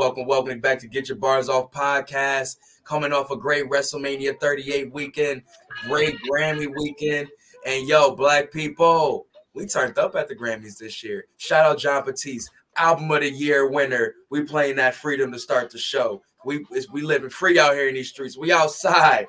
[0.00, 2.56] Welcome, welcome, back to Get Your Bars Off podcast.
[2.84, 5.42] Coming off a great WrestleMania 38 weekend,
[5.88, 7.28] great Grammy weekend.
[7.66, 11.26] And yo, black people, we turned up at the Grammys this year.
[11.36, 14.14] Shout out Jon Batiste, album of the year winner.
[14.30, 16.22] We playing that freedom to start the show.
[16.46, 18.38] We we living free out here in these streets.
[18.38, 19.26] We outside.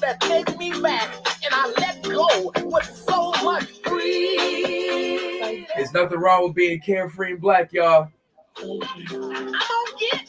[0.00, 4.91] that take me back, and I let go with so much free.
[5.76, 8.08] There's nothing wrong with being carefree and black, y'all.
[8.58, 9.52] I'm gonna
[9.98, 10.28] get,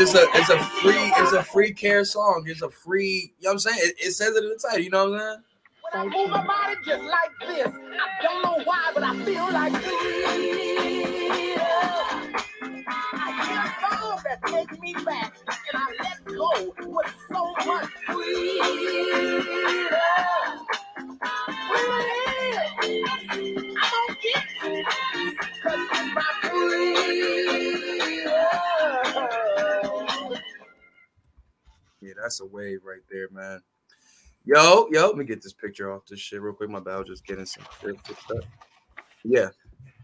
[0.00, 2.44] just a, it's a free, it's a free care song.
[2.48, 3.78] It's a free, you know what I'm saying?
[3.82, 5.44] It, it says it in the title, you know what I'm saying?
[5.94, 9.74] I move my body just like this, I don't know why, but I feel like
[9.82, 11.62] freedom.
[12.88, 17.90] I hear a song that takes me back, and I let go with so much
[18.06, 18.66] freedom.
[24.22, 24.44] Get
[25.62, 27.99] 'cause it's my freedom.
[32.00, 33.60] Yeah, that's a wave right there, man.
[34.44, 36.70] Yo, yo, let me get this picture off this shit real quick.
[36.70, 37.64] My bad, just getting some.
[39.22, 39.48] Yeah,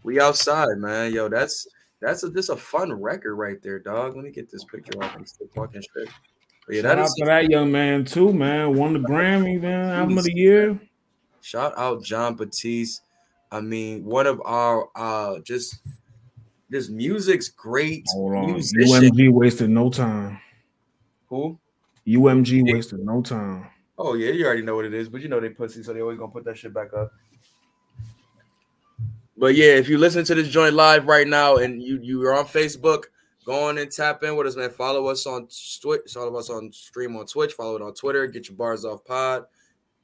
[0.03, 1.11] we outside, man.
[1.11, 1.67] Yo, that's
[2.01, 4.15] that's a this a fun record right there, dog.
[4.15, 5.15] Let me get this picture off.
[5.15, 6.09] I'm still talking shit.
[6.67, 8.75] But yeah, Shout that out is to that young man too, man.
[8.75, 9.89] Won the Grammy, man.
[9.89, 10.79] Album of the year.
[11.41, 13.01] shout out Jon Batiste.
[13.51, 15.79] I mean, one of our uh just
[16.69, 18.51] this music's great Hold on.
[18.51, 19.11] musician.
[19.11, 20.39] UMG wasted no time.
[21.29, 21.57] Who?
[22.07, 23.67] UMG wasted no time.
[23.97, 26.01] Oh yeah, you already know what it is, but you know they pussy, so they
[26.01, 27.11] always gonna put that shit back up.
[29.35, 32.33] But yeah, if you listen to this joint live right now and you you are
[32.33, 33.05] on Facebook,
[33.45, 34.69] go on and tap in with us, man.
[34.69, 35.47] Follow us on
[35.81, 39.03] Twitch, follow us on stream on Twitch, follow it on Twitter, get your bars off
[39.03, 39.45] pod.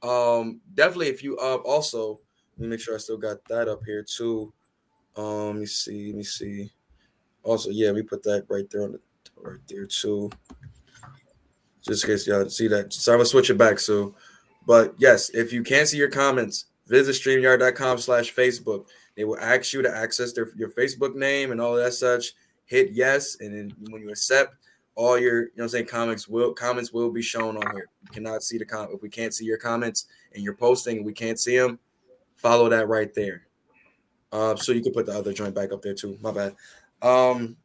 [0.02, 2.20] Um, definitely if you uh also
[2.58, 4.52] let me make sure I still got that up here too.
[5.16, 6.70] Um, let me see, let me see.
[7.42, 9.00] Also, yeah, we put that right there on the
[9.36, 10.30] right there too
[11.86, 12.92] just in case y'all see that.
[12.92, 13.78] So I'm gonna switch it back.
[13.78, 14.14] So,
[14.66, 18.86] but yes, if you can't see your comments, visit streamyard.com slash Facebook.
[19.16, 22.32] They will ask you to access their your Facebook name and all that such.
[22.66, 24.56] Hit yes, and then when you accept,
[24.94, 27.88] all your you know I'm saying comments will comments will be shown on here.
[28.02, 31.06] You cannot see the comment if we can't see your comments and you're posting and
[31.06, 31.78] we can't see them.
[32.36, 33.46] Follow that right there.
[34.32, 36.18] Uh, so you can put the other joint back up there too.
[36.20, 36.56] My bad.
[37.02, 37.56] Um,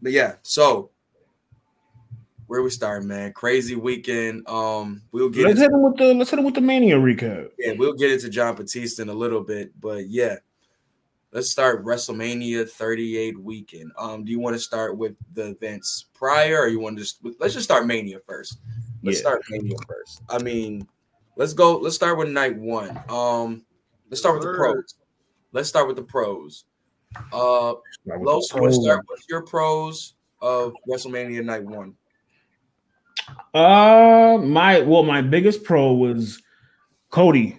[0.00, 0.90] but yeah, so
[2.52, 3.32] where we starting, man?
[3.32, 4.46] Crazy weekend.
[4.46, 6.96] Um, we'll get Let's into, hit him with the let's hit him with the mania
[6.96, 7.48] recap.
[7.58, 10.36] yeah, we'll get into Jon Batiste in a little bit, but yeah,
[11.32, 13.90] let's start WrestleMania 38 weekend.
[13.96, 17.20] Um, do you want to start with the events prior, or you want to just
[17.40, 18.58] let's just start Mania first?
[19.02, 19.22] Let's Yeah.
[19.22, 20.20] start Mania first.
[20.28, 20.86] I mean,
[21.36, 21.78] let's go.
[21.78, 23.00] Let's start with night one.
[23.08, 23.64] Um,
[24.10, 24.94] let's start with the pros.
[25.52, 26.66] Let's start with the pros.
[27.32, 27.72] Uh,
[28.04, 31.94] Los, you want to start with your pros of WrestleMania night one?
[33.54, 36.42] Uh, my well, my biggest pro was
[37.10, 37.58] Cody.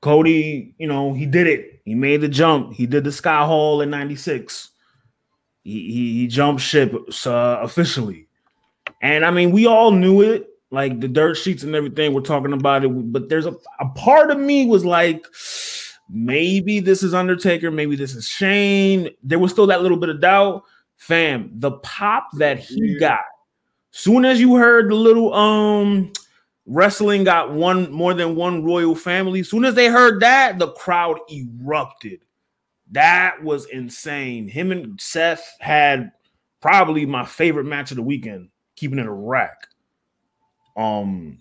[0.00, 1.80] Cody, you know, he did it.
[1.84, 2.72] He made the jump.
[2.72, 4.70] He did the Scott Hall in '96.
[5.64, 6.92] He, he he jumped ship
[7.26, 8.28] uh, officially,
[9.00, 10.48] and I mean, we all knew it.
[10.70, 12.88] Like the dirt sheets and everything, we're talking about it.
[13.12, 15.26] But there's a, a part of me was like,
[16.08, 19.10] maybe this is Undertaker, maybe this is Shane.
[19.22, 20.62] There was still that little bit of doubt.
[20.96, 23.20] Fam, the pop that he got
[23.92, 26.12] Soon as you heard the little um
[26.66, 31.18] wrestling got one more than one royal family, soon as they heard that, the crowd
[31.30, 32.24] erupted.
[32.90, 34.48] That was insane.
[34.48, 36.12] Him and Seth had
[36.60, 39.68] probably my favorite match of the weekend, keeping it a rack.
[40.76, 41.38] Um,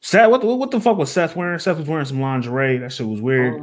[0.00, 1.58] Seth, what the, what the fuck was Seth wearing?
[1.58, 2.78] Seth was wearing some lingerie.
[2.78, 3.60] That shit was weird.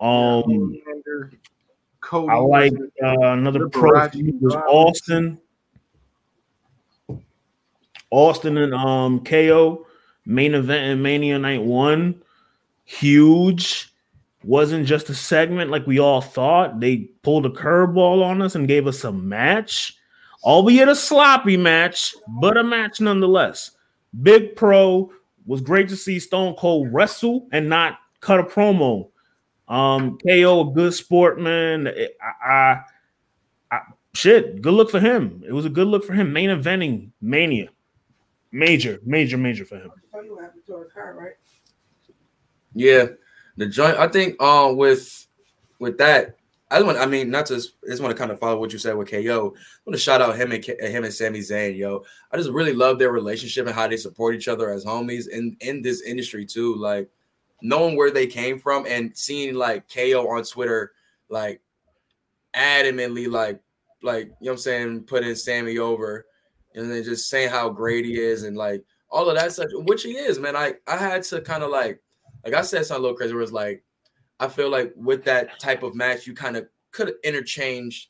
[0.00, 0.74] Um,
[2.12, 5.38] I like uh, another pro was Austin.
[8.16, 9.86] Austin and um KO
[10.24, 12.22] main event in Mania Night One,
[12.84, 13.92] huge.
[14.42, 16.78] Wasn't just a segment like we all thought.
[16.80, 19.96] They pulled a curveball on us and gave us a match,
[20.44, 23.72] albeit a sloppy match, but a match nonetheless.
[24.22, 25.12] Big Pro
[25.46, 29.08] was great to see Stone Cold wrestle and not cut a promo.
[29.68, 31.88] Um, KO a good sportman.
[31.88, 32.80] I, I,
[33.72, 33.80] I
[34.14, 35.42] shit, good look for him.
[35.46, 36.32] It was a good look for him.
[36.32, 37.68] Main eventing Mania,
[38.56, 39.92] major, major, major for him.
[40.14, 41.32] Oh, you have to throw a card, right?
[42.74, 43.06] Yeah,
[43.56, 43.96] the joint.
[43.98, 45.26] I think um with
[45.78, 46.36] with that,
[46.70, 46.98] I just want.
[46.98, 47.54] I mean, not to.
[47.54, 49.18] I just want to kind of follow what you said with KO.
[49.18, 51.76] I want to shout out him and K, him and Sami Zayn.
[51.76, 55.28] Yo, I just really love their relationship and how they support each other as homies
[55.28, 56.74] in in this industry too.
[56.74, 57.08] Like
[57.62, 60.92] knowing where they came from and seeing like KO on Twitter,
[61.28, 61.60] like
[62.54, 63.60] adamantly like
[64.02, 66.26] like you know what I'm saying, putting Sami over
[66.76, 70.02] and then just saying how great he is and like all of that stuff, which
[70.02, 70.56] he is, man.
[70.56, 72.00] I I had to kind of like
[72.44, 73.82] like I said something a little crazy where it's like
[74.38, 78.08] I feel like with that type of match, you kind of could have interchanged,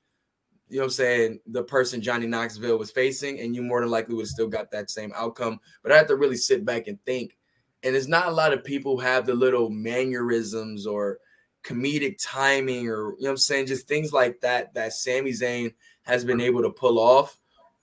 [0.68, 4.14] you know I'm saying, the person Johnny Knoxville was facing, and you more than likely
[4.14, 5.60] would still got that same outcome.
[5.82, 7.38] But I had to really sit back and think.
[7.84, 11.18] And it's not a lot of people who have the little mannerisms or
[11.62, 15.72] comedic timing or you know what I'm saying, just things like that that Sami Zayn
[16.02, 17.38] has been able to pull off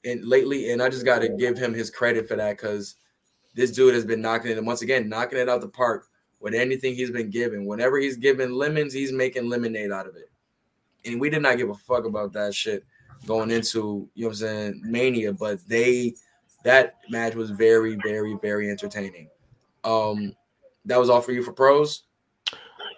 [0.05, 0.71] and lately.
[0.71, 2.95] And I just gotta give him his credit for that because
[3.55, 6.07] this dude has been knocking it, and once again, knocking it out the park
[6.39, 7.65] with anything he's been given.
[7.65, 10.29] Whenever he's given lemons, he's making lemonade out of it.
[11.05, 12.83] And we did not give a fuck about that shit
[13.25, 16.13] going into, you know what I'm saying, Mania, but they
[16.63, 19.29] that match was very, very, very entertaining.
[19.83, 20.35] Um,
[20.85, 22.03] that was all for you for pros.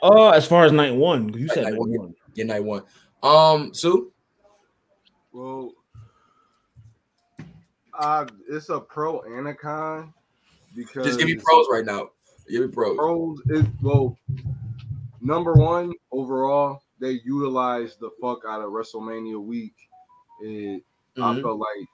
[0.04, 1.90] Uh, as far as night one, you said Night night one.
[1.98, 2.16] one.
[2.36, 2.84] Yeah, night one.
[3.24, 4.12] Um, Sue,
[5.32, 5.74] Well,
[7.98, 10.14] uh, it's a pro and a con
[10.76, 12.10] because just give me pros right now.
[12.50, 12.98] Give me pros.
[12.98, 14.18] pros is well
[15.22, 19.74] number one overall they utilized the fuck out of wrestlemania week
[20.42, 20.84] it
[21.22, 21.42] i Mhm.
[21.42, 21.88] felt like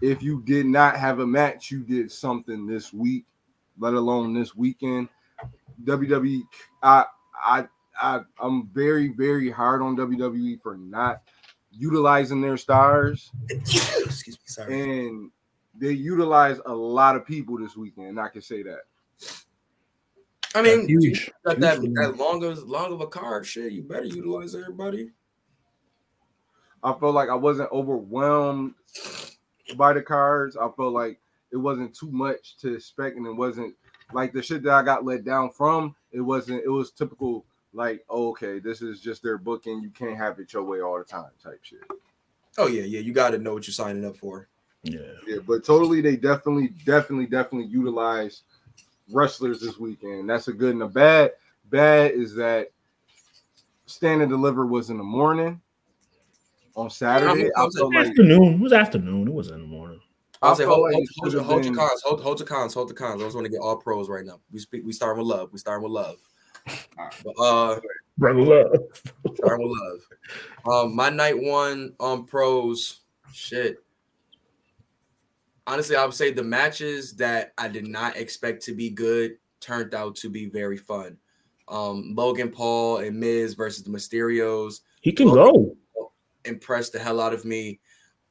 [0.00, 3.26] if you did not have a match you did something this week
[3.78, 5.08] let alone this weekend
[5.84, 6.42] wwe
[6.82, 7.04] i
[7.44, 7.64] i,
[8.00, 11.22] I i'm very very hard on wwe for not
[11.76, 14.80] utilizing their stars Excuse me, sorry.
[15.06, 15.30] and
[15.76, 18.80] they utilize a lot of people this weekend and i can say that
[20.56, 21.32] I mean, you huge.
[21.44, 21.94] got that, Huge.
[21.94, 23.44] that long of long of a card.
[23.44, 25.10] Shit, you better utilize everybody.
[26.84, 28.74] I felt like I wasn't overwhelmed
[29.76, 30.56] by the cards.
[30.56, 31.18] I felt like
[31.50, 33.74] it wasn't too much to expect, and it wasn't
[34.12, 35.96] like the shit that I got let down from.
[36.12, 36.62] It wasn't.
[36.64, 37.44] It was typical.
[37.74, 39.82] Like, oh, okay, this is just their booking.
[39.82, 41.80] You can't have it your way all the time, type shit.
[42.56, 43.00] Oh yeah, yeah.
[43.00, 44.48] You got to know what you're signing up for.
[44.84, 45.00] Yeah.
[45.26, 48.42] Yeah, but totally, they definitely, definitely, definitely utilize
[49.12, 50.30] wrestlers this weekend.
[50.30, 51.32] That's a good and a bad.
[51.70, 52.70] Bad is that
[53.86, 55.60] Stand and Deliver was in the morning
[56.76, 57.50] on Saturday.
[57.56, 58.54] I felt like Afternoon.
[58.54, 59.28] It was afternoon.
[59.28, 60.00] It was in the morning.
[60.42, 62.74] I'll say felt hold, like hold, hold, your, hold your cons, hold, hold your cons,
[62.74, 63.22] hold the cons.
[63.22, 64.40] I just want to get all pros right now.
[64.52, 64.84] We speak.
[64.84, 65.50] We starting with love.
[65.52, 66.18] We start with love.
[66.66, 67.80] But, uh,
[68.16, 68.72] Brother love.
[69.36, 70.00] brother love.
[70.70, 73.00] Um, my night one um pros.
[73.32, 73.78] Shit.
[75.66, 79.94] Honestly, I would say the matches that I did not expect to be good turned
[79.94, 81.16] out to be very fun.
[81.68, 84.80] Um, Logan Paul and Miz versus the Mysterios.
[85.00, 85.74] He can go.
[86.44, 87.80] impressed the hell out of me.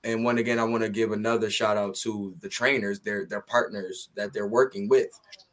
[0.06, 3.42] And one again, I want to give another shout out to the trainers, their their
[3.42, 5.08] partners that they're working with.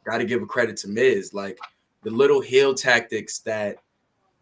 [0.05, 1.57] Got to give a credit to Miz, like
[2.03, 3.77] the little heel tactics that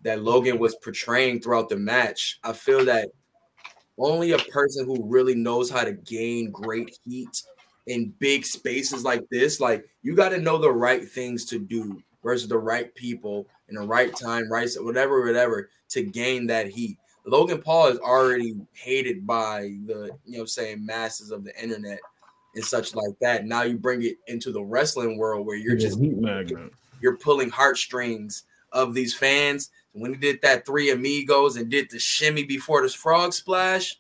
[0.02, 2.40] that Logan was portraying throughout the match.
[2.44, 3.10] I feel that
[3.98, 7.44] only a person who really knows how to gain great heat
[7.88, 12.02] in big spaces like this, like you got to know the right things to do
[12.24, 16.98] versus the right people in the right time, right, whatever, whatever, to gain that heat.
[17.26, 22.00] Logan Paul is already hated by the you know saying masses of the internet
[22.56, 23.46] and such like that.
[23.46, 26.72] Now you bring it into the wrestling world where you're a just heat magnet.
[27.02, 29.70] You're pulling heartstrings of these fans.
[29.94, 34.00] When he did that three amigos and did the shimmy before this frog splash,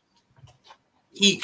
[1.13, 1.43] heat.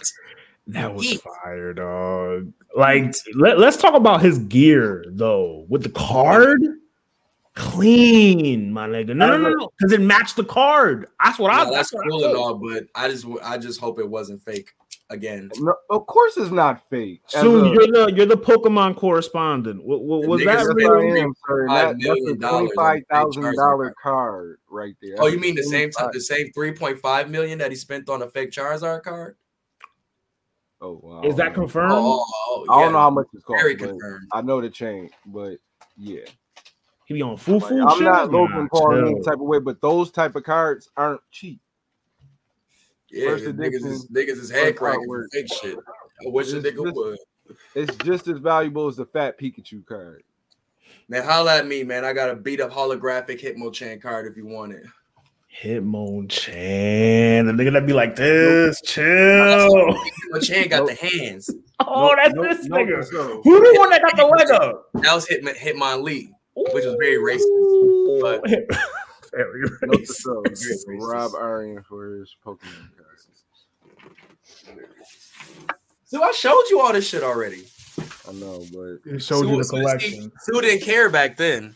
[0.68, 1.22] That was Heat.
[1.22, 2.52] fire, dog.
[2.76, 5.66] Like, let, us talk about his gear though.
[5.70, 6.62] With the card,
[7.54, 9.16] clean, my nigga.
[9.16, 11.08] No, no, no, no, because it matched the card.
[11.24, 11.64] That's what I.
[11.64, 14.44] Yeah, that's what I cool and all, but I just I just hope it wasn't
[14.44, 14.74] fake.
[15.10, 15.52] Again.
[15.60, 17.22] No, of course, it's not fake.
[17.28, 19.84] Soon a- you're the you're the Pokemon correspondent.
[19.84, 21.20] Wa- wa- The was that Yes, spent really?
[21.22, 21.68] I am, sir.
[21.68, 25.16] $3.5 That, that's a twenty-five thousand dollar card right there.
[25.20, 28.30] Oh, you mean the same time the same 3.5 million that he spent on a
[28.30, 29.38] fake Charizard card?
[30.82, 31.22] Oh, wow.
[31.24, 31.94] Is that confirmed?
[31.96, 33.62] Oh, oh, I don't know how much it's cost.
[33.62, 34.28] Very confirmed.
[34.34, 35.58] I know the chain, but
[35.98, 36.26] yeah.
[37.06, 39.60] He be on full Like, I'm not Nah, Logan Paul in any type of way,
[39.60, 41.62] but those type of cards aren't cheap.
[43.16, 45.78] Yeah, First 'cause niggas is edition, niggas is head cracking fake shit.
[45.78, 47.18] I wish a It's nigga just- would.
[47.76, 50.24] It's just as valuable as the fat Pikachu card.
[51.08, 52.04] Man, holla at me, man.
[52.04, 54.84] I got a beat up holographic Hitmonchan card if you want it.
[55.64, 57.46] Hitmonchan.
[57.46, 59.06] The nigga that be like this, chill.
[59.06, 61.50] Hitmonchan got the hands.
[61.80, 63.06] Oh, that's No- this no, nigga.
[63.06, 64.90] so- Who the one that got the leg up?
[64.96, 66.30] That was Hitman Hitmonlee.
[66.56, 68.42] Which was very racist, but-
[69.34, 70.08] Very racist.
[70.08, 70.46] self,
[70.88, 73.05] Rob Aryan for his Pokemon cards.
[76.16, 77.66] So I showed you all this shit already.
[78.26, 80.32] I know, but It showed you the collection.
[80.40, 81.76] Sue didn't care back then.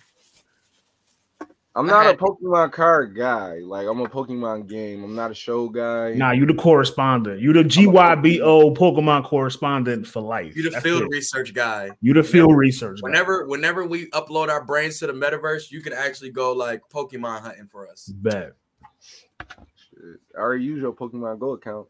[1.76, 3.56] I'm not a Pokemon card guy.
[3.56, 5.04] Like I'm a Pokemon game.
[5.04, 6.14] I'm not a show guy.
[6.14, 7.42] Nah, you the correspondent.
[7.42, 10.56] You the GYBO Pokemon correspondent for life.
[10.56, 11.10] You the That's field it.
[11.10, 11.90] research guy.
[12.00, 13.02] You the field research.
[13.02, 13.10] guy.
[13.10, 17.42] Whenever whenever we upload our brains to the metaverse, you can actually go like Pokemon
[17.42, 18.06] hunting for us.
[18.06, 18.54] Bet.
[19.02, 20.22] Shit.
[20.34, 21.88] I already use your Pokemon Go account.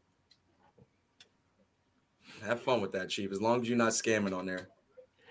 [2.46, 3.32] Have fun with that, Chief.
[3.32, 4.70] As long as you're not scamming on there.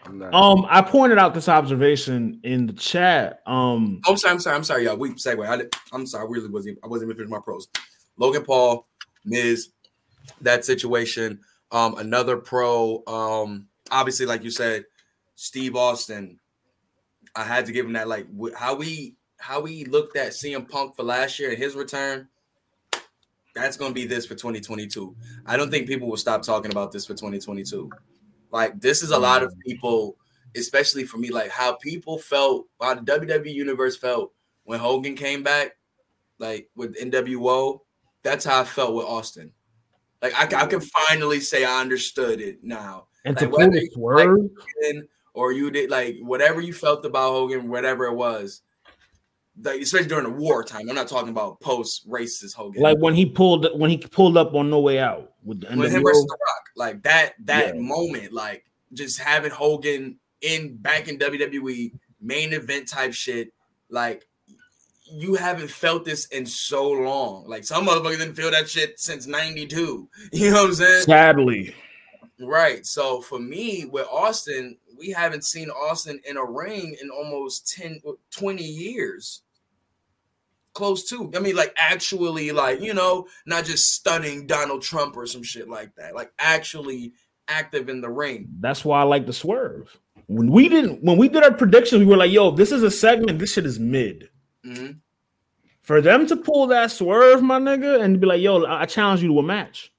[0.05, 0.23] I'm.
[0.35, 3.43] Um, I pointed out this observation in the chat.
[3.47, 4.33] Um, Oh, I'm sorry.
[4.35, 4.57] I'm sorry.
[4.57, 4.97] I'm sorry, y'all.
[4.97, 5.47] We segue.
[5.47, 6.27] I did, I'm sorry.
[6.27, 6.79] I really wasn't.
[6.85, 7.69] I wasn't even finished my pros.
[8.17, 8.87] Logan Paul,
[9.25, 9.71] Miz,
[10.41, 11.41] that situation.
[11.73, 13.03] Um, another pro.
[13.07, 14.85] Um, obviously, like you said,
[15.35, 16.39] Steve Austin.
[17.37, 18.09] I had to give him that.
[18.09, 22.29] Like how we how we looked at CM Punk for last year and his return.
[23.59, 25.15] That's gonna be this for 2022.
[25.47, 27.91] I don't think people will stop talking about this for 2022.
[28.53, 30.17] Like this is a lot of people
[30.57, 34.33] especially for me, like how people felt, how the WWE universe felt
[34.65, 35.77] when Hogan came back,
[36.39, 37.81] like with NWO.
[38.23, 39.53] That's how I felt with Austin.
[40.23, 43.09] Like I, I can finally say I understood it now.
[43.25, 44.51] and Like, to whether you
[44.89, 48.63] And- or you did like whatever you felt about Hogan, whatever it was.
[49.63, 50.89] Like especially during the wartime.
[50.89, 52.83] I'm not talking about post racist Hogan.
[52.83, 55.91] like when he pulled when he pulled up on No Way Out with the when
[55.91, 57.81] him versus The Rock, like that that Yeah.
[57.81, 63.53] moment, like just having Hogan in back in WWE main event type shit,
[63.91, 64.27] like
[65.11, 67.49] you haven't felt this in so long.
[67.49, 70.09] Like some motherfuckers didn't feel that shit since '92.
[70.33, 71.03] You know what I'm saying?
[71.03, 71.75] Sadly,
[72.41, 72.87] Right.
[72.87, 78.01] So for me, with Austin, we haven't seen Austin in a ring in almost 10,
[78.31, 79.43] 20 years.
[80.79, 81.29] Close to.
[81.35, 85.69] I mean, like actually, like, you know, not just stunning Donald Trump or some shit
[85.69, 86.15] like that.
[86.15, 87.15] Like actually
[87.49, 88.47] active in the ring.
[88.61, 89.99] that's why I like the swerve.
[90.29, 92.93] When we didn't, when we did our predictions, we were like, "Yo, this is a
[92.93, 93.41] segment.
[93.41, 94.29] This shit is mid."
[94.65, 95.01] Mhm.
[95.83, 99.21] For them to pull that swerve, my nigga, and be like, "Yo, I I challenge
[99.21, 99.93] you to a match."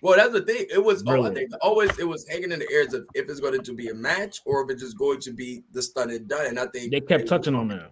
[0.00, 0.66] Well, that's the thing.
[0.72, 3.40] It was oh, I think always it was hanging in the air of if it's
[3.40, 6.28] going to be a match or if it's just going to be the stun and
[6.28, 6.46] done.
[6.46, 7.90] And I think They kept touching on that.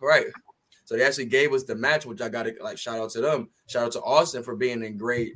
[0.00, 0.26] Right.
[0.84, 3.20] So they actually gave us the match, which I got to like shout out to
[3.20, 3.48] them.
[3.68, 5.32] Shout out to Austin for being in great.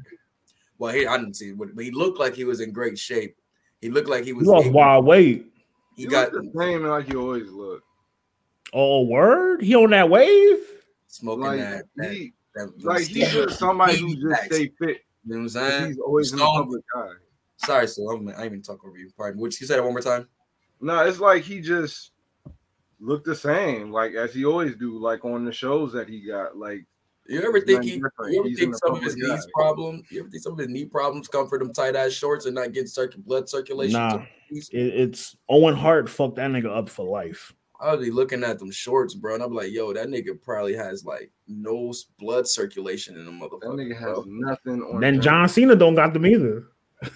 [0.78, 3.37] Well, he I didn't see, it, but he looked like he was in great shape.
[3.81, 4.47] He looked like he He was.
[4.47, 5.47] lost able- wild weight.
[5.97, 7.83] he You got the same like you always look.
[8.73, 9.62] Oh, word?
[9.62, 10.59] He on that wave?
[11.07, 11.85] smoking Like that.
[11.97, 14.99] that, he, that like he's just somebody who just stay fit.
[15.25, 15.87] You know what I'm saying?
[15.88, 17.12] He's always in the Stone- public eye.
[17.57, 19.11] Sorry, so I'm, I didn't even talk over you.
[19.17, 19.40] Pardon.
[19.40, 20.28] Which you say that one more time.
[20.81, 22.12] No, it's like he just
[23.00, 26.57] looked the same, like as he always do, like on the shows that he got.
[26.57, 26.85] Like
[27.26, 27.93] You ever think he?
[27.93, 28.33] different.
[28.33, 30.02] You ever He's think some of his public knees problem?
[30.11, 32.55] You ever think some of his knee problems come from them tight ass shorts and
[32.55, 33.93] not getting circ- blood circulation?
[34.00, 34.23] Nah.
[34.50, 37.52] It, it's Owen Hart fucked that nigga up for life.
[37.81, 40.75] I would be looking at them shorts, bro, and I'm like, yo, that nigga probably
[40.75, 43.75] has like no blood circulation in the that motherfucker.
[43.76, 44.25] nigga has bro.
[44.26, 45.00] nothing on.
[45.00, 45.21] Then him.
[45.21, 46.64] John Cena don't got them either.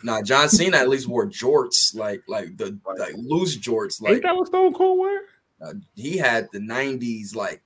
[0.04, 4.00] Nah, John Cena at least wore jorts, like like the like loose jorts.
[4.00, 5.22] Ain't Like that what Stone Cold wear?
[5.64, 7.62] Uh, he had the '90s like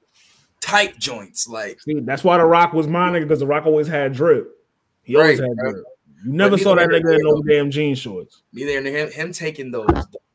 [0.60, 1.48] tight joints.
[1.48, 4.52] Like See, that's why The Rock was my nigga because The Rock always had drip.
[5.02, 5.82] He always Right, had right.
[6.24, 8.42] You never saw that nigga in no damn jean shorts.
[8.52, 9.86] neither in him him taking those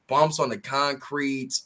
[0.07, 1.59] bumps on the concrete,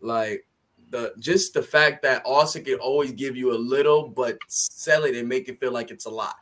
[0.00, 0.46] like
[0.90, 5.14] the just the fact that Austin can always give you a little, but sell it
[5.16, 6.36] and make it feel like it's a lot.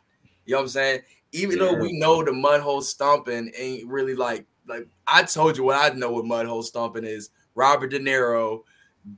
[0.45, 1.01] You know what I'm saying?
[1.33, 5.65] Even though we know the mud hole stomping ain't really like like I told you
[5.65, 7.31] what I know what mud hole stomping is.
[7.55, 8.63] Robert De Niro,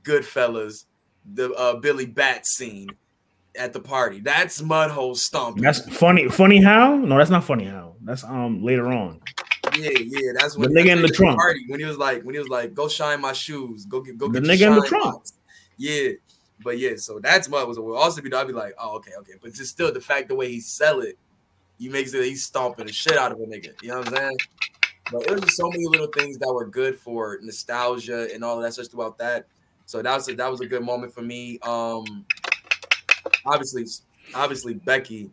[0.03, 0.85] Goodfellas,
[1.33, 2.89] the uh, Billy Batts scene
[3.57, 4.19] at the party.
[4.19, 5.63] That's Mudhole stomping.
[5.63, 6.27] That's funny.
[6.29, 6.95] Funny how?
[6.95, 7.95] No, that's not funny how.
[8.01, 9.19] That's um later on.
[9.77, 11.39] Yeah, yeah, that's when The nigga in the trunk.
[11.39, 14.17] Party, when he was like, when he was like, "Go shine my shoes, go get,
[14.17, 15.03] go The get the nigga in the trunk.
[15.15, 15.33] box."
[15.77, 16.11] Yeah,
[16.63, 17.77] but yeah, so that's what was.
[17.77, 18.33] Also be.
[18.33, 21.01] I'd be like, "Oh, okay, okay," but just still, the fact the way he sell
[21.01, 21.17] it,
[21.77, 23.79] you makes it he's stomping the shit out of a nigga.
[23.83, 24.37] You know what I'm saying?
[25.11, 28.59] But it was just so many little things that were good for nostalgia and all
[28.59, 29.47] that stuff throughout that.
[29.87, 31.59] So that was a, that was a good moment for me.
[31.63, 32.25] Um,
[33.45, 33.85] obviously,
[34.35, 35.31] obviously Becky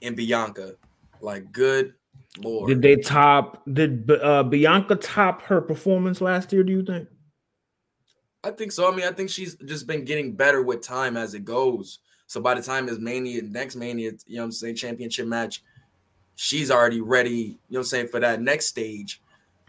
[0.00, 0.76] and Bianca,
[1.20, 1.92] like good
[2.38, 2.68] lord.
[2.68, 3.62] Did they top?
[3.70, 6.62] Did uh, Bianca top her performance last year?
[6.62, 7.06] Do you think?
[8.42, 8.90] I think so.
[8.90, 11.98] I mean, I think she's just been getting better with time as it goes.
[12.28, 15.62] So by the time is Mania, next Mania, you know what I'm saying, championship match,
[16.34, 19.20] she's already ready, you know what I'm saying, for that next stage.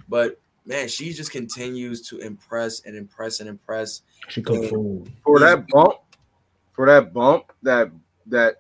[0.08, 4.02] But man, she just continues to impress and impress and impress.
[4.28, 5.12] She cooked Yeah.
[5.24, 5.96] for that bump,
[6.74, 7.90] for that bump, that
[8.28, 8.58] that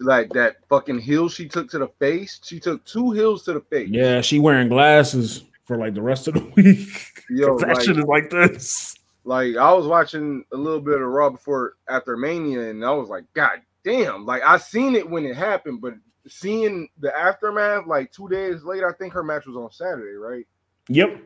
[0.00, 2.40] like that fucking heel she took to the face.
[2.44, 3.88] She took two heels to the face.
[3.90, 7.22] Yeah, she wearing glasses for like the rest of the week.
[7.28, 8.94] Yo, that like, is like this.
[9.24, 13.08] like I was watching a little bit of Raw before after Mania, and I was
[13.08, 14.24] like, God damn!
[14.24, 15.94] Like I seen it when it happened, but
[16.28, 20.46] seeing the aftermath, like two days later, I think her match was on Saturday, right?
[20.88, 21.22] Yep.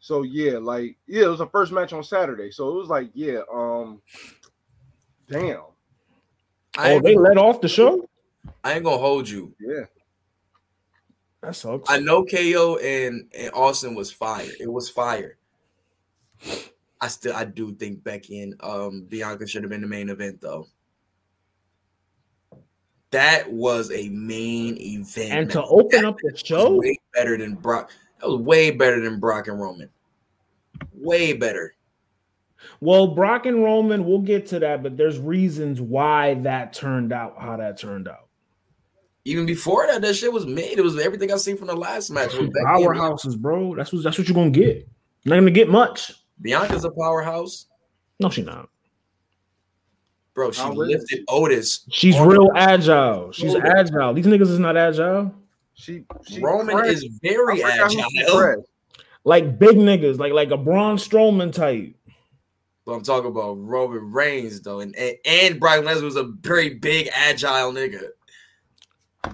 [0.00, 2.50] So yeah, like yeah, it was the first match on Saturday.
[2.50, 4.02] So it was like, yeah, um,
[5.28, 5.62] damn,
[6.76, 8.08] I Oh, they let off the show.
[8.62, 9.54] I ain't gonna hold you.
[9.58, 9.84] yeah.
[11.42, 11.90] That sucks.
[11.90, 14.48] I know KO and, and Austin was fire.
[14.58, 15.36] It was fire.
[17.00, 20.40] I still I do think Becky and um Bianca should have been the main event
[20.40, 20.68] though.
[23.10, 25.30] That was a main event.
[25.30, 25.68] and to man.
[25.70, 27.90] open up the show, way better than Brock.
[28.24, 29.90] That was way better than Brock and Roman.
[30.94, 31.74] Way better.
[32.80, 37.34] well, Brock and Roman, we'll get to that, but there's reasons why that turned out
[37.38, 38.28] how that turned out.
[39.26, 40.78] Even before that, that shit was made.
[40.78, 42.32] It was everything I seen from the last match.
[42.32, 43.74] with Becky and Powerhouses, bro.
[43.74, 44.88] That's what that's what you're gonna get.
[45.26, 46.12] Not gonna get much.
[46.40, 47.66] Bianca's a powerhouse,
[48.20, 48.70] No, she not.
[50.32, 50.50] bro.
[50.50, 51.84] She How is lifted Otis.
[51.90, 53.32] She's real agile.
[53.32, 53.66] She's Roman.
[53.76, 54.14] agile.
[54.14, 55.34] These niggas is not agile.
[55.74, 58.64] She, she Roman pressed- is very I forgot who she agile.
[59.24, 61.94] Like big niggas, like like a Braun Strowman type.
[62.86, 66.74] But I'm talking about Roman Reigns though, and and, and Brock Lesnar was a very
[66.74, 68.08] big, agile nigga.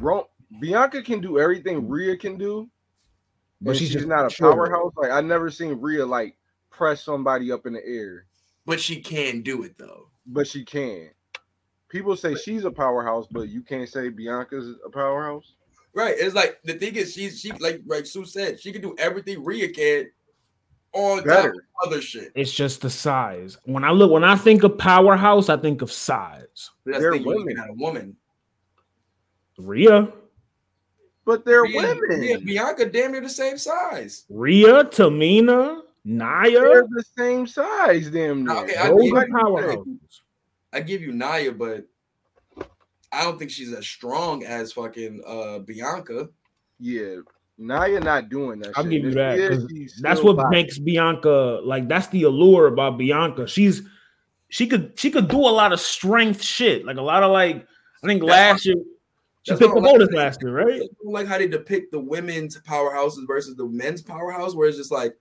[0.01, 0.29] Ro-
[0.61, 2.71] Bianca can do everything Rhea can do,
[3.61, 4.57] But but she's she's, just not a shorter.
[4.71, 4.93] powerhouse.
[4.97, 6.37] Like I never seen Rhea like
[6.71, 8.27] press somebody up in the air,
[8.67, 10.09] But she can do it though.
[10.27, 11.11] but she can.
[11.89, 15.55] People say she's a powerhouse, but you can't say Bianca's a powerhouse.
[15.95, 16.15] Right.
[16.17, 19.45] It's like the thing is, she's she like like Sue said, she can do everything
[19.45, 20.11] Rhea can
[20.93, 21.51] on top Better.
[21.51, 22.33] of other shit.
[22.35, 23.59] It's just the size.
[23.65, 26.71] When I look, when I think of powerhouse, I think of size.
[26.85, 27.43] But that's They're the thing, women.
[27.43, 28.17] even got a woman.
[29.59, 30.09] Rhea,
[31.25, 32.21] But they're Rhea, women.
[32.21, 34.25] Rhea, Bianca damn near the same size.
[34.31, 36.51] Rhea, Tamina, Nia.
[36.51, 38.57] They're the same size, damn near.
[38.57, 40.21] Okay, I Those give are you powerhouses.
[40.73, 41.85] I give you Nia, but
[43.13, 46.29] I don't think she's as strong as fucking uh Bianca.
[46.79, 47.17] Yeah,
[47.59, 48.73] now you're not doing that.
[48.77, 48.93] I'll shit.
[48.93, 50.51] give you that, she is, 'cause she's That's what fine.
[50.51, 53.47] makes Bianca like that's the allure about Bianca.
[53.47, 53.83] She's
[54.49, 57.67] she could she could do a lot of strength shit, like a lot of like
[58.03, 58.77] I think That's last year
[59.43, 59.85] she picked the I like.
[59.93, 60.79] bonus last year, I right?
[60.81, 64.93] don't like how they depict the women's powerhouses versus the men's powerhouse, where it's just
[64.93, 65.15] like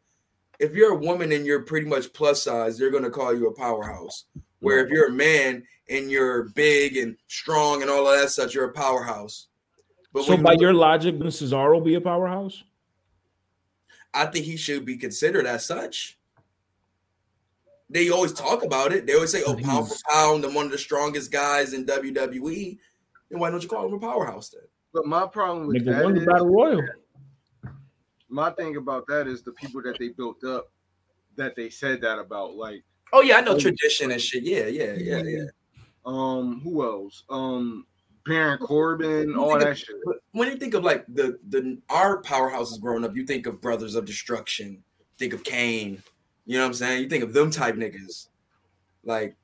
[0.59, 3.53] if you're a woman and you're pretty much plus size, they're gonna call you a
[3.53, 4.25] powerhouse.
[4.59, 8.53] Where if you're a man and you're big and strong and all of that stuff,
[8.53, 9.47] you're a powerhouse.
[10.13, 12.63] But So by you- your logic, would Cesaro be a powerhouse?
[14.13, 16.17] I think he should be considered as such.
[17.91, 19.05] They always talk about it.
[19.07, 21.85] They always say, "Oh, But pound for pound, I'm one of the strongest guys in
[21.85, 22.77] WWE."
[23.29, 24.61] Then why don't you call him a powerhouse then?
[24.93, 26.83] But my problem with Nigga that won the is- battle royal.
[28.27, 30.71] my thing about that is the people that they built up
[31.35, 32.55] that they said that about.
[32.55, 34.43] Like, Oh yeah, I know Oh, tradition and shit.
[34.43, 35.45] Yeah, yeah, yeah, yeah.
[36.05, 37.23] Um, who else?
[37.29, 37.85] Um,
[38.25, 39.95] Baron Corbin, all that of- shit.
[40.31, 43.95] When you think of like the the our powerhouses growing up, you think of Brothers
[43.95, 44.83] of Destruction,
[45.17, 46.01] think of Kane.
[46.45, 47.03] You know what I'm saying?
[47.03, 48.27] You think of them type niggas.
[49.03, 49.35] Like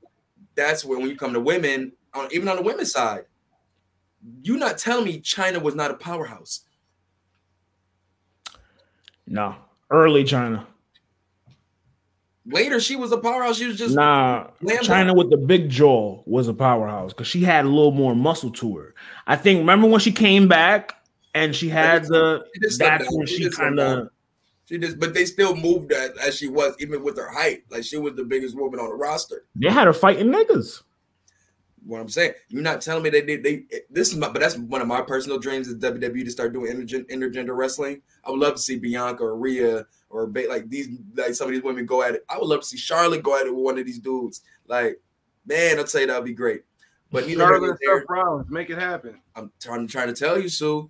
[0.55, 3.25] that's where when you come to women, on even on the women's side,
[4.43, 6.61] you not telling me Chyna was not a powerhouse.
[9.27, 9.55] No,
[9.89, 10.65] early Chyna.
[12.47, 13.57] Later, she was a powerhouse.
[13.57, 14.47] She was just Nah.
[14.61, 18.51] Chyna with the big jaw was a powerhouse because she had a little more muscle
[18.51, 18.93] to her.
[19.25, 19.59] I think.
[19.59, 20.93] Remember when she came back
[21.33, 22.45] and she had the.
[22.53, 24.09] She That's when She she kind of.
[24.67, 27.63] She just, but they still moved as, as she was, even with her height.
[27.69, 29.45] Like she was the biggest woman on the roster.
[29.55, 30.81] They had her fighting niggas.
[31.85, 32.33] what I'm saying.
[32.49, 35.01] You're not telling me they they, they this is my but that's one of my
[35.01, 38.01] personal dreams is WWE to start doing intergen, intergender wrestling.
[38.23, 41.53] I would love to see Bianca or Rhea or Ba- like these like some of
[41.53, 42.25] these women go at it.
[42.29, 44.41] I would love to see Charlotte go at it with one of these dudes.
[44.67, 45.01] Like,
[45.45, 46.63] man, I'd say that'd be great.
[47.11, 48.05] But neither here Charlotte nor and there.
[48.09, 49.19] Rollins, make it happen.
[49.35, 50.89] I'm, I'm trying to tell you, Sue.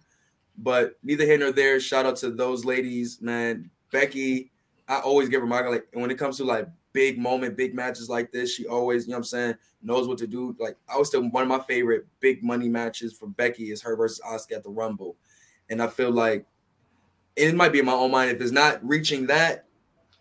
[0.58, 1.80] But neither here nor there.
[1.80, 3.70] Shout out to those ladies, man.
[3.92, 4.52] Becky,
[4.88, 8.10] I always give her my like when it comes to like big moment, big matches
[8.10, 10.56] like this, she always, you know what I'm saying, knows what to do.
[10.60, 13.98] Like I was still one of my favorite big money matches for Becky is her
[13.98, 15.18] versus Asuka at the Rumble.
[15.70, 16.46] And I feel like
[17.36, 18.32] it might be in my own mind.
[18.32, 19.66] If it's not reaching that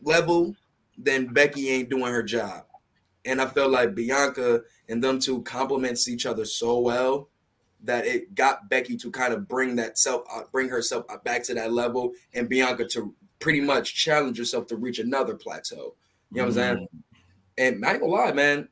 [0.02, 0.54] level,
[0.98, 2.64] then Becky ain't doing her job.
[3.24, 7.28] And I felt like Bianca and them two complements each other so well
[7.84, 11.54] that it got Becky to kind of bring that self, uh, bring herself back to
[11.54, 15.94] that level, and Bianca to pretty much challenge herself to reach another plateau.
[16.30, 16.88] You know what I'm saying?
[17.58, 18.68] And I ain't gonna lie, man.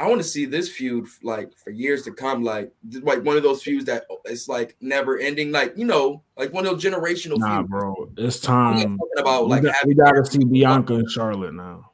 [0.00, 3.42] I want to see this feud like for years to come, like like one of
[3.42, 6.82] those feuds that oh, it's like never ending, like you know, like one of those
[6.82, 7.68] generational Nah, feuds.
[7.68, 8.96] bro, it's time.
[8.96, 11.90] talking about We like got, we gotta see Bianca and Charlotte now.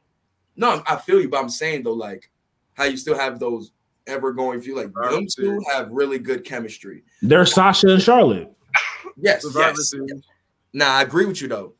[0.54, 2.30] No, I feel you, but I'm saying though, like
[2.74, 3.72] how you still have those
[4.06, 4.76] ever going feud.
[4.76, 7.02] Like Survivor them two have really good chemistry.
[7.22, 8.52] They're Sasha and Charlotte.
[9.16, 9.90] Yes, Survivor yes.
[9.90, 10.22] Series.
[10.72, 11.72] Nah, I agree with you though.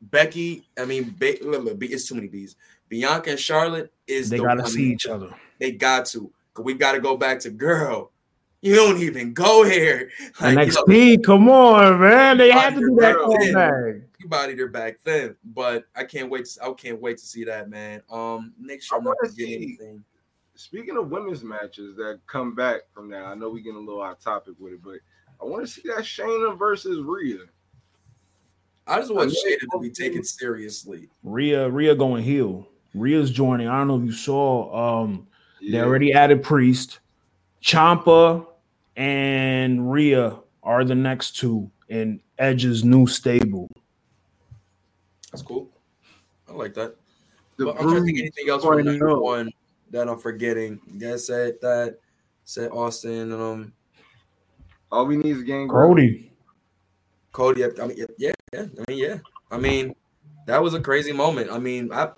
[0.00, 2.54] Becky, I mean, Be- look, look, Be- it's too many bees.
[2.88, 5.34] Bianca and Charlotte is They the gotta one- see each other.
[5.58, 6.30] They got to.
[6.54, 8.12] Cause we got to go back to girl.
[8.60, 10.10] You don't even go here.
[10.40, 12.38] Like, you know, come on, man.
[12.38, 13.52] They had to do that Girl, yeah.
[13.52, 14.02] callback.
[14.18, 16.46] you bodied her back then, but I can't wait.
[16.46, 18.02] To, I can't wait to see that, man.
[18.10, 20.04] Um, make sure I I'm not wanna forgetting anything.
[20.56, 24.02] Speaking of women's matches that come back from that, I know we getting a little
[24.02, 24.96] off topic with it, but
[25.40, 27.44] I want to see that Shayna versus Rhea.
[28.88, 31.08] I just want I Shayna to be taken seriously.
[31.22, 32.66] Rhea, Rhea going heel.
[32.92, 33.68] Rhea's joining.
[33.68, 35.02] I don't know if you saw.
[35.02, 35.28] Um,
[35.60, 37.00] they already added Priest,
[37.60, 38.46] Champa,
[38.96, 43.68] and Rhea are the next two in Edge's new stable.
[45.30, 45.68] That's cool.
[46.48, 46.96] I like that.
[47.56, 49.22] The But I'm trying to think anything else from number 2.0.
[49.22, 49.50] one
[49.90, 50.80] that I'm forgetting.
[50.92, 51.98] You guys said that.
[52.44, 53.32] Said Austin.
[53.32, 53.72] Um,
[54.90, 55.88] All we need is Gangrel.
[55.88, 56.30] Cody.
[57.32, 57.64] Cody.
[57.64, 58.62] I mean, yeah, yeah.
[58.62, 59.18] I mean, yeah.
[59.50, 59.94] I mean,
[60.46, 61.50] that was a crazy moment.
[61.50, 62.10] I mean, I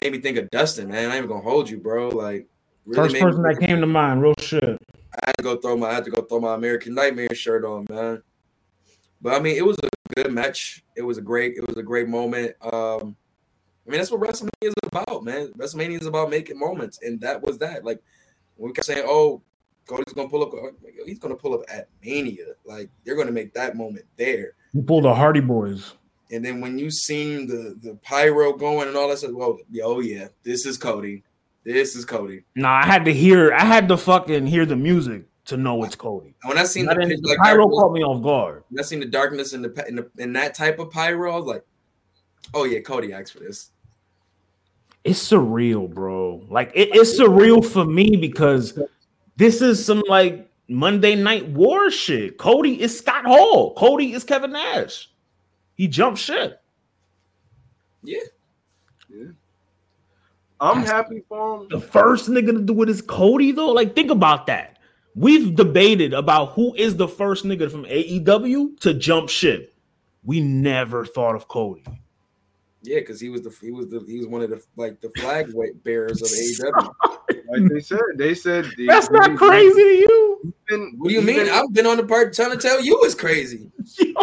[0.00, 1.10] made me think of Dustin, man.
[1.10, 2.08] I ain't even gonna hold you, bro.
[2.08, 2.46] Like,
[2.86, 4.22] really First person that came to mind.
[4.22, 4.78] Real shit.
[5.14, 7.64] I had to go throw my I had to go throw my American Nightmare shirt
[7.64, 8.22] on, man.
[9.20, 10.84] But I mean, it was a good match.
[10.96, 12.54] It was a great, it was a great moment.
[12.60, 13.16] Um,
[13.86, 15.48] I mean, that's what WrestleMania is about, man.
[15.58, 17.84] WrestleMania is about making moments, and that was that.
[17.84, 18.02] Like
[18.56, 19.42] when we kept saying, "Oh,
[19.86, 20.52] Cody's gonna pull up,"
[21.06, 22.54] he's gonna pull up at Mania.
[22.64, 24.52] Like they're gonna make that moment there.
[24.72, 25.92] You pulled the Hardy Boys.
[26.30, 30.00] And then when you seen the the pyro going and all that stuff, well, oh
[30.00, 31.22] yeah, this is Cody.
[31.64, 32.44] This is Cody.
[32.54, 33.52] Nah, I had to hear.
[33.52, 36.34] I had to fucking hear the music to know it's Cody.
[36.44, 38.64] When I seen I the, like pyro that- caught me off guard.
[38.68, 41.36] When I seen the darkness in the, in the in that type of pyro, I
[41.36, 41.64] was like,
[42.52, 43.70] oh yeah, Cody asked for this.
[45.04, 46.44] It's surreal, bro.
[46.50, 48.78] Like it- it's surreal for me because
[49.36, 52.36] this is some like Monday Night War shit.
[52.38, 53.74] Cody is Scott Hall.
[53.74, 55.10] Cody is Kevin Nash.
[55.76, 56.60] He jumped shit.
[58.02, 58.20] Yeah,
[60.64, 61.68] I'm happy for him.
[61.70, 63.70] The first nigga to do it is Cody, though.
[63.72, 64.78] Like, think about that.
[65.14, 69.72] We've debated about who is the first nigga from AEW to jump ship.
[70.24, 71.84] We never thought of Cody.
[72.82, 75.10] yeah, because he was the he was the he was one of the like the
[75.10, 75.52] flag
[75.84, 76.94] bearers of AEW.
[77.46, 80.54] Like they said, they said they- That's not crazy to you.
[80.70, 81.40] Even, What do you mean?
[81.42, 83.70] even- I've been on the part trying to tell you it's crazy.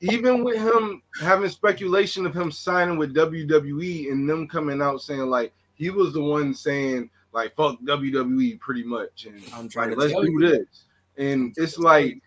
[0.00, 5.28] even with him having speculation of him signing with WWE and them coming out saying
[5.28, 9.98] like he was the one saying like fuck WWE pretty much and I'm trying like,
[9.98, 10.40] to let's do you.
[10.40, 10.84] this
[11.16, 12.20] and it's like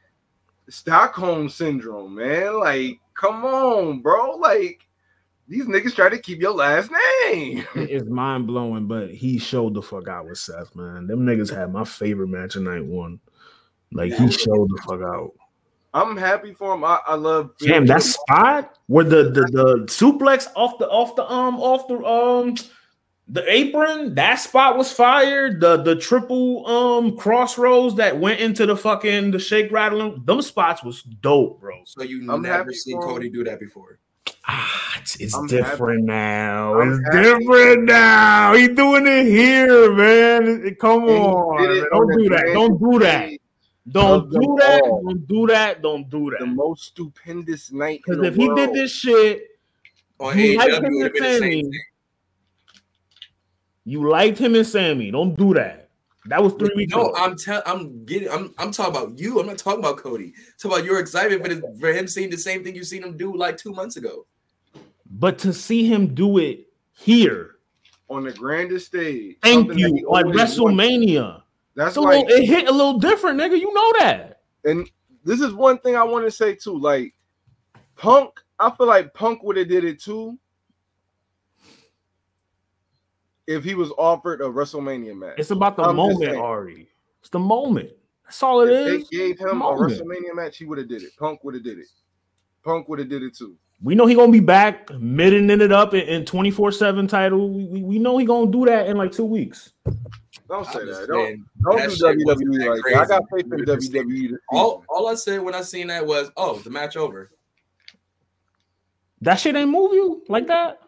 [0.69, 4.85] Stockholm syndrome man like come on bro like
[5.47, 9.81] these niggas try to keep your last name it's mind blowing, but he showed the
[9.81, 11.07] fuck out with Seth, man.
[11.07, 13.19] Them niggas had my favorite match of night one.
[13.91, 15.31] Like he showed the fuck out.
[15.93, 20.47] I'm happy for him I, I love Damn, that spot where the, the the suplex
[20.55, 22.55] off the off the um off the um
[23.31, 25.61] the apron, that spot was fired.
[25.61, 30.83] The the triple um crossroads that went into the fucking the shake rattling, them spots
[30.83, 31.81] was dope, bro.
[31.85, 32.99] So you I'm never seen.
[32.99, 33.99] Cody do that before.
[34.47, 36.77] Ah, it's, it's I'm different now.
[36.77, 37.45] I'm it's happy.
[37.45, 38.53] different now.
[38.53, 40.75] He doing it here, man.
[40.75, 41.89] Come on, did it man.
[41.91, 42.51] don't do that.
[42.53, 43.29] Don't do that.
[43.83, 44.81] Stage, Don't of do that.
[44.83, 45.03] all.
[45.03, 45.81] Don't do that.
[45.81, 46.39] Don't do that.
[46.39, 49.47] the most stupendous night in Because the if he did this shit,
[50.19, 51.79] On You like AEW, him it would have and been the same Sami.
[53.85, 55.09] You liked him and Sami.
[55.11, 55.89] Don't do that.
[56.27, 57.15] That was three weeks No, ago.
[57.17, 57.63] I'm telling.
[57.65, 59.39] I'm getting I'm I'm talking about you.
[59.39, 60.33] I'm not talking about Cody.
[60.63, 63.17] I'm about your excitement for, this, for him seeing the same thing you seen him
[63.17, 64.27] do like two months ago.
[65.09, 67.55] But to see him do it here,
[68.07, 69.37] on the grandest stage.
[69.41, 70.77] thank something that he you, on always wanted.
[70.77, 71.40] WrestleMania.
[71.75, 73.59] That's So like, it hit a little different, nigga.
[73.59, 74.41] You know that.
[74.65, 74.89] and
[75.23, 76.77] this is one thing I want to say too.
[76.77, 77.13] Like
[77.95, 80.37] Punk, I feel like Punk would have did it too
[83.47, 85.35] if he was offered a WrestleMania match.
[85.37, 86.35] It's about the I'm moment.
[86.37, 86.87] Ari.
[87.19, 87.91] It's the moment.
[88.23, 89.09] That's all it if is.
[89.09, 89.65] they gave him a.
[89.65, 91.11] WrestleMania match, he would have did it.
[91.17, 91.87] Punk would have did it.
[92.63, 93.57] Punk would have did it too.
[93.83, 97.49] We know he gonna be back, middling it up in twenty four seven title.
[97.49, 99.73] We, we, we know he gonna do that in like two weeks.
[100.51, 101.07] Don't say I'm that.
[101.07, 102.95] Don't, don't that do WWE that like that.
[102.97, 103.49] I got crazy.
[103.49, 104.37] faith in WWE.
[104.49, 107.31] All all I said when I seen that was, oh, the match over.
[109.21, 110.81] That shit ain't move you like that.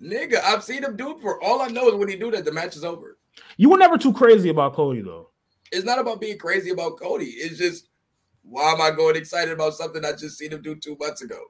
[0.00, 2.44] Nigga, I've seen him do it for all I know is when he do that,
[2.44, 3.18] the match is over.
[3.56, 5.30] You were never too crazy about Cody though.
[5.72, 7.26] It's not about being crazy about Cody.
[7.26, 7.88] It's just
[8.44, 11.40] why am I going excited about something I just seen him do two months ago?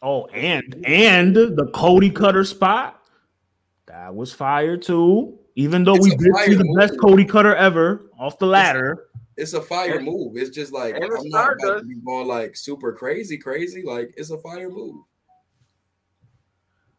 [0.00, 2.95] Oh, and and the Cody Cutter spot
[3.96, 5.38] that was fire too.
[5.54, 7.00] Even though It's we did see fire the best.
[7.00, 9.06] Cody Cutter ever off the ladder.
[9.38, 10.36] It's a fire move.
[10.36, 11.88] It's just like and I'm not about to Stardust.
[11.88, 13.82] be going like super crazy, crazy.
[13.82, 15.02] Like it's a fire move.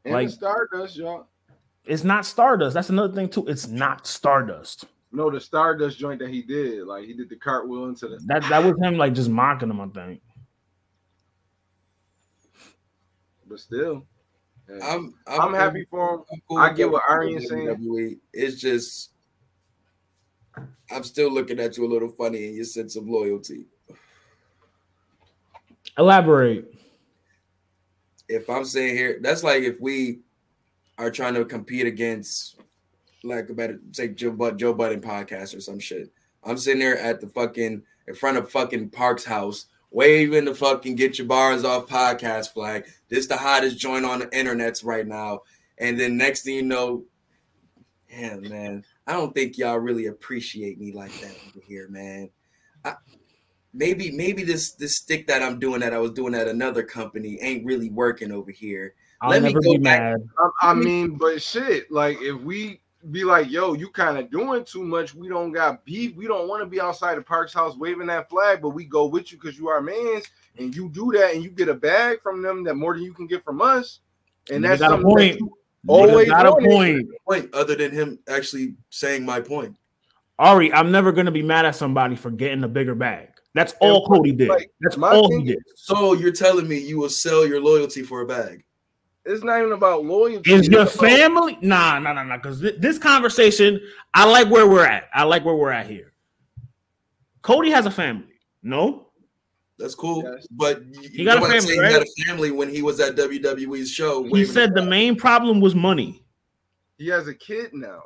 [0.05, 1.27] And like- the Stardust, y'all.
[1.85, 2.73] It's not Stardust.
[2.73, 3.45] That's another thing too.
[3.47, 4.85] It's not Stardust.
[5.11, 8.19] No, the Stardust joint that he did, like he did the cartwheel into the.
[8.25, 9.79] That that was him like just mocking him.
[9.79, 10.21] I think.
[13.47, 14.05] But still,
[14.69, 14.93] yeah.
[14.95, 16.23] I'm I'm happy for him.
[16.31, 17.09] I'm cool I get what WWE.
[17.09, 18.19] Aryan's saying.
[18.33, 19.11] It's just
[20.91, 23.65] I'm still looking at you a little funny in your sense of loyalty.
[25.97, 26.73] Elaborate.
[28.29, 30.19] If I'm saying here, that's like if we
[30.97, 32.59] are trying to compete against
[33.23, 36.11] like about say Joe Bud Joe Budden podcast or some shit.
[36.43, 40.95] I'm sitting there at the fucking in front of fucking Park's house, waving the fucking
[40.95, 42.85] get your bars off podcast flag.
[43.09, 45.41] This the hottest joint on the internets right now.
[45.77, 47.03] And then next thing you know,
[48.09, 52.29] yeah, man, I don't think y'all really appreciate me like that over here, man.
[52.83, 52.95] I,
[53.73, 57.37] maybe maybe this this stick that I'm doing that I was doing at another company
[57.41, 58.95] ain't really working over here.
[59.21, 60.29] I'll Let me never go be back- mad.
[60.61, 64.63] I, I mean, but shit, like if we be like, yo, you kind of doing
[64.63, 65.13] too much.
[65.13, 66.15] We don't got beef.
[66.15, 69.05] We don't want to be outside of Park's house waving that flag, but we go
[69.05, 70.25] with you because you are mans,
[70.57, 73.13] and you do that, and you get a bag from them that more than you
[73.13, 73.99] can get from us.
[74.49, 75.39] And Nigga that's a something that point.
[75.39, 75.57] you-
[75.87, 77.07] Nigga always got a point.
[77.27, 79.75] Point other than him actually saying my point.
[80.39, 83.29] Ari, I'm never gonna be mad at somebody for getting a bigger bag.
[83.53, 84.49] That's all Cody did.
[84.49, 85.59] like, That's my all he did.
[85.75, 88.63] So you're telling me you will sell your loyalty for a bag?
[89.27, 90.51] It's not even about loyalty.
[90.53, 91.57] Is your It's about- family?
[91.61, 92.37] Nah, nah, nah, nah.
[92.37, 93.81] Because this conversation,
[94.13, 95.09] I like where we're at.
[95.13, 96.13] I like where we're at here.
[97.41, 98.25] Cody has a family.
[98.63, 99.03] No,
[99.79, 100.23] That's cool.
[100.23, 100.47] Yes.
[100.49, 100.81] But
[101.13, 101.87] He got a family, right?
[101.89, 104.23] He had a family when he was at WWE's show.
[104.23, 106.23] he said the main problem was money.
[106.97, 108.03] He has a kid now.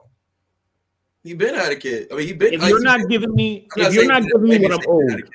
[1.23, 2.07] he been had a kid.
[2.11, 2.53] I mean, he been.
[2.55, 4.99] If you're not giving me, I'm if you're not giving me maybe what I'm saying
[5.07, 5.29] he had owed,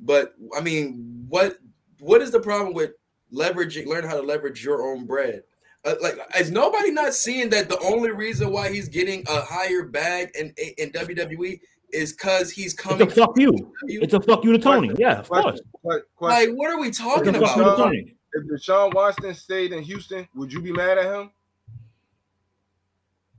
[0.00, 1.58] But I mean, what
[2.00, 2.92] what is the problem with
[3.32, 3.86] leveraging?
[3.86, 5.42] Learn how to leverage your own bread.
[5.84, 9.82] Uh, like, is nobody not seeing that the only reason why he's getting a higher
[9.84, 11.60] bag in in WWE
[11.92, 13.02] is because he's coming?
[13.06, 13.24] it's coming?
[13.24, 13.52] a fuck you.
[13.80, 14.00] from you?
[14.00, 14.92] It's a fuck you to Tony.
[14.96, 15.60] Yeah, of course.
[15.82, 17.78] Question, Like, what are we talking a fuck about?
[17.78, 18.14] Tony.
[18.32, 21.30] if Deshaun Watson stayed in Houston, would you be mad at him?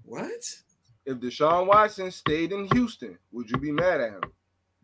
[0.04, 0.44] What?
[1.06, 4.22] If Deshaun Watson stayed in Houston, would you be mad at him?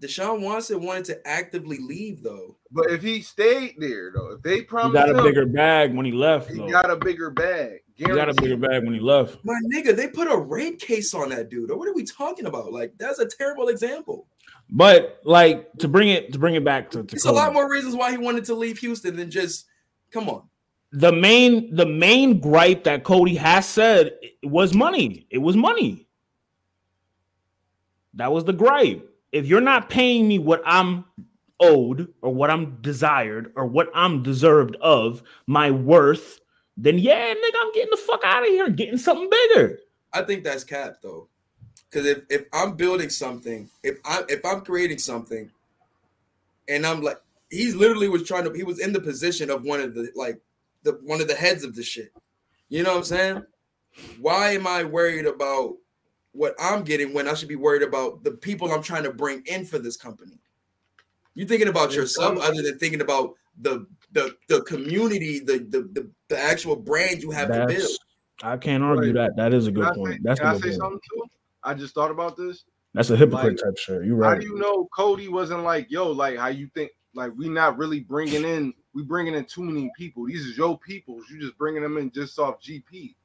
[0.02, 2.56] Deshaun Watson wanted to actively leave though.
[2.72, 5.94] But if he stayed there, though, if they He promised got a him, bigger bag
[5.94, 6.50] when he left.
[6.50, 6.70] he Though.
[6.70, 7.80] got a bigger bag.
[7.96, 9.40] He got a bigger bag when he left.
[9.44, 11.70] My nigga, they put a rape case on that dude.
[11.70, 12.72] What are we talking about?
[12.72, 14.28] Like, that's a terrible example.
[14.70, 17.70] But like to bring it to bring it back to, to It's a lot more
[17.70, 19.66] reasons why he wanted to leave Houston than just
[20.12, 20.44] come on.
[20.94, 25.26] the main the main gripe that Cody has said was money.
[25.30, 26.08] It was money.
[28.14, 29.09] That was the gripe.
[29.32, 31.06] If you're not paying me what I'm
[31.60, 36.40] owed or what I'm desired or what I'm deserved of, my worth,
[36.78, 39.80] then yeah, nigga, I'm getting the fuck out of here, getting something bigger.
[40.14, 41.28] I think that's cap though.
[41.90, 45.50] Because if, if I'm building something, if I'm if I'm creating something,
[46.68, 47.18] and I'm like,
[47.50, 50.40] he's literally was trying to, he was in the position of one of the like
[50.84, 52.14] the one of the heads of the shit.
[52.70, 53.44] You know what I'm saying?
[54.20, 55.76] Why am I worried about
[56.32, 59.44] what I'm getting when I should be worried about the people I'm trying to bring
[59.46, 60.40] in for this company?
[61.34, 66.12] You're thinking about yourself other than thinking about the the the community, the the the,
[66.30, 67.98] the actual brand you have to build.
[68.42, 69.36] I can't argue that.
[69.36, 70.24] That is a Can good I say, point.
[70.24, 70.82] That's can a I good say point.
[70.82, 71.24] something too?
[71.64, 72.64] I just thought about this.
[72.94, 74.06] That's a hypocrite Like, type shit.
[74.06, 74.42] You're How right.
[74.42, 78.00] do you know Cody wasn't like, yo, like how you think, like we not really
[78.00, 80.26] bringing in, we bringing in too many people.
[80.26, 81.26] These is your peoples.
[81.30, 83.16] You just bringing them in just off GP.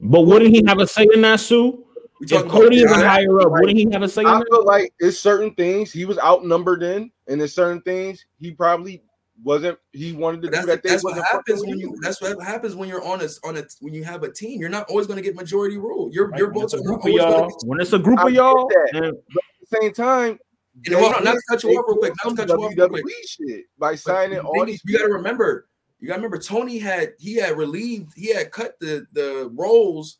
[0.00, 1.84] But wouldn't he have a say in that, Sue?
[2.20, 4.46] If Cody isn't John- higher up, wouldn't he have a say in I that?
[4.50, 9.02] feel like it's certain things he was outnumbered in, and there's certain things he probably
[9.42, 9.78] wasn't.
[9.92, 10.82] He wanted to But do that.
[10.82, 11.96] They that's what happens when you.
[12.00, 14.60] That's what happens when you're on a on a when you have a team.
[14.60, 16.08] You're not always going to get majority rule.
[16.12, 16.38] Your Right?
[16.38, 17.66] your When votes are a group of y'all, to.
[17.66, 18.88] when it's a group I of y'all, that.
[18.92, 19.14] then At
[19.60, 20.38] the same time,
[20.86, 22.12] You know, hold on, not to cut you off real quick.
[22.24, 23.04] Not to cut you off real quick.
[23.04, 24.80] WWE shit by signing But all these.
[24.86, 25.66] You got to remember.
[26.00, 26.38] You got to remember.
[26.38, 28.12] Tony had he had relieved.
[28.16, 30.18] He had cut the the roles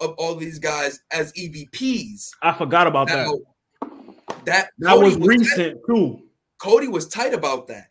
[0.00, 2.30] of all these guys as EVPs.
[2.42, 3.26] I forgot about that.
[3.26, 3.38] Now,
[4.44, 6.22] that That Cody was tight- recent too.
[6.58, 7.88] Cody was tight about that.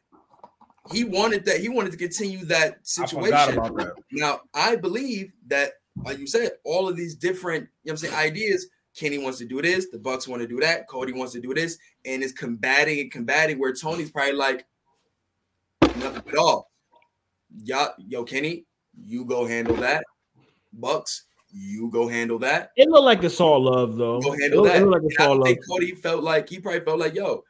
[0.91, 1.59] He wanted that.
[1.61, 3.57] He wanted to continue that I forgot situation.
[3.57, 3.93] about that.
[4.11, 8.09] Now, I believe that, like you said, all of these different, you know what I'm
[8.09, 8.67] saying, ideas.
[8.95, 11.51] Kenny wants to do this, the Bucks want to do that, Cody wants to do
[11.53, 14.67] this, and it's combating and combating where Tony's probably like,
[15.81, 16.69] nothing at all.
[17.61, 18.65] Yo, yo, Kenny,
[19.05, 20.03] you go handle that.
[20.73, 22.71] Bucks, you go handle that.
[22.75, 24.19] It looked like it's all love though.
[24.21, 24.81] Go It handle it that.
[24.87, 25.55] looked like it's all love.
[25.69, 27.43] Cody felt like he probably felt like, yo,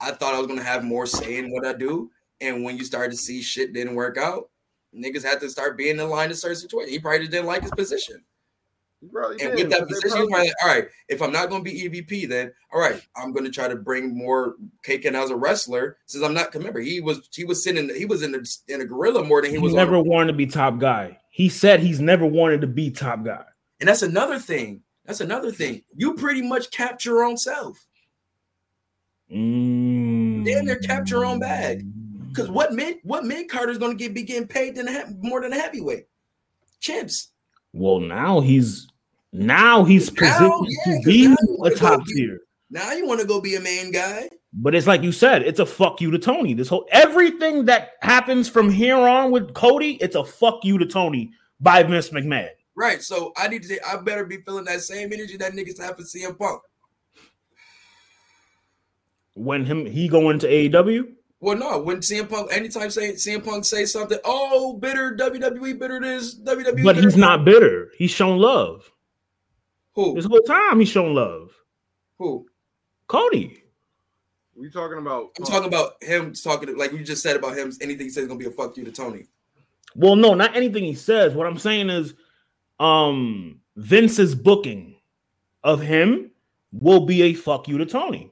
[0.00, 2.10] I thought I was gonna have more say in what I do.
[2.40, 4.50] And when you start to see shit didn't work out,
[4.94, 6.92] niggas had to start being in line to certain situations.
[6.92, 8.24] He probably just didn't like his position.
[9.02, 11.64] He And did, with that position, probably- probably like, all right, if I'm not gonna
[11.64, 15.36] be EVP, then all right, I'm gonna try to bring more cake in as a
[15.36, 15.96] wrestler.
[16.06, 18.38] Since I'm not remember, he was he was sitting he was in a
[18.72, 21.18] in a gorilla more than he He was never on, wanted to be top guy.
[21.30, 23.44] He said he's never wanted to be top guy.
[23.80, 24.82] and that's another thing.
[25.04, 25.82] That's another thing.
[25.96, 27.84] You pretty much capture your own self.
[29.32, 30.44] Mm.
[30.44, 31.84] Damn near capture your own bag.
[32.28, 35.52] Because what mid what mid carder's gonna get be getting paid than a, more than
[35.52, 36.06] a heavyweight?
[36.80, 37.28] Champs.
[37.72, 38.88] Well, now he's
[39.32, 42.40] now he's positioned yeah, to be a top be- tier.
[42.70, 44.28] Now you want to go be a main guy.
[44.54, 46.52] But it's like you said, it's a fuck you to Tony.
[46.54, 50.86] This whole everything that happens from here on with Cody, it's a fuck you to
[50.86, 52.50] Tony by Vince McMahon.
[52.76, 53.02] Right.
[53.02, 55.96] So I need to say I better be feeling that same energy that niggas have
[55.96, 56.60] for CM Punk.
[59.34, 63.42] When him he go into E AEW, Well, no, when CM Punk, anytime say CM
[63.42, 66.84] Punk say something, oh, bitter WWE, bitter this, WWE.
[66.84, 67.90] but bitter he's not bitter.
[67.96, 68.90] He's shown love.
[69.94, 70.14] Who?
[70.14, 71.50] This whole time he's shown love.
[72.18, 72.46] Who?
[73.06, 73.62] Cody.
[74.54, 75.30] We talking about?
[75.38, 77.72] I'm talking about him talking like you just said about him.
[77.80, 79.26] Anything he says is gonna be a fuck you to Tony.
[79.94, 81.34] Well, no, not anything he says.
[81.34, 82.14] What I'm saying is,
[82.80, 84.96] um, Vince's booking
[85.64, 86.30] of him
[86.72, 88.30] will be a fuck you to Tony.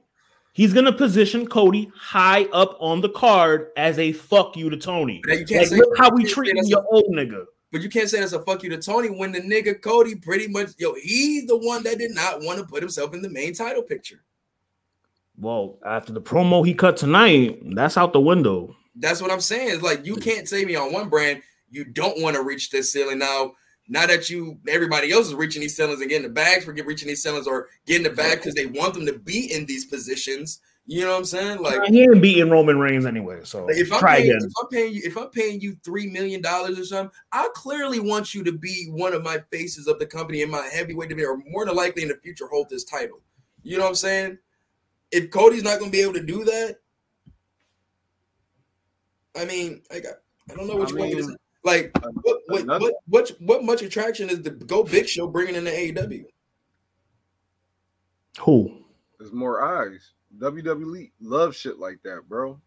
[0.53, 5.21] He's gonna position Cody high up on the card as a fuck you to Tony.
[5.25, 7.45] Now, you can't Like, say- look how we you treating your old nigga.
[7.71, 10.47] But you can't say that's a fuck you to Tony when the nigga Cody pretty
[10.47, 13.53] much yo, he's the one that did not want to put himself in the main
[13.53, 14.23] title picture.
[15.37, 18.75] Well, after the promo he cut tonight, that's out the window.
[18.95, 19.69] That's what I'm saying.
[19.73, 22.91] It's like you can't say me on one brand, you don't want to reach this
[22.91, 23.19] ceiling.
[23.19, 23.53] Now,
[23.87, 26.85] now that you everybody else is reaching these ceilings and getting the bags for get
[26.85, 29.85] reaching these ceilings or getting the bag because they want them to be in these
[29.85, 30.59] positions.
[30.87, 31.61] You know what I'm saying?
[31.61, 33.41] Like he ain't beating Roman Reigns anyway.
[33.43, 34.47] So Like, if I'm try paying, again.
[34.47, 37.99] if I'm paying you, if I'm paying you three million dollars or something, I clearly
[37.99, 41.29] want you to be one of my faces of the company in my heavyweight division,
[41.29, 43.21] or more than likely in the future hold this title.
[43.63, 44.37] You know what I'm saying?
[45.11, 46.77] If Cody's not going to be able to do that,
[49.37, 50.15] I mean, I got,
[50.49, 51.27] I don't know which I way it is.
[51.27, 55.27] mean, Like, uh, what, what, what, what, what much attraction is the Go Big Show
[55.27, 56.25] bringing in the AEW?
[58.39, 58.83] Who?
[59.19, 60.11] There's more eyes.
[60.39, 62.59] WWE love shit like that, bro.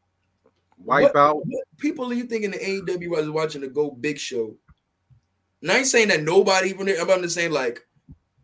[0.78, 1.36] Wipe What- out.
[1.46, 4.56] What people are you thinking the AEW was watching the Go Big Show?
[5.62, 7.00] And I ain't saying that nobody even there.
[7.00, 7.86] I'm just saying like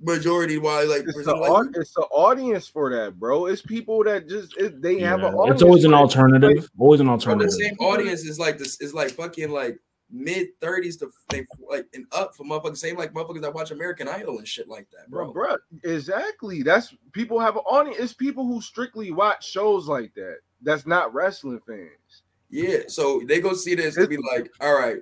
[0.01, 3.47] majority wise, like, It's the like, it's the audience for that, bro.
[3.47, 5.57] It's people that just it, they have an audience.
[5.57, 6.01] it's always an for it.
[6.01, 6.71] alternative.
[6.79, 7.51] Always an alternative.
[7.51, 9.79] the same audience is like this is like fucking like
[10.13, 12.79] mid 30s to they, like and up for motherfuckers.
[12.79, 15.57] Same like motherfuckers that watch American Idol and shit like that, bro, bro.
[15.83, 15.93] bro.
[15.93, 16.63] Exactly.
[16.63, 17.99] That's people have an audience.
[17.99, 20.39] It's people who strictly watch shows like that.
[20.63, 22.23] That's not wrestling fans.
[22.51, 24.99] Yeah, so they go see this and be like, all right,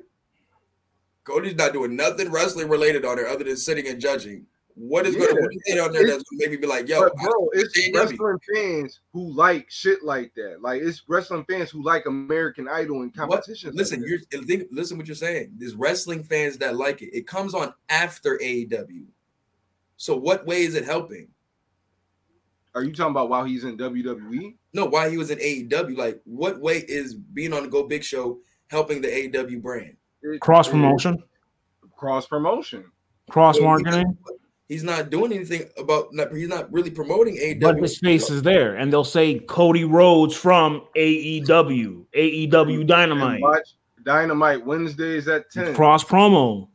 [1.24, 4.46] Cody's not doing nothing wrestling related on there other than sitting and judging.
[4.80, 7.24] What is going to get on there that's gonna maybe be like, yo, but I-
[7.24, 7.94] bro, it's AEW.
[7.96, 10.62] wrestling fans who like shit like that.
[10.62, 13.28] Like it's wrestling fans who like American Idol and What?
[13.30, 13.74] competitions.
[13.74, 14.08] like Listen, that.
[14.08, 15.52] you're think, listen what you're saying.
[15.58, 17.10] There's wrestling fans that like it.
[17.12, 19.06] It comes on after AEW.
[19.96, 21.28] So what way is it helping?
[22.74, 23.76] Are you talking about while he's in?
[23.76, 24.54] WWE?
[24.74, 25.96] No, why he was in AEW?
[25.96, 29.96] Like, what way is being on the Go Big Show helping the AEW brand?
[30.22, 31.22] It- Cross promotion.
[31.96, 32.84] cross promotion.
[33.28, 34.16] Cross marketing,
[34.68, 36.12] He's not doing anything about.
[36.12, 37.60] not- He's not really promoting AEW.
[37.60, 43.42] but his face is there, and they'll say Cody Rhodes from AEW, AEW Dynamite, And
[43.42, 45.74] watch Dynamite Wednesdays at 10.
[45.74, 46.68] cross promo.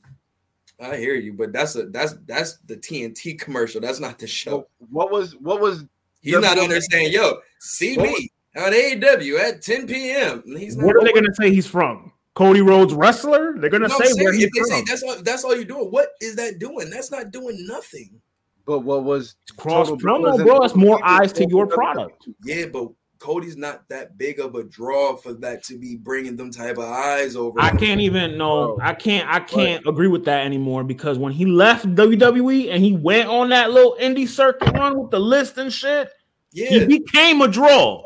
[0.81, 3.79] I hear you, but that's a that's that's the TNT commercial.
[3.79, 4.67] That's not the show.
[4.89, 5.85] What was what was
[6.21, 10.77] He's not WWE on there saying, "Yo, see me on AEW at 10 p.m." He's
[10.77, 10.85] not.
[10.85, 12.12] What are they gonna say he's from?
[12.35, 13.55] Cody Rhodes wrestler?
[13.57, 15.65] They're gonna No, I'm say where he's if they say that's all, that's all you're
[15.65, 15.87] doing.
[15.91, 16.89] What is that doing?
[16.89, 18.19] That's not doing nothing.
[18.65, 20.59] but what was Cross promo, bro.
[20.61, 22.27] That's more eyes to your product.
[22.43, 26.49] Yeah, but Cody's not that big of a draw for that to be bringing them
[26.51, 27.61] type of eyes over.
[27.61, 28.85] I can't even no, Bro.
[28.85, 32.93] I can't I can't agree with that anymore because when he left WWE and he
[32.97, 36.09] went on that little indie circuit run with the list and shit,
[36.51, 38.03] Yeah, he became a draw.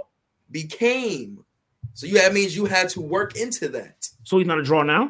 [0.51, 1.43] became.
[1.93, 4.07] So you that means you had to work into that.
[4.27, 5.09] So he's not a draw now.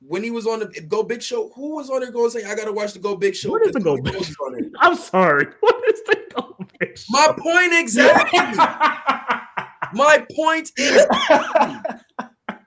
[0.00, 2.54] When he was on the Go Big Show, who was on there going saying, "I
[2.54, 3.50] gotta watch the Go Big Show"?
[3.50, 4.70] What is the Go Big Cody's on there.
[4.78, 5.46] I'm sorry.
[5.60, 7.04] What is the goldfish?
[7.10, 8.38] My point exactly.
[9.92, 11.06] My point is.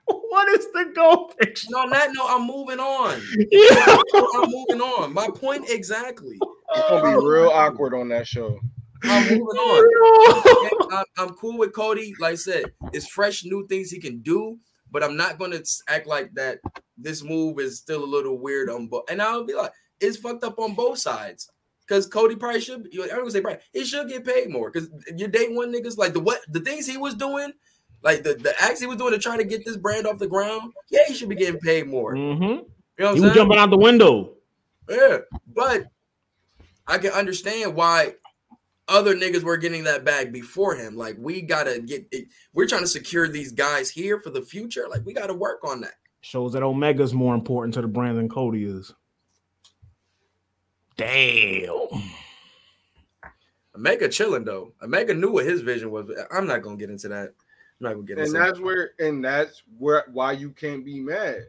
[0.06, 1.66] what is the goldfish?
[1.66, 3.20] And on that note, I'm moving on.
[3.50, 3.98] Yeah.
[4.36, 5.12] I'm moving on.
[5.12, 6.38] My point exactly.
[6.40, 8.60] it's gonna be real awkward on that show.
[9.02, 10.86] I'm moving on.
[10.92, 12.14] I'm, I'm cool with Cody.
[12.20, 14.60] Like I said, it's fresh, new things he can do,
[14.94, 16.60] but I'm not gonna act like that.
[16.96, 20.44] This move is still a little weird on both, and I'll be like, it's fucked
[20.44, 21.50] up on both sides.
[21.80, 22.88] Because Cody probably should.
[22.94, 24.70] I'm gonna say, probably, he should get paid more.
[24.70, 27.52] Because your day one niggas like the what the things he was doing,
[28.02, 30.28] like the the acts he was doing to try to get this brand off the
[30.28, 30.72] ground.
[30.90, 32.14] Yeah, he should be getting paid more.
[32.14, 32.40] You Mhm.
[33.00, 34.34] know what He was jumping out the window.
[34.88, 35.18] Yeah,
[35.48, 35.86] but
[36.86, 38.14] I can understand why
[38.88, 40.96] other niggas were getting that bag before him.
[40.96, 42.12] Like we gotta get,
[42.52, 44.86] we're trying to secure these guys here for the future.
[44.88, 45.94] Like we gotta work on that.
[46.20, 48.92] Shows that Omega's more important to the brand than Cody is.
[50.96, 51.88] Damn.
[53.76, 54.72] Omega chilling though.
[54.82, 56.06] Omega knew what his vision was.
[56.32, 57.30] I'm not gonna get into that.
[57.30, 58.38] I'm not gonna get into that.
[58.38, 61.46] And into that's where and that's where why you can't be mad.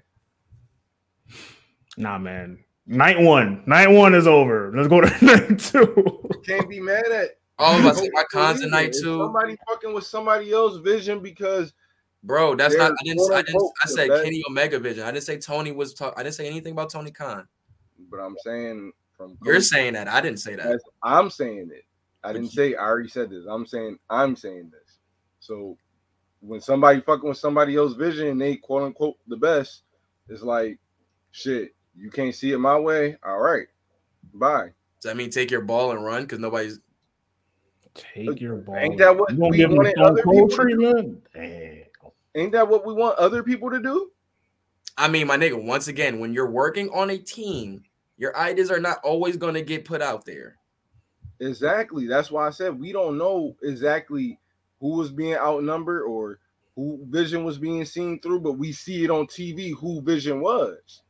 [1.98, 2.60] Nah, man.
[2.88, 3.64] Night one.
[3.66, 4.72] Night one is over.
[4.76, 6.25] Let's go to night two.
[6.46, 10.52] Can't be mad at Oh, to say my cons tonight too, Somebody fucking with somebody
[10.52, 11.74] else's vision because
[12.24, 12.56] bro.
[12.56, 12.92] That's not.
[12.92, 13.32] I didn't.
[13.32, 13.72] I didn't.
[13.84, 14.10] I said.
[14.24, 15.04] Kenny Omega vision.
[15.04, 15.94] I didn't say Tony was.
[15.94, 17.48] Talk, I didn't say anything about Tony Khan.
[18.12, 20.08] but I'm saying from You're saying that.
[20.08, 20.80] I didn't say that.
[21.04, 21.86] I'm saying it.
[22.24, 23.46] I didn't say I already said this.
[23.48, 24.98] I'm saying I'm saying this.
[25.40, 25.78] So
[26.42, 29.84] when somebody fucking with somebody else's vision and they quote unquote the best,
[30.28, 30.80] it's like
[31.32, 31.74] shit.
[31.96, 33.16] You can't see it my way.
[33.24, 33.68] All right,
[34.34, 34.72] bye.
[35.06, 36.24] Does that mean take your ball and run?
[36.24, 36.80] Because nobody's.
[37.94, 38.76] Take your ball.
[38.76, 41.20] Ain't that what you we give wanted other Cold people to do?
[41.36, 41.86] treatment?
[42.34, 44.10] Ain't that what we want other people to do?
[44.98, 47.84] I mean, my nigga, once again, when you're working on a team,
[48.18, 50.58] your ideas are not always going to get put out there.
[51.40, 52.08] Exactly.
[52.08, 54.40] That's why I said we don't know exactly
[54.80, 56.40] who was being outnumbered or
[56.76, 61.04] who vision was being seen through, but we see it on TV who vision was.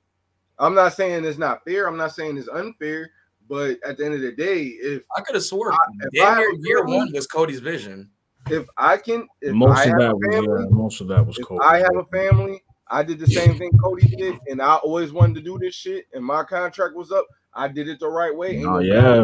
[0.60, 1.88] I'm not saying it's not fair.
[1.88, 3.10] I'm not saying it's unfair,
[3.48, 5.78] but at the end of the day, if I could have swore if
[6.14, 8.10] damn I near year family- one was Cody's vision.
[8.50, 11.26] if I can, if most I of that a was family, yeah, most of that
[11.26, 11.64] was Cody.
[11.64, 15.36] I have a family, I did the same thing Cody did, and I always wanted
[15.36, 17.26] to do this shit, and my contract was up.
[17.54, 18.64] I did it the right way.
[18.64, 19.24] Oh, no yeah.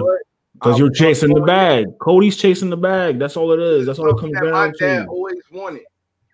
[0.54, 1.86] Because you're chasing the going- bag.
[2.00, 3.20] Cody's chasing the bag.
[3.20, 3.86] That's all it is.
[3.86, 5.08] That's all it comes something that my dad to.
[5.10, 5.84] always wanted.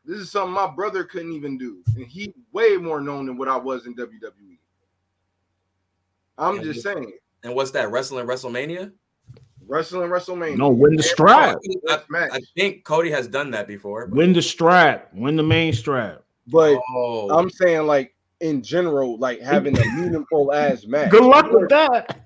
[0.06, 3.48] This is something my brother couldn't even do, and he way more known than what
[3.50, 4.58] I was in WWE.
[6.38, 7.12] I'm Yeah, just saying,
[7.48, 7.90] And what's that?
[7.90, 8.92] Wrestling WrestleMania?
[9.68, 10.58] wrestling WrestleMania.
[10.58, 11.58] No, win the strap.
[11.90, 12.30] I, match.
[12.34, 14.08] I think Cody has done that before.
[14.08, 15.10] but- Win the strap.
[15.14, 16.24] Win the main strap.
[16.48, 21.12] But oh, I'm saying, like in general, like having a meaningful ass match.
[21.12, 22.22] Good luck with that.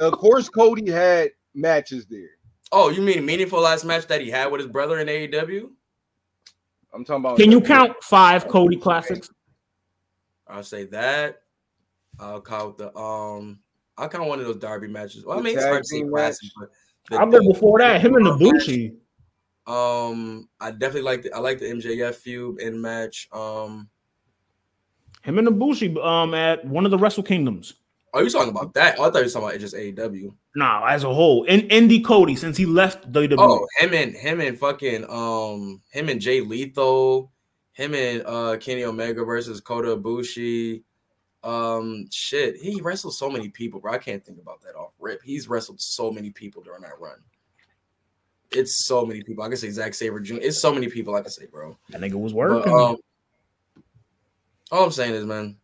[0.00, 2.30] Of course, Cody had matches there.
[2.72, 5.70] oh, you mean meaningful last match that he had with his brother in AEW?
[6.92, 7.36] I'm talking about.
[7.36, 9.30] Can you count five Cody classics?
[10.48, 11.42] I'll say that.
[12.18, 13.61] I'll count the um.
[13.98, 15.24] I'll count one of those Darby matches.
[15.24, 16.70] Well, I The mean, it's tag hard to say team classic, but
[17.10, 18.94] the- I remember before that, him and Ibushi.
[19.66, 23.28] Um, I definitely like the I like the MJF feud in match.
[23.32, 23.88] Um,
[25.22, 27.74] Him and Ibushi um at one of the Wrestle Kingdoms.
[28.14, 28.96] oh, you talking about that?
[28.98, 30.34] Oh, I thought you were talking about just AEW.
[30.56, 31.44] Nah, as a whole.
[31.44, 33.36] In Indy Cody, since he left WWE.
[33.38, 37.30] Oh, him and him and fucking um him and Jay Lethal,
[37.72, 40.82] him and uh Kenny Omega versus Kota Ibushi.
[41.44, 43.92] Um, shit, he wrestled so many people, bro.
[43.92, 45.20] I can't think about that off rip.
[45.22, 47.16] He's wrestled so many people during that run.
[48.52, 49.42] It's so many people.
[49.42, 50.34] I can say Zack Sabre Jr.
[50.40, 51.76] It's so many people I can say, bro.
[51.88, 52.72] that nigga was But, working.
[52.72, 52.96] um,
[54.70, 55.56] all I'm saying is, man,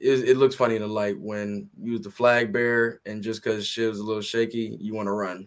[0.00, 3.42] it, it looks funny in the light when you use the flag bearer and just
[3.44, 5.46] because shit was a little shaky, you want to run.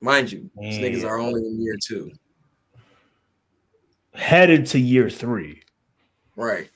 [0.00, 2.12] Mind you, these niggas are only in year two.
[4.14, 5.62] Headed to year three.
[6.36, 6.68] Right.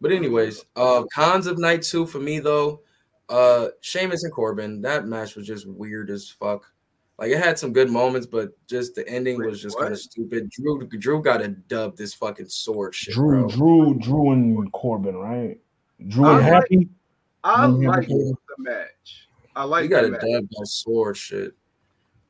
[0.00, 2.80] But anyways, uh cons of night two for me though,
[3.28, 6.70] uh Sheamus and Corbin, that match was just weird as fuck.
[7.18, 10.50] Like it had some good moments, but just the ending was just kind of stupid.
[10.50, 13.48] Drew Drew got a dub this fucking sword shit, Drew, bro.
[13.48, 15.58] Drew, Drew, and Corbin, right?
[16.08, 16.88] Drew and I like- Happy.
[17.42, 17.86] I Mhm.
[17.88, 19.28] like the match.
[19.54, 19.88] I like.
[19.88, 20.40] You like got the to match.
[20.42, 21.54] dub that sword shit.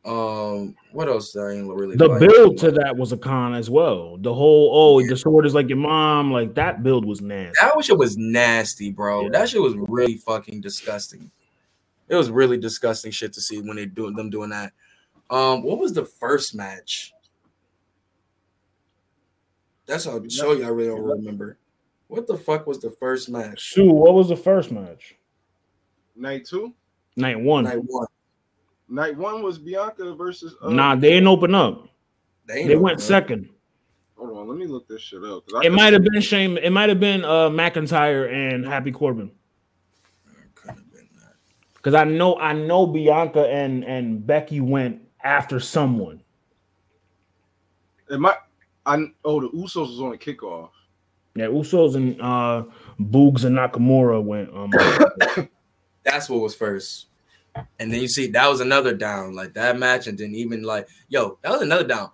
[0.06, 1.36] Um, what else?
[1.36, 2.20] I ain't really The like?
[2.20, 4.16] build to that was a con as well.
[4.18, 6.32] The whole oh, the sword is like your mom.
[6.32, 7.54] Like that build was nasty.
[7.60, 9.22] That shit was nasty, bro.
[9.22, 9.28] Yeah.
[9.30, 11.28] That shit was really fucking disgusting.
[12.08, 14.72] It was really disgusting shit to see when they doing them doing that.
[15.28, 17.12] Um, what was the first match?
[19.86, 21.58] That's how show you I really don't remember.
[22.06, 23.72] What the fuck was the first match?
[23.72, 25.16] Sue, what was the first match?
[26.14, 26.72] Night two.
[27.16, 27.64] Night one.
[27.64, 28.06] Night one.
[28.88, 30.54] Night one was Bianca versus.
[30.62, 31.88] Uh, nah, they didn't open up.
[32.50, 33.48] ain't They no- went second.
[34.16, 35.44] Hold on, let me look this shit up.
[35.62, 36.56] It might have been Shane.
[36.58, 39.30] It might have been uh McIntyre and Happy Corbin.
[40.54, 41.34] Could have been that.
[41.74, 46.22] Because I know I know Bianca and and Becky went after someone.
[48.08, 48.36] It might.
[48.86, 50.70] I oh the Usos was on the kickoff.
[51.34, 52.64] Yeah, Usos and uh
[52.98, 54.48] Boogs and Nakamura went.
[54.54, 54.70] Um,
[56.04, 57.08] That's what was first.
[57.78, 60.88] And then you see that was another down, like that match, and then even like,
[61.08, 62.10] yo, that was another down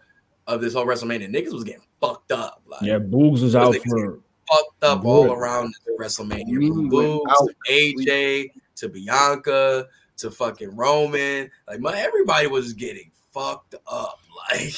[0.47, 1.29] of this whole WrestleMania.
[1.29, 2.63] Niggas was getting fucked up.
[2.67, 4.21] Like yeah, Boogs was out Those niggas for.
[4.49, 5.33] fucked up all Good.
[5.33, 6.69] around the WrestleMania.
[6.69, 9.87] From Boogs out to AJ to Bianca
[10.19, 11.51] to fucking Roman.
[11.69, 14.19] Like my everybody was getting fucked up.
[14.51, 14.75] Like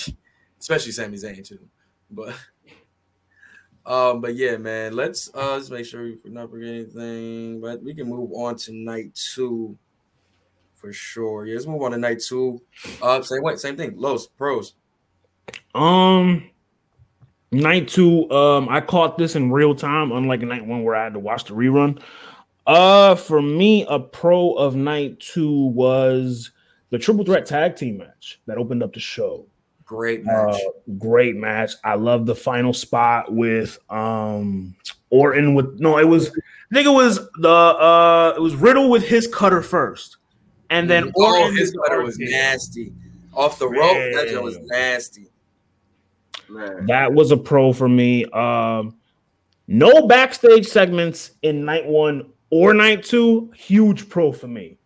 [0.60, 1.58] especially Sami Zayn too.
[2.10, 2.34] But
[3.86, 7.60] um, but yeah, man, let's uh let's make sure we not forget anything.
[7.60, 9.78] But we can move on to night two
[10.84, 11.46] for sure.
[11.46, 12.60] Yeah, let's move on to night two.
[13.00, 13.94] Uh same way, same thing.
[13.96, 14.74] Los pros.
[15.74, 16.50] Um,
[17.50, 18.30] night two.
[18.30, 21.44] Um, I caught this in real time, unlike night one where I had to watch
[21.44, 22.02] the rerun.
[22.66, 26.50] Uh, for me, a pro of night two was
[26.90, 29.46] the triple threat tag team match that opened up the show.
[29.86, 30.54] Great match.
[30.54, 31.72] Uh, great match.
[31.82, 34.76] I love the final spot with um
[35.08, 39.02] Orton with no, it was I think it was the uh it was Riddle with
[39.02, 40.18] his cutter first,
[40.74, 42.30] and then oh, Orton his did the cutter was RKO.
[42.30, 42.92] nasty.
[43.32, 45.30] Off the rope, that was nasty.
[46.48, 48.24] Man, That was a pro for me.
[48.26, 48.96] Um,
[49.66, 53.50] no backstage segments in night one or night two.
[53.56, 54.78] Huge pro for me.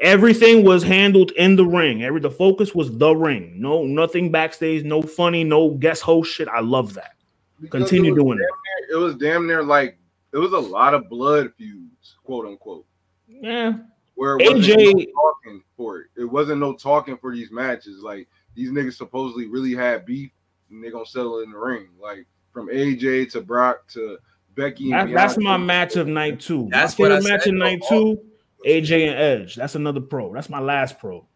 [0.00, 2.02] Everything was handled in the ring.
[2.02, 3.54] Every the focus was the ring.
[3.60, 4.82] No, nothing backstage.
[4.84, 5.44] No funny.
[5.44, 6.48] No guest host shit.
[6.48, 7.12] I love that.
[7.60, 8.48] because Continue it doing it.
[8.90, 9.98] near- It was damn near like
[10.32, 12.86] it was a lot of blood feuds, quote unquote.
[13.28, 13.74] Yeah,
[14.14, 16.06] Where it wasn't AJ no talking for it.
[16.16, 18.02] It wasn't no talking for these matches.
[18.02, 20.30] Like these niggas supposedly really had beef,
[20.70, 21.88] and they gonna settle in the ring.
[22.00, 24.18] Like from AJ to Brock to
[24.54, 24.90] Becky.
[24.90, 26.68] that- and that's my match of night two.
[26.70, 27.68] That's my what I favorite match said, in bro.
[27.68, 28.20] night two.
[28.66, 29.56] AJ and Edge.
[29.56, 30.32] That's another pro.
[30.32, 31.26] That's my last pro.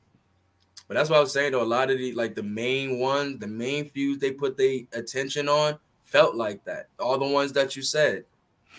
[0.87, 1.63] But that's what I was saying though.
[1.63, 5.49] A lot of the like the main ones, the main feuds they put their attention
[5.49, 6.89] on felt like that.
[7.01, 8.25] All the ones that you said,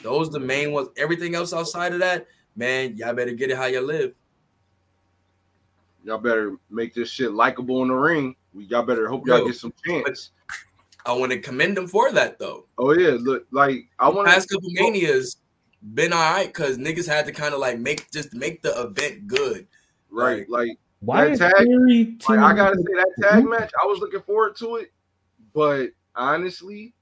[0.03, 0.87] those the main ones.
[0.95, 2.25] Everything else outside of that,
[2.57, 4.13] man, y'all better get it how you live.
[6.03, 8.35] Y'all better make this shit likable in the ring.
[8.53, 10.31] We y'all better hope y'all Yo, get some chance.
[11.05, 12.65] I want to commend them for that though.
[12.77, 15.37] Oh yeah, look like I want Past couple manias
[15.93, 19.27] been all right because niggas had to kind of like make just make the event
[19.27, 19.67] good.
[20.09, 23.99] right like Why That is tag- Like, I gotta say that tag match, I was
[23.99, 24.91] looking forward to it,
[25.53, 26.93] but honestly,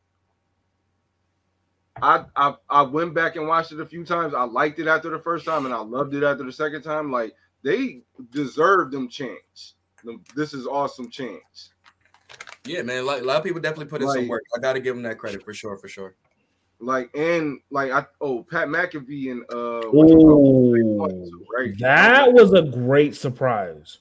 [2.01, 4.33] I, I I went back and watched it a few times.
[4.33, 7.11] I liked it after the first time, and I loved it after the second time.
[7.11, 7.33] Like
[7.63, 9.75] they deserve them chance.
[10.35, 11.71] This is awesome chance.
[12.65, 13.05] Yeah, man.
[13.05, 14.43] Like a lot of people definitely put in some work.
[14.55, 16.15] I gotta give them that credit for sure, for sure.
[16.79, 20.97] Like and like I oh Pat McAfee and uh what you call it, Ooh, they
[20.97, 21.79] fought too, right?
[21.79, 23.99] that was a great surprise.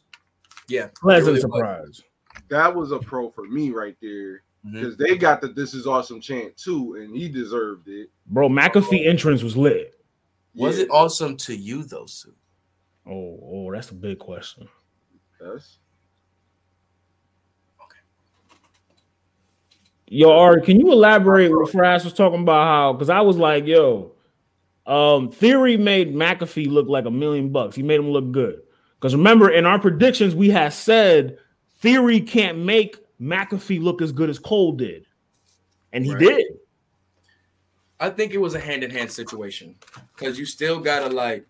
[0.67, 1.43] Yeah, Pleasant really was.
[1.43, 2.03] surprise.
[2.49, 4.73] that was a pro for me right there Mhm.
[4.73, 8.11] because they got the this is awesome chant too, and he deserved it.
[8.27, 9.95] Bro, McAfee entrance was lit.
[10.55, 12.35] Was Yeah, it awesome to you though, Sue?
[13.07, 14.67] Oh, oh, that's a big question.
[15.41, 15.79] yes.
[17.83, 17.99] Okay.
[20.09, 22.65] Yo, Ari, can you elaborate what Fraz was talking about?
[22.65, 24.13] How because I was like, yo,
[24.87, 27.77] um, Theory made McAfee look like a million bucks.
[27.77, 28.61] He made him look good.
[28.99, 31.37] Because remember, in our predictions, we had said
[31.81, 35.07] Theory can't make McAfee look as good as Cole did,
[35.93, 36.21] and he Right.
[36.21, 36.45] did.
[38.01, 39.77] I think it was a hand in hand situation
[40.15, 41.47] because you still gotta like,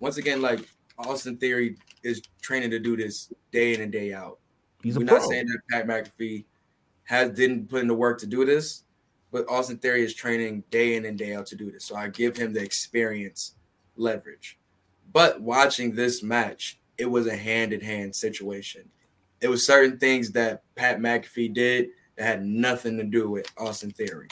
[0.00, 0.60] once again, like
[0.98, 4.38] Austin Theory is training to do this day in and day out.
[4.82, 6.44] He's a We're not saying that Pat McAfee
[7.04, 8.84] has didn't put in the work to do this,
[9.30, 11.84] but Austin Theory is training day in and day out to do this.
[11.84, 13.54] So I give him the experience
[13.96, 14.58] leverage.
[15.12, 18.90] But watching this match, it was a hand in hand situation.
[19.40, 23.90] It was certain things that Pat McAfee did that had nothing to do with Austin
[23.90, 24.28] Theory.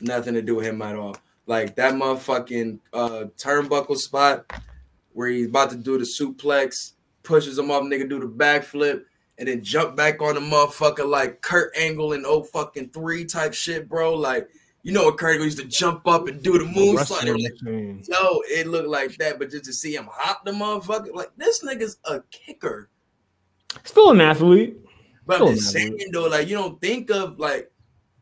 [0.00, 1.16] Nothing to do with him at all.
[1.46, 4.44] Like that motherfucking uh turnbuckle spot
[5.12, 9.04] where he's about to do the suplex, pushes him off, nigga do the backflip,
[9.38, 13.54] and then jump back on the motherfucker like Kurt Angle and oh fucking three type
[13.54, 14.14] shit, bro.
[14.14, 14.48] Like
[14.82, 17.24] you know what Kurt Angle used to jump up and do the moonsault.
[17.24, 18.08] Like.
[18.08, 21.64] Yo, it looked like that, but just to see him hop the motherfucker, like this
[21.64, 22.90] nigga's a kicker.
[23.84, 24.76] Still an athlete.
[25.26, 26.08] But I'm just an saying athlete.
[26.12, 27.70] though, like you don't think of like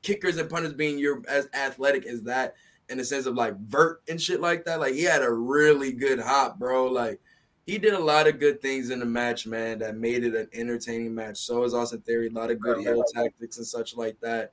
[0.03, 2.55] kickers and punters being your as athletic as that
[2.89, 4.81] in the sense of like vert and shit like that.
[4.81, 6.87] Like he had a really good hop, bro.
[6.87, 7.21] Like
[7.67, 10.49] he did a lot of good things in the match, man, that made it an
[10.53, 11.39] entertaining match.
[11.39, 14.53] So is Austin Theory, a lot of good heel tactics and such like that.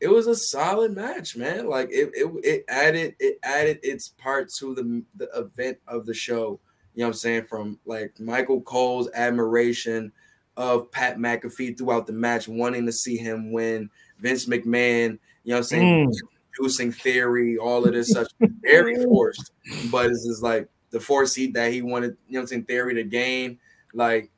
[0.00, 1.68] It was a solid match, man.
[1.68, 6.14] Like it, it, it added it added its part to the the event of the
[6.14, 6.58] show.
[7.00, 7.44] You know what I'm saying?
[7.44, 10.12] From like Michael Cole's admiration
[10.58, 13.88] of Pat McAfee throughout the match, wanting to see him win.
[14.18, 16.10] Vince McMahon, you know what I'm saying?
[16.10, 16.14] Mm.
[16.52, 18.30] Producing theory, all of this such
[18.60, 19.52] very forced,
[19.90, 22.64] but it's just like the four seat that he wanted, you know what I'm saying?
[22.64, 23.58] Theory to gain.
[23.94, 24.30] Like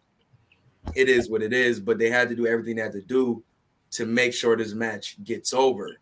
[0.95, 3.43] it is what it is, but they had to do everything they had to do
[3.91, 5.97] to make sure this match gets over.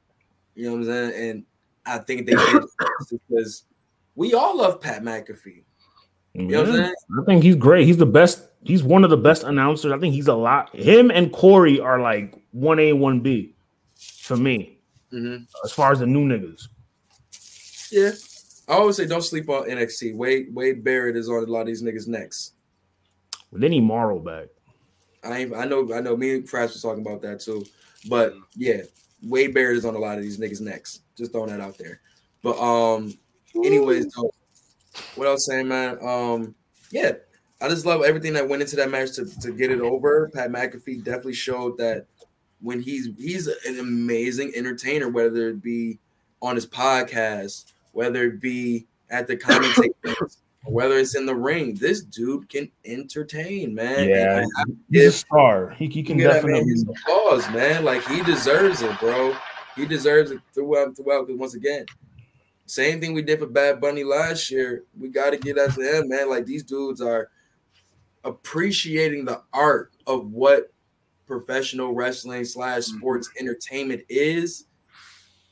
[0.55, 1.31] You know what I'm saying?
[1.31, 1.45] And
[1.87, 2.65] I think they did
[3.11, 3.65] because
[4.15, 5.63] we all love Pat McAfee.
[6.35, 6.83] You know what I'm Yeah.
[6.85, 6.95] saying?
[7.21, 7.87] I think he's great.
[7.87, 8.45] He's the best.
[8.63, 9.91] He's one of the best announcers.
[9.93, 10.75] I think he's a lot.
[10.75, 13.55] Him and Corey are like one A, one B
[13.97, 14.79] for me
[15.13, 15.47] Mhm.
[15.65, 16.69] as far as the new niggas.
[17.91, 18.13] Yeah.
[18.69, 20.15] I always say don't sleep on NXT.
[20.15, 22.53] Wade Wade Barrett is on a lot of these niggas' necks.
[23.51, 24.47] But they need Mauro back.
[25.25, 27.65] I ain't, I know I know me and Fraps was talking about that too.
[28.09, 28.83] But yeah,
[29.25, 31.01] Wade Barrett is on a lot of these niggas' necks.
[31.17, 32.01] Just throwing that out there.
[32.43, 33.13] But um
[33.57, 34.33] anyways, though,
[35.17, 36.55] what I was saying, man, um,
[36.91, 37.13] yeah,
[37.61, 40.31] I just love everything that went into that match to, to get it over.
[40.33, 42.07] Pat McAfee definitely showed that
[42.63, 45.99] when he's he's an amazing entertainer, whether it be
[46.43, 50.29] on his podcast, whether it be at the commentators, or
[50.73, 54.09] whether it's in the ring, this dude can entertain, man.
[54.09, 55.71] Yeah, I- he's a star.
[55.71, 56.73] He, he can Give that man definitely.
[56.73, 57.85] his applause, man.
[57.85, 59.35] Like he deserves it, bro.
[59.77, 61.27] He deserves it throughout, throughout.
[61.27, 61.87] Because once again,
[62.71, 64.85] same thing we did for Bad Bunny last year.
[64.97, 66.31] We got to get that to him, man.
[66.31, 67.29] Like these dudes are
[68.23, 70.73] appreciating the art of what
[71.27, 72.99] professional wrestling slash mm-hmm.
[72.99, 74.67] sports entertainment is,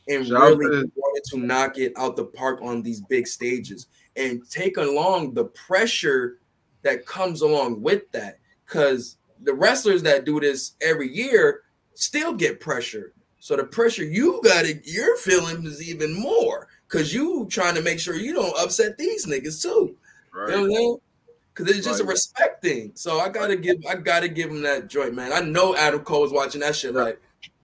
[0.06, 3.88] and Shout really to- wanted to knock it out the park on these big stages
[4.14, 6.38] and take along the pressure
[6.82, 8.38] that comes along with that.
[8.64, 11.62] Because the wrestlers that do this every year
[11.94, 13.12] still get pressure.
[13.40, 17.82] So the pressure you got to you're feeling is even more because you trying to
[17.82, 19.96] make sure you don't upset these niggas too.
[20.34, 21.00] You know what I'm
[21.54, 22.92] Because it's just a respect thing.
[22.94, 25.32] So I gotta give I gotta give him that joint, man.
[25.32, 26.94] I know Adam Cole is watching that shit.
[26.94, 27.20] Like,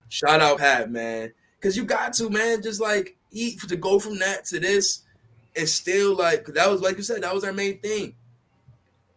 [0.08, 1.32] shout out Pat, man.
[1.58, 2.62] Because you got to, man.
[2.62, 5.02] Just like eat to go from that to this,
[5.56, 8.14] and still like 'cause that was like you said, that was our main thing.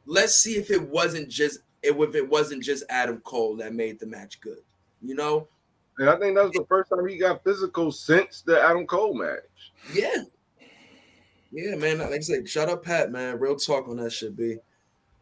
[0.06, 4.06] Let's see if it wasn't just if it wasn't just Adam Cole that made the
[4.06, 4.62] match good.
[5.02, 5.48] You know?
[6.00, 9.16] And I think that was the first time he got physical since the Adam Cole
[9.16, 9.42] match.
[9.94, 10.24] Yeah.
[11.52, 12.00] Yeah, man.
[12.00, 13.40] Like I said, shout out Pat, man.
[13.40, 14.58] Real talk on that shit, B.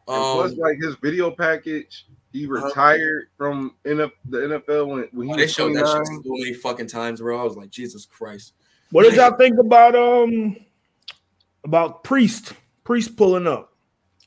[0.07, 2.65] And plus, Um, like his video package, he Uh-huh.
[2.67, 6.23] retired from NF, the NFL when, when he they was showed that shit 29.
[6.23, 7.39] so many fucking times, bro.
[7.39, 8.53] I was like, Jesus Christ.
[8.91, 10.57] What did y'all think about um
[11.63, 12.53] about Priest?
[12.83, 13.73] Priest pulling up.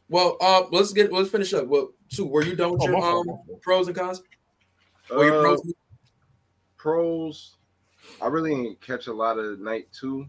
[0.09, 1.67] Well, uh, let's get let's finish up.
[1.69, 3.27] Well, two, were you done with Oh, your um
[3.63, 4.23] pros and cons?
[5.11, 5.73] Or your Uh, pros?
[6.77, 7.57] pros,
[8.21, 10.29] I really didn't catch a lot of night two,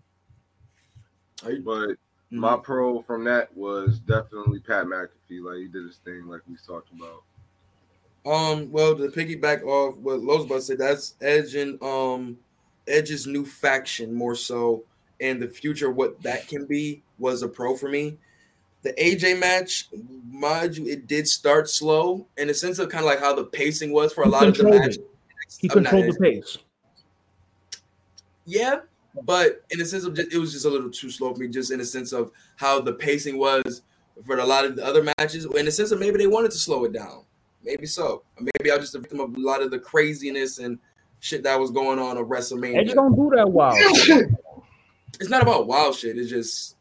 [1.43, 1.97] Are you- but Mhm.
[2.31, 5.41] my pro from that was definitely Pat McAfee.
[5.41, 7.23] Like he did his thing, like we talked about.
[8.25, 12.37] Um, well, to piggyback off what Losebud said, that's Edge and um
[12.87, 14.83] Edge's new faction more so,
[15.21, 18.17] and the future what that can be was a pro for me.
[18.81, 19.89] The AJ match,
[20.29, 23.45] mind you, it did start slow in the sense of kind of like how the
[23.45, 24.99] pacing was for a He lot of the controlled matches.
[25.59, 26.57] He I'm not controlled the pace.
[28.49, 28.79] Yeah,
[29.23, 31.47] but in a sense of just, it was just a little too slow for me,
[31.47, 33.83] just in a sense of how the pacing was
[34.25, 35.45] for a lot of the other matches.
[35.45, 37.23] In a sense of maybe they wanted to slow it down,
[37.63, 38.23] maybe so.
[38.37, 40.79] Or maybe I was just a victim of a lot of the craziness and
[41.19, 42.77] shit that was going on at WrestleMania.
[42.77, 43.77] Edge don't do that wild.
[45.19, 46.17] it's not about wild shit.
[46.17, 46.75] It's just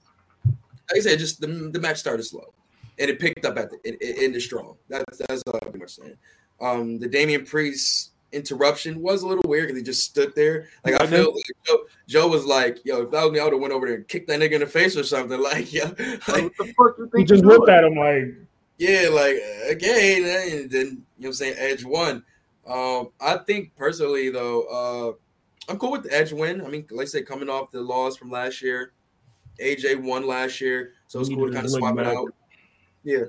[0.46, 2.54] like I said, just the, the match started slow,
[2.98, 4.76] and it picked up at the it, it ended strong.
[4.88, 6.16] That's that's all I'm pretty much saying.
[6.60, 10.68] Um, the Damian Priest interruption was a little weird because he just stood there.
[10.84, 13.52] Like I feel like Joe, Joe was like, "Yo, if that was me, I would
[13.52, 15.90] have went over there and kicked that nigga in the face or something." Like, yeah,
[15.96, 18.34] Like, like, what the fuck you He just you looked at him like,
[18.76, 19.36] yeah, like
[19.68, 22.24] again, and then you know what I'm saying Edge won.
[22.66, 24.62] Um, I think personally though,
[25.68, 26.60] uh, I'm cool with the Edge win.
[26.60, 28.92] I mean, like I said, coming off the loss from last year,
[29.60, 32.34] AJ won last year, so it's cool to kind of looked swap it out.
[33.04, 33.24] Yeah,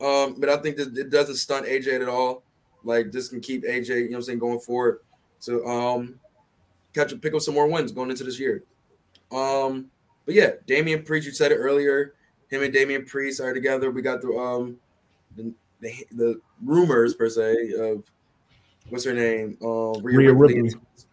[0.00, 2.42] um, but I think that it doesn't stunt AJ at all.
[2.84, 5.00] Like this can keep AJ, you know what I'm saying, going forward
[5.42, 6.20] to um
[6.94, 8.64] catch pick up some more wins going into this year.
[9.32, 9.86] Um,
[10.26, 12.14] but yeah, Damian Priest, you said it earlier.
[12.50, 13.90] Him and Damian Priest are together.
[13.90, 14.76] We got the um
[15.36, 18.04] the, the, the rumors per se of
[18.88, 19.56] what's her name?
[19.62, 20.62] Uh, Rhea, Rhea Ripley,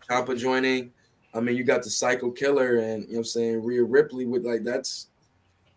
[0.09, 0.37] Ripley.
[0.37, 0.91] Joining.
[1.33, 4.25] I mean, you got the Psycho Killer and you know what I'm saying Rhea Ripley
[4.25, 5.09] with like that's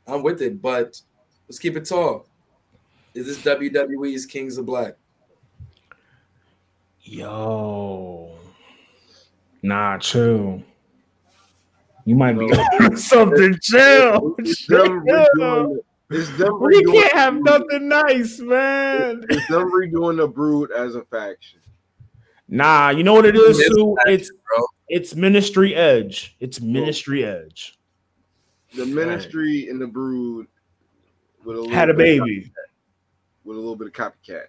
[0.06, 1.00] I'm with it, but
[1.48, 2.26] let's keep it tall.
[3.14, 4.94] Is this WWE's Kings of Black?
[7.10, 8.30] Yo,
[9.64, 10.62] nah, chill.
[12.04, 12.48] You might be
[12.96, 13.58] something.
[13.60, 14.36] Chill.
[14.38, 15.26] It's them chill.
[15.36, 15.84] redoing it.
[16.10, 19.22] It's them We can't have nothing nice, man.
[19.28, 21.60] It's them redoing the brood as a faction.
[22.48, 23.96] Nah, you know what it is, It's Sue?
[23.98, 24.64] faction, It's bro.
[24.88, 26.36] it's Ministry Edge.
[26.40, 27.76] It's Ministry Edge.
[28.74, 30.46] The ministry and the brood
[31.44, 32.52] with a Had a baby.
[33.44, 34.44] with a little bit of copycat.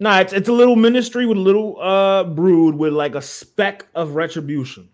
[0.00, 3.86] Nah, it's it's a little ministry with a little uh brood with like a speck
[3.94, 4.88] of retribution.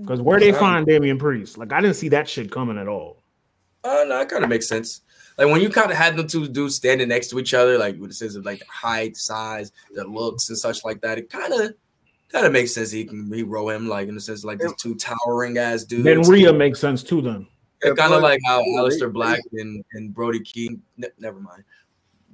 [0.00, 1.58] Because where they find Damian Priest?
[1.58, 3.22] Like I didn't see that shit coming at all.
[3.84, 5.02] Uh, no, it kind of makes sense.
[5.38, 7.98] Like when you kind of had the two dudes standing next to each other, like
[8.00, 11.30] with the sense of like the height, size, the looks, and such like that, it
[11.30, 11.74] kind of
[12.32, 12.90] kind of makes sense.
[12.90, 16.04] He can he row him like in the sense like these two towering ass dudes.
[16.04, 17.20] Then Rhea makes sense too.
[17.20, 17.46] Then
[17.82, 20.82] kind of like how Yeah, Aleister Black and, and Brody King.
[20.96, 21.64] Ne- never mind.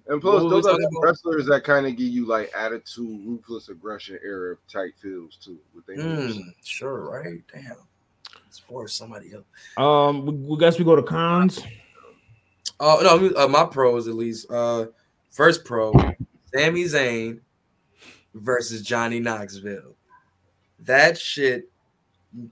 [0.09, 1.07] And plus, What those are talking the about?
[1.07, 5.59] wrestlers that kind of give you like attitude, ruthless aggression era type feels too.
[5.75, 6.37] With their moves.
[6.39, 7.41] Mm, sure, right?
[7.53, 7.77] Damn,
[8.49, 9.45] it's for somebody else.
[9.77, 11.63] um, we, we guess we go to cons.
[12.81, 14.51] Oh no, uh, my pros at least.
[14.51, 14.87] Uh,
[15.31, 15.93] first pro,
[16.53, 17.41] Sami Zayn
[18.35, 19.95] versus Johnny Knoxville.
[20.81, 21.71] That shit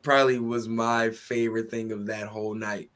[0.03, 2.91] probably was my favorite thing of that whole night.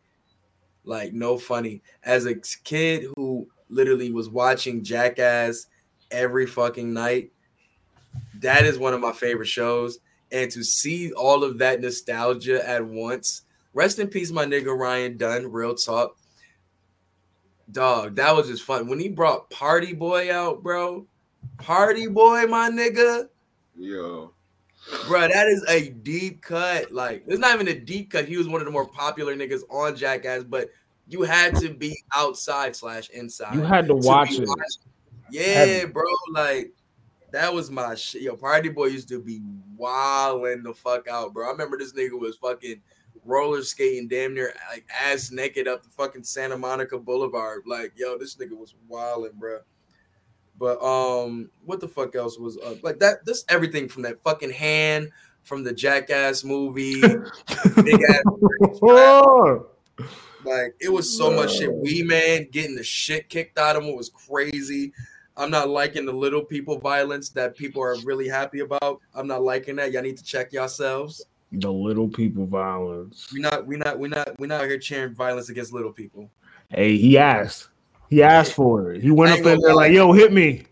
[0.84, 1.82] Like, no funny.
[2.02, 5.66] As a kid who literally was watching Jackass
[6.10, 7.32] every fucking night,
[8.40, 9.98] that is one of my favorite shows.
[10.30, 15.16] And to see all of that nostalgia at once, rest in peace, my nigga Ryan
[15.16, 16.18] Dunn, real talk.
[17.70, 18.88] Dog, that was just fun.
[18.88, 21.06] When he brought Party Boy out, bro.
[21.58, 23.28] Party Boy, my nigga.
[23.76, 24.33] Yo,
[25.06, 26.92] Bro, that is a deep cut.
[26.92, 28.26] Like, it's not even a deep cut.
[28.26, 30.70] He was one of the more popular niggas on Jackass, but
[31.08, 33.54] you had to be outside slash inside.
[33.54, 34.48] You had to to watch it.
[35.30, 35.86] Yeah, Heavy.
[35.86, 36.04] bro.
[36.32, 36.72] Like,
[37.32, 38.22] that was my shit.
[38.22, 39.40] Yo, Party Boy used to be
[39.76, 41.48] wilding the fuck out, bro.
[41.48, 42.80] I remember this nigga was fucking
[43.24, 47.62] roller skating damn near like ass naked up the fucking Santa Monica Boulevard.
[47.66, 49.60] Like, yo, this nigga was wilding, bro.
[50.58, 52.82] But um, what the fuck else was up?
[52.82, 55.10] Like that, this everything from that fucking hand
[55.44, 57.00] from the Jackass movie,
[57.82, 58.22] big ass
[60.44, 61.72] like it was so much shit.
[61.72, 64.92] Wee Man getting the shit kicked out of him was crazy.
[65.36, 69.00] I'm not liking the little people violence that people are really happy about.
[69.14, 69.92] I'm not liking that.
[69.92, 71.26] Y'all need to check yourselves.
[71.52, 73.28] the little people violence.
[73.32, 76.30] We not we not we not we not here cheering violence against little people.
[76.70, 77.68] Hey, he asked.
[78.14, 79.02] He asked for it.
[79.02, 80.66] He went up in there like, "Yo, hit me."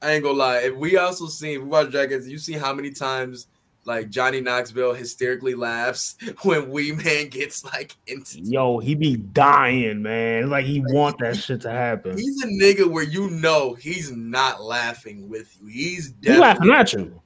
[0.00, 0.60] I ain't gonna lie.
[0.60, 3.46] If we also seen we watch Dragons, you see how many times
[3.84, 10.00] like Johnny Knoxville hysterically laughs when Wee Man gets like into Yo, he be dying,
[10.00, 10.48] man.
[10.48, 12.16] Like he want that shit to happen.
[12.16, 15.66] He's a nigga where you know he's not laughing with you.
[15.66, 17.20] He's He laughing at you.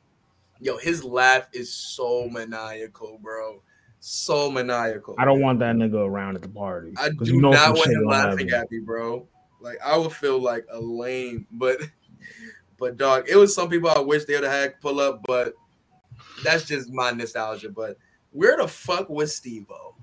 [0.59, 0.77] yo.
[0.77, 3.63] His laugh is so maniacal, bro.
[4.01, 5.15] So maniacal.
[5.19, 6.95] I don't want that nigga around at the party.
[6.97, 9.29] I do you know not want him laughing at me, bro.
[9.63, 11.79] Like I would feel like a lame, but
[12.79, 15.55] but dog, it was some people I wish they would have had pull up, but
[16.43, 17.69] that's just my nostalgia.
[17.71, 17.97] But
[18.33, 19.95] where the fuck was Steve-O?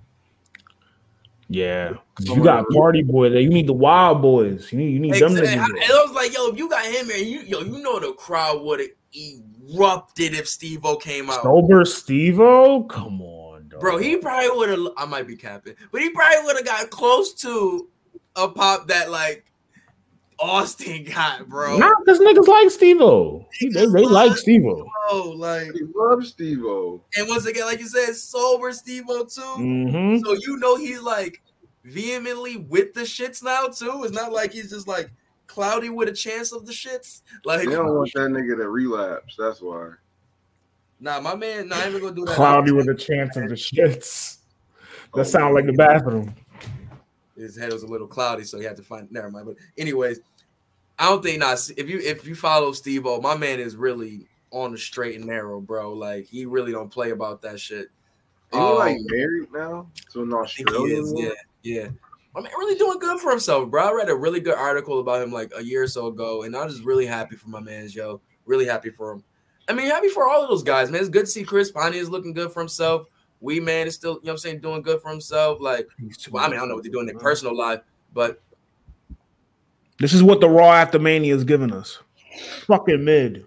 [1.51, 3.39] Yeah, 'cause you got party boy there.
[3.39, 4.71] You need the wild boys.
[4.71, 5.47] You need you need them Exactly.
[5.47, 5.63] niggas.
[5.63, 5.83] I, there.
[5.83, 8.13] and I was like, yo, if you got him here, you yo, you know the
[8.13, 11.41] crowd would have erupted if Steve-O came out.
[11.41, 12.83] Sober Steve-O?
[12.83, 13.79] Come on, dog.
[13.79, 14.87] Bro, he probably would have.
[14.95, 17.89] I might be capping, but he probably would have got close to
[18.35, 19.48] a pop that like
[20.41, 21.77] Austin got, bro.
[21.77, 23.45] Nah, because niggas like Steve O.
[23.61, 24.87] They, they like Steve O.
[25.11, 27.01] Bro, like, He loves Steve O.
[27.17, 29.41] and once again, like you said, sober Steve O too.
[29.41, 30.23] Mm-hmm.
[30.25, 31.41] So you know he's like
[31.83, 34.03] vehemently with the shits now too.
[34.03, 35.11] It's not like he's just like
[35.47, 37.21] cloudy with a chance of the shits.
[37.43, 39.35] Like, They don't want that nigga to relapse.
[39.37, 39.91] That's why.
[40.99, 42.35] nah, my man, not even gonna do that.
[42.35, 44.37] Cloudy with a chance of the shits.
[45.15, 46.33] That sound like the bathroom.
[47.35, 49.11] his head was a little cloudy, so he had to find.
[49.11, 49.47] Never mind.
[49.47, 50.19] But anyways,
[50.99, 51.57] I don't think not.
[51.77, 55.25] If you if you follow Steve O, my man is really on the straight and
[55.25, 55.93] narrow, bro.
[55.93, 57.87] Like he really don't play about that shit.
[58.53, 61.03] Ain't he like Um, married now to an I Australian?
[61.03, 61.13] is.
[61.15, 61.29] Yeah,
[61.63, 61.87] yeah.
[62.35, 63.87] My man really doing good for himself, bro.
[63.89, 66.55] I read a really good article about him like a year or so ago, and
[66.55, 68.21] I was just really happy for my man's yo.
[68.45, 69.23] Really happy for him.
[69.67, 70.99] I mean, happy for all of those guys, man.
[70.99, 73.05] It's good to see Chris Pontius is looking good for himself.
[73.39, 75.61] Wee Man is still, you know what I'm saying, doing good for himself.
[75.61, 75.87] Like,
[76.31, 77.79] well, I mean, I don't know what they're doing in their personal life,
[78.13, 78.41] but
[79.99, 81.99] This is what the Raw After Mania is giving us.
[82.67, 83.45] Fucking mid.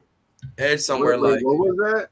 [0.59, 2.09] Edge somewhere Wait, wait, like what was that?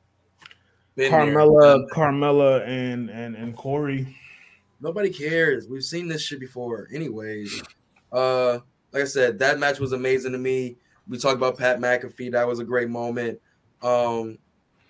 [1.01, 1.21] been there.
[1.21, 4.17] Carmella, Carmella, and and and Corey.
[4.81, 5.69] Nobody cares.
[5.69, 6.89] We've seen this shit before.
[6.93, 7.63] Anyways,
[8.13, 8.59] uh,
[8.93, 10.77] like I said, that match was amazing to me.
[11.09, 12.33] We talked about Pat McAfee.
[12.33, 13.41] That was a great moment.
[13.83, 14.39] Um,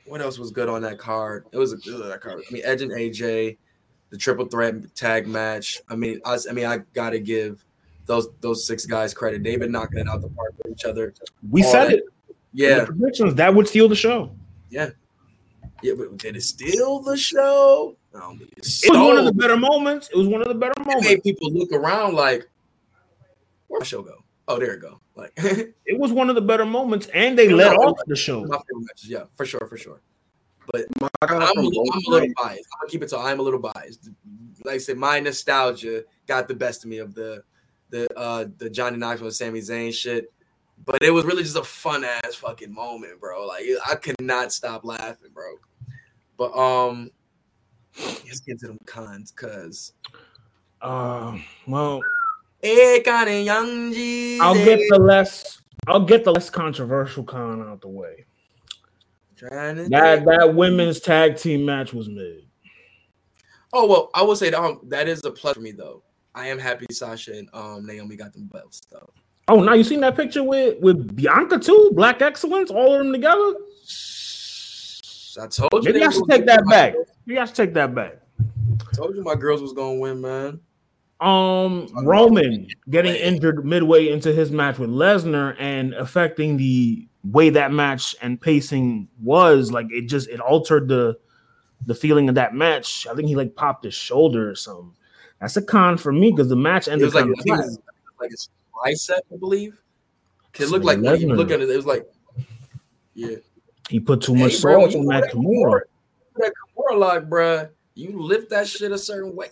[0.06, 1.46] what else was good on that card?
[1.52, 2.42] It was a good that card.
[2.48, 3.56] I mean, Edge and AJ,
[4.10, 5.80] the triple threat tag match.
[5.88, 7.64] I mean, I, I mean, I gotta give
[8.06, 9.42] those those six guys credit.
[9.44, 11.14] They've been knocking it out the park with each other.
[11.50, 12.04] We said that- it.
[12.52, 14.34] Yeah, the predictions that would steal the show.
[14.70, 14.90] yeah.
[15.82, 17.96] But did it steal the show?
[18.12, 20.08] No, it It was one of the better moments.
[20.12, 21.08] It was one of the better It moments.
[21.08, 22.50] made people look around like,
[23.68, 24.24] where'd my show go?
[24.48, 25.00] Oh, there it go.
[25.14, 25.32] Like
[25.86, 28.40] It was one of the better moments, and they let off the show.
[28.40, 29.08] my favorite matches.
[29.08, 30.00] Yeah, for sure, for sure.
[30.74, 30.84] I
[31.22, 32.66] I'm a, little, I'm a little biased.
[32.74, 34.10] I'm gonna keep it to I'm a little biased.
[34.64, 37.42] Like I said, my nostalgia got the best of me of the
[37.90, 40.32] the uh the Johnny Knoxville Sami Zayn shit.
[40.84, 43.46] But it was really just a fun ass fucking moment, bro.
[43.46, 45.56] Like I could not stop laughing, bro.
[46.36, 47.10] But um
[47.98, 49.92] let's get to them cons cuz
[50.80, 51.36] Uh,
[51.66, 52.00] well,
[52.62, 54.38] Hey, Connie Young G.
[54.38, 55.62] I'll get the less.
[55.86, 58.26] I'll get the less controversial con out the way.
[59.40, 62.46] That that women's tag team match was mid.
[63.72, 66.02] Oh well, I will say that um, that is a plus for me though.
[66.40, 69.10] I am happy Sasha and um Naomi got them belts though.
[69.48, 71.90] Oh, now you seen that picture with with Bianca too?
[71.92, 73.52] Black Excellence, all of them together.
[75.38, 75.92] I told you.
[75.92, 76.94] Maybe I should take that back.
[76.94, 77.08] girls.
[77.26, 78.14] Maybe I should take that back.
[78.94, 80.60] Told you my girls was gonna win, man.
[81.20, 87.70] Um, Roman getting injured midway into his match with Lesnar and affecting the way that
[87.70, 91.18] match and pacing was like it just it altered the
[91.84, 93.06] the feeling of that match.
[93.06, 94.94] I think he like popped his shoulder or something.
[95.40, 97.54] That's a con for me because the match It ended was like kind I think
[97.58, 97.78] it was
[98.20, 98.48] like his
[98.84, 99.80] bicep, I believe.
[100.52, 102.06] 'Cause It looked like when you Lesnar- look at it, it was like,
[103.14, 103.36] yeah.
[103.88, 105.80] He put too Hey, much bro, sauce you on that that Kimura.
[106.36, 109.48] That Kimura lock, bruh, you lift that shit a certain way.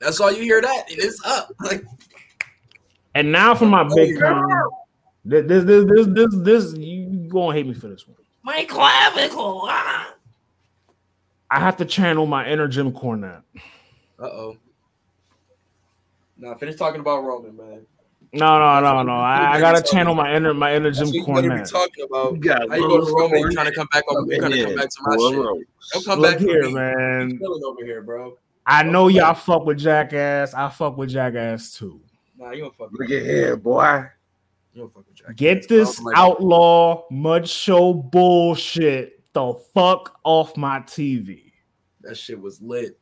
[0.00, 0.60] That's all you hear.
[0.60, 1.52] That and it's up.
[1.64, 1.84] Like
[3.14, 4.44] And now for my big con.
[5.24, 8.16] This this this this this, this you gonna hate me for this one.
[8.42, 9.62] my clavicle.
[9.64, 10.14] Ah.
[11.50, 13.42] I have to channel my inner Jim Cornette.
[14.18, 14.56] Uh oh.
[16.38, 17.86] Now finish talking about Roman, man.
[18.32, 19.12] No, no, no, no.
[19.12, 22.04] I, I gotta channel my inner my inner Jim That's what you better be talking
[22.04, 22.34] about.
[22.34, 23.38] You got How you go to Roman?
[23.38, 24.28] You Cornette trying to come back on?
[24.28, 25.40] You trying to come back to my Well, shit?
[25.40, 25.64] Rose.
[25.92, 26.72] Don't come Look back here, me.
[26.74, 27.20] man.
[27.22, 28.36] I'm chilling over here, bro.
[28.66, 30.52] I know y'all fuck with Jackass.
[30.52, 32.00] I fuck with Jackass too.
[32.36, 32.90] Nah, you don't fuck.
[32.92, 34.04] Look at here, boy.
[34.74, 35.34] You don't fuck with Jack.
[35.34, 41.52] Get this Like, outlaw mud show bullshit the fuck off my TV.
[42.02, 42.98] That shit was lit.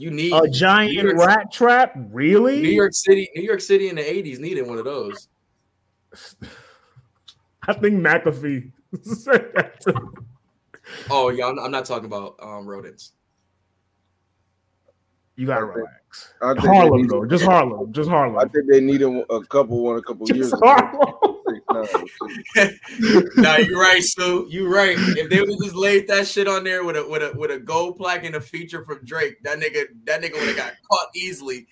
[0.00, 1.92] You need A giant York- rat trap?
[2.10, 2.62] Really?
[2.62, 3.28] New York City.
[3.36, 5.28] New York City in the '80s needed one of those.
[7.68, 8.72] I think McAfee
[9.02, 10.14] said that too.
[11.10, 13.12] Oh yeah, I'm, I'm not talking about um rodents.
[15.36, 16.32] You gotta relax.
[16.40, 18.38] I think they Harlem though, just Harlem, just Harlem.
[18.38, 21.39] I think they needed a couple one a couple years Just ago.
[21.70, 22.08] Harlem.
[23.36, 24.46] nah, you right, Sue.
[24.50, 24.96] You're right.
[24.98, 27.58] If they would just laid that shit on there with a with a with a
[27.58, 31.08] gold plaque and a feature from Drake, that nigga that nigga would have got caught
[31.14, 31.66] easily.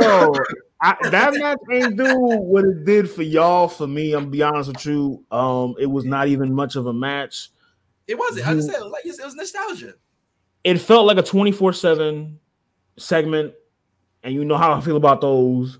[0.00, 0.32] Yo,
[0.80, 3.68] I, that match ain't do what it did for y'all.
[3.68, 5.24] For me, I'm be honest with you.
[5.30, 7.50] Um, it was not even much of a match.
[8.06, 8.46] it wasn't.
[8.48, 9.94] I just said like it was nostalgia.
[10.64, 12.38] It felt like a 24 seven
[12.96, 13.54] segment,
[14.22, 15.78] and you know how I feel about those.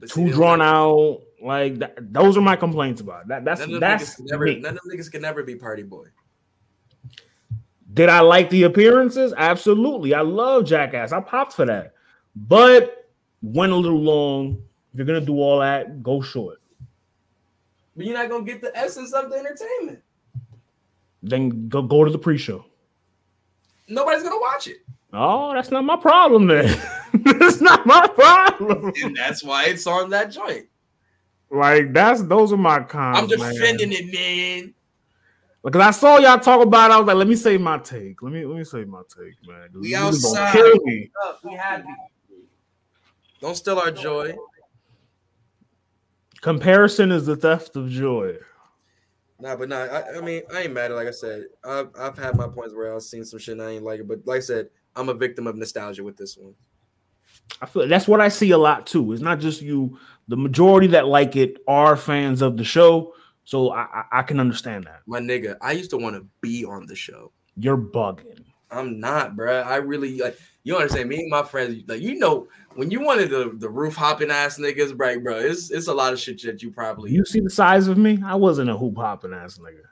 [0.00, 1.20] But Too they drawn don't- out.
[1.44, 3.28] Like that, those are my complaints about it.
[3.28, 3.44] that.
[3.44, 4.46] That's None that's never.
[4.46, 4.60] me.
[4.60, 6.06] None of them niggas can never be party boy.
[7.92, 9.34] Did I like the appearances?
[9.36, 10.14] Absolutely.
[10.14, 11.12] I love Jackass.
[11.12, 11.92] I popped for that.
[12.34, 13.08] But
[13.42, 16.60] went a little long, If you're gonna do all that, go short.
[17.96, 20.00] But you're not gonna get the essence of the entertainment.
[21.22, 22.64] Then go go to the pre-show.
[23.86, 24.78] Nobody's gonna watch it,
[25.12, 26.66] Oh, that's not my problem then.
[27.12, 28.92] that's not my problem.
[29.02, 30.66] and that's why it's on that joint.
[31.50, 33.18] Like that's those are my cons.
[33.18, 34.74] I'm defending it, man.
[35.62, 36.94] Because I saw y'all talk about it.
[36.94, 38.22] I was like, let me say my take.
[38.22, 39.68] Let me let me say my take, man.
[39.72, 40.52] We These niggas gonna outside.
[40.52, 41.10] kill me.
[41.44, 41.88] We happy.
[43.40, 44.34] Don't steal our joy.
[46.40, 48.36] Comparison is the theft of joy.
[49.40, 49.84] Nah, but nah.
[49.84, 50.90] I, I mean, I ain't mad.
[50.90, 53.62] at Like I said, I've, I've had my points where I've seen some shit and
[53.62, 54.08] I ain't like it.
[54.08, 56.54] But like I said, I'm a victim of nostalgia with this one.
[57.60, 59.12] I feel that's what I see a lot too.
[59.12, 59.98] It's not just you.
[60.28, 63.12] The majority that like it are fans of the show,
[63.44, 65.00] so I, I, I can understand that.
[65.06, 67.30] My nigga, I used to want to be on the show.
[67.56, 68.44] You're bugging.
[68.70, 69.64] I'm not, bruh.
[69.64, 71.82] I really like you understand me and my friends.
[71.86, 75.36] Like you know, when you wanted the, the roof hopping ass niggas, right, bro?
[75.38, 78.18] It's it's a lot of shit that you probably You see the size of me?
[78.24, 79.82] I wasn't a hoop hopping ass nigga.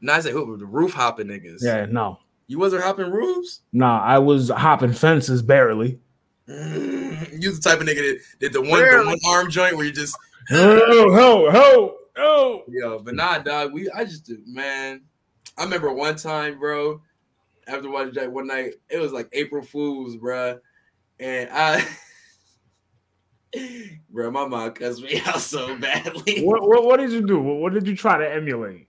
[0.00, 1.58] not say who the roof hopping niggas.
[1.62, 2.18] Yeah, no,
[2.48, 3.60] you wasn't hopping roofs.
[3.72, 3.86] no.
[3.86, 6.00] I was hopping fences barely.
[6.48, 9.84] Mm, you the type of nigga that did the one the one arm joint where
[9.84, 10.16] you just
[10.50, 12.62] Oh, ho, ho, oh.
[12.68, 13.72] yo, but nah, dog.
[13.74, 15.02] We I just man.
[15.58, 17.02] I remember one time, bro.
[17.66, 20.58] After watching Jack one night, it was like April Fools, bruh.
[21.20, 21.86] and I.
[24.10, 26.42] Bro, my mom cussed me out so badly.
[26.44, 27.40] What, what what did you do?
[27.40, 28.88] What, what did you try to emulate?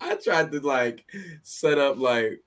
[0.00, 1.04] I tried to like
[1.42, 2.42] set up like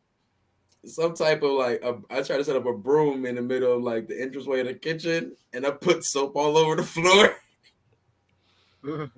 [0.86, 3.76] some type of like a, I tried to set up a broom in the middle
[3.76, 7.36] of like the entranceway of the kitchen, and I put soap all over the floor.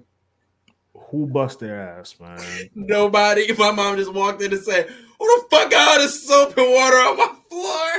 [1.09, 2.69] Who bust their ass, man?
[2.75, 3.51] Nobody.
[3.53, 6.73] My mom just walked in and said, "Who the fuck got all this soap and
[6.73, 7.89] water on my floor?"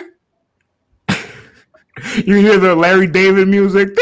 [2.25, 3.89] You hear the Larry David music.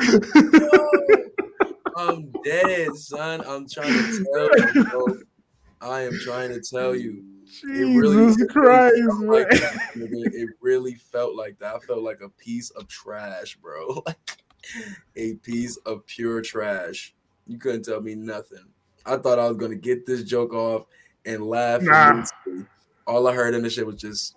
[2.00, 3.42] I'm dead, son.
[3.46, 5.06] I'm trying to tell you, bro.
[5.82, 7.22] I am trying to tell you.
[7.64, 9.60] It really, Jesus it really Christ, felt like man.
[9.60, 10.30] that.
[10.34, 11.74] It really felt like that.
[11.74, 14.02] I felt like a piece of trash, bro.
[14.16, 14.36] Like
[15.16, 17.14] a piece of pure trash.
[17.46, 18.66] You couldn't tell me nothing.
[19.06, 20.84] I thought I was gonna get this joke off
[21.24, 21.80] and laugh.
[21.80, 22.10] Nah.
[22.10, 22.66] immensely.
[23.06, 24.36] All I heard in the shit was just,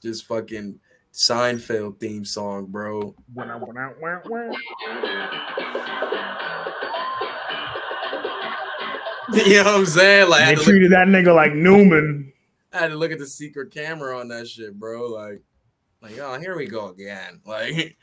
[0.00, 0.78] just fucking
[1.12, 3.14] Seinfeld theme song, bro.
[9.46, 10.28] you know what I'm saying?
[10.28, 12.32] Like They had, look, treated that nigga like Newman.
[12.72, 15.06] I had to look at the secret camera on that shit, bro.
[15.06, 15.42] Like,
[16.02, 17.40] like, oh, here we go again.
[17.46, 17.96] Like,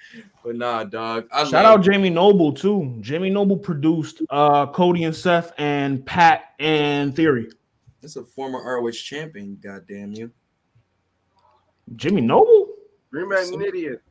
[0.43, 1.27] but nah, dog.
[1.31, 2.97] I Shout love- out Jamie Noble too.
[3.01, 7.49] Jamie Noble produced uh Cody and Seth and Pat and Theory.
[8.01, 9.59] That's a former ROH champion.
[9.61, 10.31] Goddamn you.
[11.95, 12.69] Jimmy Noble?
[13.11, 14.01] Green Man an idiot.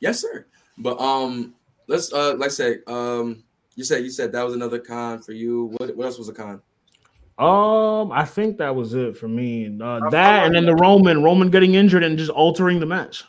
[0.00, 0.46] Yes, sir.
[0.78, 1.54] But um,
[1.86, 3.44] let's uh, like I said, um,
[3.78, 5.66] you said you said that was another con for you.
[5.76, 6.60] What what else was a con?
[7.38, 9.68] Um, I think that was it for me.
[9.80, 13.22] Uh, that and then the Roman, Roman getting injured and just altering the match.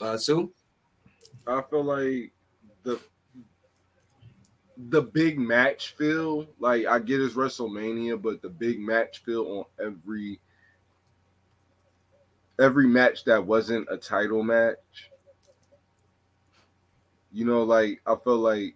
[0.00, 0.52] Uh, Sue.
[1.48, 2.30] I feel like
[2.84, 3.00] the
[4.90, 9.84] the big match feel like I get it's WrestleMania, but the big match feel on
[9.84, 10.38] every
[12.60, 15.09] every match that wasn't a title match.
[17.32, 18.74] You know, like I feel like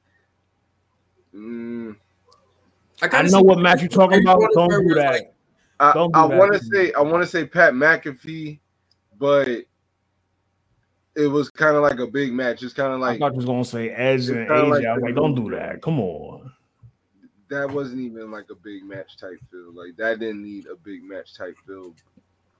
[1.34, 1.96] mm,
[3.02, 4.40] I kinda know what match you're talking about.
[4.54, 5.12] Don't where do that.
[5.12, 5.30] like-
[5.80, 6.38] I, Don't do I that.
[6.38, 8.60] want to say I want to say Pat McAfee,
[9.18, 9.48] but
[11.16, 12.62] it was kind of like a big match.
[12.62, 14.70] It's kind of like I was gonna say Edge and AJ.
[14.70, 15.82] like I was like, don't do that.
[15.82, 16.52] Come on.
[17.50, 19.72] that wasn't even like a big match type feel.
[19.74, 21.92] Like that didn't need a big match type feel.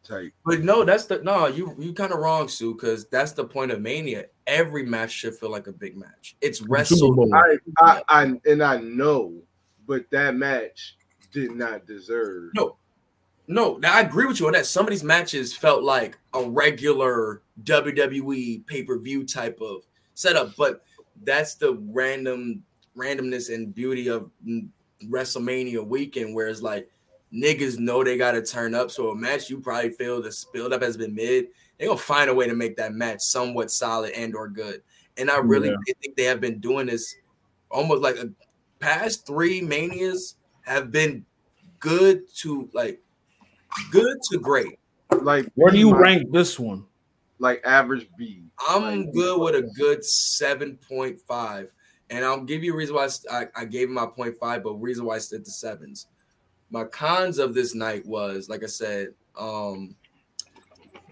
[0.05, 0.32] Type.
[0.44, 1.46] But no, that's the no.
[1.46, 4.26] You you kind of wrong, Sue, because that's the point of Mania.
[4.46, 6.36] Every match should feel like a big match.
[6.42, 7.34] It's Super wrestle.
[7.34, 9.32] I, I, I, and I know,
[9.86, 10.96] but that match
[11.32, 12.50] did not deserve.
[12.55, 12.76] No,
[13.46, 14.66] no, now I agree with you on that.
[14.66, 19.82] Some of these matches felt like a regular WWE pay per view type of
[20.14, 20.84] setup, but
[21.24, 22.62] that's the random
[22.96, 24.68] randomness and beauty of mm,
[25.05, 26.88] WrestleMania weekend, where it's like
[27.35, 28.91] niggas know they got to turn up.
[28.91, 32.30] So a match you probably feel the build up has been mid, they gonna find
[32.30, 34.82] a way to make that match somewhat solid and or good.
[35.16, 35.76] And I really Yeah.
[36.03, 37.14] think they have been doing this
[37.70, 38.30] almost like a
[38.78, 41.24] past three manias have been
[41.80, 43.01] good to like
[43.91, 44.78] good to great.
[45.22, 46.87] Like Where do you my- rank this one?
[47.41, 48.45] Like average B.
[48.68, 51.68] I'm Like, good with a good 7.5.
[52.11, 54.74] And I'll give you a reason why I, I, I gave him my 0.5, but
[54.74, 56.07] reason why I stood to sevens.
[56.74, 59.94] My cons of this night was, like I said, um,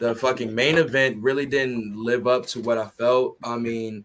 [0.01, 3.37] the fucking main event really didn't live up to what I felt.
[3.45, 4.05] I mean,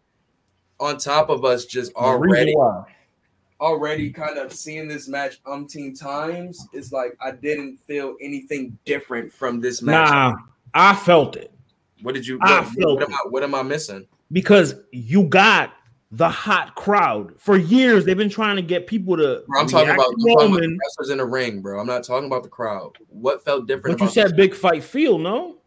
[0.79, 2.55] on top of us just already
[3.59, 9.33] already kind of seeing this match umpteen times, it's like I didn't feel anything different
[9.33, 10.11] from this match.
[10.11, 10.35] Nah,
[10.75, 11.51] I felt it
[12.03, 12.37] What did you?
[12.43, 13.19] I felt what am I?
[13.29, 14.07] What am I missing?
[14.31, 15.73] because you got
[16.11, 18.05] the hot crowd for years.
[18.05, 19.43] They've been trying to get people to.
[19.47, 21.79] Bro, I'm talking about, I'm talking about the wrestlers in the ring, bro.
[21.79, 22.97] I'm not talking about the crowd.
[23.09, 23.99] What felt different?
[23.99, 25.57] but you said big fight feel no.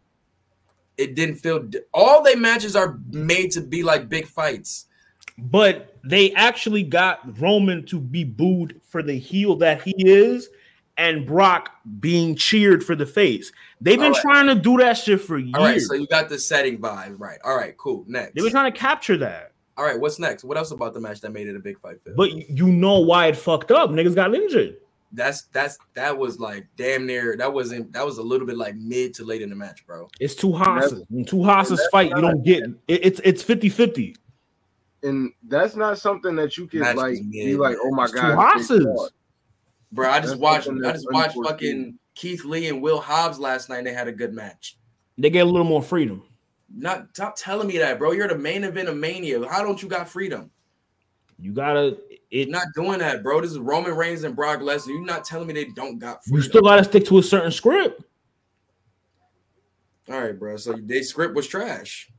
[0.97, 4.85] it didn't feel di- all they matches are made to be like big fights.
[5.37, 10.49] But they actually got Roman to be booed for the heel that he is,
[10.97, 13.51] and Brock being cheered for the face.
[13.79, 14.21] They've been right.
[14.21, 15.55] trying to do that shit for years.
[15.55, 17.39] All right, so you got the setting vibe, right?
[17.43, 18.03] All right, cool.
[18.07, 18.35] Next.
[18.35, 19.50] They've been trying to capture that.
[19.81, 20.43] All right, what's next?
[20.43, 22.03] What else about the match that made it a big fight?
[22.03, 22.13] Phil?
[22.15, 23.89] But you know why it fucked up.
[23.89, 24.77] Niggas got injured.
[25.13, 28.75] that's that's that was like damn near that wasn't that was a little bit like
[28.75, 30.07] mid to late in the match, bro.
[30.19, 31.03] It's two hosses.
[31.09, 34.15] When two hosses fight, you don't get it, it's it's 50-50.
[35.01, 38.11] and that's not something that you can Match like was be like, oh my It's
[38.13, 39.11] two god, hosses.
[39.91, 43.67] Bro, I just That's watched I just watched fucking Keith Lee and Will Hobbs last
[43.67, 43.79] night.
[43.79, 44.77] and They had a good match.
[45.17, 46.21] They get a little more freedom.
[46.75, 48.11] Not stop telling me that, bro.
[48.11, 49.47] You're the main event of Mania.
[49.47, 50.49] How don't you got freedom?
[51.39, 51.97] You gotta
[52.29, 52.49] it.
[52.49, 53.41] Not doing that, bro.
[53.41, 54.89] This is Roman Reigns and Brock Lesnar.
[54.89, 58.03] You're not telling me they don't got You still gotta stick to a certain script.
[60.09, 60.57] All right, bro.
[60.57, 62.09] So their script was trash.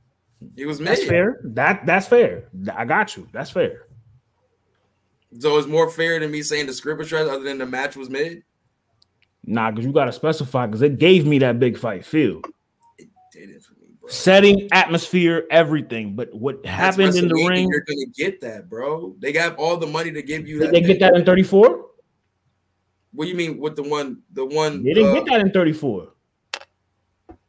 [0.56, 1.40] It was That's fair.
[1.44, 2.48] That that's fair.
[2.74, 3.28] I got you.
[3.32, 3.86] That's fair.
[5.38, 7.96] So it's more fair than me saying the script was trash, other than the match
[7.96, 8.42] was made.
[9.44, 12.42] Nah, because you gotta specify because it gave me that big fight feel.
[14.12, 16.14] Setting, atmosphere, everything.
[16.14, 17.66] But what happened in the ring?
[17.70, 19.16] You're gonna get that, bro.
[19.18, 20.72] They got all the money to give you Did that.
[20.72, 21.86] they get that in 34?
[23.14, 25.50] What do you mean with the one, the one They didn't uh, get that in
[25.50, 26.12] 34.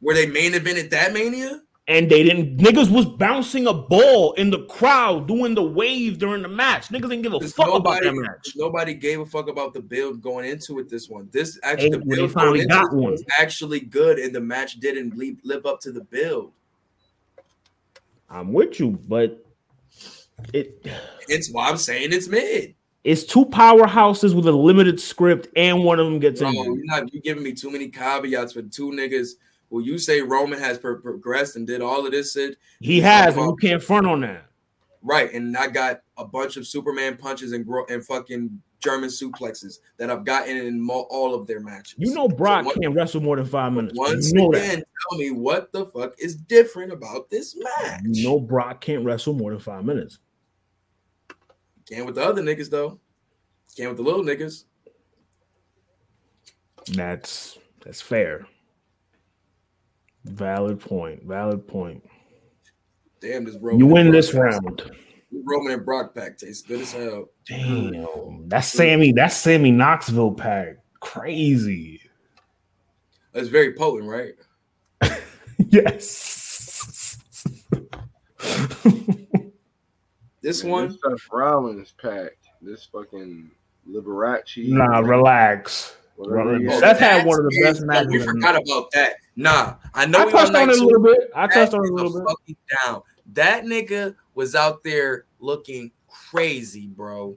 [0.00, 1.60] where they main evented that mania?
[1.86, 2.56] And they didn't.
[2.56, 6.88] Niggas was bouncing a ball in the crowd, doing the wave during the match.
[6.88, 8.52] Niggas didn't give a fuck about that match.
[8.56, 10.88] nobody gave a fuck about the build going into it.
[10.88, 13.12] This one, this actually, Hey, the build finally got one.
[13.12, 16.52] was actually good, and the match didn't live, live up to the build.
[18.30, 19.44] I'm with you, but
[20.54, 20.86] it
[21.28, 22.74] It's why I'm saying it's mid.
[23.04, 26.64] it's two powerhouses with a limited script, and one of them gets injured.
[26.64, 29.32] you're not you giving me too many caveats for two niggas.
[29.70, 33.34] Well, you say Roman has pro- progressed and did all of this shit, He has,
[33.36, 34.46] you can't front on that.
[35.02, 35.32] right?
[35.32, 40.10] And I got a bunch of Superman punches and gro- and fucking German suplexes that
[40.10, 41.94] I've gotten in mo- all of their matches.
[41.98, 43.98] You know, Brock So one- can't wrestle more than five minutes.
[43.98, 48.02] Once you know again, tell me what the fuck is different about this match.
[48.04, 50.18] You know, Brock can't wrestle more than five minutes.
[51.90, 53.00] Can't with the other niggas though.
[53.76, 54.64] Can't with the little niggas.
[56.92, 58.46] That's that's fair.
[60.24, 61.24] Valid point.
[61.24, 62.02] Valid point.
[63.20, 63.78] Damn, this Roman.
[63.78, 64.90] You win this Brock- round.
[65.44, 67.26] Roman and Brock pack tastes good as hell.
[67.46, 69.12] Damn, that's Sami.
[69.12, 70.76] That's Sami Knoxville pack.
[71.00, 72.00] Crazy.
[73.32, 74.34] That's very potent, right?
[75.68, 77.16] Yes.
[80.42, 82.32] This Man, one, This Seth Rollins pack.
[82.60, 83.50] This fucking
[83.88, 84.68] Liberace.
[84.68, 85.96] nah, relax.
[86.16, 86.96] whatever he Oh, had.
[86.98, 89.14] Had one of the best No, matches We forgot about that.
[89.36, 91.30] Nah, I know I we touched on on it a little bit.
[91.34, 92.22] I That touched on it a little bit.
[92.28, 93.02] fucking down.
[93.32, 97.36] That nigga was out there looking crazy, bro.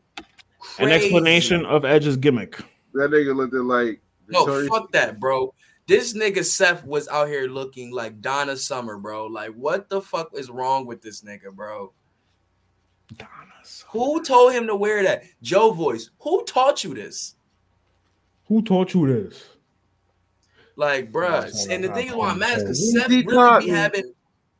[0.59, 0.83] Crazy.
[0.83, 2.57] An explanation of Edge's gimmick.
[2.93, 5.53] That nigga looked at like No, Victoria's fuck that, bro.
[5.87, 9.25] This nigga Seth was out here looking like Donna Summer, bro.
[9.27, 11.93] Like, what the fuck is wrong with this nigga, bro?
[13.15, 13.31] Donna
[13.63, 13.91] Summer.
[13.93, 15.23] Who told him to wear that?
[15.41, 16.09] Joe Voice.
[16.19, 17.35] Who taught you this?
[18.47, 19.45] Who taught you this?
[20.77, 21.43] Like, bruh.
[21.71, 22.61] And the thing is why I'm mad saying.
[22.63, 24.13] because Seth He really taught be having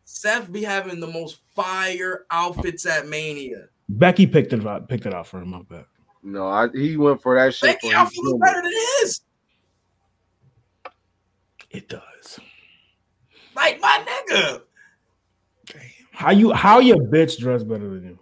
[0.04, 3.68] Seth be having the most fire outfits at Mania.
[3.88, 4.90] Becky picked it out.
[4.90, 5.54] Picked it out for him.
[5.54, 5.86] I bet.
[6.24, 7.70] No, I, he went for that shit.
[7.70, 9.22] Becky for outfit was better than his.
[11.70, 12.40] It does.
[13.56, 14.62] Like my nigga.
[16.12, 16.52] How you?
[16.52, 18.20] How your bitch dress better than you?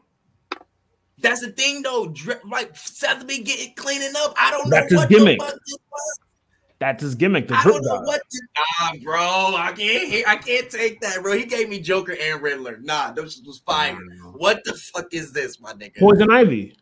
[1.19, 2.07] That's the thing though.
[2.09, 4.33] Dre- Like Seth be getting cleaning up.
[4.37, 5.39] I don't That's know his what gimmick.
[5.39, 6.19] the fuck this was.
[6.85, 7.47] That's his gimmick.
[7.47, 8.41] The I don't know what to
[8.79, 9.17] Nah, bro.
[9.17, 11.35] I can't I can't take that, bro.
[11.35, 12.77] He gave me Joker and Riddler.
[12.83, 13.97] Nah, those was fire.
[14.33, 15.97] What the fuck is this, my nigga?
[15.97, 16.77] Poison Ivy,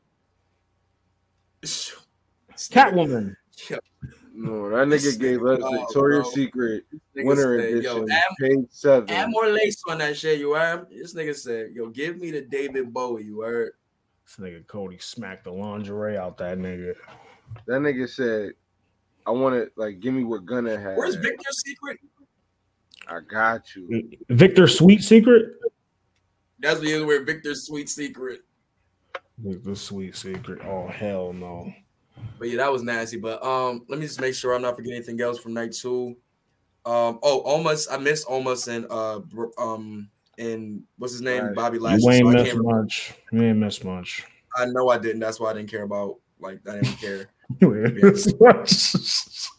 [1.64, 3.38] Catwoman.
[4.34, 6.32] No, that nigga gave us Oh, Victoria's bro.
[6.32, 6.84] Secret
[7.16, 9.10] Nigga Winter said, yo, Edition, add, page seven.
[9.10, 10.88] add more lace on that shit, you heard?
[10.90, 13.72] This nigga said, yo, give me the David Bowie, you heard?
[14.26, 16.94] This nigga Cody smacked the lingerie out that nigga.
[17.68, 18.54] That nigga said,
[19.26, 20.98] I want to like give me what Gunna had.
[20.98, 22.00] Where's Victor's secret?
[23.08, 24.10] I got you.
[24.30, 25.54] Victor Sweet Secret.
[26.60, 28.42] That's the other where Victor's sweet secret.
[29.38, 30.62] Victor Sweet Secret.
[30.66, 31.74] Oh hell no.
[32.40, 33.18] But yeah, that was nasty.
[33.18, 36.16] But um, let me just make sure I'm not forgetting anything else from night two.
[36.86, 41.56] Um, oh, almost I missed almost and uh Br- um in what's his name Right.
[41.56, 42.16] Bobby You Lashley.
[42.16, 43.14] ain't So I, miss can't, much.
[43.32, 44.26] You ain't miss much.
[44.56, 45.20] I know I didn't.
[45.20, 46.16] That's why I didn't care about.
[46.40, 47.30] Like I didn't care.
[47.60, 49.50] You ain't miss much.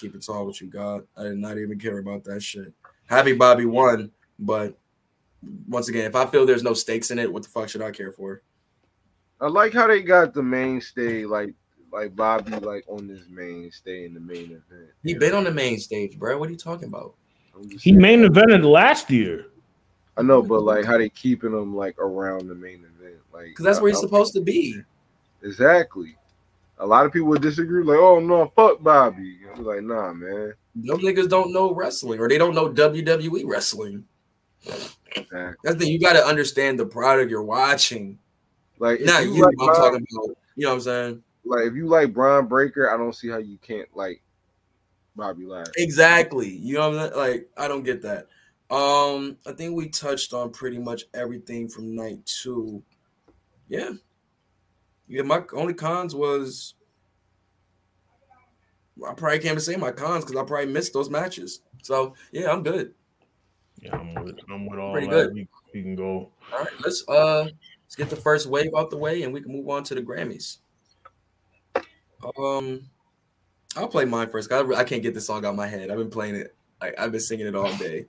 [0.00, 1.06] Keep it tall with you, God.
[1.16, 2.72] I did not even care about that shit.
[3.06, 4.78] Happy Bobby won, but
[5.68, 7.90] once again, if I feel there's no stakes in it, what the fuck should I
[7.90, 8.42] care for?
[9.40, 11.54] I like how they got the mainstay like
[11.90, 14.90] like Bobby like on this mainstay in the main event.
[15.02, 16.36] He been on the main stage, bro.
[16.38, 17.14] What are you talking about?
[17.56, 18.00] I'm just He saying.
[18.00, 19.46] main evented last year.
[20.16, 23.64] I know, but like how they keeping him like around the main event, like Because
[23.64, 24.82] that's where he's I- I- supposed to be.
[25.42, 26.16] Exactly.
[26.80, 29.38] A lot of people would disagree, like, oh no, fuck Bobby.
[29.54, 30.54] I'm like, nah, man.
[30.76, 34.04] Those niggas don't know wrestling, or they don't know WWE wrestling.
[34.64, 35.54] Exactly.
[35.64, 35.92] That's the thing.
[35.92, 38.18] You got to understand the product you're watching.
[38.78, 39.42] Like, Not you you.
[39.42, 40.36] like I'm Brian- talking about.
[40.56, 41.22] You know what I'm saying?
[41.44, 44.22] like if you like Bron Breakker, I don't see how you can't like
[45.16, 45.72] Bobby Lashley.
[45.78, 46.48] Exactly.
[46.48, 47.16] You know what I'm saying?
[47.16, 48.26] Like, I don't get that.
[48.70, 52.82] Um, I think we touched on pretty much everything from night two.
[53.68, 53.92] Yeah.
[55.08, 56.74] Yeah, my only cons was
[59.06, 61.60] I probably can't even say my cons because I probably missed those matches.
[61.82, 62.94] So yeah, I'm good.
[63.80, 65.12] Yeah, I'm with, I'm with all Pretty that.
[65.12, 65.34] good.
[65.34, 66.30] We, we can go.
[66.52, 67.44] All right, let's uh
[67.84, 70.02] let's get the first wave out the way and we can move on to the
[70.02, 70.58] Grammys.
[72.38, 72.90] Um
[73.76, 74.50] I'll play mine first.
[74.50, 75.90] I, I can't get this song out of my head.
[75.90, 76.54] I've been playing it.
[76.80, 78.06] Like I've been singing it all day.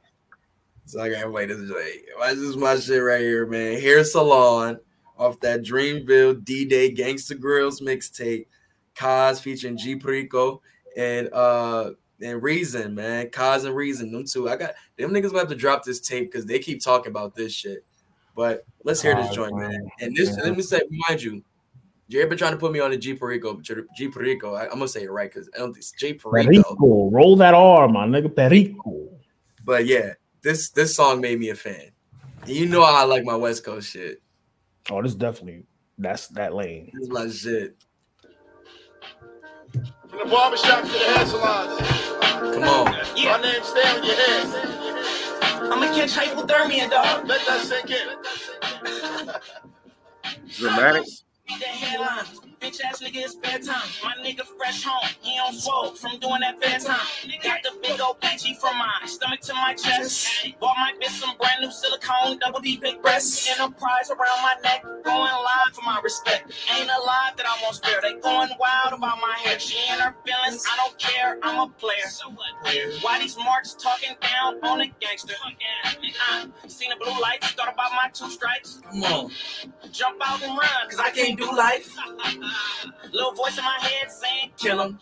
[0.86, 1.60] So I gotta play this.
[1.60, 3.80] Like, why is this my shit right here, man?
[3.80, 4.80] Hair Salon
[5.20, 8.48] off that Dreamville D-Day Gangsta Grillz mixtape.
[8.96, 10.62] Cozz featuring G Perico
[10.98, 11.92] and uh
[12.22, 13.28] and Reason, man.
[13.28, 14.50] Cozz and Reason, them two.
[14.50, 17.34] I got them niggas gonna have to drop this tape because they keep talking about
[17.34, 17.86] this shit.
[18.36, 19.90] But let's hear this joint, man.
[20.02, 20.44] And this, Yeah.
[20.44, 21.44] let me say, remind you,
[22.10, 23.62] Jerry been trying to put me on the G Perico,
[23.96, 24.56] G Perico.
[24.56, 26.50] I, am gonna say it right because I don't think it's G Perico.
[26.50, 28.36] Perico, roll that R, my nigga.
[28.36, 29.08] Perico.
[29.64, 31.92] But yeah, this this song made me a fan.
[32.42, 34.22] And you know how I like my West Coast shit.
[34.92, 35.66] Oh, this definitely
[35.98, 36.92] that's that lane.
[36.94, 37.76] This is my.
[40.08, 41.78] From the barbershop to the hair salon.
[42.54, 42.86] Come on.
[42.86, 44.48] My name stay on your head.
[45.72, 47.28] I'ma catch hypothermia, dog.
[47.28, 48.18] Let that sink in.
[50.58, 51.06] Dramatic.
[52.62, 52.84] Read the headline.
[52.84, 53.90] Bitch ass nigga, it's bedtime.
[54.04, 55.10] My nigga fresh home.
[55.22, 57.00] He on swole from doing that bedtime.
[57.44, 60.28] Got the big old bitchy from my stomach to my chest.
[60.60, 63.50] Bought my bitch some brand new silicone, double D big breasts.
[63.50, 64.84] Enterprise around my neck.
[65.04, 66.52] Going live for my respect.
[66.76, 68.00] Ain't a lie that I won't spare.
[68.02, 69.60] They going wild about my hair.
[69.60, 70.64] She and her feelings.
[70.72, 71.38] I don't care.
[71.44, 72.08] I'm a player.
[72.10, 72.76] So what?
[73.02, 75.34] Why these marks talking down on a gangster?
[76.32, 77.52] Uh, seen the blue lights.
[77.52, 78.82] Thought about my two stripes.
[78.90, 79.32] Come on.
[79.92, 81.96] Jump out and run, cause I can't do life.
[83.12, 85.00] Little voice in my head saying, kill him.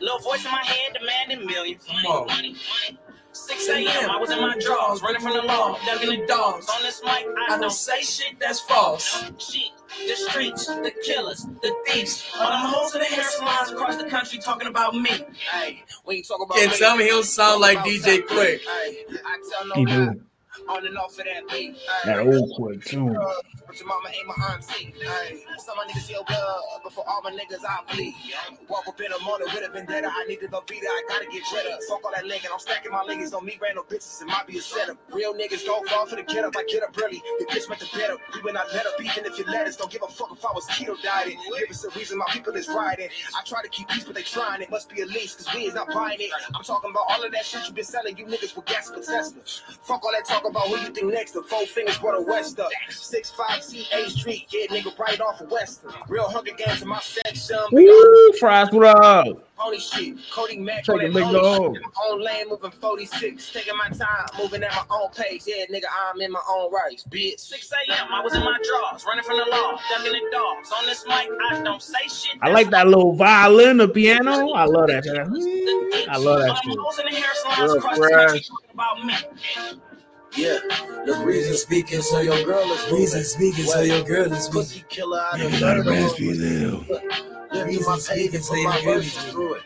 [0.00, 1.84] Little voice in my head demanding millions.
[1.86, 2.26] Come on.
[2.26, 2.56] Money,
[2.88, 2.98] money.
[3.32, 4.10] 6 a.m.
[4.10, 6.68] I was in my drawers, running from the law, ducking the dogs.
[6.68, 9.24] On this mic, I don't say shit that's false.
[9.38, 9.70] Shit,
[10.06, 12.24] the streets, the killers, the thieves.
[12.38, 15.10] All them hoes in the hair salons across the country talking about me.
[15.50, 16.78] Hey, we ain't talking about Can't me.
[16.78, 18.60] tell me he don't sound like DJ Quik.
[18.60, 20.12] Hey, I tell no He lie.
[20.14, 20.20] do
[20.68, 21.76] On and off of that beat.
[22.04, 23.16] that old quick too.
[23.66, 24.94] But your mama ain't my auntie.
[25.58, 28.14] Some of my niggas your blood, but for all my niggas I bleed.
[28.68, 30.10] Walk up in the morning with a vendetta.
[30.12, 30.88] I need to go beat it.
[30.88, 31.80] I gotta get rid of.
[31.88, 32.50] Fuck all that linking.
[32.52, 34.22] I'm stacking my links on me, random bitches.
[34.22, 34.98] It might be a setup.
[35.12, 36.54] Real niggas don't fall for the get up.
[36.56, 37.22] I get up early.
[37.40, 38.16] The bitch meant to better.
[38.34, 39.76] We would not let up even if you let us.
[39.76, 41.38] Don't give a fuck if I was keto dieting.
[41.58, 43.08] Give us a reason my people is riding.
[43.36, 44.62] I try to keep peace, but they trying.
[44.62, 46.30] It must be a lease, cause we is not buying it.
[46.54, 48.16] I'm talking about all of that shit you been selling.
[48.18, 49.40] You niggas with gas for Tesla.
[49.82, 51.32] Fuck all that talk about who you think next.
[51.32, 52.70] The four fingers brought a West up.
[52.90, 54.46] Six five C A Street.
[54.50, 55.92] Yeah, nigga, right off of Western.
[56.08, 57.58] Real Hunger Games in my section.
[57.70, 59.26] Big Woo, fries, what up?
[59.56, 60.16] Pony shit.
[60.32, 61.74] Cody Mack Check on it, that big pony dog.
[61.76, 61.82] shit.
[61.82, 63.52] My own lane moving 46.
[63.52, 65.46] Taking my time, moving at my own pace.
[65.46, 67.38] Yeah, nigga, I'm in my own rights, bitch.
[67.40, 68.08] 6 a.m.
[68.12, 70.70] I was in my drawers, running from the law, ducking the dogs.
[70.76, 72.36] On this mic, I don't say shit.
[72.42, 74.50] I like that little violin, the piano.
[74.52, 75.04] I love that.
[75.04, 75.14] shit.
[75.14, 76.74] Mm, I love that shit.
[76.74, 78.48] them hoes in the hair salons Real across the country fresh.
[78.48, 79.14] talking about me.
[80.36, 80.58] Yeah,
[81.06, 84.60] the reason speaking, so your girl is reason speaking, so your girl is speaking.
[84.62, 86.70] Pussy killer out Yeah, of we got a third raspy of there.
[86.70, 86.86] Live
[87.52, 89.62] through Reason my speaking, pages, so my girl verses through it.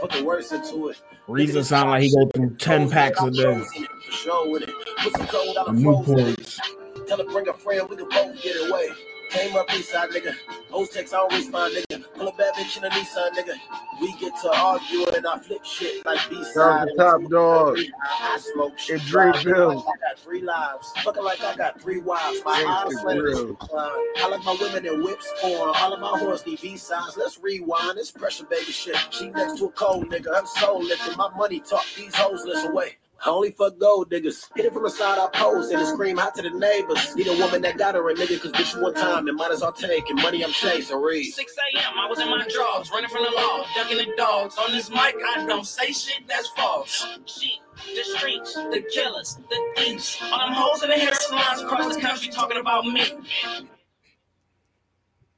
[0.00, 1.02] Put the words into it.
[1.26, 3.60] Reason sound like he go through ten packs a day.
[4.06, 4.70] For sure with it.
[4.98, 6.60] Put some cold Newports.
[7.08, 8.88] Tell her bring a friend, we can both get away.
[9.34, 10.32] Came up east side, nigga.
[10.70, 12.04] Hoes text, I don't respond, nigga.
[12.14, 13.54] Pull a bad bitch in a Nissan, nigga.
[14.00, 16.88] We get to argue and I flip shit like B side.
[16.88, 17.78] out Top Dog.
[18.00, 19.00] I smoke shit.
[19.00, 19.74] And Dre Bill.
[19.74, 20.92] Like I got three lives.
[21.02, 22.42] Fucking like I got three wives.
[22.44, 23.38] My eyes like this.
[23.40, 25.74] Uh, I like my women in whips on.
[25.76, 27.16] All of my horse need B sides.
[27.16, 27.98] Let's rewind.
[27.98, 28.96] This pressure baby shit.
[29.10, 30.32] She next to a cold nigga.
[30.32, 31.16] Her soul lifting.
[31.16, 31.84] My money talk.
[31.96, 32.98] These hoes listen away.
[33.24, 34.48] I only fuck gold niggas.
[34.54, 37.14] Hit it from the side, I pose and it scream out to the neighbors.
[37.16, 39.50] Need a woman that got her a nigga, cause bitch you one time, and might
[39.50, 40.10] as well take.
[40.10, 41.32] And money I'm chasing, read.
[41.32, 41.98] 6 a.m.
[41.98, 44.56] I was in my drawers, running from the law, ducking the dogs.
[44.58, 47.06] On this mic, I don't say shit that's false.
[47.26, 47.60] Shit,
[47.94, 50.18] the streets, the killers, the thieves.
[50.22, 53.04] All them hoes in the hair salons across the country talking about me.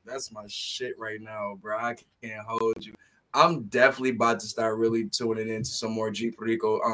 [0.05, 1.77] That's my shit right now, bro.
[1.78, 2.94] I can't hold you.
[3.35, 6.32] I'm definitely about to start really tuning into some more G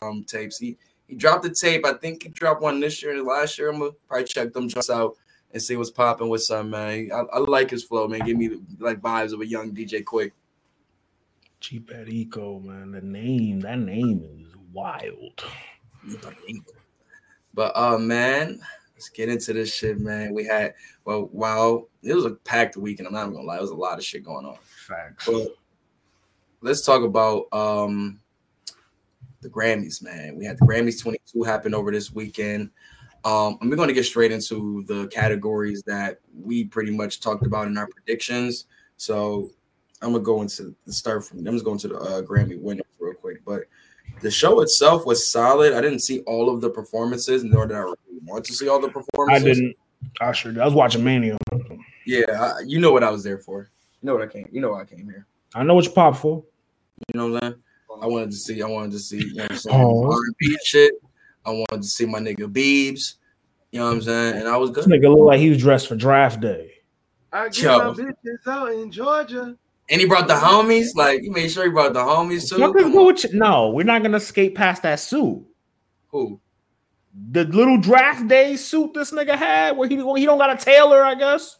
[0.03, 0.59] um tapes.
[0.59, 0.77] He
[1.07, 1.85] he dropped the tape.
[1.87, 3.71] I think he dropped one this year and last year.
[3.71, 5.17] I'm gonna probably check them just out
[5.53, 7.11] and see what's popping with some man.
[7.13, 8.21] I, I like his flow, man.
[8.21, 10.33] Give me like vibes of a young DJ Quik.
[11.61, 12.91] G man.
[12.93, 15.45] The name, that name is wild.
[17.55, 18.61] But uh man,
[18.95, 20.35] let's get into this shit, man.
[20.35, 23.07] We had well, wow, it was a packed weekend.
[23.07, 24.57] I'm not gonna lie, it was a lot of shit going on.
[24.89, 25.27] Facts.
[25.27, 25.49] But
[26.63, 28.21] let's talk about um
[29.41, 30.37] the Grammys, man.
[30.37, 32.71] We had the Grammys 22 happen over this weekend.
[33.25, 37.45] Um, and we're going to get straight into the categories that we pretty much talked
[37.47, 38.67] about in our predictions.
[38.97, 39.51] So
[40.01, 41.39] I'm gonna go into the start from.
[41.39, 43.45] I'm just going to the uh, Grammy winners real quick.
[43.45, 43.63] But
[44.21, 45.73] the show itself was solid.
[45.73, 48.81] I didn't see all of the performances, nor did I really want to see all
[48.81, 49.13] the performances.
[49.13, 49.59] I performances.
[49.59, 49.77] didn't.
[50.21, 50.61] I sure did.
[50.61, 51.37] I was watching Mania.
[52.05, 53.71] Yeah, I, you know what I was there for.
[54.01, 54.49] You know what I came.
[54.51, 55.27] You know why I came here.
[55.55, 56.45] I know what you pop for.
[57.09, 57.63] You know what I'm saying?
[58.03, 58.63] I wanted to see.
[58.63, 59.19] I wanted to see.
[59.19, 59.81] You know what I'm saying?
[59.81, 60.11] Oh.
[60.13, 60.95] R&B shit.
[61.45, 63.15] I wanted to see my nigga Beebs.
[63.71, 64.37] You know what I'm saying?
[64.37, 65.01] And I was This good.
[65.03, 66.71] nigga look like he was dressed for draft day.
[67.33, 67.79] I get Yo.
[67.79, 69.57] my bitches out in Georgia.
[69.91, 70.95] And he brought the homies.
[70.95, 72.59] Like, you made sure he brought the homies too.
[72.59, 73.07] Fuck is Come good on.
[73.07, 73.31] with you?
[73.39, 75.45] No, we're not gonna skate past that suit.
[76.09, 76.41] Who?
[77.33, 81.05] The little draft day suit this nigga had, where he he don't got a tailor,
[81.05, 81.59] I guess.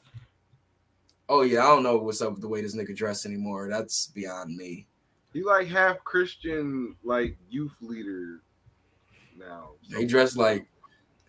[1.29, 3.69] Oh yeah, I don't know what's up with the way this nigga dressed anymore.
[3.71, 4.87] That's beyond me.
[5.33, 8.41] He like half Christian, like youth leader
[9.39, 9.71] now.
[9.91, 10.67] They dress like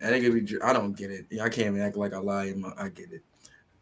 [0.00, 0.60] that nigga be.
[0.62, 1.26] I don't get it.
[1.40, 2.46] I can't even act like I lie.
[2.46, 3.22] in my- I get it.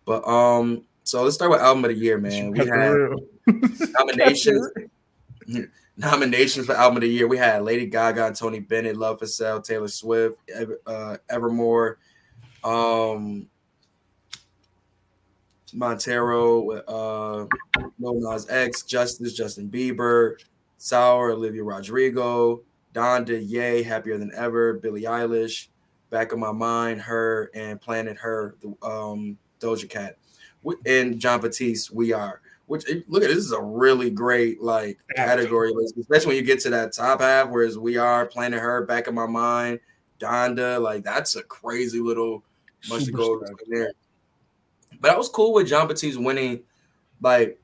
[0.04, 2.50] But um, so let's start with album of the year, man.
[2.52, 2.96] We had
[3.98, 4.68] nominations.
[5.96, 7.26] nominations for album of the year.
[7.26, 11.98] We had Lady Gaga, Tony Bennett, Love for Sale, Taylor Swift, Ever, uh, Evermore,
[12.64, 13.48] um,
[15.74, 17.46] Montero, uh,
[17.98, 20.36] Lil Nas X, Justice, Justin Bieber,
[20.78, 22.62] Sour, Olivia Rodrigo,
[22.94, 25.68] Donda, Yay, Happier Than Ever, Billie Eilish,
[26.10, 30.18] Back of My Mind, Her, and Planet Her, the um, Doja Cat,
[30.86, 32.40] and Jon Batiste, We Are.
[32.66, 36.42] Which eh, look at this is a really great like category list, especially when you
[36.42, 39.80] get to that top half, whereas We Are, Planet Her, Back of My Mind,
[40.20, 42.44] Donda, like that's a crazy little
[42.88, 43.56] bunch to go Superstar.
[43.68, 43.92] there.
[45.00, 46.62] But I was cool with Jon Batiste winning.
[47.20, 47.60] Like,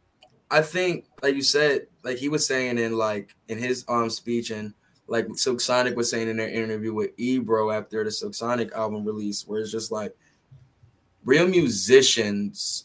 [0.51, 4.51] I think, like you said, like he was saying in like in his um speech
[4.51, 4.73] and
[5.07, 9.05] like Silk Sonic was saying in their interview with Ebro after the Silk Sonic album
[9.05, 10.15] release, where it's just like
[11.25, 12.85] real musicians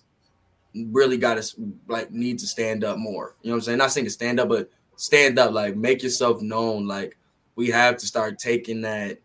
[0.74, 1.56] really got to
[1.88, 3.36] like need to stand up more.
[3.42, 3.78] You know what I'm saying?
[3.78, 6.88] Not saying to stand up, but stand up, like make yourself known.
[6.88, 7.18] Like
[7.56, 9.20] we have to start taking that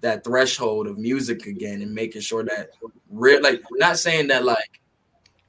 [0.00, 2.70] that threshold of music again and making sure that
[3.10, 4.80] real like not saying that like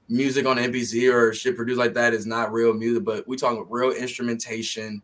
[0.08, 3.66] music on MPC or shit produced like that is not real music, but we talking
[3.70, 5.02] real instrumentation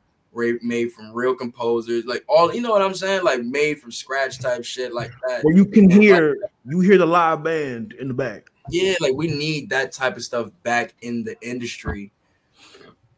[0.61, 4.39] made from real composers, like all you know what I'm saying, like made from scratch
[4.39, 5.43] type shit like that.
[5.43, 8.49] Where you can And, like, hear you hear the live band in the back.
[8.69, 12.11] yeah, like we need that type of stuff back in the industry.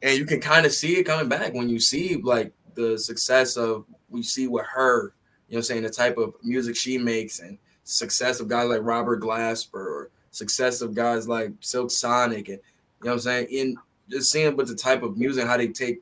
[0.04, 3.58] And you can kind of see it coming back when you see like the success
[3.58, 5.14] of we see with her,
[5.48, 8.68] you know what I'm saying, the type of music she makes and success of guys
[8.68, 13.20] like Robert Glasper or success of guys like Silk Sonic and you know what I'm
[13.20, 13.78] saying, in
[14.10, 16.02] just seeing but the type of music, how they take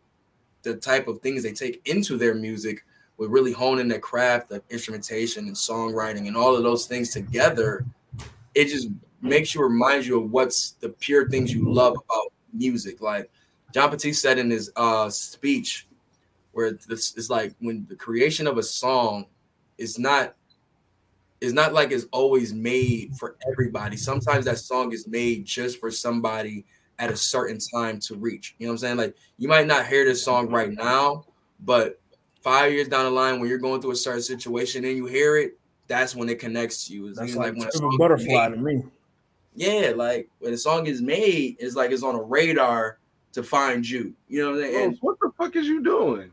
[0.63, 2.83] the type of things they take into their music
[3.17, 7.85] with really honing their craft of instrumentation and songwriting and all of those things together,
[8.55, 8.89] it just
[9.21, 13.01] makes you remind you of what's the pure things you love about music.
[13.01, 13.29] Like
[13.73, 15.87] Jon Batiste said in his uh speech,
[16.51, 19.25] where this is like when the creation of a song
[19.77, 20.35] is not
[21.41, 23.97] it's not like it's always made for everybody.
[23.97, 26.65] Sometimes that song is made just for somebody
[26.97, 28.55] at a certain time to reach.
[28.57, 28.97] You know what I'm saying?
[28.97, 31.25] Like you might not hear this song right now,
[31.59, 31.99] but
[32.41, 35.37] five years down the line when you're going through a certain situation and you hear
[35.37, 35.57] it,
[35.87, 37.07] that's when it connects to you.
[37.07, 38.55] It's That's like, like, when a a butterfly made.
[38.55, 38.83] to me.
[39.55, 42.99] Yeah, like when a song is made, it's like it's on a radar
[43.33, 44.13] to find you.
[44.27, 44.73] You know what I'm saying?
[44.73, 46.31] Bro, And what the fuck is you doing?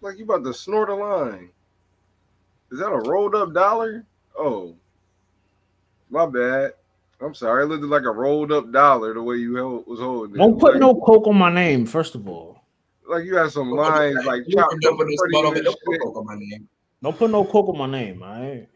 [0.00, 1.50] Like you about to snort a line?
[2.72, 4.04] Is that a rolled up dollar?
[4.38, 4.74] Oh,
[6.10, 6.72] my bad.
[7.20, 7.64] I'm sorry.
[7.64, 10.38] It looked like a rolled up dollar the way you held, was holding it.
[10.38, 12.62] Don't put like, no coke on my name, first of all.
[13.08, 15.58] like you had some lines like chopped don't up put no pretty spot on and
[15.58, 16.02] it, don't put shit.
[16.02, 16.68] coke on my name.
[17.02, 18.68] Don't put no coke on my name, all right?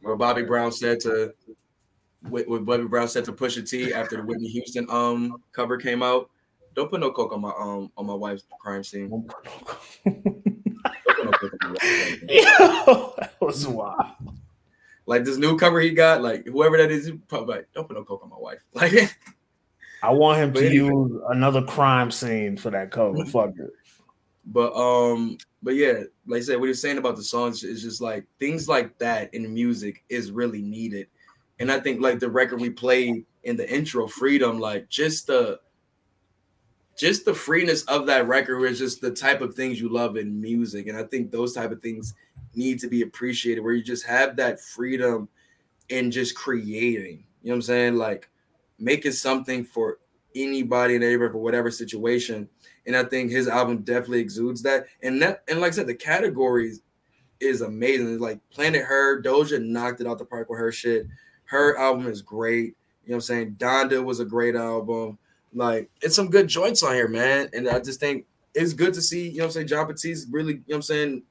[0.00, 1.32] Where Bobby Brown said to
[2.28, 6.02] what what Bobby Brown said to Pusha T after the Whitney Houston um cover came
[6.02, 6.28] out.
[6.74, 9.26] Don't put no coke on my um on my wife's crime scene.
[11.06, 11.24] Don't put no coke.
[11.24, 12.28] Don't put no coke on my wife's crime scene.
[12.28, 14.12] Yo, that was wild.
[15.06, 18.04] Like this new cover he got, like whoever that is, probably like, don't put no
[18.04, 18.60] coke on my wife.
[18.74, 19.16] Like
[20.02, 20.90] I want him to anyway.
[20.90, 23.24] use another crime scene for that cover.
[23.24, 23.70] Fuck it.
[24.46, 28.02] But um, but yeah, like I said, what you're saying about the songs is just
[28.02, 31.06] like things like that in music is really needed.
[31.58, 35.60] And I think like the record we played in the intro, Freedom, like just the
[36.96, 40.40] just the freeness of that record is just the type of things you love in
[40.40, 40.86] music.
[40.86, 42.14] And I think those type of things
[42.54, 45.28] need to be appreciated where you just have that freedom
[45.88, 47.24] in just creating.
[47.42, 47.96] You know what I'm saying?
[47.96, 48.28] Like
[48.78, 49.98] making something for
[50.34, 52.48] anybody and everybody for whatever situation
[52.86, 54.86] and I think his album definitely exudes that.
[55.02, 56.82] And that, and like I said, the categories
[57.40, 58.18] is amazing.
[58.18, 61.06] Like Planet Her, Doja knocked it out the park with her shit.
[61.44, 62.76] Her album is great.
[63.04, 63.56] You know what I'm saying?
[63.58, 65.18] Donda was a great album.
[65.54, 67.48] Like it's some good joints on here, man.
[67.52, 70.28] And I just think it's good to see, you know what I'm saying, Jon Batiste
[70.30, 71.22] really, you know what I'm saying,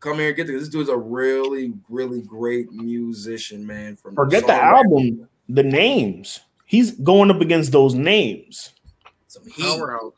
[0.00, 0.60] come here and get this.
[0.60, 3.96] This dude's a really, really great musician, man.
[3.96, 6.40] From Forget the songwriting, album, the names.
[6.66, 8.72] He's going up against those names.
[9.26, 9.64] some heat.
[9.64, 10.12] Powerhouses.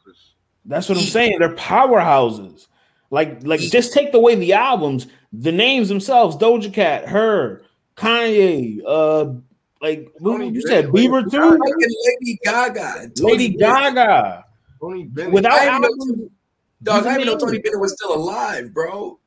[0.65, 1.39] That's what I'm saying.
[1.39, 2.67] They're powerhouses.
[3.11, 7.63] Like, like just take away the albums, the names themselves, Doja Cat, her,
[7.97, 9.33] Kanye, uh,
[9.81, 13.11] like what Tony you said, Bennett, Bieber too, Fucking Lady Gaga.
[13.17, 13.95] Tony Lady Bennett.
[13.95, 14.45] Gaga.
[14.81, 15.33] Tony Bennett.
[15.33, 16.31] Without I didn't know albums,
[16.83, 17.59] Dog, I didn't even know Tony.
[17.59, 19.19] Bennett was still alive, bro.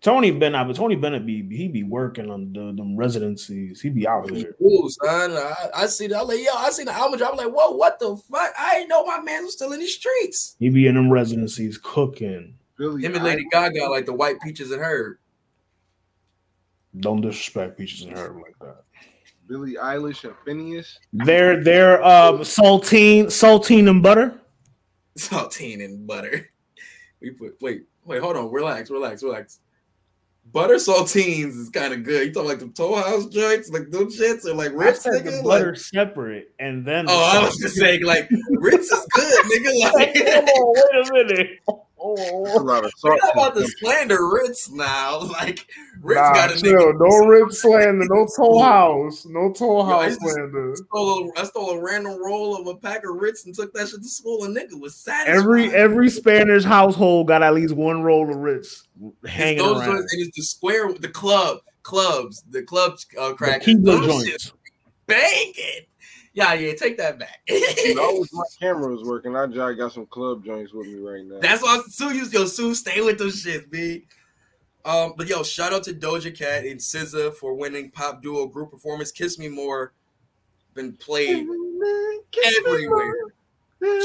[0.00, 3.80] Tony Bennett, but Tony Bennett be he be working on the them residencies.
[3.80, 4.56] He be out He here.
[4.58, 5.32] cool, son.
[5.32, 6.20] I, I see that.
[6.20, 7.32] I'm like, yo, I seen the album drop.
[7.32, 8.52] I'm like, whoa, what the fuck?
[8.58, 10.56] I didn't know my man was still in the streets.
[10.58, 12.54] He be in them residencies cooking.
[12.78, 15.18] Billy Him and Lady Gaga, like the white peaches and her.
[16.98, 18.82] Don't disrespect Peaches and Herb like that.
[19.50, 20.96] Billie Eilish and Finneas.
[21.12, 24.40] They're they're um saltine, saltine and butter.
[25.18, 26.48] Saltine and butter.
[27.20, 29.58] We put wait, wait, hold on, relax, relax, relax.
[30.52, 32.28] Butter saltines is kind of good.
[32.28, 35.24] You talking like the Toll House joints, like those shits, or like I Ritz, said
[35.24, 39.06] the butter Like, separate, and then the oh, I was just saying, like Ritz is
[39.14, 39.92] good, nigga.
[39.94, 41.58] Like, Come on, wait a minute.
[42.02, 42.90] Oh, we're not
[43.32, 45.18] about to slander Ritz now.
[45.30, 45.66] Like
[46.00, 46.72] Ritz nah, got a chill.
[46.94, 46.98] nigga.
[46.98, 50.74] No rib slander, no toll house, no toll Yo, house used slander.
[50.76, 53.88] stole a, I stole a random roll of a pack of Ritz and took that
[53.88, 54.44] shit to school.
[54.44, 55.36] And nigga was satisfied.
[55.36, 58.86] Every every Spanish household got at least one roll of Ritz
[59.22, 59.96] It's hanging those around.
[59.98, 63.76] joints, and it's the square, the club, clubs, the club uh, The crackers.
[63.82, 64.52] Those joints.
[65.06, 65.86] banging.
[66.40, 67.40] Yeah, yeah, take that back.
[67.48, 69.36] You know, I wish my camera was working.
[69.36, 71.38] I just got some club joints with me right now.
[71.40, 74.06] That's why Sue used yo Sue stay with those shit, B.
[74.84, 78.70] Um, but yo, shout out to Doja Cat and SZA for winning pop duo group
[78.70, 79.12] performance.
[79.12, 79.92] Kiss Me More
[80.74, 81.46] been played
[82.44, 83.14] everywhere.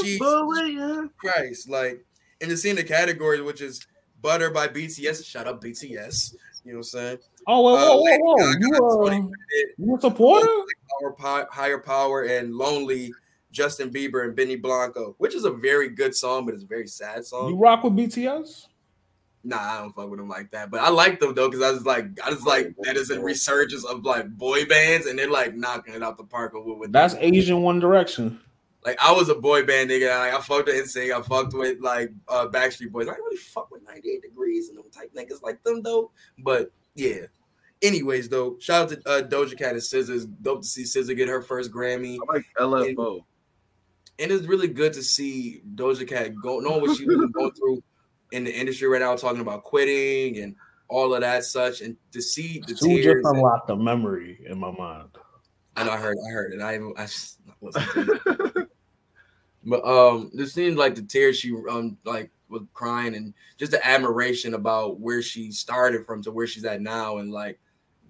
[0.02, 2.04] Jesus Christ, like
[2.40, 3.86] and to see in the category, which is
[4.20, 5.24] Butter by BTS.
[5.24, 6.34] Shout out BTS.
[6.64, 7.18] You know what I'm saying?
[7.46, 9.10] Oh, whoa, Uh, whoa, whoa, Lady whoa!
[9.10, 9.28] You, uh,
[9.78, 10.48] you a supporter?
[11.18, 13.12] Power, Higher Power, and Lonely,
[13.50, 16.86] Justin Bieber and Benny Blanco, which is a very good song, but it's a very
[16.86, 17.48] sad song.
[17.48, 18.66] You rock with BTS?
[19.44, 20.70] Nah, I don't fuck with them like that.
[20.70, 23.20] But I like them though, because I was like, I was like, that is a
[23.20, 26.92] resurgence of like boy bands, and they're like knocking it out the park with, with
[26.92, 27.14] That's.
[27.14, 28.40] Asian One Direction.
[28.84, 30.08] Like I was a boy band nigga.
[30.08, 31.12] Like I fucked with NSYNC.
[31.12, 33.08] I fucked with like uh, Backstreet Boys.
[33.08, 36.10] I didn't really fuck with 98 Degrees and them type niggas like them though.
[36.38, 37.26] But yeah.
[37.82, 40.14] Anyways, though, shout out to uh, Doja Cat and SZA.
[40.14, 42.18] It's dope to see SZA get her first Grammy.
[42.58, 43.20] I like LFO.
[44.18, 47.82] and it's really good to see Doja Cat go knowing what she was going through
[48.32, 50.56] in the industry right now, talking about quitting and
[50.88, 53.24] all of that such, and to see the Sue just tears.
[53.26, 55.10] and- unlocked a memory in my mind.
[55.76, 56.62] I know I heard, I heard it.
[56.62, 58.66] I even I just listened to
[59.64, 63.86] but um, it seemed like the tears she um like was crying and just the
[63.86, 67.58] admiration about where she started from to where she's at now, and like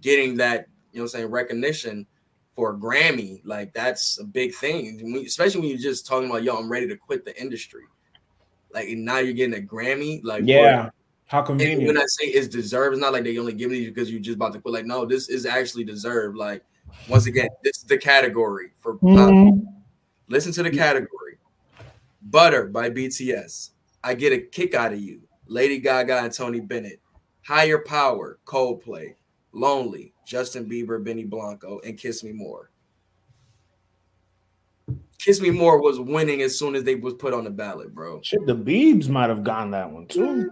[0.00, 2.06] getting that you know I'm saying recognition
[2.54, 6.56] for a Grammy, like that's a big thing, especially when you're just talking about yo,
[6.56, 7.82] I'm ready to quit the industry.
[8.72, 10.90] Like and now you're getting a Grammy, like Yeah.
[11.26, 11.98] How and when convenient.
[11.98, 14.36] I say it's deserved, it's not like they only giving it you because you're just
[14.36, 14.72] about to quit.
[14.72, 16.36] Like, no, this is actually deserved.
[16.36, 16.62] Like,
[17.08, 18.96] once again, this is the category for.
[18.98, 19.62] Mhm.
[20.28, 21.38] Listen to the category.
[22.22, 23.70] Butter by BTS.
[24.04, 25.22] I get a kick out of you.
[25.48, 27.00] Lady Gaga and Tony Bennett.
[27.42, 29.14] Higher Power, Coldplay.
[29.56, 32.70] Lonely, Justin Bieber, Benny Blanco, and Kiss Me More.
[35.18, 38.20] Kiss Me More was winning as soon as they was put on the ballot, bro.
[38.22, 40.48] Shit, the Beebs might have gotten that one too.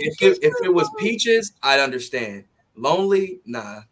[0.00, 2.44] If it, if it was Peaches, I'd understand.
[2.74, 3.82] Lonely, nah.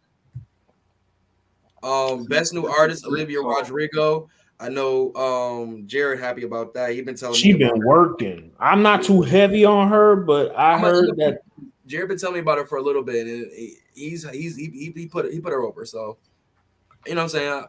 [1.81, 4.29] Um, best new artist Olivia Rodrigo.
[4.59, 6.91] I know um Jared happy about that.
[6.91, 8.51] He been telling She me about been working.
[8.59, 11.43] I'm not too heavy on her, but I I'm heard that
[11.85, 13.49] Jared been telling me about her for a little bit, and
[13.99, 15.85] he's he's he, he, he put he put her over.
[15.85, 16.17] So
[17.05, 17.51] you know what I'm saying.
[17.51, 17.65] I,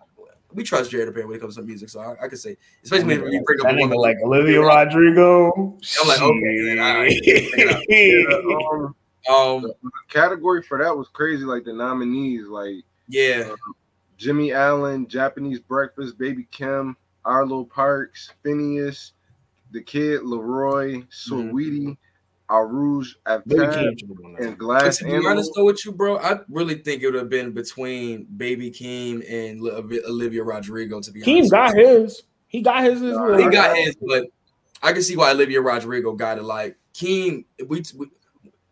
[0.53, 3.19] we trust Jared apparently when it comes to music, so I, I can say, especially
[3.19, 5.53] when you bring up nigga woman like Olivia Rodrigo.
[6.03, 8.73] I'm like, okay, then, all right, check it out.
[8.75, 8.95] um,
[9.29, 11.45] Um, the category for that was crazy.
[11.45, 13.55] Like the nominees, like yeah,
[14.17, 19.13] Jimmy Allen, Japanese Breakfast, Baby Keem, Arlo Parks, Finneas,
[19.73, 21.97] The Kid, LAROI, Saweetie,
[22.51, 23.07] Arooj,
[23.47, 24.43] Baby Aftab, Keem should've won that.
[24.43, 25.31] and but Glass to be Animal.
[25.31, 29.23] honest though with you, bro, I really think it would have been between Baby Keem
[29.31, 29.61] and
[30.05, 31.01] Olivia Rodrigo.
[31.01, 32.23] To be Keem honest, got his.
[32.49, 33.01] He got his.
[33.01, 34.27] his Nah, he got his, but
[34.83, 36.43] I can see why Olivia Rodrigo got it.
[36.43, 38.07] Like Keem, we, we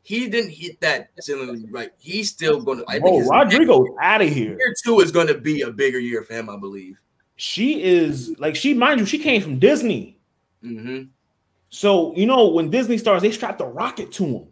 [0.02, 1.68] he didn't hit that ceiling.
[1.70, 2.82] Like he's still gonna.
[2.88, 4.56] I think Bro, his Rodrigo's out of here.
[4.59, 7.00] year two is going to be a bigger year for him, I believe.
[7.36, 10.18] She is like she, mind you, she came from Disney.
[10.62, 11.02] hmm
[11.70, 14.47] So you know when Disney stars, they strap the rocket to him.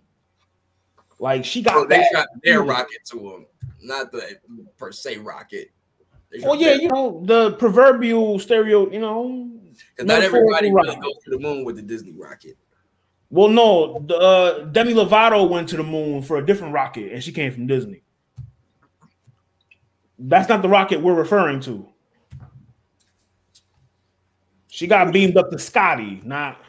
[1.18, 3.46] Like she got So they shot their rocket to him,
[3.80, 4.38] not the
[4.76, 5.70] per se rocket.
[6.44, 8.90] Oh yeah, you know the proverbial stereo.
[8.90, 9.50] You know,
[10.00, 11.02] not everybody really rocket.
[11.02, 12.56] goes to the moon with the Disney rocket.
[13.30, 17.22] Well, no, the, uh, Demi Lovato went to the moon for a different rocket, and
[17.22, 18.02] she came from Disney.
[20.18, 21.88] That's not the rocket we're referring to.
[24.68, 26.60] She got beamed up to Scotty, not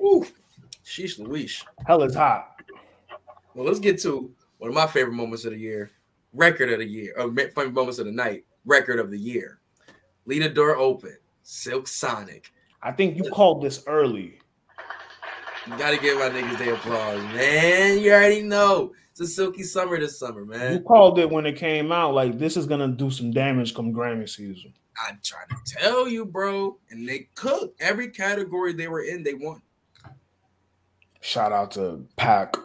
[0.00, 0.26] Ooh,
[0.84, 1.64] sheesh, Louise.
[1.86, 2.60] hell is hot.
[3.54, 5.90] Well, let's get to one of my favorite moments of the year,
[6.32, 9.60] record of the year, or ma- favorite moments of the night, record of the year.
[10.26, 12.52] Leave the door open, Silk Sonic.
[12.82, 14.38] I think you called this early.
[15.66, 17.98] You gotta give my niggas their applause, man.
[17.98, 20.74] You already know it's a silky summer this summer, man.
[20.74, 22.14] You called it when it came out.
[22.14, 24.72] Like this is gonna do some damage come Grammy season.
[25.06, 26.78] I'm trying to tell you, bro.
[26.90, 29.22] And they cooked every category they were in.
[29.22, 29.60] They won.
[31.20, 32.60] Shout out to Paak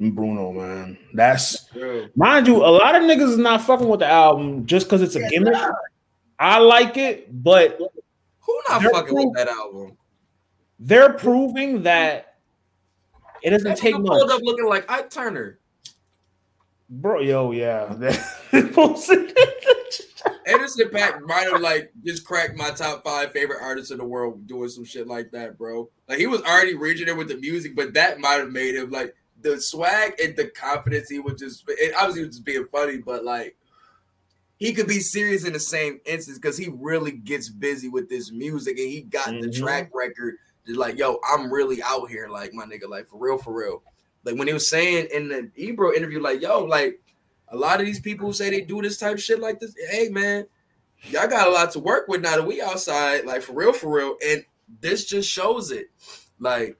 [0.00, 0.98] and Bruno, man.
[1.14, 2.08] That's Bro.
[2.16, 5.14] mind you, a lot of niggas is not fucking with the album just because it's
[5.14, 5.54] a gimmick.
[6.38, 7.78] I like it, but
[8.40, 9.26] Who not fucking cool.
[9.30, 9.96] with that album?
[10.80, 12.34] they're proving that
[13.42, 14.36] it doesn't That take nigga pulled much.
[14.36, 15.58] up looking like Ike Turner.
[16.90, 17.94] Bro, yo, yeah.
[20.46, 24.46] Anderson .Paak might have like just cracked my top five favorite artists in the world
[24.46, 25.88] doing some shit like that, bro.
[26.08, 28.90] Like he was already reaching it with the music, but that might have made him
[28.90, 31.08] like the swag and the confidence.
[31.08, 33.56] He was just it obviously he was just being funny, but like
[34.58, 38.30] he could be serious in the same instance because he really gets busy with this
[38.30, 39.58] music and he got the Mhm.
[39.58, 40.36] track record.
[40.64, 43.82] Just like, yo, I'm really out here, like my nigga, like for real, for real.
[44.24, 47.00] Like when he was saying in the Ebro interview, like, yo, like
[47.52, 49.74] a lot of these people who say they do this type of shit like this,
[49.90, 50.46] hey man,
[51.04, 53.94] y'all got a lot to work with now that we outside, like for real, for
[53.94, 54.16] real.
[54.26, 54.44] And
[54.80, 55.90] this just shows it.
[56.40, 56.76] Like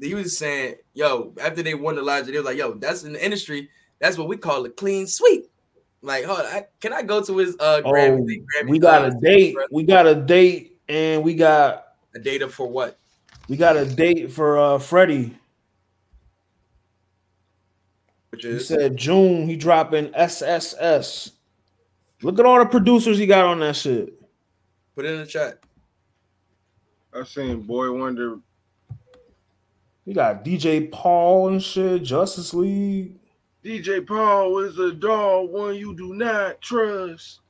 [0.00, 3.14] he was saying, yo, after they won the lottery, they was like, yo, that's in
[3.14, 5.50] the industry, that's what we call a clean sweep.
[6.02, 8.26] Like, hold on, I, can I go to his uh oh, Grammy?
[8.26, 8.46] thing?
[8.56, 9.56] Grammy we got uh, a date.
[9.70, 13.00] We got a date, and we got a data for what?
[13.50, 15.36] we got a date for uh Freddie.
[18.30, 21.32] Which He said June he dropping SSS.
[22.22, 24.12] Look at all the producers he got on that shit.
[24.94, 25.58] put it in the chat.
[27.14, 28.38] I seen Boy Wonder.
[30.04, 33.18] He got DJ Paul and shit, Justice League.
[33.64, 37.40] DJ Paul is a dog, one you do not trust.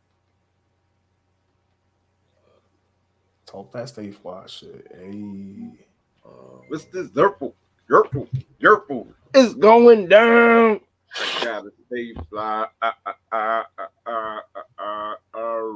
[3.46, 4.86] Talk that stay fly shit.
[4.94, 5.86] Hey.
[6.24, 7.08] Uh, What's this?
[7.08, 7.52] Yerple,
[7.90, 8.28] Yerple,
[8.62, 9.08] Yerple.
[9.34, 10.80] It's going down.
[11.14, 12.66] I gotta stay fly.
[12.82, 13.62] Uh, uh, uh,
[14.06, 15.72] uh, uh, uh, uh.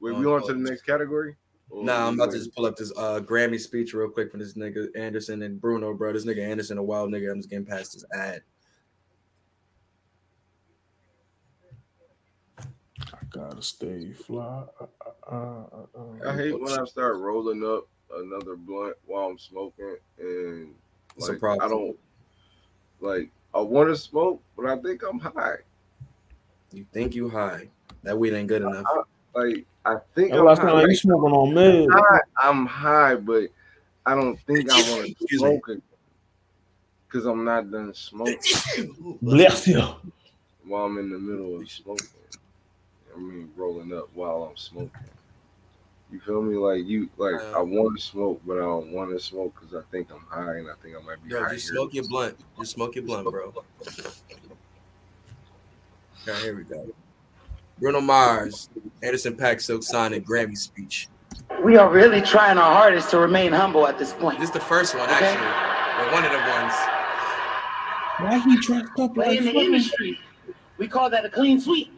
[0.00, 1.36] Wait, we on to the next category?
[1.70, 4.40] Or Nah, I'm about to just pull up this uh Grammy speech real quick from
[4.40, 6.12] this nigga Anderson and Bruno, bro.
[6.12, 7.30] This nigga Anderson, a wild nigga.
[7.30, 8.42] I'm just getting past this ad.
[12.58, 14.64] I gotta stay fly.
[14.80, 14.86] Uh,
[15.30, 16.30] uh, uh, uh.
[16.30, 20.87] I hate when I start rolling up another blunt while I'm smoking, and It's a
[21.18, 21.60] like problem.
[21.62, 21.96] I don't
[23.00, 23.30] like.
[23.54, 25.56] I want to smoke, but I think I'm high.
[26.72, 27.68] You think you high?
[28.02, 28.84] That weed ain't good enough.
[29.34, 30.70] Like I think That I'm last high.
[30.70, 31.88] time you smoking on mid.
[31.90, 32.20] high.
[32.42, 33.48] I'm high, but
[34.06, 35.82] I don't think I want to smoke it
[37.06, 39.82] because I'm not done smoking Bless you.
[40.64, 42.06] while I'm in the middle of smoking.
[43.14, 44.90] I mean, rolling up while I'm smoking.
[46.10, 46.56] You feel me?
[46.56, 49.82] Like you, like I want to smoke, but I don't want to smoke because I
[49.90, 51.52] think I'm high and I think I might be Yo, high.
[51.54, 52.36] just smoke your blunt.
[52.58, 53.52] Just smoke your blunt, bro.
[56.26, 56.86] Yeah, here we go.
[57.78, 58.68] Bruno Mars,
[59.02, 61.08] Anderson .Paak, Silk Sonic, Grammy speech.
[61.62, 64.38] We are really trying our hardest to remain humble at this point.
[64.40, 65.26] This is the first one, Okay.
[65.26, 66.06] actually.
[66.08, 66.72] Or one of the ones.
[68.18, 70.18] Why he dressed up But like in the industry,
[70.76, 71.92] we call that a clean sweep.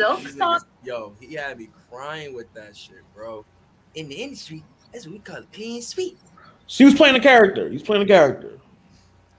[0.00, 0.62] Silk These Sonic.
[0.62, 3.44] niggas- Yo, he had me crying with that shit, bro.
[3.94, 4.62] In the industry,
[4.92, 6.18] that's what we call it, clean sweep.
[6.66, 7.68] She was playing a character.
[7.68, 8.58] He's playing a character.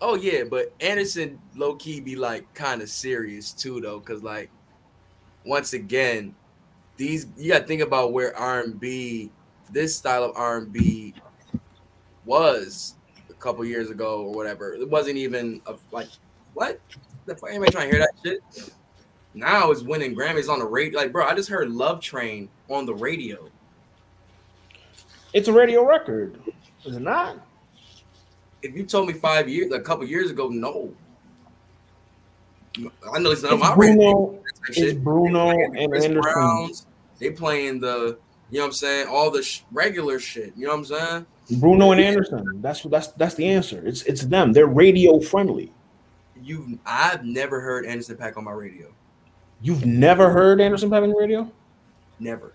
[0.02, 4.50] Oh yeah, but Anderson low key be like kind of serious too though, cause like
[5.46, 6.36] once again,
[6.98, 9.32] these you gotta think about where R and B,
[9.72, 11.14] this style of R and B
[12.26, 12.96] was
[13.30, 14.74] a couple years ago or whatever.
[14.74, 16.08] It wasn't even a, like
[16.54, 16.80] what
[17.26, 18.74] the fuck anybody trying to hear that shit.
[19.34, 21.00] Now it's winning Grammys on the radio.
[21.00, 23.50] Like, bro, I just heard Love Train on the radio.
[25.34, 26.40] It's a radio record.
[26.86, 27.38] Is it not?
[28.62, 30.94] If you told me five years, a couple years ago, no.
[33.14, 33.96] I know it's not It's my radio.
[33.96, 35.04] Bruno, That it's shit.
[35.04, 36.22] Bruno and Chris Anderson.
[36.22, 36.86] Browns.
[37.20, 38.18] They playing the,
[38.50, 40.54] you know what I'm saying, all the sh- regular shit.
[40.58, 41.60] You know what I'm saying?
[41.60, 42.62] Bruno and Anderson.
[42.62, 43.86] That's that's that's the answer.
[43.86, 44.54] It's it's them.
[44.54, 45.72] They're radio friendly.
[46.42, 48.88] You, I've never heard Anderson .Paak on my radio.
[49.62, 51.52] You've never heard Anderson Paak on the radio?
[52.20, 52.54] Never.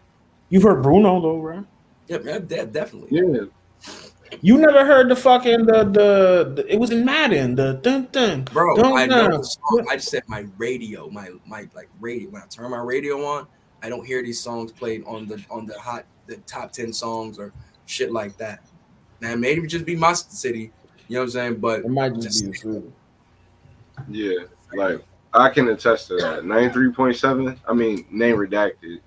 [0.48, 1.64] You've heard Bruno though, right?
[2.08, 2.18] Yeah,
[2.48, 3.08] yeah, definitely.
[3.10, 3.44] Yeah,
[4.40, 8.42] You never heard the fucking the the, the it was in Madden the dun dun
[8.44, 9.40] Bro, dun, I know dun.
[9.40, 9.86] the song.
[9.90, 12.30] I just said my radio, my my like radio.
[12.30, 13.46] When I turn my radio on,
[13.82, 17.38] I don't hear these songs played on the on the hot the top ten songs
[17.38, 17.52] or
[17.86, 18.64] shit like that.
[19.20, 20.72] Now maybe it just be my city.
[21.08, 21.54] You know what I'm saying?
[21.56, 22.84] But It might just be the truth.
[24.08, 24.38] yeah.
[24.74, 26.44] Like I can attest to that.
[26.44, 27.60] Ninety-three point seven.
[27.68, 29.00] I mean, name redacted.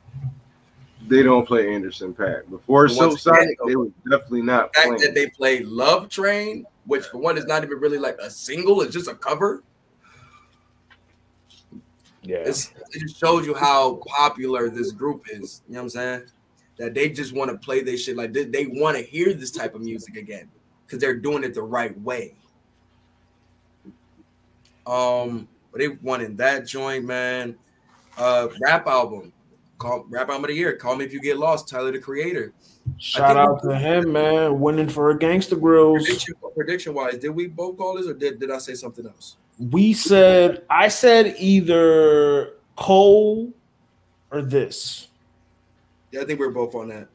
[1.08, 2.50] They don't play Anderson .Paak.
[2.50, 5.02] Before But Silk again, Sonic, they were definitely not the fact playing.
[5.02, 8.82] that they play Love Train, which for one is not even really like a single,
[8.82, 9.64] it's just a cover.
[12.22, 12.38] Yeah.
[12.38, 15.62] It's, it just shows you how popular this group is.
[15.68, 16.24] You know what I'm saying?
[16.78, 19.50] That they just want to play this shit like they, they want to hear this
[19.50, 20.48] type of music again
[20.86, 22.36] because they're doing it the right way.
[24.86, 25.48] Um,
[25.80, 27.56] but they won in that joint, man.
[28.18, 29.32] Uh, rap album,
[29.78, 30.76] call rap album of the year.
[30.76, 31.68] Call me if you get lost.
[31.70, 32.54] Tyler the Creator.
[32.98, 36.04] Shout out to him, man, winning for a Gangsta Grillz.
[36.04, 39.38] Prediction, prediction wise, did we both call this or did, did I say something else?
[39.72, 43.54] We said I said either Cole
[44.32, 45.08] or this.
[46.12, 47.08] Yeah, I think we are both on that.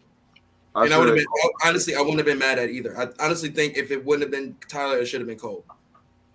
[0.77, 1.27] I and I would have been
[1.65, 2.99] honestly, I wouldn't have been mad at either.
[2.99, 5.65] I honestly think if it wouldn't have been Tyler, it should have been Cole.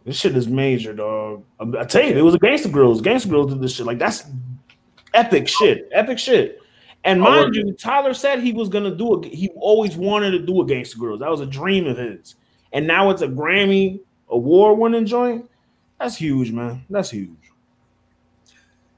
[0.10, 1.44] This shit is major, dog.
[1.60, 3.00] I, tell you, it was a Gangsta Grillz.
[3.00, 3.86] Gangsta Grillz did this shit.
[3.86, 4.24] Like that's
[5.14, 5.88] epic shit.
[5.92, 6.60] Epic shit.
[7.04, 9.32] And mind you, Tyler said he was gonna do it.
[9.32, 11.20] He always wanted to do a Gangsta Grillz.
[11.20, 12.34] That was a dream of his.
[12.74, 14.00] And now it's a Grammy
[14.30, 15.48] award winning joint.
[16.00, 16.84] That's huge, man.
[16.90, 17.30] That's huge.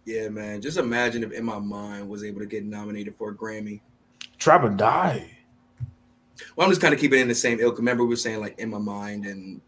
[0.05, 0.61] Yeah, man.
[0.61, 3.81] Just imagine if In My Mind was able to get nominated for a Grammy.
[4.37, 5.29] Trap or die.
[6.55, 7.79] Well, I'm just kind of keeping it in the same ilk.
[7.79, 9.59] Remember, we were saying like In My Mind and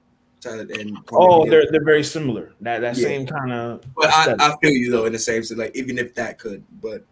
[0.43, 2.53] Tyler and Oh, they're they're very similar.
[2.61, 3.07] That that Yeah.
[3.07, 3.83] same kind of.
[3.95, 6.63] But I, I feel you though in the same sense, like even if that could,
[6.81, 7.05] but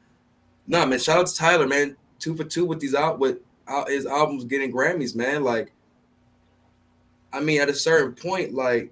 [0.67, 0.99] no, man.
[0.99, 1.95] Shout out to Tyler, man.
[2.19, 5.43] Two for two with these out with out his albums getting Grammys, man.
[5.43, 5.71] Like,
[7.33, 8.91] I mean, at a certain point, like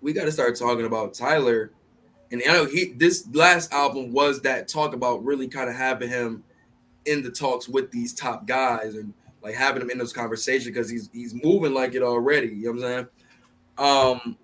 [0.00, 1.72] we got to start talking about Tyler.
[2.30, 6.08] And I know he this last album was that talk about really kind of having
[6.08, 6.42] him
[7.06, 9.12] in the talks with these top guys and
[9.44, 12.48] like having him in those conversations because he's he's moving like it already.
[12.48, 13.06] You know what I'm
[13.78, 14.26] saying?
[14.26, 14.38] Um,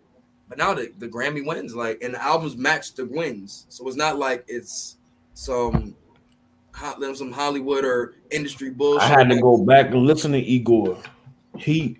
[0.48, 3.66] but now the, the Grammy wins, like, and the albums match the wins.
[3.68, 4.98] So it's not like it's
[5.32, 5.96] some
[6.74, 9.10] ho- some Hollywood or industry bullshit.
[9.10, 10.98] I had to go back and listen to Igor.
[11.56, 11.98] He.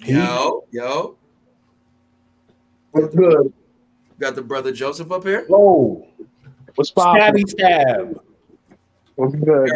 [0.00, 1.16] Yo, yo,
[2.90, 3.52] What's good?
[4.18, 5.46] got the brother Joseph up here.
[5.48, 6.06] Whoa.
[6.74, 7.22] What's poppin'?
[7.22, 8.20] Stabby stab.
[9.14, 9.70] What's good?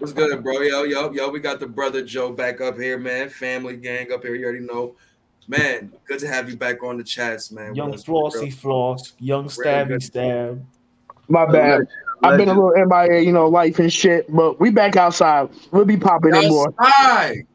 [0.00, 0.62] What's good, bro?
[0.62, 1.28] Yo, yo, yo.
[1.28, 3.28] We got the brother Joe back up here, man.
[3.28, 4.34] Family gang up here.
[4.34, 4.96] You already know,
[5.46, 5.92] man.
[6.06, 7.74] Good to have you back on the chats, man.
[7.74, 8.50] Young with us, Flossy.
[8.50, 9.12] Floss.
[9.18, 10.64] Young Stabby Stab.
[11.28, 11.82] My bad.
[12.22, 15.50] I've been a little MIA, you know, life and shit, but we back outside.
[15.70, 16.72] We'll be popping in more.
[16.78, 17.46] Outside.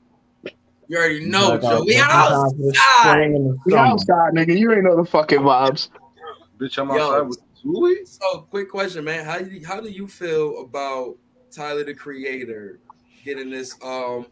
[0.87, 1.83] You already know, Back Joe.
[1.83, 3.09] We out for the outside.
[3.09, 4.55] spring and the We outside, nigga.
[4.55, 5.89] You ain't know the fucking vibes.
[6.59, 6.95] Bitch, I'm Yo.
[6.95, 8.05] outside with Absolutely.
[8.05, 9.25] So, quick question, man.
[9.25, 11.15] How do you, how do you feel about
[11.55, 12.79] Tyler the Creator
[13.23, 14.27] getting this um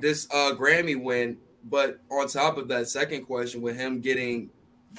[0.00, 1.38] this uh Grammy win?
[1.64, 4.50] But on top of that, second question with him getting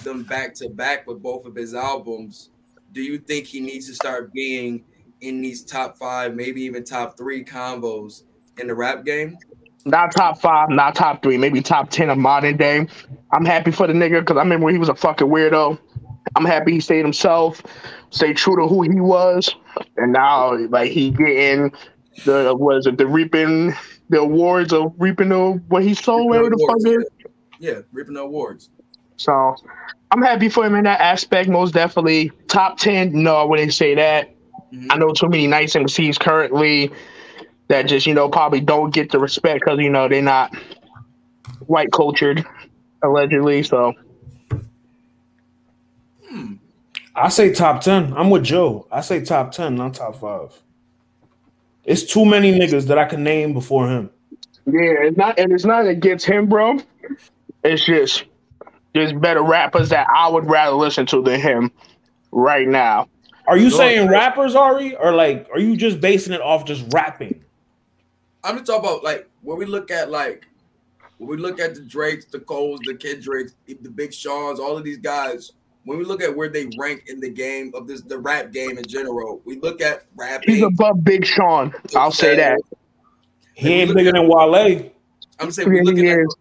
[0.03, 2.49] them back to back with both of his albums,
[2.93, 4.83] do you think he needs to start being
[5.21, 8.23] in these top five, maybe even top three combos
[8.59, 9.37] in the rap game?
[9.85, 12.87] Not top five, not top three, maybe top ten of modern day.
[13.31, 15.79] I'm happy for the nigga because I remember he was a fucking weirdo.
[16.35, 17.63] I'm happy he stayed himself,
[18.09, 19.55] stayed true to who he was,
[19.97, 21.71] and now like he getting
[22.25, 23.73] the was it the reaping
[24.09, 27.31] the awards of reaping the what he sold whatever the fuck is.
[27.59, 28.69] Yeah, reaping the awards.
[29.17, 29.55] So
[30.11, 32.31] I'm happy for him in that aspect, most definitely.
[32.47, 34.33] Top 10, no, I wouldn't say that.
[34.73, 34.87] Mhm.
[34.91, 36.91] I know too many nice MCs currently
[37.67, 40.55] that just, you know, probably don't get the respect because, you know, they're not
[41.65, 42.45] white cultured,
[43.03, 43.63] allegedly.
[43.63, 43.93] So
[47.17, 48.13] I say top 10.
[48.15, 48.87] I'm with Joe.
[48.91, 50.53] I say top 10, not top five.
[51.83, 54.09] It's too many niggas that I can name before him.
[54.65, 56.79] yeah, it's not and it's not against him, bro.
[57.63, 58.25] It's just
[58.93, 61.71] there's better rappers that I would rather listen to than him
[62.31, 63.07] right now.
[63.47, 64.11] Are you No, saying no.
[64.11, 64.95] rappers, Ari?
[64.97, 67.43] Or like, are you just basing it off just rapping?
[68.43, 70.45] I'm just talking about like when we look at like
[71.17, 74.83] when we look at the Drakes, the Coles, the Kendricks, the Big Sean's, all of
[74.83, 75.53] these guys.
[75.87, 78.77] When we look at where they rank in the game of this, the rap game
[78.77, 80.41] in general, we look at rap.
[80.45, 81.73] He's above Big Sean.
[81.95, 82.59] I'll say that.
[83.53, 84.91] He ain't bigger at- than Wale.
[85.39, 86.35] I'm saying we Yeah, looking he at is.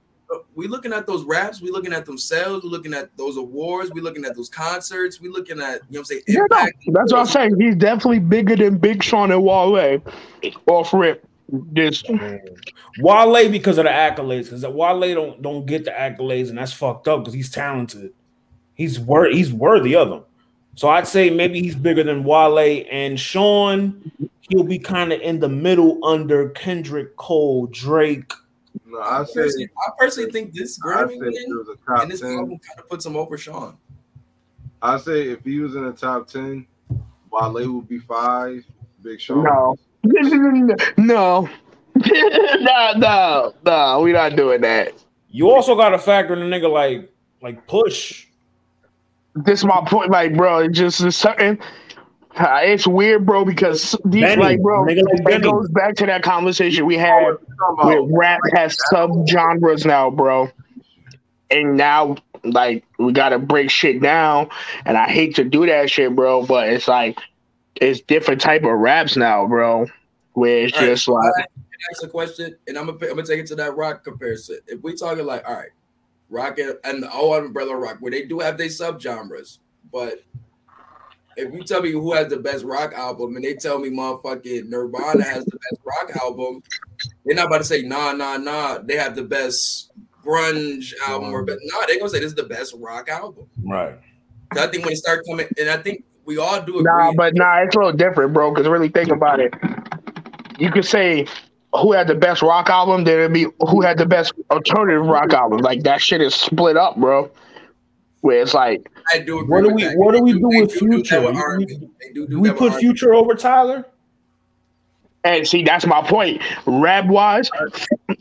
[0.57, 3.93] we looking at those raps, we looking at themselves, sales, we looking at those awards,
[3.93, 6.67] we looking at those concerts, we looking at you know what I'm saying Yeah, no,
[6.93, 7.61] that's what I'm saying.
[7.61, 10.03] He's definitely bigger than Big Sean and Wale.
[10.67, 11.25] Off rip.
[11.75, 12.11] Just
[12.99, 17.07] Wale because of the accolades, because Wale don't don't get the accolades, and that's fucked
[17.07, 18.13] up because he's talented.
[18.77, 20.23] He's wor- he's worthy of them.
[20.77, 24.13] So I'd say maybe he's bigger than Wale and Sean.
[24.43, 28.33] He'll be kind of in the middle under Kendrick, Cole, Drake.
[28.87, 32.03] No, I I say personally, I personally think this Grammy win it was a top
[32.03, 32.33] and this ten.
[32.33, 33.77] album kind of puts him over Sean.
[34.83, 36.67] I say if he was in the top ten,
[37.33, 38.65] Wale would be five.
[39.03, 39.45] Big Sean.
[39.45, 39.77] no.
[40.99, 41.49] no.
[41.97, 44.93] no, no, no, we're not doing that.
[45.31, 47.11] You also got to factor in a nigga like
[47.43, 48.26] like Push.
[49.45, 50.61] This is my point, like, bro.
[50.61, 51.59] It just is certain.
[52.37, 55.43] uh, It's weird, bro, because these, Benny, like, bro, like it Benny.
[55.43, 57.23] goes back to that conversation we Oh, had
[57.77, 60.51] what where rap has sub genres now, bro.
[61.51, 64.49] And now, like, we gotta break shit down.
[64.85, 67.19] And I hate to do that shit, bro, but it's like
[67.77, 69.87] it's different type of raps now, bro.
[70.33, 71.45] Where it's All right, just like I
[71.91, 74.59] ask a question, and I'm gonna I'm gonna take it to that rock comparison.
[74.67, 75.69] If we talking like, all right,
[76.29, 79.59] rock and, and the oh umbrella rock, where they do have their subgenres,
[79.93, 80.23] but
[81.37, 84.69] if you tell me who has the best rock album, and they tell me motherfucking
[84.69, 86.63] Nirvana has the best rock album,
[87.25, 88.79] they're not about to say nah nah nah.
[88.79, 89.93] They have the best
[90.25, 93.47] grunge album, or but nah, they're gonna say this is the best rock album.
[93.63, 93.99] Right.
[94.53, 96.85] I think when they start coming, and I think we all do agree.
[96.85, 98.53] Nah, but nah, it's a little different, bro.
[98.53, 99.53] Because really think about it.
[100.59, 101.27] You could say
[101.81, 105.33] who had the best rock album, then it'd be who had the best alternative rock
[105.33, 105.59] album.
[105.59, 107.31] Like that shit is split up, bro.
[108.23, 109.97] Where it's like, I do What do we that.
[109.97, 111.21] what do we They do with do do Future?
[111.23, 111.65] with We- R&B.
[111.67, 112.81] we- They do do Do we put R&B.
[112.81, 113.87] Future over Tyler?
[115.25, 116.41] and see, that's my point.
[116.67, 117.51] Rap wise,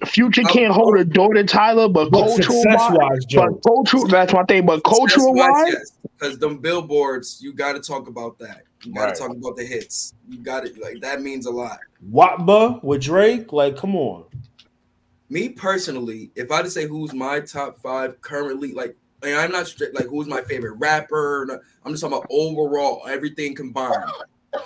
[0.05, 1.01] Future oh, can't hold oh.
[1.01, 4.65] a door to Tyler, but But cultural wise, wise, but cultural, that's my thing.
[4.65, 8.63] But cultural wise, because them billboards, you got to talk about that.
[8.85, 9.15] You got to Right.
[9.17, 10.13] talk about the hits.
[10.29, 10.77] You got it.
[10.79, 11.79] Like that means a lot.
[12.11, 14.25] Watba with Drake, like, come on.
[15.29, 19.65] Me personally, if I to say who's my top five currently, like, and I'm not
[19.65, 21.47] strict, like who's my favorite rapper.
[21.83, 24.03] I'm just talking about overall, everything combined.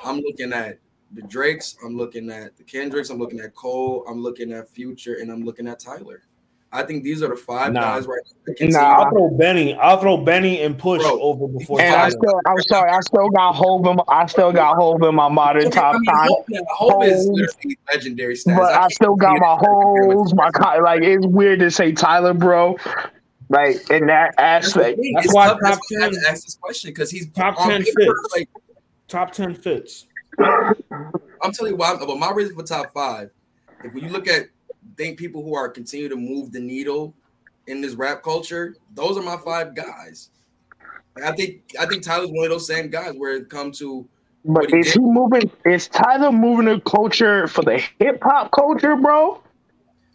[0.04, 0.80] I'm looking at
[1.14, 1.78] the Drakes.
[1.84, 3.10] I'm looking at the Kendricks.
[3.10, 4.04] I'm looking at Cole.
[4.08, 6.24] I'm looking at Future, and I'm looking at Tyler.
[6.72, 7.82] I think these are the five Nah.
[7.82, 8.22] guys right
[8.60, 8.68] now.
[8.68, 9.04] Nah.
[9.04, 9.74] I'll throw Benny.
[9.76, 13.30] I'll throw Benny and Push Bro, over before and I still, I'm sorry, I still
[13.30, 16.28] got Hove in, I still got Hove in my modern top I mean, time.
[16.30, 17.56] Hope, now, Hope is
[17.92, 18.60] legendary status.
[18.60, 21.92] But I can't still got my it holes, my co- like it's weird to say
[21.92, 22.78] Tyler, bro.
[23.50, 25.00] Like in that aspect.
[25.00, 25.14] thing.
[25.16, 25.58] That's why tough.
[25.62, 27.92] That's top why I had 10 to ask this question because he's top 10 paper,
[28.00, 28.36] fits.
[28.36, 28.50] Like,
[29.08, 30.06] Top 10 fits.
[30.40, 31.96] I'm telling you why.
[31.96, 33.32] But my reason for top five,
[33.84, 34.50] if when you look at
[34.98, 37.14] think people who are continue to move the needle
[37.68, 40.30] in this rap culture, those are my five guys.
[41.16, 44.08] Like, I think I think Tyler's one of those same guys where it comes to
[44.46, 44.94] But he is did.
[44.94, 45.52] he moving?
[45.66, 49.42] Is Tyler moving the culture for the hip hop culture, bro?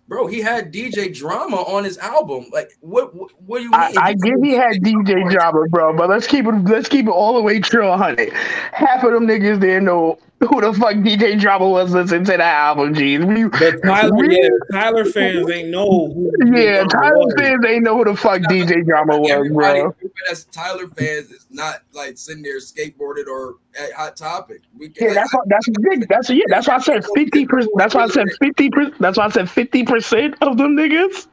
[0.09, 2.46] bro, he had DJ Drama on his album.
[2.52, 3.14] Like, what?
[3.14, 3.98] What, what do you I, mean?
[3.98, 7.34] I give he had DJ drama, bro, but let's keep it let's keep it all
[7.34, 8.30] the way true, honey.
[8.72, 12.41] Half of them niggas didn't know who the fuck DJ drama was listening to that
[12.41, 13.21] album, G's.
[13.25, 16.31] We, But Tyler, we- yeah, Tyler fans ain't know who.
[16.55, 17.35] yeah, Tyler was.
[17.39, 19.91] fans ain't know who the fuck DJ drama was, Everybody, bro.
[19.91, 24.62] everybody that's Tyler fans is not like sitting there skateboarded or at Hot Topic.
[24.79, 26.09] We Yeah, like, that's what, that's big.
[26.09, 26.45] That's yeah.
[26.49, 27.73] That's why I said fifty percent.
[27.77, 28.95] That's why I said fifty percent.
[29.01, 31.27] That's why I said fifty percent of them niggas.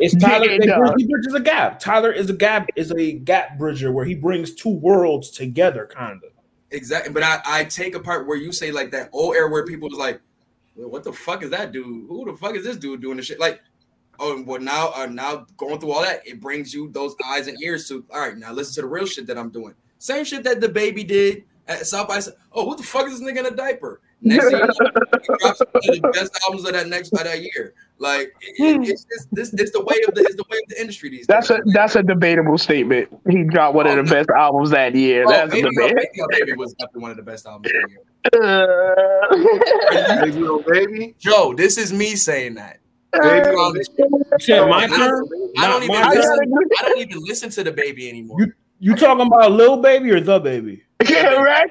[0.00, 0.46] It's Tyler.
[0.50, 0.94] Yeah, they dog.
[0.98, 1.78] he bridges a gap.
[1.78, 2.66] Tyler is a gap.
[2.76, 6.30] Is a gap bridger where he brings two worlds together, kind of.
[6.70, 9.88] Exactly, but I, I take apart where you say like that old era where people
[9.88, 10.20] was like,
[10.74, 12.08] well, "What the fuck is that dude?
[12.08, 13.60] Who the fuck is this dude doing this shit?" Like,
[14.18, 17.62] oh, well now, uh, now going through all that, it brings you those eyes and
[17.62, 18.04] ears to.
[18.12, 19.74] All right, now listen to the real shit that I'm doing.
[19.98, 22.18] Same shit that the baby did at South by.
[22.18, 22.34] South.
[22.52, 24.00] Oh, who the fuck is this nigga in a diaper?
[24.22, 24.66] Next thing he
[25.38, 27.74] drops one of the best albums of that next of that year.
[27.98, 30.68] Like, it, it, it's, it's this, it's the way of the, it's the way of
[30.68, 31.58] the industry these That's days.
[31.60, 33.08] a that's a debatable statement.
[33.30, 35.24] He dropped one of the best albums that year.
[35.26, 35.94] Oh, That's a Baby, debate.
[35.96, 38.00] Baby, Baby was definitely one of the best albums of the year.
[39.30, 42.78] Uh, Baby, oh baby, Joe, this is me saying that.
[43.12, 43.74] baby, oh.
[44.40, 44.98] Shit, my I turn.
[44.98, 46.52] don't, I don't even listen.
[46.80, 48.40] I don't even listen to the baby anymore.
[48.40, 50.82] You- You talking about Lil Baby or the Baby?
[51.08, 51.70] yeah, right?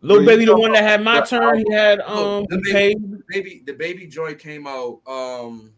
[0.00, 1.58] The baby, Baby, the one that had my about- turn.
[1.66, 2.44] He had um.
[2.50, 2.96] the baby, paid.
[3.10, 5.00] the baby, the baby joint came out.
[5.06, 5.72] Um,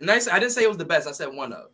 [0.00, 0.28] nice.
[0.28, 1.08] I didn't say it was the best.
[1.08, 1.66] I said one of.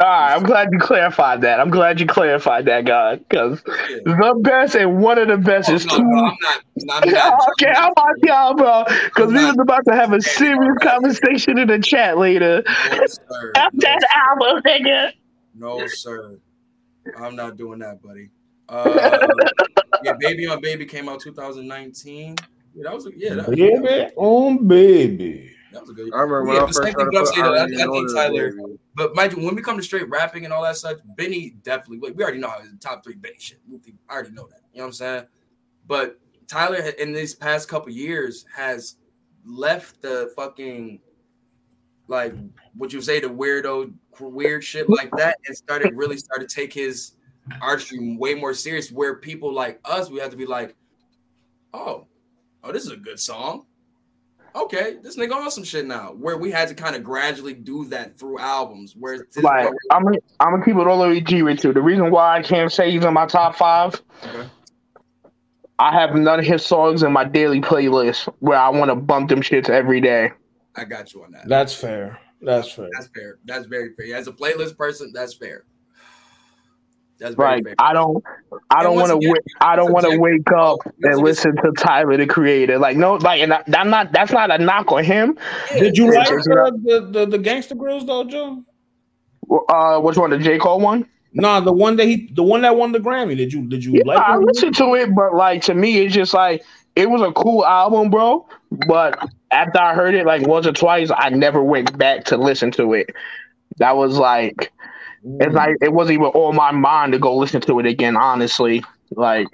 [0.00, 1.60] All right, I'm glad you clarified that.
[1.60, 3.98] I'm glad you clarified that, God, because Yeah.
[4.04, 6.02] the best and one of the best Oh, is no, two.
[6.02, 6.62] no, I'm not.
[6.76, 10.20] no, I'm not okay, I'm on y'all, bro, because we was about to have a
[10.20, 12.64] serious conversation in the chat later.
[12.66, 13.52] No, sir.
[13.56, 15.10] After No, that album, nigga.
[15.54, 16.38] no, sir.
[17.16, 18.30] I'm not doing that, buddy.
[18.68, 19.26] Uh,
[20.02, 22.36] yeah, baby on baby came out 2019.
[22.74, 25.50] Yeah, that was a, yeah, that, Baby on baby.
[25.72, 26.12] that was a good.
[26.12, 28.78] I remember when I first started I'm put I- I I think Tyler- Baby.
[28.96, 31.98] But mind you, when we come to straight rapping and all that stuff, Benny definitely.
[32.08, 33.58] like, We already know how his top three Benny shit.
[33.70, 33.78] We
[34.08, 34.60] I already know that.
[34.72, 35.24] You know what I'm saying?
[35.86, 36.18] But
[36.48, 38.96] Tyler in these past couple years has
[39.44, 41.00] left the fucking
[42.08, 42.34] like
[42.76, 46.72] would you say the weirdo weird shit like that and started really started to take
[46.72, 47.13] his
[47.60, 48.90] artistry way more serious.
[48.90, 50.74] Where people like us, we have to be like,
[51.72, 52.06] oh,
[52.62, 53.66] oh, this is a good song.
[54.56, 56.12] Okay, this nigga on some shit now.
[56.12, 58.94] Where we had to kind of gradually do that through albums.
[58.96, 61.64] Where to Like, point I'm gonna, I'm gonna keep it all the way G with
[61.64, 61.72] you.
[61.72, 64.48] The reason why I can't say he's in my top five, Okay.
[65.78, 69.28] I have none of his songs in my daily playlist where I want to bump
[69.28, 70.30] them shits every day.
[70.76, 71.48] I got you on that.
[71.48, 72.20] That's fair.
[72.40, 72.88] That's fair.
[72.92, 73.38] That's fair.
[73.44, 74.14] That's very fair.
[74.14, 75.64] As a playlist person, that's fair.
[77.18, 77.74] That's very Like fair.
[77.78, 78.24] I don't,
[78.70, 82.16] I don't want to, I don't want to wake up Once and listen to Tyler
[82.16, 82.78] the Creator.
[82.78, 84.12] Like no, like, and I, I'm not.
[84.12, 85.38] That's not a knock on him.
[85.72, 88.64] Did you like it's the, the, the, the Gangsta Grillz though, Joe?
[89.68, 90.30] Uh, which one?
[90.30, 91.06] The J Cole one?
[91.36, 93.36] Nah, the one that he, the one that won the Grammy.
[93.36, 94.18] Did you, did you Yeah, like?
[94.18, 96.64] I listened to it, but like to me, it's just like
[96.94, 98.46] it was a cool album, bro.
[98.86, 99.18] But
[99.50, 102.94] after I heard it like once or twice, I never went back to listen to
[102.94, 103.10] it.
[103.78, 104.72] That was like
[105.24, 108.16] it's like it wasn't even on my mind to go listen to it again.
[108.16, 109.46] Honestly, like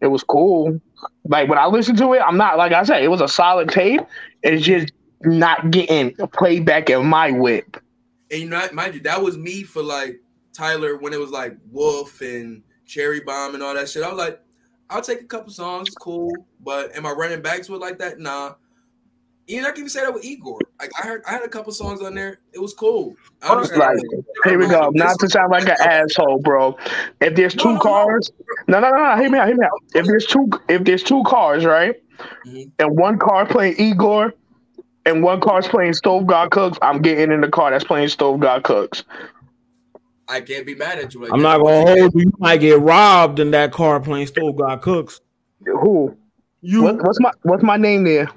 [0.00, 0.80] it was cool.
[1.24, 3.68] Like when I listened to it, I'm not like I said, it was a solid
[3.68, 4.00] tape.
[4.42, 4.92] It's just
[5.22, 7.76] not getting played back in my whip.
[8.30, 10.20] and you know, mind you, that was me for like
[10.52, 14.02] Tyler when it was like Wolf and Cherry Bomb and all that shit.
[14.02, 14.40] I was like,
[14.88, 16.32] I'll take a couple songs, cool.
[16.60, 18.18] But am I running back to it like that?
[18.18, 18.54] Nah.
[19.50, 20.60] Even I can even say that with Igor.
[20.80, 22.38] Like I heard, I had a couple songs on there.
[22.52, 23.16] It was cool.
[23.42, 23.80] I understand.
[23.80, 24.90] Like, here we go.
[24.94, 26.76] Not to sound like an asshole, bro.
[27.20, 27.80] If there's two no, no.
[27.80, 28.30] cars,
[28.68, 29.16] no, no, no, no.
[29.20, 29.48] Hear me out.
[29.48, 29.82] Hear me out.
[29.94, 31.96] If there's two, if there's two cars, right,
[32.46, 32.70] Mhm.
[32.78, 34.34] and one car playing Igor,
[35.04, 38.38] and one car's playing Stove God Cooks, I'm getting in the car that's playing Stove
[38.38, 39.02] God Cooks.
[40.28, 41.22] I can't be mad at you.
[41.22, 42.20] Like I'm not gonna hold you.
[42.20, 45.20] You might get robbed in that car playing Stove God Cooks.
[45.64, 46.16] Who?
[46.62, 48.28] You What, what's my what's my name there?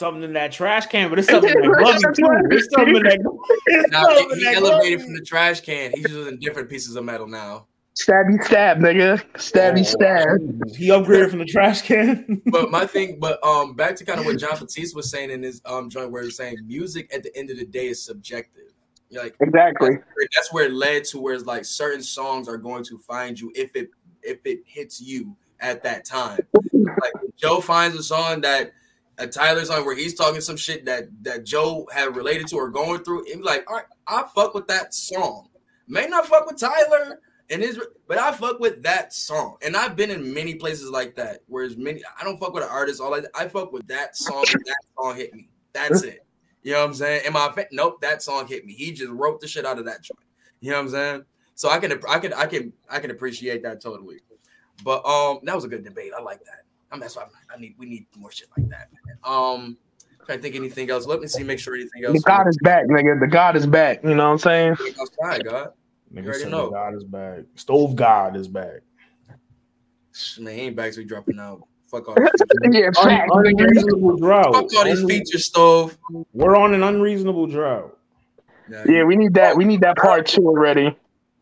[0.00, 2.56] Something in that trash can, but it's something in that glove too.
[2.56, 3.18] It's something in that.
[3.66, 5.04] It's Now, something in he, he that elevated glove.
[5.04, 5.90] from the trash can.
[5.94, 7.66] He's using different pieces of metal now.
[8.00, 9.22] Stabby stab, nigga.
[9.34, 10.74] Stabby Oh, stab.
[10.74, 12.40] He upgraded from the trash can.
[12.50, 15.42] But my thing, but um, back to kind of what Jon Batiste was saying in
[15.42, 18.72] his um joint, where he's saying music at the end of the day is subjective.
[19.10, 19.96] You're like Exactly.
[19.96, 22.96] that's where, that's where it led to where it's like certain songs are going to
[22.96, 23.90] find you if it
[24.22, 26.38] if it hits you at that time.
[26.72, 28.72] Like Joe finds a song that
[29.20, 32.68] a Tyler song where he's talking some shit that that Joe had related to or
[32.70, 35.48] going through, and like, all right, I fuck with that song.
[35.86, 37.20] May not fuck with Tyler
[37.50, 41.16] And his, but I fuck with that song, and I've been in many places like
[41.16, 41.40] that.
[41.46, 43.22] Whereas many, I don't fuck with an artist all I.
[43.34, 44.44] I fuck with that song.
[44.46, 45.48] that song hit me.
[45.72, 46.24] That's it.
[46.62, 47.22] You know what I'm saying?
[47.26, 47.66] Am I?
[47.72, 48.00] Nope.
[48.02, 48.74] That song hit me.
[48.74, 50.20] He just wrote the shit out of that joint.
[50.60, 51.24] You know what I'm saying?
[51.54, 54.20] So I can, I can, I can, I can appreciate that totally.
[54.84, 56.12] But um, that was a good debate.
[56.16, 56.64] I like that.
[56.90, 57.74] I mean, that's why I need.
[57.78, 58.88] We need more shit like that.
[59.06, 59.16] Man.
[59.24, 59.76] Um,
[60.26, 61.06] trying to think anything else.
[61.06, 61.44] Let me see.
[61.44, 62.22] Make sure anything else.
[62.22, 63.20] The God is back, nigga.
[63.20, 64.02] The God is back.
[64.02, 64.76] You know what I'm saying?
[65.00, 65.68] Outside, God.
[66.12, 66.66] Nigga already said know.
[66.66, 67.38] the God is back.
[67.54, 68.80] Stove God is back.
[70.40, 70.92] Man, he ain't back.
[70.92, 71.62] So we dropping out.
[71.88, 72.16] Fuck all.
[72.72, 74.54] yeah, Un- unreasonable drought.
[74.54, 75.96] Fuck all these Unre- features, stove.
[76.32, 77.96] We're on an unreasonable drought.
[78.68, 79.56] Nah, Yeah, we need that.
[79.56, 80.96] We need that part two already.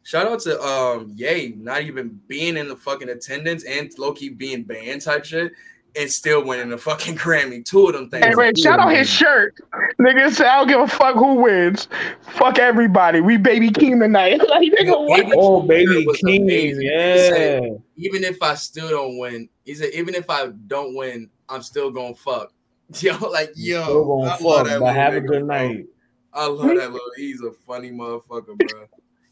[0.08, 4.62] Shout out to um Yay, not even being in the fucking attendance and Loki being
[4.62, 5.52] banned type shit,
[5.96, 7.62] and still winning the fucking Grammy.
[7.62, 8.24] Two of them things.
[8.24, 9.58] Hey, wait, shout out his shirt.
[10.00, 11.88] Nigga said, I don't give a fuck who wins.
[12.22, 13.20] Fuck everybody.
[13.20, 14.38] We baby king tonight.
[14.48, 15.24] like, nigga, what?
[15.24, 16.88] Baby Oh, baby King, amazing.
[16.90, 17.16] Yeah.
[17.28, 21.60] said, even if I still don't win, he said, even if I don't win, I'm
[21.60, 22.54] still gonna fuck.
[23.00, 25.46] Yo, like yo, Still gonna I love fuck, that but little have a nigga, good
[25.46, 25.68] bro.
[25.68, 25.86] night.
[26.32, 27.00] I love that little.
[27.18, 28.86] He's a funny motherfucker, bro.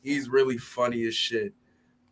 [0.07, 1.53] He's really funny as shit.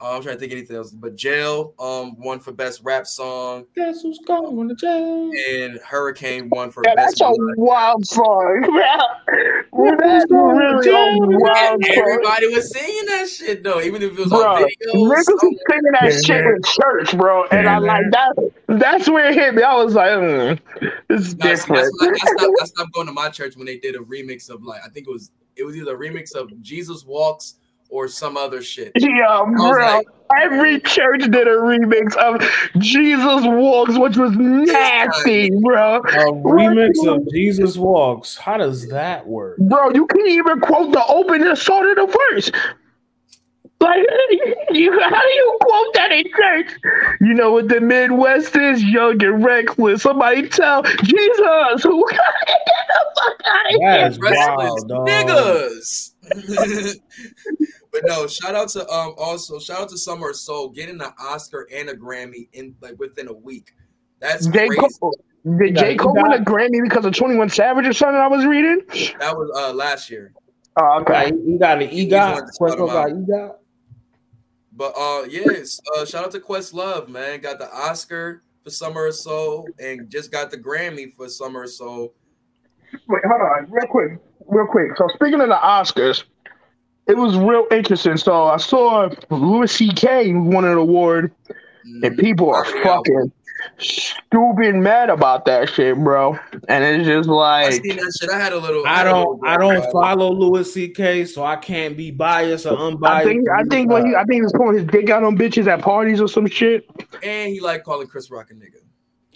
[0.01, 3.67] Uh, I'm trying to think anything else, but Jail um won for best rap song,
[3.77, 5.31] Guess who's going to jail?
[5.51, 7.21] and Hurricane won for Yeah, best.
[7.21, 8.63] that's a wild song.
[9.73, 9.97] bro.
[9.97, 12.05] That's really a wild And song.
[12.05, 14.95] everybody was singing that shit though, even if it was Bro, on videos.
[14.95, 16.55] niggas was singing that Yeah, shit man.
[16.57, 18.11] in church, bro, and I Yeah, like man.
[18.11, 18.51] that.
[18.81, 19.63] That's where it hit me.
[19.63, 20.61] I was like, mm,
[21.09, 21.85] this is No, that's, different.
[21.85, 24.01] that's when I, I, stopped, I stopped going to my church when they did a
[24.01, 27.55] remix of like I think it was it was either a remix of Jesus Walks
[27.95, 28.91] or some other shit.
[28.97, 29.71] Yeah, bro.
[29.71, 30.07] like-
[30.43, 32.41] Every church did a remix of
[32.81, 35.99] Jesus Walks, which was nasty, bro.
[35.99, 38.37] A remix of Jesus Walks.
[38.37, 39.59] How does that work?
[39.59, 42.51] Bro, you can't even quote the opening song of the verse.
[43.81, 44.01] Like,
[44.71, 46.73] you, how do you quote that in church?
[47.21, 48.83] You know what the Midwest is?
[48.83, 50.03] Young and reckless.
[50.03, 52.19] Somebody tell Jesus who get
[52.89, 53.99] the fuck out of here?
[53.99, 54.07] here.
[54.09, 55.07] is wild, dog.
[55.07, 56.11] niggas.
[57.95, 61.67] but no, shout out to um also shout out to Summer Soul getting an Oscar
[61.73, 63.73] and a Grammy in like within a week.
[64.21, 64.67] That's J.
[64.67, 64.81] crazy.
[65.01, 65.17] Cole,
[65.59, 65.97] did got- J.
[65.97, 68.81] Cole win a Grammy because of 21 Savage or something I was reading?
[69.21, 70.33] That was uh last year.
[70.77, 71.37] Oh, Okay, okay.
[71.47, 72.33] you got an He's EGOT.
[72.33, 73.11] one to shout Queso him got.
[73.11, 73.55] EGOT.
[74.77, 77.41] But uh yes, uh shout out to Questlove, man.
[77.41, 81.71] Got the Oscar for Summer of Soul and just got the Grammy for Summer of
[81.71, 82.13] Soul.
[83.09, 84.97] Wait, hold on, real quick, real quick.
[84.97, 86.25] So speaking of the Oscars,
[87.07, 88.17] it was real interesting.
[88.17, 90.33] So I saw Louis C.K.
[90.35, 91.33] won an award,
[91.85, 92.19] and Mhm.
[92.19, 93.33] people are Comedy fucking
[93.79, 96.39] stupid mad about that shit, bro.
[96.69, 98.31] And it's just I like, seen that shit.
[98.31, 98.85] I had a little.
[98.87, 99.41] I don't.
[99.47, 103.29] I don't follow Louis C.K., so I can't be biased or I unbiased.
[103.29, 105.67] think, I think when he, I think he was pulling his dick out on bitches
[105.67, 106.87] at parties or some shit.
[107.23, 108.81] And he like calling Chris Rock a nigga.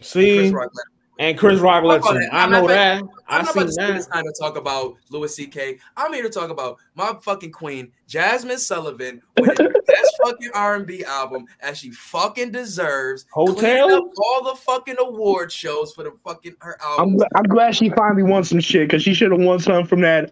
[0.03, 0.71] see, Chris Rock.
[0.75, 0.85] let-
[1.19, 2.29] and Chris Rock lets Fuck him.
[2.33, 3.03] I know not- that.
[3.03, 4.15] I'm I not about to spend this that.
[4.15, 5.79] time to talk about Louis C.K.
[5.97, 11.05] I'm here to talk about my fucking queen, Jazmine Sullivan, with the best fucking R&B
[11.05, 13.27] album as she fucking deserves.
[13.33, 13.93] Heaux Tales?
[13.93, 17.27] Up all the fucking award shows for the fucking her I'm, album.
[17.35, 20.31] I'm glad she finally won some shit because she should have won something from that.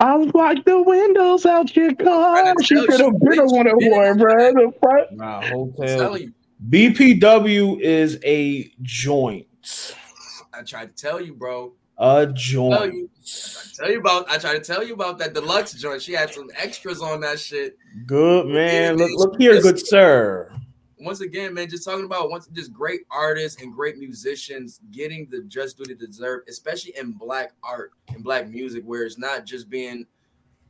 [0.00, 2.40] I'll wipe the windows out your car.
[2.42, 4.52] trying She tell should have been a bitch, one you been award, bro.
[4.52, 5.12] The fuck?
[5.12, 6.20] Nah, Heaux Tales.
[6.68, 9.46] BPW is a joint.
[10.58, 11.72] I tried to tell you, bro.
[12.00, 12.94] A Tell joint.
[12.94, 14.30] you, I tell you about.
[14.30, 16.00] I tried to tell you about that deluxe joint.
[16.00, 17.76] She had some extras on that shit.
[18.06, 18.98] Good man.
[18.98, 20.52] Yeah, Look, look here, good sir.
[21.00, 25.42] once again, man, just talking about once just great artists and great musicians getting the
[25.48, 29.68] just due they deserve, especially in black art and black music, where it's not just
[29.68, 30.06] being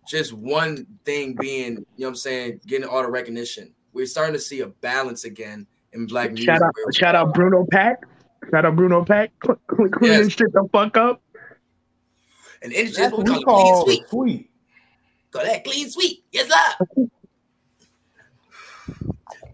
[0.06, 3.74] just one thing being, you know what I'm saying, getting all the recognition.
[3.92, 6.46] We're starting to see a balance again in black music.
[6.46, 8.04] Shout out, shout out Bruno Pack.
[8.50, 9.30] Shout out Bruno Pack.
[9.68, 10.32] Cleaning Yes.
[10.32, 11.22] shit the fuck up.
[12.62, 14.08] and it's That's just what what we we call, call clean sweep.
[14.08, 14.50] sweet.
[15.30, 16.24] Call that clean sweep.
[16.32, 17.06] Yes, sir.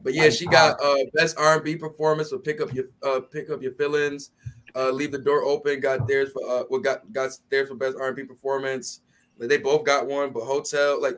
[0.03, 3.63] But yeah, she got uh best R&B performance for pick up your uh pick up
[3.63, 4.31] your feelings,
[4.77, 5.81] uh leave the door open.
[5.81, 9.01] Got theirs for uh what got got theirs for best R&B performance.
[9.37, 11.17] Like, they both got one, but Heaux Tales like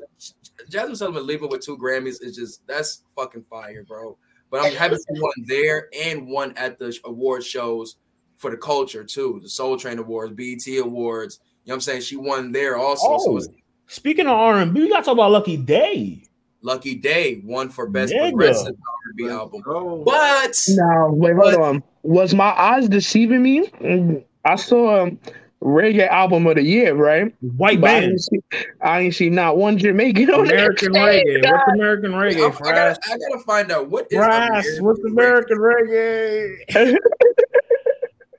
[0.70, 4.16] Jazmine Sullivan leaving with two Grammys is just that's fucking fire, bro.
[4.51, 7.97] But I'm happy to see one there and one at the award shows
[8.36, 11.40] for the culture too, the Soul Train Awards, BET Awards.
[11.64, 12.02] You know what I'm saying?
[12.02, 13.18] She won there also.
[13.18, 13.48] So Oh, it's
[13.89, 16.23] speaking of R&B, we got to talk about Lucky Daye.
[16.62, 18.31] Lucky Daye won for best Nigga.
[18.31, 19.60] progressive R&B album.
[19.62, 20.02] Go.
[20.05, 21.82] But No, wait, hold But- on.
[22.02, 23.66] Was my eyes deceiving me?
[23.81, 25.18] Mm, I saw um,
[25.62, 27.35] reggae album of the year, right?
[27.41, 28.11] White But I band.
[28.12, 28.39] ain't, see,
[28.83, 31.33] I ain't see not one Jamaican on American that reggae.
[31.33, 31.73] shit, What's.
[31.74, 32.47] American I, reggae?
[32.47, 32.65] I Fraz?
[32.65, 36.97] gotta, I gotta find out what is Fraz, what's American reggae?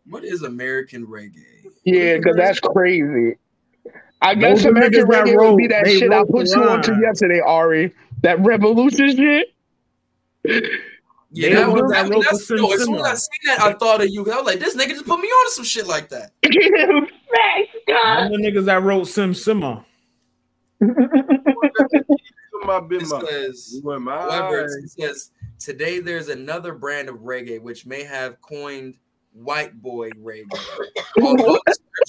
[0.10, 1.44] What is American reggae?
[1.84, 3.36] Yeah, because that's crazy.
[4.22, 6.46] I guess Those are American niggas that reggae would be that they shit I put
[6.48, 7.02] the you onto line.
[7.02, 7.94] yesterday, Ari.
[8.24, 9.48] That revolution shit.
[11.32, 13.28] Yeah, that was ones that, that wrote that's, the yo, as soon as I seen
[13.48, 14.22] that, I thought of you.
[14.32, 16.32] I was like, this nigga just put me on to some shit like that.
[16.46, 19.84] I'm the niggas that wrote Sim Simma.
[22.64, 24.74] My big says, You went my however, eyes.
[24.76, 28.96] it says today there's another brand of reggae which may have coined
[29.34, 30.46] white boy reggae.
[31.22, 31.60] Although,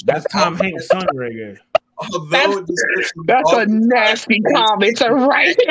[0.04, 1.58] That's Tom Hanks' son reggae.
[1.98, 5.56] although description That's a nasty comment, all right?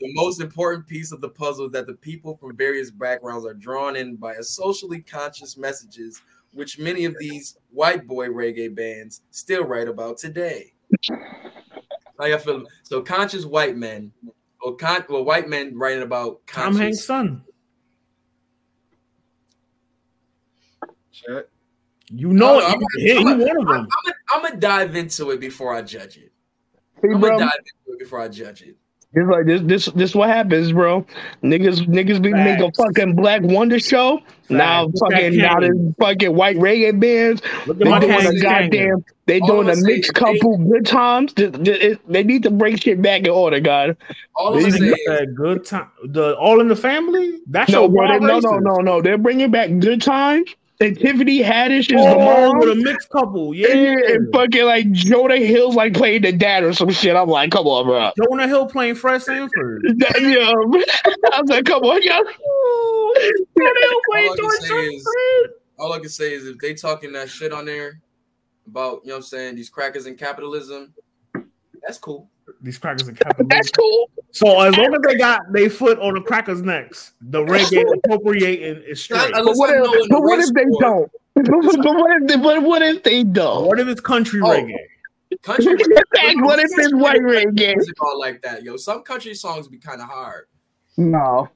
[0.00, 3.54] The most important piece of the puzzle is that the people from various backgrounds are
[3.54, 6.20] drawn in by a socially conscious messages,
[6.54, 10.72] which many of these white boy reggae bands still write about today.
[12.18, 14.12] Like I feel so conscious white men,
[14.60, 16.62] or con- well, white men writing about conscious.
[16.64, 16.80] Tom conscious.
[16.80, 17.44] Hanks' son.
[21.12, 21.44] Check.
[22.08, 22.64] You know No, it.
[22.64, 23.88] I'm You, gonna- I'm you gonna- one of them.
[24.34, 26.32] I'm gonna dive into it before I judge it.
[27.00, 28.76] Hey, I'm gonna dive into it before I judge it.
[29.14, 31.06] It's like this, this, this what happens, bro.
[31.42, 34.20] Niggas, niggas be making a fucking Black Wonder show.
[34.48, 35.60] Now, fucking, now Kane.
[35.60, 37.42] this fucking white reggae bands.
[37.66, 39.04] Look They at doing a goddamn.
[39.26, 41.32] They All doing a mixed is couple good times.
[41.34, 43.96] Th- th- They need to bring shit back in order, God.
[44.36, 45.88] All I'm These saying Niggas is, that good time.
[46.04, 47.38] The All in the Family.
[47.46, 49.02] That's No, your bro, they, no, no, no, no.
[49.02, 50.54] They're bringing back good times.
[50.82, 52.58] And Tiffany Haddish is the Oh, mom.
[52.58, 53.54] with a mixed couple.
[53.54, 53.68] Yeah.
[53.68, 57.14] Yeah, and fucking like Jonah Hill's like playing the dad or some shit.
[57.14, 58.10] I'm like, come on, bro.
[58.16, 59.82] Jonah Hill playing Fred Sanford.
[59.98, 60.50] That, yeah,
[61.32, 62.10] I was like, come on, yo.
[62.10, 65.08] Jonah Hill all playing I, can George say is,
[65.78, 68.00] all I can say is if they talking that shit on there
[68.66, 70.94] about, you know what I'm saying, these crackers and capitalism,
[71.82, 72.28] that's cool.
[72.62, 73.48] These crackers and capitalism.
[73.48, 74.10] That's cool.
[74.30, 78.82] So as long as they got their foot on the crackers' necks, the reggae appropriating
[78.86, 79.32] is straight.
[79.32, 81.10] But what if, know in the but what if they don't?
[81.34, 81.46] But,
[81.82, 83.66] but what if they, but what if they don't?
[83.66, 84.48] What if it's country Oh.
[84.50, 84.76] reggae?
[85.42, 85.72] Country,
[86.42, 87.74] what if it's white reggae?
[87.74, 88.76] music all like that, yo.
[88.76, 90.44] Some country songs be kind of hard.
[90.98, 91.48] No.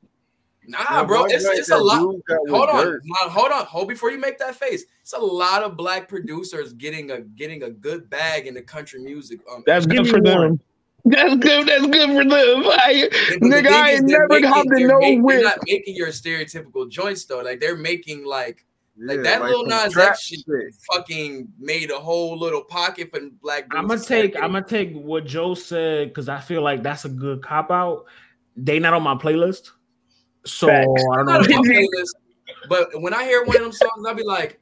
[0.66, 2.00] Nah, Yeah, bro, it's, Knight, it's a lot.
[2.00, 3.00] dude got with Hold on,
[3.30, 4.84] hold on, hold before you make that face.
[5.02, 9.00] It's a lot of black producers getting a getting a good bag in the country
[9.00, 9.40] music.
[9.52, 10.58] Um, That's good me for them.
[11.06, 11.10] One.
[11.10, 11.66] That's good.
[11.66, 12.64] That's good for them.
[12.66, 15.36] I, but the nigga, thing I ain't never making- hopped in they're no making- whip.
[15.36, 17.40] They're not making your stereotypical joints though.
[17.40, 18.64] Like they're making like
[18.98, 20.74] like Yeah, that like little some Nas trap X shit, shit.
[20.92, 23.74] fucking made a whole little pocket for black dudes.
[23.78, 27.10] I'm gonna take I'm gonna take what Joe said because I feel like that's a
[27.10, 28.04] good cop out.
[28.56, 29.70] They not on my playlist,
[30.46, 30.86] so Facts.
[31.12, 31.32] I don't know.
[31.40, 32.14] my playlist,
[32.70, 34.58] but when I hear one of them songs, I'll be like,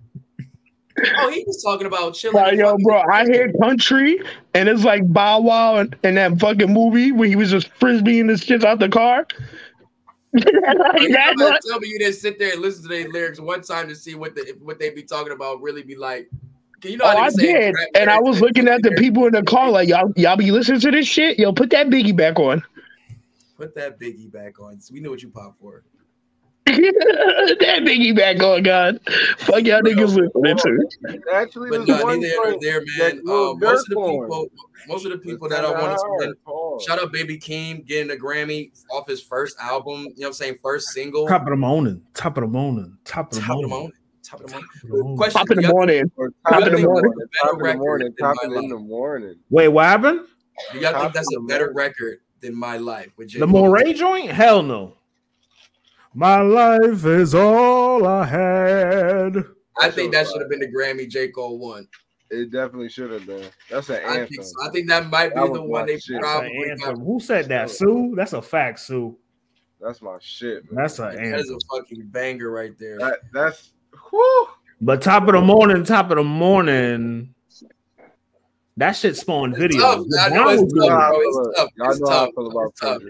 [1.19, 4.21] "Oh, he was talking about chilling." Like, yo, bro, I hear country,
[4.55, 8.29] and it's like Bow Wow and, and that fucking movie where he was just frisbeeing
[8.29, 9.27] the shit out the car.
[10.33, 10.53] like, You
[11.13, 13.63] that's better what, tell me you didn't sit there and listen to their lyrics one
[13.63, 16.29] time to see what the what they be talking about really be like.
[16.83, 19.71] You know, oh, I did, and I was looking at the people in the car
[19.71, 21.39] like, y'all, y'all be listening to this shit.
[21.39, 22.63] Yo, put that Biggie back on.
[23.57, 24.79] Put that Biggie back on.
[24.93, 25.83] We know what you pop for.
[26.67, 29.01] That Biggie back on, God.
[29.39, 31.21] Fuck y'all niggas listening to.
[31.35, 33.21] Actually, But there's no, one neither here there, man.
[33.25, 34.47] Lil Um, most of the Durk people,
[34.89, 36.35] most of the people was that I kinda want to spend.
[36.81, 40.01] Shout out Baby Keem getting a Grammy off his first album.
[40.01, 40.59] You know what I'm saying?
[40.63, 41.29] First single.
[41.29, 43.71] Top of the morning, top of the morning, top of the Top morning.
[43.71, 43.93] morning.
[44.23, 44.69] Top of the morning.
[44.81, 45.17] Top of the morning.
[45.17, 46.11] Question: Top in the morning.
[46.17, 47.11] Top top of the the morning.
[47.11, 47.29] morning.
[47.43, 48.15] Top in the morning.
[48.19, 48.69] Top my in life.
[48.71, 49.35] the morning.
[49.51, 50.21] Wait, what happened?
[50.73, 53.41] Do y'all think that's a better record than My Life with J.
[53.41, 53.69] The Cole?
[53.69, 54.31] Morray joint?
[54.31, 54.95] Hell no.
[56.15, 59.37] My life is all I had.
[59.81, 61.29] I think that should have been the Grammy J.
[61.29, 61.89] Cole won.
[62.31, 63.45] It definitely should have been.
[63.71, 64.53] That's an I think so.
[64.63, 66.21] I think that might be That the one they shit.
[66.23, 67.05] That's an probably got.
[67.05, 67.71] Who said that?
[67.71, 68.15] Sue?
[68.17, 69.17] That's a fact, Sue.
[69.81, 70.65] That's my shit.
[70.71, 70.83] Man.
[70.83, 71.57] That's an That is anthem.
[71.57, 72.99] a fucking banger right there.
[72.99, 73.73] That, that's
[74.11, 74.49] whew.
[74.81, 77.35] But top of the morning, top of the morning.
[78.77, 79.81] That shit spawned videos.
[79.81, 80.07] tough.
[80.21, 81.21] I know Brown it's tough, bro.
[81.21, 81.69] It's tough.
[81.77, 83.03] Y'all It's know how I tough.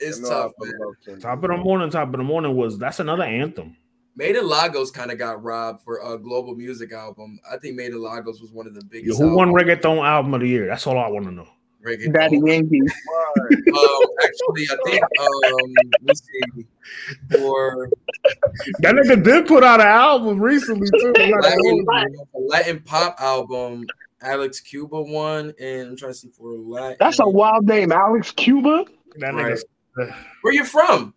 [0.00, 0.52] Feel about It's tough.
[0.60, 0.98] Kendrick.
[1.06, 1.20] It's Y'all know how I tough, man.
[1.20, 3.76] Top of the morning, top of the morning was that's another anthem.
[4.16, 7.38] Made in Lagos kind of got robbed for a global music album.
[7.50, 9.18] I think Made in Lagos was one of the Yo, biggest.
[9.20, 9.68] who won albums.
[9.68, 10.66] reggaeton album of the year?
[10.66, 11.46] That's all I want to know.
[11.86, 12.12] Reggaeton.
[12.12, 12.80] Daddy Yankee.
[12.80, 15.72] Um, actually, I think um,
[16.02, 16.66] let's see
[17.32, 17.88] for
[18.80, 21.12] That nigga did put out an album recently too.
[21.16, 21.86] Latin,
[22.34, 23.86] Latin pop album.
[24.22, 26.96] Alex Cuba won, and I'm trying to see for a Latin.
[27.00, 28.84] That's a wild name, Alex Cuba.
[29.16, 29.58] That Right.
[29.98, 31.14] Nigga, Where you from?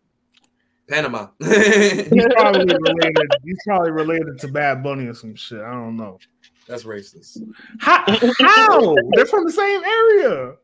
[0.89, 1.27] Panama.
[1.39, 3.31] he's probably related.
[3.43, 5.61] He's probably related to Bad Bunny or some shit.
[5.61, 6.19] I don't know.
[6.67, 7.41] That's racist.
[7.79, 8.03] How?
[8.39, 8.95] How?
[9.13, 10.55] They're from the same area.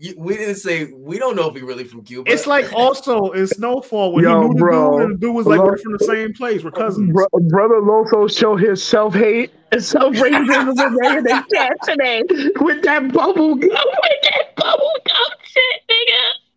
[0.00, 2.30] You, we didn't say we don't know if he really from Cuba.
[2.30, 4.90] It's like also in Snowfall when Yo, he knew the bro.
[4.92, 6.62] dude and the dude was like we're from the same place.
[6.62, 7.12] We're cousins.
[7.12, 12.22] Bro, brother Loso show his self hate and self racism in the chat today
[12.60, 16.47] with that bubble gum, with that bubble gum shit, nigga.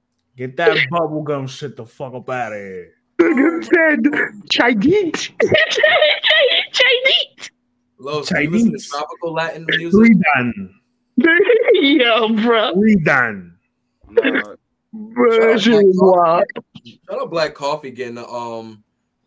[0.41, 2.93] Get that bubblegum shit the fuck up out of here.
[3.19, 5.29] Nigga said Chinese.
[6.71, 7.51] Chinese.
[7.99, 8.89] Los, do you listen to Chinese.
[8.89, 10.17] tropical Latin music?
[10.17, 10.71] Redone.
[11.73, 12.73] Yo, bro.
[12.73, 13.51] Redone.
[14.09, 14.55] Nah,
[14.93, 16.99] Bro, that shit.
[17.07, 18.83] Shout out Black Coffee getting the um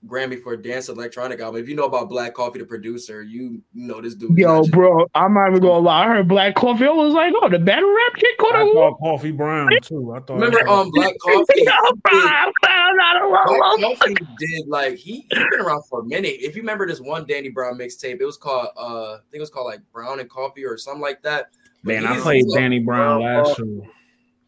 [0.06, 1.60] Grammy for dance electronic album.
[1.62, 4.36] If you know about Black Coffee, the producer, you know this dude.
[4.36, 6.04] Yo, just- bro, I'm not even gonna lie.
[6.04, 6.84] I heard Black Coffee.
[6.86, 10.12] I was like, oh, the battle rap kid caught I a thought Coffee Brown too.
[10.14, 11.44] I thought Remember um Black Coffee?
[11.56, 11.72] Yo,
[12.02, 13.80] bro, I found out a Black lot.
[13.98, 16.36] Coffee did like he he been around for a minute.
[16.40, 19.40] If you remember this one Danny Brown mixtape, it was called uh I think it
[19.40, 21.46] was called like Brown and Coffee or something like that.
[21.82, 23.82] But Man, I played Danny Brown Brown last year.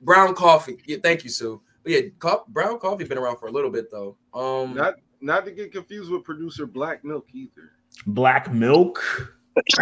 [0.03, 0.79] Brown Coffee.
[0.87, 1.61] Yeah, thank you, Sue.
[1.83, 4.17] But yeah, Co- Brown Coffee been around for a little bit though.
[4.35, 7.73] Um, not not to get confused with producer Black Milk either.
[8.07, 9.03] Black Milk.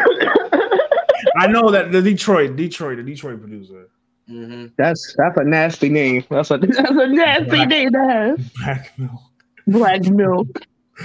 [1.37, 3.89] I know that the Detroit, Detroit, the Detroit producer.
[4.31, 4.73] mhm.
[4.77, 6.25] That's that's a nasty name.
[6.31, 8.53] That's a that's a nasty Black- name to have.
[8.63, 9.21] Black Milk.
[9.67, 10.47] Black milk.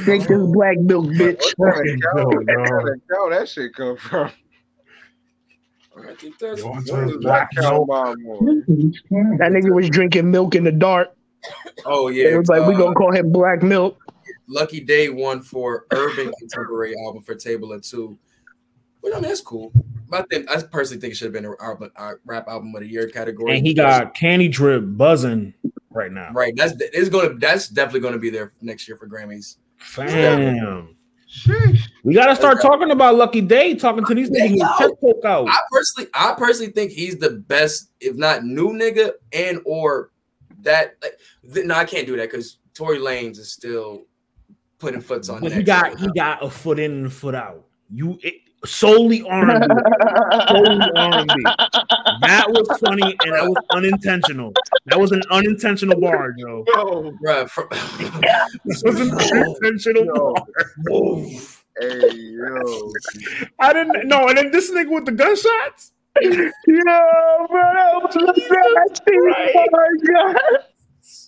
[0.04, 1.42] Drink this black milk, bitch.
[1.58, 2.94] What kind of cow, Yo, what kind yo.
[2.94, 4.30] of cow that shit come from?
[5.98, 7.88] I think that's Black that cow Milk.
[7.88, 8.64] mom on?
[9.40, 11.10] That nigga was drinking milk in the dark.
[11.86, 12.28] oh yeah.
[12.30, 13.98] It was like we uh, gonna call him Black Milk.
[14.50, 18.18] Lucky Daye won for Urban Contemporary album for Table of Two.
[19.02, 19.72] Well, I mean, that's cool.
[20.10, 22.74] But I think I personally think it should have been a album, uh, rap album
[22.76, 23.58] of the year category.
[23.58, 25.54] And he got Candy Drip buzzing
[25.92, 26.32] right now.
[26.34, 26.54] right.
[26.56, 29.58] That's it's gonna that's definitely gonna be there next year for Grammys.
[29.78, 30.96] Fam.
[32.04, 34.96] We gotta start talking about Lucky Daye, talking to these niggas with Yo.
[34.96, 35.48] poke out.
[35.48, 40.10] I personally, I personally think he's the best, if not new nigga, and or
[40.62, 40.96] that.
[41.04, 41.20] Like,
[41.54, 44.06] th- no, I can't do that because Tory Lanez is still
[44.80, 45.42] putting foots on.
[45.42, 46.14] But he got right he now.
[46.14, 47.66] got a foot in and a foot out.
[47.92, 48.36] You it,
[48.66, 49.66] solely R&B.
[50.48, 51.44] solely R&B.
[52.22, 54.54] That was funny and that was unintentional.
[54.86, 56.64] That was an unintentional bar, Joe.
[56.68, 57.68] Yo, Bruh, for-
[58.66, 60.34] This was an unintentional Yo.
[60.34, 60.46] bar.
[61.80, 62.92] hey, yo.
[63.60, 64.28] I didn't know.
[64.28, 65.94] And then this nigga with the gunshots.
[66.22, 69.18] Yo, bro, that was nasty.
[69.56, 70.64] Oh my god.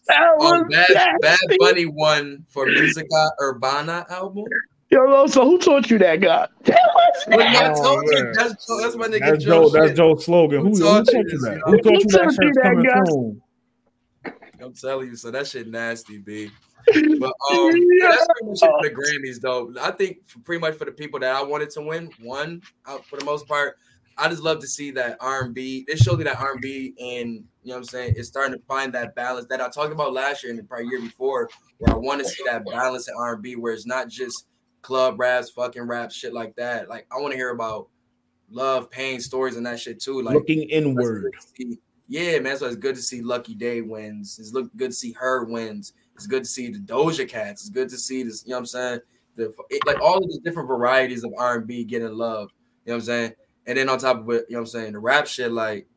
[0.07, 1.38] That Oh, was Bad, Bad.
[1.60, 4.45] Bunny won for Musica Urbana album.
[4.90, 6.48] Yo, so who taught you that, guy?
[6.65, 9.69] That was But I Oh, told you that's, that's my nigga That's Joe.
[9.69, 9.80] Joe.
[9.80, 9.94] That's.
[9.94, 10.61] Joe's slogan.
[10.61, 11.56] Who, Who who taught taught you you this, that?
[11.56, 11.61] you?
[11.65, 13.06] Who taught you Who that taught you shit's that, coming guy?
[13.06, 13.41] soon?
[14.61, 16.49] I'm telling you, so that shit nasty, b.
[17.19, 19.73] But um, yeah, that's pretty much it for the Grammys, though.
[19.80, 22.98] I think for, pretty much for the people that I wanted to win, one uh,
[23.07, 23.76] for the most part.
[24.18, 25.86] I just love to see that R&B.
[25.88, 28.94] It showed me that R&B, and you know what I'm saying, it's starting to find
[28.94, 31.98] that balance that I talked about last year and the probably year before, where I
[31.98, 34.46] want to see that balance in R&B, where it's not just
[34.82, 36.90] club raps, fucking raps, shit like that.
[36.90, 37.90] Like I want to hear about
[38.50, 40.22] love, pain, stories, and that shit too.
[40.22, 41.34] Like Looking inward.
[42.08, 42.58] Yeah, man.
[42.58, 44.38] So it's good to see Lucky Daye wins.
[44.38, 45.94] It's look good to see her wins.
[46.16, 47.62] It's good to see the Doja Cats.
[47.62, 48.44] It's good to see this.
[48.46, 49.00] You know what I'm saying?
[49.38, 52.50] The it, like all of these different varieties of R&B getting love.
[52.86, 53.34] You know what I'm saying?
[53.68, 54.94] And then on top of it, you know what I'm saying?
[54.94, 55.88] The rap shit, like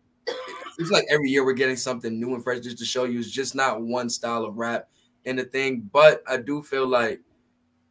[0.78, 3.30] it's like every year we're getting something new and fresh just to show you it's
[3.30, 4.88] just not one style of rap
[5.24, 5.88] and the thing.
[5.92, 7.20] But I do feel like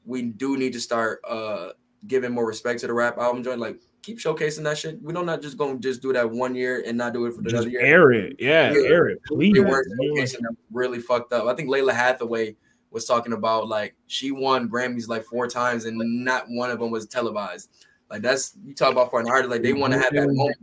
[0.05, 1.69] we do need to start uh
[2.07, 3.59] giving more respect to the rap album joint.
[3.59, 5.01] Like keep showcasing that shit.
[5.01, 7.41] We don't not just gonna just do that one year and not do it for
[7.41, 7.81] the Just other year.
[7.81, 8.35] air it.
[8.37, 8.87] Yeah, Yeah.
[8.89, 9.21] air it.
[9.25, 9.53] Please.
[9.53, 11.45] They weren't showcasing them really fucked up.
[11.45, 12.55] I think Lalah Hathaway
[12.91, 16.91] was talking about like she won Grammys like four times and not one of them
[16.91, 17.69] was televised.
[18.13, 20.55] Like that's you talk about for an artist, like they want to have that moment.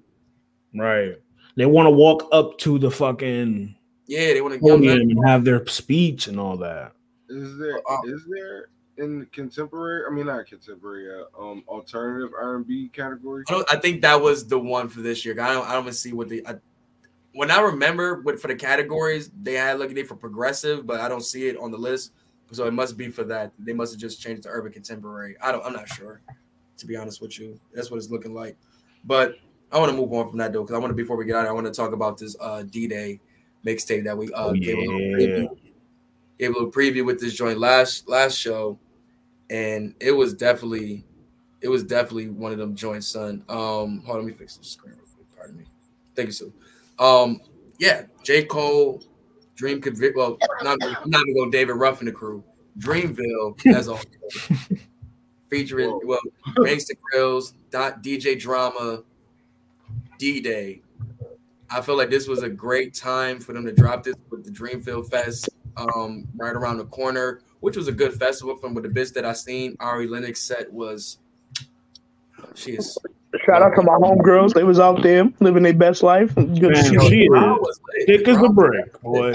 [0.73, 1.17] Right.
[1.57, 3.75] They want to walk up to the fucking
[4.07, 4.61] Yeah, they want to.
[4.61, 5.19] You know what I'm podium saying?
[5.19, 6.93] and have their speech and all that.
[7.29, 8.69] Is there Uh, is there
[8.99, 10.05] in contemporary?
[10.09, 11.09] I mean, not contemporary.
[11.13, 13.43] Uh, um, alternative R and B category.
[13.49, 15.35] I, I think that was the one for this year.
[15.41, 15.69] I don't.
[15.69, 16.47] I don't even see what the.
[16.47, 16.55] I,
[17.33, 21.09] when I remember what for the categories, they had Lucky Daye for progressive, but I
[21.09, 22.13] don't see it on the list.
[22.53, 23.53] So it must be for that.
[23.59, 25.35] They must have just changed to urban contemporary.
[25.43, 25.67] I don't.
[25.67, 26.21] I'm not sure.
[26.81, 28.57] To be honest with you, that's what it's looking like.
[29.05, 29.37] But
[29.73, 31.37] I want to move on from that though, because I want to before we get
[31.37, 33.21] out, I want to talk about this uh, D Day
[33.65, 35.49] mixtape that we uh, Oh, gave a little preview.
[36.39, 38.79] Gave a little preview with this joint last last show,
[39.51, 41.05] and it was definitely,
[41.61, 43.45] it was definitely one of them joints, son.
[43.49, 45.27] Um, hold on, let me fix the screen real quick.
[45.37, 45.65] Pardon me.
[46.17, 46.53] Thank you, Sue.
[46.99, 47.41] Um,
[47.79, 49.03] yeah, J Cole,
[49.55, 50.17] Dream Convict.
[50.17, 52.43] Well, not, I'm not even going David Ruff and the crew.
[52.79, 54.05] Dreamville as a whole,
[55.51, 56.21] featuring well,
[56.59, 59.03] Gangsta Grillz, dot DJ Drama
[60.19, 60.83] D Day.
[61.71, 64.51] I feel like this was a great time for them to drop this with the
[64.51, 68.91] Dreamville Fest um, right around the corner, which was a good festival from with the
[68.91, 69.77] bits that I seen.
[69.79, 71.19] Ari Lennox set was
[72.55, 72.99] she is
[73.47, 74.55] Shout out to my homegirls.
[74.55, 76.35] They was out there living their best life.
[76.35, 77.59] Good to Man, see she them.
[77.69, 79.33] is thick as a brick, boy.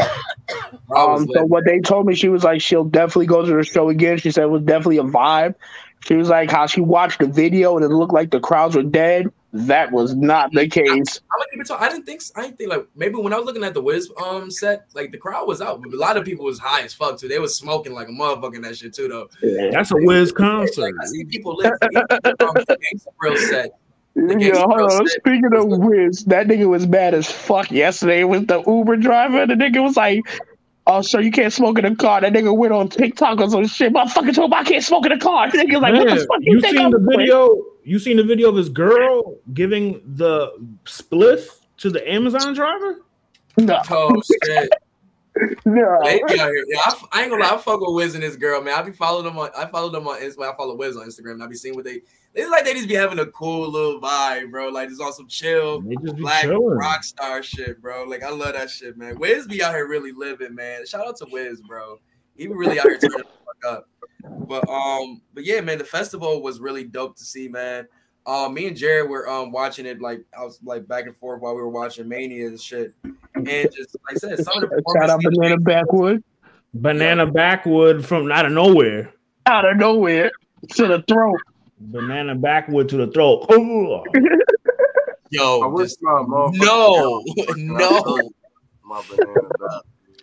[0.96, 3.90] Um, so what they told me, she was like, she'll definitely go to the show
[3.90, 4.18] again.
[4.18, 5.56] She said it was definitely a vibe.
[6.02, 8.84] She was like, how she watched the video and it looked like the crowds were
[8.84, 9.32] dead.
[9.54, 10.84] That was not the case.
[10.86, 13.38] I'm gonna keep it talk- I didn't think I didn't think like maybe when I
[13.38, 16.26] was looking at the Wiz um set, like the crowd was out, a lot of
[16.26, 17.30] people was high as fuck too.
[17.30, 19.30] They was smoking like a motherfucker in that shit too though.
[19.72, 20.82] That's a Wiz concert.
[20.82, 21.72] Like, I see people lit.
[21.72, 23.72] um, the Gangsta Grillz set.
[24.16, 25.08] The Yeah, hold on.
[25.08, 29.46] Speaking of Wiz, that nigga was mad as fuck yesterday with the Uber driver.
[29.46, 30.22] The nigga was like,
[30.88, 33.68] "Oh, sir, you can't smoke in the car." That nigga went on TikTok or some
[33.68, 33.92] shit.
[33.94, 35.52] Motherfucker told him I can't smoke in the car.
[35.52, 37.64] The nigga like, "What Man, the fuck you, you think seen I'm the doing?" video?
[37.84, 40.52] You seen the video of his girl giving the
[40.86, 41.48] spliff
[41.78, 43.02] to the Amazon driver?
[43.58, 44.70] No, Oh shit.
[45.66, 46.00] no.
[46.04, 46.66] They be out here.
[46.70, 47.54] Yeah, I, I ain't gonna lie.
[47.54, 48.74] I fuck with Wiz and his girl, man.
[48.76, 49.50] I be following them on.
[49.58, 50.54] I follow them on Instagram.
[50.54, 51.34] I follow Wiz on Instagram.
[51.34, 52.02] And I be seeing what they.
[52.38, 54.68] It's like they just be having a cool little vibe, bro.
[54.68, 56.78] Like it's on some chill, They just be black chilling.
[56.78, 58.04] rock star shit, bro.
[58.04, 59.18] Like I love that shit, man.
[59.18, 60.86] Wiz be out here really living, man.
[60.86, 61.98] Shout out to Wiz, bro.
[62.36, 63.90] He be really out here turning the fuck up.
[64.48, 67.88] But um, but yeah, man, the festival was really dope to see, man.
[68.26, 71.42] Uh, me and Jared were um watching it like I was like back and forth
[71.42, 72.94] while we were watching Mania and shit,
[73.36, 76.24] and just like I said, some of the Shout out performances- Banana Backwood
[76.74, 79.14] Banana backwood from out of nowhere.
[79.46, 80.32] out of nowhere
[80.74, 81.40] to the throat.
[81.80, 83.46] Banana backwood to the throat.
[83.50, 84.04] Oh,
[85.32, 88.30] Yo, I wish just- my motherfucker no, no.
[88.84, 89.02] my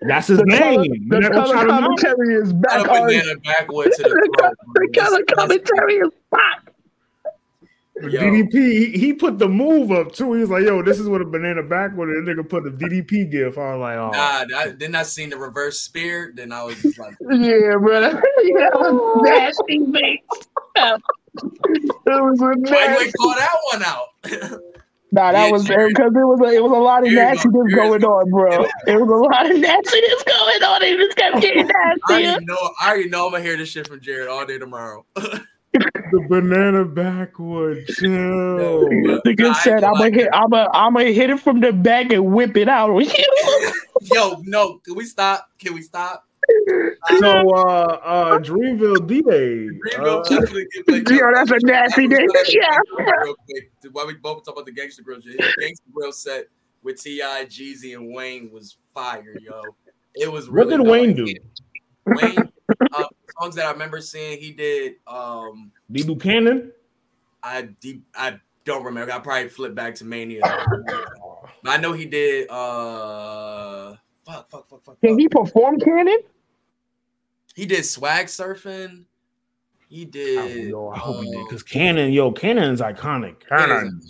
[0.05, 1.09] that's his The color, name.
[1.09, 1.81] the You never color shout him out?
[1.83, 3.07] commentary is back on.
[3.07, 4.55] banana backwood to the throat.
[4.73, 4.87] bro.
[4.87, 6.73] The color commentary is back.
[8.01, 8.21] Yo.
[8.21, 10.33] DDP, he, he put the move up too.
[10.33, 12.71] He was like, "Yo, this is what a banana backwood." And the nigga put the
[12.71, 13.57] DDP gif.
[13.59, 16.33] I was like, "Oh, Nah, I, then I seen the reverse spear.
[16.35, 18.21] Then I was just like, Yeah, brother.
[18.43, 19.21] yeah, oh.
[19.23, 20.25] nasty, mate.
[21.35, 22.55] It was a why
[22.87, 23.05] nasty.
[23.07, 24.61] ain't call that one out?
[25.15, 25.89] Nah, that Yeah, was sure.
[25.89, 28.09] because it was a, it was a lot of Here you go, nastiness going go.
[28.09, 28.65] on, bro.
[28.87, 30.83] It was a lot of nastiness going on.
[30.83, 31.69] It just kept getting
[32.09, 32.29] I nastier.
[32.31, 32.71] already know.
[32.81, 33.27] I already know.
[33.27, 35.05] I'm gonna hear this shit from Jared all day tomorrow.
[35.15, 38.09] the banana backwood." Chill.
[39.25, 41.41] The Nah, I kid said, "I'm gonna gonna hit, I'm gonna, I'm gonna hit it
[41.41, 43.05] from the back and whip it out on.
[44.01, 45.47] Yo, no, can we stop?
[45.59, 46.27] Can we stop?
[47.19, 49.67] So, uh, uh, Dreamville D Day.
[49.79, 51.11] Greenville Uh, definitely get played.
[51.11, 52.29] Yo, that's a nasty name.
[52.49, 52.79] Yeah.
[52.99, 56.47] Real quick, while we both talk about the Gangsta Grillz, shit, his Gangsta Grillz set
[56.83, 59.63] with T.I., Jeezy, and Wayne was fire, yo.
[60.15, 60.87] It was what did dope.
[60.87, 61.27] Wayne do?
[62.07, 62.53] Wayne,
[62.93, 63.05] uh,
[63.41, 64.95] songs that I remember seeing, he did.
[65.07, 66.73] Um, Did he do Cannon?
[67.43, 69.13] I deep, I don't remember.
[69.13, 70.43] I probably flip back to Mania.
[71.65, 72.49] I know he did.
[72.51, 73.95] Uh,
[74.27, 75.01] fuck, fuck, fuck, fuck.
[75.01, 75.19] Can fuck.
[75.21, 76.19] he perform Cannon?
[77.55, 79.05] He did swag surfing.
[79.89, 80.69] He I, did.
[80.71, 83.37] yo, I hope he did um, because Cannon, yo, Cannon's iconic.
[83.49, 84.01] Cannon.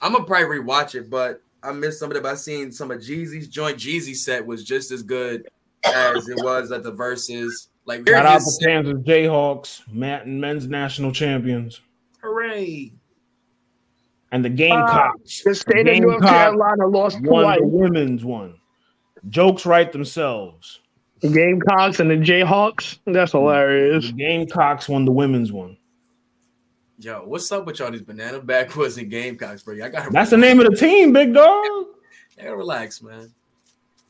[0.00, 2.22] I'm gonna probably rewatch it, but I missed some of it.
[2.22, 3.78] But I seen some of Jeezy's joint.
[3.78, 5.46] Jeezy set was just as good
[5.84, 7.68] as it was at the verses.
[7.86, 11.82] Like Shout out his- to Kansas Jayhawks, Matt and men's national champions,
[12.22, 12.92] hooray!
[14.32, 15.42] and the Gamecocks.
[15.44, 17.60] The state of North Carolina lost won twice.
[17.60, 18.54] the women's one.
[19.28, 20.80] Jokes write themselves.
[21.24, 22.98] The Gamecocks and the Jayhawks.
[23.06, 24.08] That's hilarious.
[24.08, 25.78] The Gamecocks won the women's one.
[26.98, 29.74] Yo, what's up with y'all these banana backwoods and Gamecocks, bro?
[29.82, 31.64] I gotta That's the name of the team, big dog.
[32.38, 33.32] I gotta relax, man.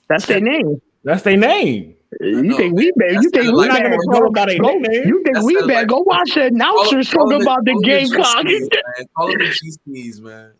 [0.09, 0.83] That's their name.
[1.05, 1.95] That's their name.
[2.21, 3.13] You know, think we bad?
[3.23, 5.55] You think we We're not gonna call them by their Go, you think That's we
[5.55, 5.75] not bad?
[5.75, 8.35] like- Go watch the announcers Call talking about the Gamecocks.
[9.17, 9.57] Call them the
[9.89, 10.53] GCs, man.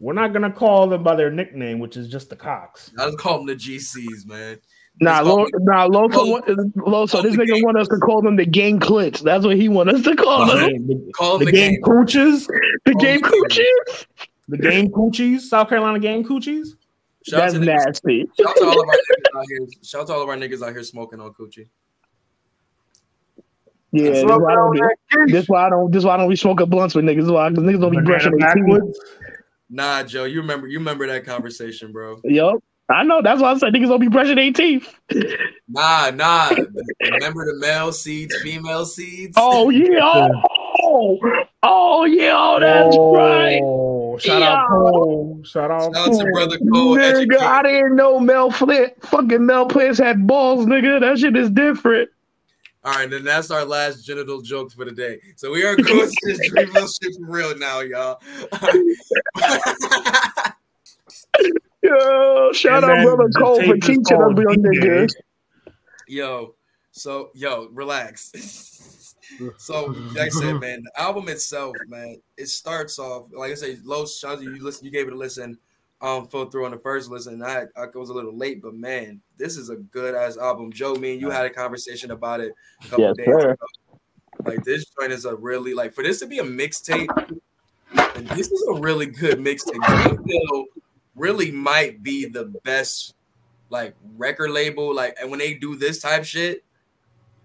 [0.00, 2.92] We're not gonna call them by their nickname, which is just the Cox.
[2.98, 4.56] I just call them the GCs, man.
[5.02, 6.40] Nah, Just call Lo, nah, Loso, call-
[6.86, 9.20] Loso, this nigga want us to call them the gang clits.
[9.20, 10.86] That's what he want us to call them.
[10.86, 11.82] The, Call the them the game game.
[11.82, 12.46] coochies,
[12.84, 14.06] The game them coochies.
[14.48, 16.68] the game coochies, South Carolina game coochies.
[17.26, 18.26] Shout out That's to the- nasty.
[18.38, 19.66] Shout out to all of our niggas out here.
[19.82, 21.68] Shout out to all of our niggas out here smoking on coochie.
[23.94, 24.90] Yeah, this why I don't on
[25.26, 27.30] be, this why I don't this why I don't be smoking blunts with niggas.
[27.30, 27.50] Why?
[27.50, 28.94] Because niggas don't be brushing Banana their teeth.
[29.68, 32.20] Nah, Joe, you remember you remember that conversation, bro.
[32.24, 32.62] Yup.
[32.92, 33.22] I know.
[33.22, 34.94] That's why I said niggas don't be brushing their teeth.
[35.68, 36.50] Nah, nah.
[37.00, 39.34] remember the male seeds, female seeds?
[39.38, 40.28] Oh yeah.
[40.82, 41.18] Oh,
[41.62, 42.34] oh yeah.
[42.36, 43.60] Oh, that's oh, right.
[43.62, 45.40] Oh, shout out Cole.
[45.44, 46.32] Shout out Shout out to Cole.
[46.32, 46.96] brother Cole.
[46.96, 47.42] nigga, educated.
[47.42, 51.00] I didn't know Mel Flint, fucking Mel Plants had balls, nigga.
[51.00, 52.10] That shit is different.
[52.84, 55.20] All right, then that's our last genital jokes for the day.
[55.36, 58.20] So we are going to this Dreamville shit for real now, y'all.
[61.82, 65.08] Yo, shout And out brother Cole for teaching us called real DJ.
[65.08, 65.14] niggas.
[66.06, 66.54] yo,
[66.92, 69.14] so yo, relax.
[69.56, 73.78] so like I said, man, the album itself, man, it starts off like I say,
[73.84, 74.52] Los shout you.
[74.52, 75.58] You listen, you gave it a listen.
[76.00, 77.42] Um, fell through on the first listen.
[77.44, 80.72] I, I was a little late, but man, this is a good ass album.
[80.72, 82.52] Joe, me and you had a conversation about it
[82.84, 83.50] a couple Yes, days sir.
[83.52, 83.66] ago.
[84.44, 87.08] Like this joint is a really like for this to be a mixtape,
[88.34, 90.66] this is a really good mixtape.
[91.16, 93.14] Dreamville really might be the best
[93.70, 94.94] like record label.
[94.94, 96.64] Like, and when they do this type shit,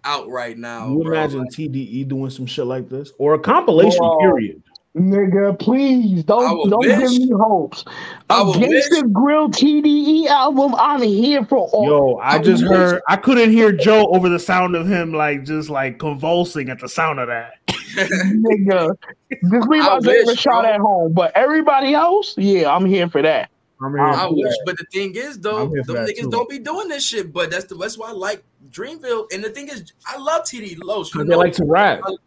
[0.03, 0.89] out right now.
[0.89, 1.13] you bro.
[1.13, 3.99] imagine TDE doing some shit like this or a compilation?
[4.03, 4.19] Whoa.
[4.19, 4.63] Period.
[4.95, 6.97] Nigga, please don't don't wish.
[6.97, 7.85] give me hopes.
[8.31, 11.85] I A would Gangsta Grillz TDE album, I'm here for all.
[11.85, 13.01] Yo, I I just wish- heard.
[13.07, 16.89] I couldn't hear Joe over the sound of him like just like convulsing at the
[16.89, 17.53] sound of that.
[17.67, 18.89] nigga.
[19.31, 21.13] Just leave I my favorite shot at home.
[21.13, 23.51] But everybody else, yeah, I'm here for that.
[23.81, 26.31] I mean, I wish, but the thing is, though, I'm them niggas too.
[26.31, 27.31] don't be doing this shit.
[27.31, 29.31] But that's the that's why I like Dreamville.
[29.31, 31.13] And the thing is, I love TD Los.
[31.13, 32.01] You they know, like to rap.
[32.07, 32.17] you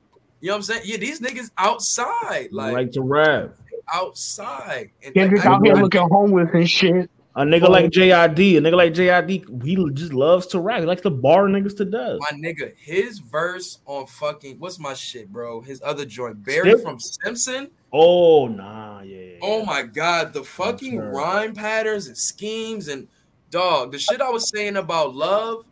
[0.42, 0.82] know what I'm saying?
[0.84, 3.54] Yeah, these niggas outside, They like, like to rap.
[3.92, 4.90] outside.
[5.04, 7.10] And Kendrick like, out here looking homeless and shit.
[7.36, 10.80] A nigga like JID, a nigga like JID, he just loves to rap.
[10.80, 12.18] He likes to bar niggas to death.
[12.20, 15.60] my nigga, his verse on fucking what's my shit, bro?
[15.60, 17.70] His other joint, Barry Still- from Simpson.
[17.92, 19.16] Oh nah, yeah.
[19.18, 21.12] yeah, Oh my god, the fucking sir.
[21.12, 23.08] rhyme patterns and schemes and
[23.50, 25.64] dog, the shit I was saying about love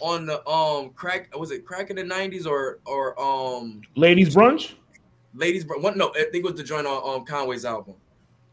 [0.00, 4.72] on the um crack was it crack in the nineties or or um Ladies brunch.
[5.34, 7.96] ladies Br- one no I think it was the joint on um Conway's album.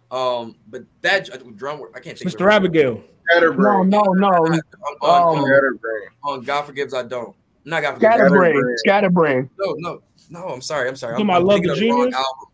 [0.09, 2.31] Um, but that uh, drum work I can't think.
[2.31, 2.49] Mr.
[2.49, 2.53] it.
[2.53, 2.95] Abigail.
[2.95, 3.89] No, Scatterbrain.
[3.89, 4.27] no, no.
[4.27, 4.61] On,
[5.01, 6.09] on, Um, Scatterbrain.
[6.23, 7.35] on God forgives I don't.
[7.65, 8.13] Not God forgives.
[8.13, 8.29] I don't.
[8.29, 8.77] Scatterbrain.
[8.77, 9.49] Scatterbrain.
[9.59, 9.99] No, no,
[10.29, 10.47] no.
[10.47, 10.87] I'm sorry.
[10.87, 11.15] I'm sorry.
[11.15, 12.15] You I'm, talking I'm Love the of the wrong Genius?
[12.15, 12.47] album.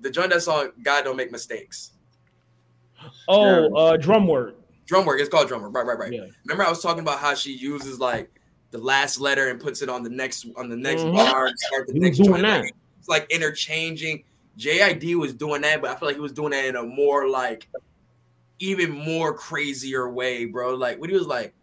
[0.00, 1.92] The joint that's on God don't make mistakes.
[3.28, 4.56] Oh, uh, drum work.
[4.86, 5.20] Drum work.
[5.20, 5.74] It's called drum work.
[5.74, 6.12] Right, right, right.
[6.12, 6.26] Yeah.
[6.44, 8.30] Remember, I was talking about how she uses like
[8.70, 11.14] the last letter and puts it on the next on the next Mhm.
[11.14, 12.42] bar and start the He next doing joint.
[12.42, 12.60] that.
[12.62, 14.24] Like, it's like interchanging.
[14.58, 17.28] JID was doing that, but I feel like he was doing that in a more
[17.28, 17.68] like
[18.58, 20.74] even more crazier way, bro.
[20.74, 21.54] Like what he was like,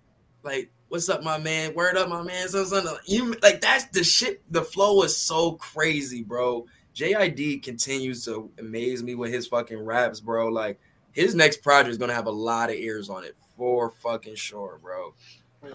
[0.44, 1.76] like, what's up, my man?
[1.76, 2.48] Word up, my man.
[2.48, 2.98] So, so, so.
[3.06, 4.42] You like that's the shit.
[4.52, 6.66] The flow was so crazy, bro.
[6.98, 10.48] JID continues to amaze me with his fucking raps, bro.
[10.48, 10.80] Like
[11.12, 14.80] his next project is gonna have a lot of ears on it for fucking sure,
[14.82, 15.14] bro.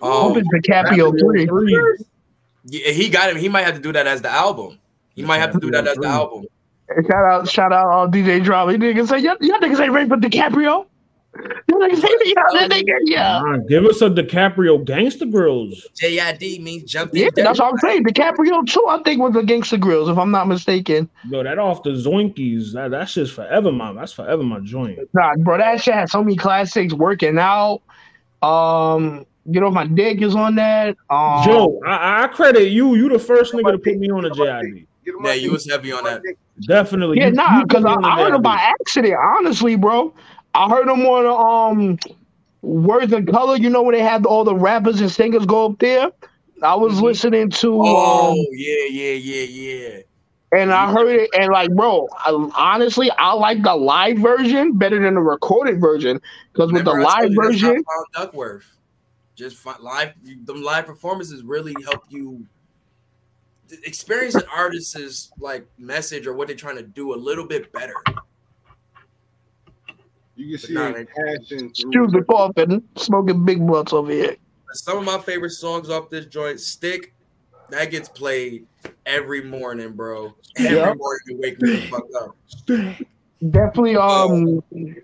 [0.01, 1.97] Hope Um, DiCaprio 3.
[2.65, 3.37] yeah, he got him.
[3.37, 4.79] He might have to do that as the album.
[5.15, 6.45] He might have to do that as the album.
[7.09, 8.73] Shout out, shout out all DJ Drama.
[8.73, 10.87] Niggas say, y'all, y'all niggas ain't ready for DiCaprio.
[11.35, 13.41] Y'all niggas say, yeah, that nigga, yeah.
[13.43, 15.75] Nah, give us a DiCaprio Gangsta Grillz.
[15.99, 17.45] JID means jumped Yeah, in.
[17.45, 18.05] that's what I'm saying.
[18.05, 21.09] DiCaprio too, I think, was the Gangsta Grillz, if I'm not mistaken.
[21.31, 22.73] Yo, that off the Zoinkies.
[22.75, 23.93] That that shit's forever, my.
[23.95, 24.99] That's forever my joint.
[25.15, 27.81] Nah, bro, that shit had so many classics working out.
[28.43, 30.97] Um, Get off my dick is on that.
[31.11, 32.95] Um, Joe, I, I credit you.
[32.95, 34.87] You the first nigga to put me on a JID.
[35.25, 36.23] Yeah, you was heavy on that.
[36.61, 37.19] Definitely.
[37.19, 38.37] Yeah, You- nah, because me I, on a I heard JID.
[38.37, 39.15] him by accident.
[39.21, 40.15] Honestly, bro,
[40.55, 41.99] I heard him on um
[42.63, 43.57] Words and Color.
[43.57, 46.11] You know when they have all the rappers and singers go up there.
[46.63, 47.81] I was listening to.
[47.83, 49.99] Oh um, yeah, yeah, yeah, yeah.
[50.53, 55.01] and I heard it, and like, bro, I, honestly, I like the live version better
[55.01, 56.21] than the recorded version
[56.53, 57.85] because with the I live told you that's how I version,
[58.15, 58.65] Duckworth.
[59.35, 60.13] Just live,
[60.45, 62.47] them live performances really help you
[63.85, 67.95] experience an artist's like message or what they're trying to do a little bit better.
[70.43, 71.07] You can see nah, a man.
[71.07, 74.37] passion excuse the coughing, smoking big butts over here.
[74.73, 77.15] Some of my favorite songs off this joint, "Stick,"
[77.71, 78.67] that gets played
[79.07, 80.35] every morning, bro.
[80.57, 80.95] Every Yeah.
[80.95, 82.37] morning you wake me the fuck up.
[83.51, 84.63] Definitely, um,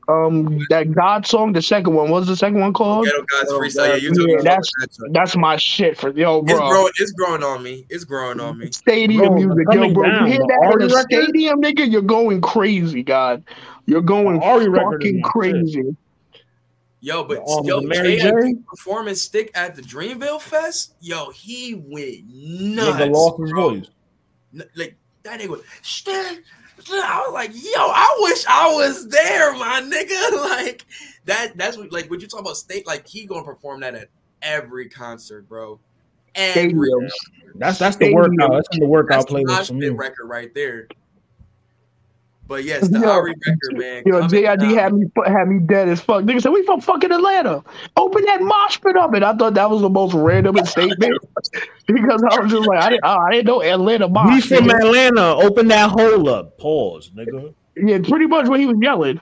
[0.09, 2.09] um, that God song, the second one.
[2.11, 3.07] What's the second one called?
[3.07, 3.89] Ghetto Gods freestyle.
[3.89, 6.69] Yeah, you Yeah, that's that that's my shit for yo, It's bro.
[6.69, 6.93] growing.
[6.99, 7.85] It's growing on me.
[7.91, 8.71] It's growing on me.
[8.71, 10.05] Stadium Bro, music, yo, bro.
[10.05, 11.91] Down, you hear that in the stadium, nigga?
[11.91, 13.45] You're going crazy, God.
[13.89, 15.97] You're going Ari fucking my crazy.
[17.01, 18.53] Yo, but Um, yo, Mary J.I.D.
[18.53, 18.59] J?
[18.69, 20.95] performing stick at the Dreamville Fest.
[21.01, 23.11] Yo, he went Nigga nuts.
[23.17, 23.87] lost his voice.
[24.77, 26.43] Like that nigga was stick.
[26.91, 30.49] I was like, yo, I wish I was there, my nigga.
[30.51, 30.85] Like
[31.25, 31.57] that.
[31.57, 32.87] That's what like when you talk about state.
[32.87, 34.09] Like he gonna perform that at
[34.43, 35.81] every concert, bro.
[36.35, 37.11] Every Stadiums.
[37.55, 38.51] That's that's the workout.
[38.53, 39.89] That's in the workout that's playlist mosh for me.
[39.89, 40.89] record right there.
[42.49, 44.03] But yes, the Yo, Ari record, man.
[44.07, 46.25] Yo, JID had me had me dead as fuck.
[46.25, 47.63] Nigga said we from fucking Atlanta.
[47.97, 51.19] Open that mosh pit up, and I thought that was the most random statement
[51.87, 54.27] because I was just like, I didn't, oh, I didn't know Atlanta mosh.
[54.27, 54.49] We mosh.
[54.49, 54.81] from nigga.
[54.81, 55.37] Atlanta.
[55.37, 56.59] Open that hole up.
[56.59, 57.55] Pause, nigga.
[57.77, 59.21] Yeah, pretty much what he was yelling.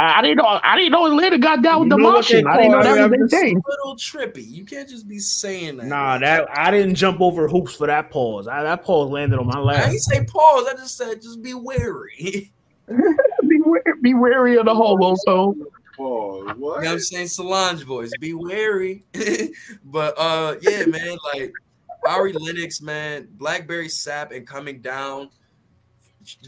[0.00, 0.14] Facts.
[0.16, 0.60] I, I didn't know.
[0.62, 2.46] I didn't know Atlanta got down with You the know what they moshing.
[2.50, 3.56] I didn't know that was their thing.
[3.66, 4.50] A little trippy.
[4.50, 5.86] You can't just be saying that.
[5.86, 8.48] Nah, that I didn't jump over hoops for that pause.
[8.48, 9.82] I, that pause landed on my lap.
[9.84, 10.66] I didn't say pause.
[10.68, 12.52] I just said just be wary.
[13.48, 15.14] Be, wa- be wary of the holo.
[15.24, 15.56] So
[15.96, 16.44] Pause.
[16.48, 16.56] You What?
[16.56, 17.28] know what I'm saying?
[17.28, 18.10] Solange voice.
[18.18, 19.04] Be wary.
[19.84, 21.52] but uh yeah, man, like
[22.08, 25.30] Ari Lennox, man, Blackberry Sap and coming down.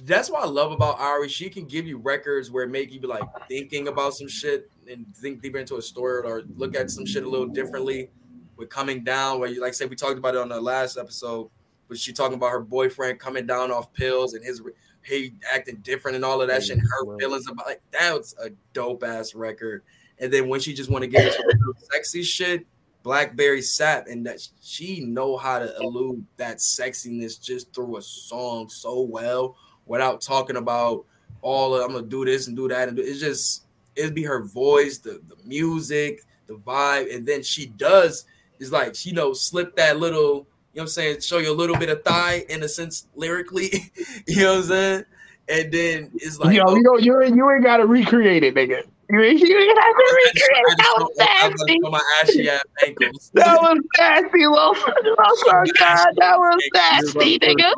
[0.02, 1.28] That's what I love about Ari.
[1.28, 4.70] She can give you records where it make you be like thinking about some shit
[4.90, 8.10] and think deeper into a story or look at some shit a little differently.
[8.56, 11.50] With coming down, where you like say we talked about it on the last episode,
[11.88, 14.60] but she talking about her boyfriend coming down off pills and his
[15.04, 16.78] he acting different and all of that shit.
[16.78, 19.82] And her feelings about like that was a dope ass record.
[20.18, 22.66] And then when she just want to get into sexy shit,
[23.02, 28.68] Blackberry Sap, and that she know how to elude that sexiness just through a song
[28.68, 29.56] so well
[29.86, 31.04] without talking about
[31.40, 33.64] all of I'm gonna do this and do that and do, it's just
[33.96, 38.24] it'd be her voice, the the music, the vibe, and then she does
[38.58, 41.54] is like she know slip that little you know what I'm saying, show you a
[41.54, 43.92] little bit of thigh in a sense lyrically,
[44.26, 45.04] you know what I'm saying,
[45.48, 48.44] and then it's like yo, oh, you know, you ain't you ain't got to recreate
[48.44, 48.84] it, nigga.
[49.16, 50.78] You ain't, you ain't have to recreate.
[50.78, 51.78] That was show- I just nasty.
[51.80, 53.30] my ashy ass ankles.
[53.34, 54.74] That was nasty, little.
[54.74, 57.72] Oh my god, that was nasty, nigga.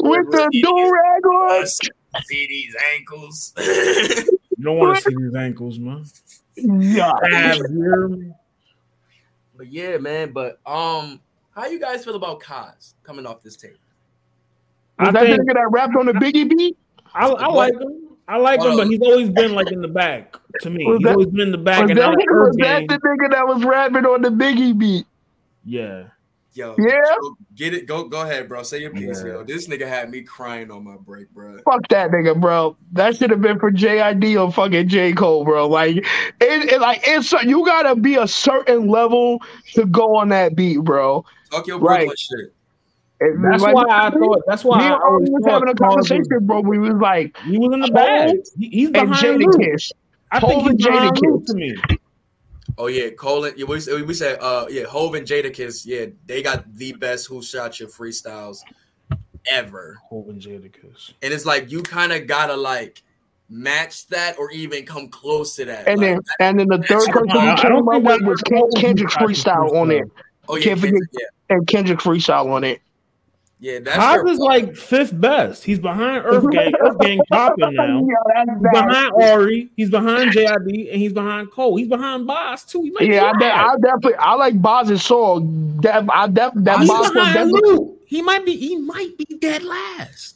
[0.00, 1.66] With the do rag on.
[2.24, 3.52] See these ankles.
[4.58, 6.04] You don't want to see these ankles, man.
[6.56, 7.10] Yeah.
[7.32, 8.32] Abs, you hear me?
[9.56, 10.30] but yeah, man.
[10.32, 11.20] But um,
[11.54, 13.78] how you guys feel about Cozz coming off this tape?
[15.00, 16.76] I Was that think nigga that rapped on the Biggie beat?
[17.12, 18.11] I, I like him.
[18.28, 20.84] I like him, but he's always been like in the back to me.
[20.86, 22.88] Was He's that- always been in the back Was and that, not was the that
[22.88, 25.06] the nigga that was rapping on the Biggie beat?
[25.64, 26.04] Yeah.
[26.54, 27.00] Yo, Yeah.
[27.56, 27.86] get it.
[27.86, 28.62] Go, go ahead, bro.
[28.62, 29.32] Say your piece, Yeah.
[29.32, 29.42] yo.
[29.44, 31.56] This nigga had me crying on my break, bro.
[31.64, 32.76] Fuck that nigga, bro.
[32.92, 35.66] That should have been for JID or fucking J Cole, bro.
[35.66, 36.04] Like it,
[36.40, 39.40] it like it's you gotta be a certain level
[39.74, 41.24] to go on that beat, bro.
[41.50, 42.00] Talk your Right.
[42.06, 42.52] Brooklyn shit.
[43.24, 44.42] It- That's like, why I thought.
[44.46, 46.60] That's why me I and always Artie was having a Cause was- conversation, bro.
[46.60, 48.36] We was like, He was in the Hov bag.
[48.58, 49.54] He- He's and behind Luke.
[49.56, 49.92] Jadakiss.
[50.30, 51.46] I think he's and behind Jadakiss.
[51.46, 51.76] To me.
[52.78, 53.52] Oh yeah, Colin.
[53.56, 55.84] Yeah, we, we said uh yeah, Hove and Jadakiss.
[55.86, 58.58] Yeah, they got the best Who Shot Your freestyles
[59.50, 59.98] ever.
[60.08, 61.12] Hov and Jadakiss.
[61.22, 63.02] And it's like you kind of gotta like
[63.50, 65.86] match that or even come close to that.
[65.86, 68.04] And Like, then and then the third I- person I we don't came up think
[68.04, 70.04] with was ever Ken- told you Kendrick's freestyle on it.
[70.48, 72.80] oh yeah, can't forget- Kendrick, yeah, And Kendrick freestyle on it.
[73.62, 73.78] Yeah.
[73.78, 75.62] That's Haas your- is like fifth best.
[75.62, 76.72] He's behind Earth Gang.
[76.80, 78.04] Earth Gang popping now.
[78.04, 79.70] Yeah, He's behind Ari.
[79.76, 81.76] He's behind JID, and he's behind Cole.
[81.76, 82.82] He's behind Bas too.
[82.98, 85.78] He Yeah, I, de- I definitely I like Bas's song.
[85.82, 87.60] That I def- that He's Bas song behind definitely.
[87.70, 87.98] Luke.
[88.06, 88.56] He might be.
[88.56, 90.34] He might be dead last.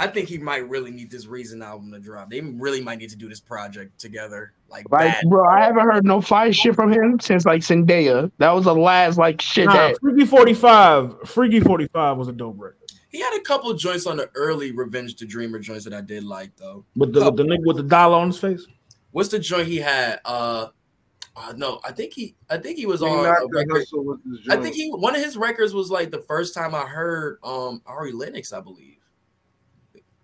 [0.00, 2.30] I think he might really need this Reason album to drop.
[2.30, 5.24] They really might need to do this project together, like Like, bad.
[5.28, 8.30] bro, I haven't heard no fire shit from him since like Zendaya.
[8.38, 10.00] That was the last like shit Nah, that.
[10.00, 11.16] Freaky Forty Five.
[11.28, 12.76] Freaky Forty Five was a dope record.
[13.10, 16.22] He had a couple joints on the early Revenge the Dreamer joints that I did
[16.22, 16.84] like though.
[16.94, 18.64] With the, the nigga with the dollar on his face.
[19.10, 20.20] What's the joint he had?
[20.24, 20.68] Uh,
[21.34, 23.78] uh no, I think he, I think he was He on knocked a the record.
[23.78, 26.74] hustle with his I think he one of his records was like the first time
[26.74, 28.97] I heard um Ari Lennox, I believe.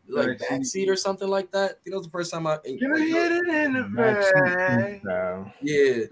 [0.07, 0.49] Like Backseat.
[0.51, 1.79] backseat or something like that.
[1.85, 5.01] You know, the first time I Can I hit it in the back?
[5.63, 6.05] Yeah.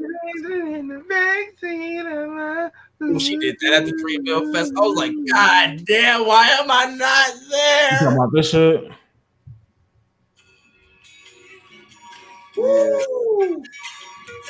[0.78, 4.96] In the backseat of my- When she did that at the Dreamville Fest, I was
[4.96, 7.90] like, God damn, why am I not You there?
[7.98, 8.84] talking about this shit?
[12.56, 13.62] Woo!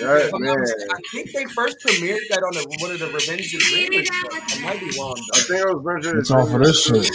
[0.01, 0.57] That, If I'm man.
[0.57, 4.07] I think they first premiered that on the, one of the Revenge of the Dreamers.
[4.09, 4.59] shows.
[4.59, 5.45] I might be wrong I though.
[5.45, 6.19] think it was Virgin.
[6.19, 7.11] It's all for this shit.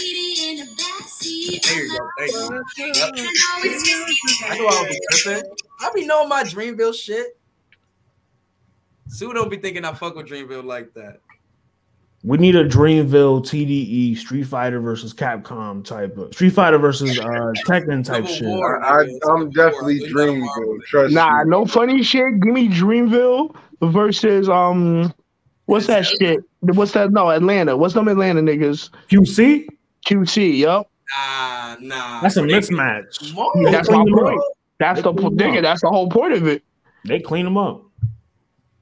[1.20, 1.30] There
[1.84, 2.08] you go.
[2.18, 2.60] Thank you.
[2.94, 3.14] Yep.
[4.48, 5.42] I knew I would be tripping.
[5.80, 7.38] I be knowing my Dreamville shit.
[9.08, 11.20] Sue don't be thinking I fuck with Dreamville like that.
[12.24, 17.22] We need a Dreamville TDE Street Fighter versus Capcom type of Street Fighter versus uh
[17.66, 18.46] Tekken type Civil shit.
[18.48, 18.84] War.
[18.84, 20.82] I, I'm definitely Dreamville.
[20.86, 21.50] Trust Nah, me.
[21.50, 22.40] no funny shit.
[22.40, 25.14] Give me Dreamville versus um,
[25.66, 26.40] what's that shit?
[26.60, 27.12] What's that?
[27.12, 27.76] No, Atlanta.
[27.76, 28.90] What's them Atlanta niggas?
[29.10, 29.66] QC?
[30.06, 30.58] QC.
[30.58, 30.90] Yup.
[31.16, 32.20] Nah, nah.
[32.20, 33.34] That's a They- mismatch.
[33.34, 34.40] Mo- That's my point.
[34.78, 35.62] That's They the clean them nigga.
[35.62, 36.62] That's the whole point of it.
[37.04, 37.82] They clean them up.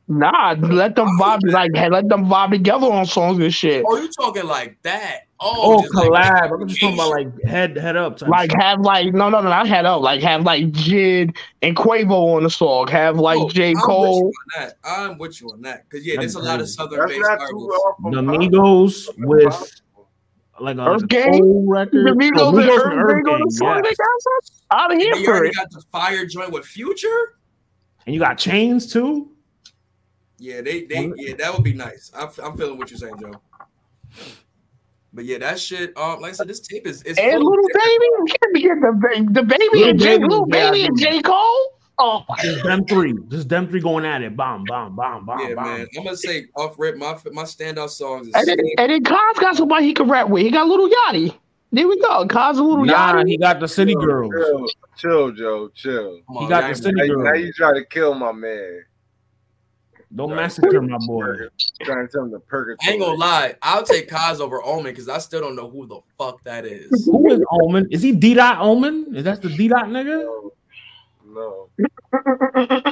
[0.09, 3.85] Nah, let them vibe like let them vibe together on songs and shit.
[3.87, 5.23] Oh, you talking like that?
[5.41, 6.61] Oh, Oh, just like collab.
[6.63, 8.21] I'm just talking about like head head up.
[8.23, 8.61] Like shit.
[8.63, 12.45] have like no no no not head up like have like Jid and Quavo on
[12.45, 12.87] the song.
[12.87, 14.27] Have like Oh, J I'm Cole.
[14.27, 14.75] With you on that.
[14.85, 17.53] I'm with you on that because yeah, there's a lot of southern That's based artists.
[17.53, 18.21] off from the.
[18.23, 19.81] Migos with
[20.61, 21.43] like a Earth Gang?
[21.43, 22.07] old record.
[22.07, 23.83] The Oh, Migos and Earth and Earth Gang on the song.
[23.83, 23.97] They yes.
[24.71, 25.55] got out of here you for already it.
[25.57, 27.39] got the fire joint with Future.
[28.07, 29.31] And you got Chainz too.
[30.39, 32.11] Yeah, they they yeah, that would be nice.
[32.15, 33.33] I'm, I'm feeling what you're saying, Joe.
[35.13, 35.97] But yeah, that shit.
[35.97, 39.29] Um, like I said, this tape is is And little baby, you can't forget the
[39.33, 41.76] the baby Lil and J Baby, little yeah, baby and I J Cole.
[41.99, 43.15] Oh, Just them three.
[43.29, 44.37] Just them three going at it.
[44.37, 45.65] Bomb, bomb, bomb, bomb, Yeah, bomb.
[45.65, 45.87] man.
[45.97, 46.97] I'm gonna say off rip.
[46.97, 50.29] My my standout songs is and then, and then Cozz got somebody he can rap
[50.29, 50.43] with.
[50.43, 51.35] He got little Yachty.
[51.73, 52.27] There we go.
[52.27, 53.29] Cozz a little Nah, Yachty.
[53.29, 54.33] he got the City Chill, Girls.
[54.35, 54.67] Chill,
[54.99, 55.71] chill, Joe.
[55.75, 56.21] Chill.
[56.27, 58.83] Come He got y'all the City Now, you- now you try to kill my man.
[60.15, 60.37] Don't Right.
[60.37, 61.25] massacre my boy.
[61.83, 62.89] Trying to tell him to purgatory.
[62.89, 63.55] I ain't gonna lie.
[63.63, 67.07] I'll take Cozz over Omen because I still don't know who the fuck that is.
[67.07, 67.89] Who is Omen?
[67.91, 69.15] Is he D Dot Omen?
[69.17, 70.46] Is that the D Dot nigga?
[71.37, 71.69] No.
[72.55, 72.83] no.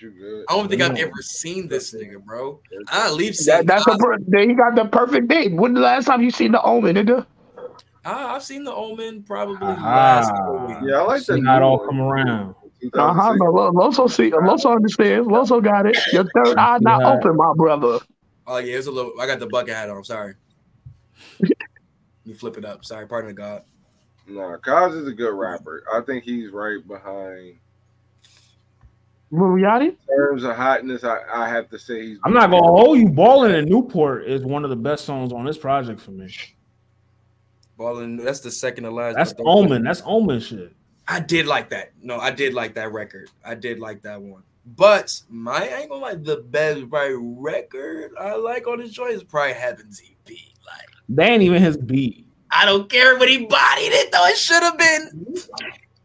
[0.00, 0.44] You good?
[0.48, 2.60] I don't think I've ever seen this nigga, bro.
[2.92, 3.98] I at least That, that's the Cozz.
[3.98, 5.54] per- then he got the perfect date.
[5.54, 7.26] When the last time you seen the Omen, nigga?
[8.04, 10.30] Ah, I've seen the Omen probably Ah, last
[10.68, 10.90] week.
[10.90, 11.38] Yeah, I like that.
[11.38, 12.54] Not all come around.
[12.94, 13.34] Uh huh.
[13.34, 13.40] 2006.
[13.40, 15.26] No, Lo- Loso see, Loso understands.
[15.26, 15.98] Loso got it.
[16.12, 17.14] Your third eye not Yeah.
[17.14, 17.98] open, my brother.
[18.46, 19.12] Oh yeah, it's a little.
[19.20, 20.04] I got the bucket hat on.
[20.04, 20.34] Sorry.
[21.40, 21.50] Let
[22.24, 22.84] me flip it up.
[22.84, 23.62] Sorry, pardon the God.
[24.28, 25.84] Nah, Cozz is a good rapper.
[25.92, 27.56] I think he's right behind.
[29.30, 29.88] Lil Yachty.
[29.88, 32.18] In terms of hotness, I, I have to say he's.
[32.24, 33.08] I'm not gonna hold you.
[33.08, 36.32] Ballin' in Newport is one of the best songs on this project for me.
[37.76, 39.16] Ballin, that's the second to last.
[39.16, 39.84] That's but don't- Omen.
[39.84, 40.72] That's Omen shit.
[41.06, 41.92] I did like that.
[42.02, 43.30] No, I did like that record.
[43.44, 44.42] I did like that one.
[44.66, 49.14] But my I ain't gonna like the best right record I like on this joint
[49.14, 50.28] is probably Heaven's EP.
[50.66, 52.26] Like That ain't even his beat.
[52.58, 54.26] I don't care but he bodied it though.
[54.26, 55.36] It should have been.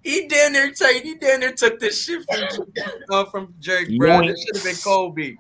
[0.04, 1.02] He damn near take.
[1.02, 2.68] He damn near took this shit from
[3.10, 4.26] uh, from Jake Brown.
[4.26, 5.38] It should have been cold beat.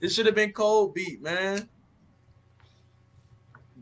[0.00, 1.68] It should have been cold beat, man.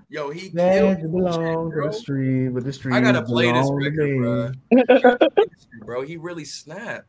[0.09, 1.91] Yo, he killed this shit, bro.
[1.91, 2.95] street, but the street.
[2.95, 5.29] I gotta play this record, bro.
[5.85, 6.01] bro.
[6.01, 7.09] He really snapped.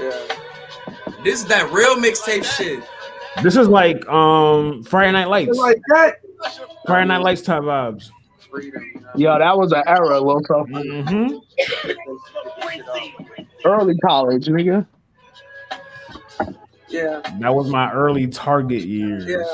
[0.00, 0.18] Yeah.
[1.22, 2.82] This is that real mixtape shit.
[3.40, 5.56] This is like um Friday Night Lights.
[5.56, 6.16] like that.
[6.86, 8.10] Friday Night Lights type vibes.
[9.14, 10.66] Yo, that was an era, Loso.
[10.68, 11.36] Mm-hmm.
[13.64, 14.86] Early college, nigga.
[16.88, 19.26] Yeah, That was my early Target years.
[19.26, 19.44] yeah.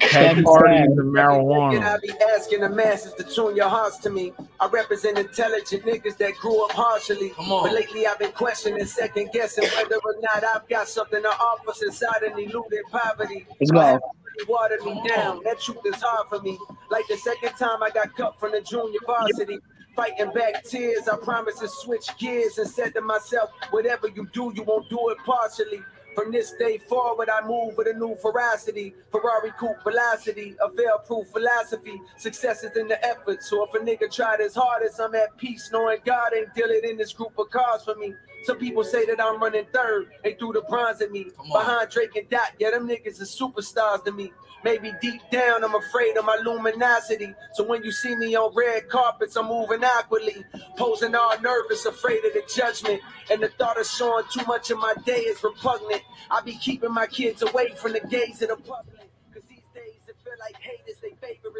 [0.00, 0.44] Had Sad.
[0.44, 1.94] parties and And marijuana.
[1.94, 4.32] I be asking the masses to tune your hearts to me.
[4.60, 7.30] I represent intelligent niggas that grew up partially.
[7.30, 7.64] Come on.
[7.64, 11.72] But lately I've been questioning, second guessing whether or not I've got something to offer
[11.74, 13.46] since I done eluded poverty.
[13.60, 13.78] Let's go.
[13.78, 15.40] I have really watered me down.
[15.44, 16.58] That truth is hard for me.
[16.90, 19.58] Like the second time I got cut from the junior varsity.
[19.96, 24.52] Fighting back tears, I promise to switch gears and said to myself, whatever you do,
[24.54, 25.82] you won't do it partially.
[26.16, 28.94] From this day forward, I move with a new ferocity.
[29.12, 32.00] Ferrari coupe velocity, a fail-proof philosophy.
[32.16, 33.42] Success is in the effort.
[33.42, 36.96] So if a nigga tried his hardest, I'm at peace, knowing God ain't dealing in
[36.96, 38.14] this group of cars for me.
[38.44, 40.08] Some people say that I'm running third.
[40.24, 41.26] They threw the bronze at me.
[41.52, 44.32] Behind Drake and Dot, yeah, them niggas are superstars to me.
[44.66, 47.32] Maybe deep down, I'm afraid of my luminosity.
[47.52, 50.44] So when you see me on red carpets, I'm moving awkwardly,
[50.76, 53.00] posing all nervous, afraid of the judgment.
[53.30, 56.02] And the thought of showing too much of my day is repugnant.
[56.32, 59.05] I be keeping my kids away from the gaze of the public.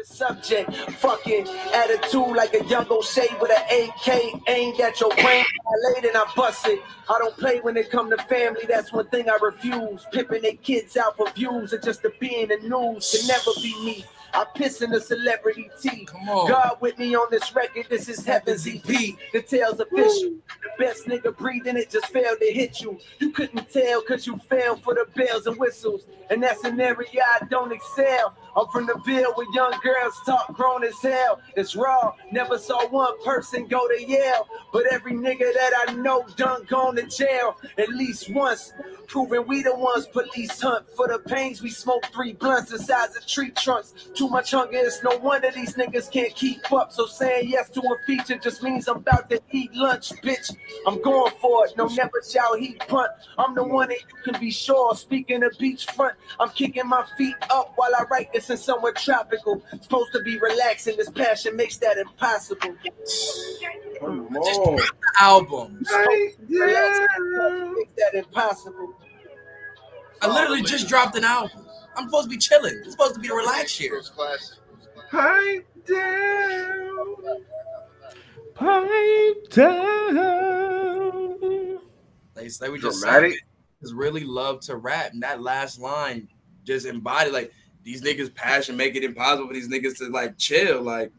[0.05, 0.73] Subject.
[0.75, 5.45] Fucking attitude like a young O'Shea with an AK aimed at your brain.
[5.45, 6.79] I laid and I bust it.
[7.09, 8.61] I don't play when it come to family.
[8.67, 10.05] That's one thing I refuse.
[10.11, 13.51] Pimping their kids out for views and just to be in the news can never
[13.61, 14.05] be me.
[14.33, 16.05] I piss in the celebrity tea.
[16.05, 16.49] Come on.
[16.49, 17.87] God with me on this record.
[17.89, 18.83] This is Heaven's EP.
[18.83, 20.35] The tale's official.
[20.47, 22.99] The best nigga breathing it just failed to hit you.
[23.19, 26.05] You couldn't tell cause you fell for the bells and whistles.
[26.29, 28.35] And that's an area I don't excel.
[28.55, 31.39] I'm from the Ville where young girls talk grown as hell.
[31.55, 32.13] It's raw.
[32.31, 34.47] Never saw one person go to Yale.
[34.73, 38.73] But every nigga that I know done gone to jail at least once.
[39.07, 43.15] Proving we the ones police hunt for the pains we smoke three blunts the size
[43.15, 43.93] of tree trunks.
[44.17, 46.91] Too much hunger, it's no wonder these niggas can't keep up.
[46.91, 50.55] So saying yes to a feature just means I'm about to eat lunch, bitch.
[50.87, 51.77] I'm going for it.
[51.77, 53.11] No, never shall he punt.
[53.37, 54.95] I'm the one that you can be sure.
[54.95, 59.61] Speaking of beachfront, I'm kicking my feet up while I write this in somewhere tropical.
[59.81, 60.97] Supposed to be relaxing.
[60.97, 62.75] This passion makes that impossible.
[63.99, 64.77] Come Just on.
[64.77, 65.85] drop the album.
[65.87, 67.05] Hey, yeah.
[67.75, 68.95] Makes that impossible.
[70.23, 71.66] I literally just dropped an album.
[71.97, 72.75] I'm supposed to be chilling.
[72.79, 74.01] It's supposed to be a relax year.
[75.09, 77.15] Pipe down.
[78.53, 81.37] Pipe down.
[82.35, 83.31] Like, like we just Dramatic.
[83.33, 83.41] said,
[83.83, 86.27] niggas really love to rap, and that last line
[86.63, 87.51] just embodied like
[87.83, 90.81] these niggas' passion make it impossible for these niggas to like chill.
[90.81, 91.11] Like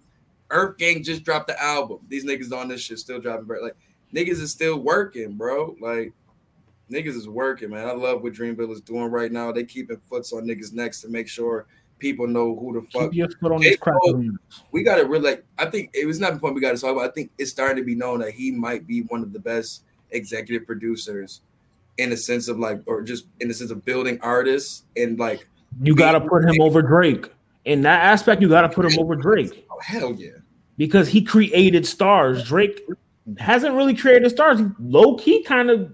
[0.51, 2.01] Earth Gang just dropped the album.
[2.09, 3.61] These niggas on this shit still dropping, bro.
[3.61, 3.77] Like
[4.15, 5.75] niggas is still working, bro.
[5.81, 6.13] Like
[6.91, 7.87] niggas is working, man.
[7.87, 9.53] I love what Dreamville is doing right now.
[9.53, 11.67] They keeping foots on niggas' necks to make sure
[11.99, 13.71] people know who the fuck Keep your foot on J.
[13.71, 13.79] this.
[13.79, 14.31] Cole-
[14.73, 15.45] we got to really like.
[15.59, 17.09] I think it was not the point we got to talk about.
[17.09, 19.85] I think it's starting to be known that he might be one of the best
[20.11, 21.43] executive producers
[21.99, 25.47] in the sense of like, or just in the sense of building artists and like,
[25.83, 27.27] You got to put him over Drake.
[27.65, 30.31] In that aspect, you got to put him over Drake oh hell yeah,
[30.77, 32.45] because he created stars.
[32.45, 32.81] Drake
[33.39, 34.59] hasn't really created stars.
[34.59, 35.93] He low key kind of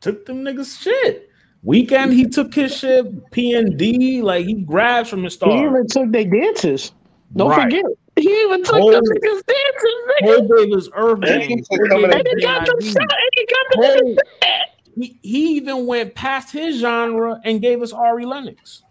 [0.00, 1.30] took them niggas shit.
[1.64, 3.30] Weeknd, he took his shit.
[3.32, 6.92] P and D, like he grabs from his He even took their dances.
[7.34, 7.62] Don't Right.
[7.64, 7.84] forget.
[8.16, 8.92] He even took Oh.
[8.92, 10.36] them niggas dances, nigga.
[10.48, 12.96] Cole Davis, Earth And he Gang, took Cole coming Davis, And he got them shot.
[13.02, 14.68] And he got them Cole- niggas shot.
[14.96, 18.82] he, he even went past his genre and gave us Ari Lennox.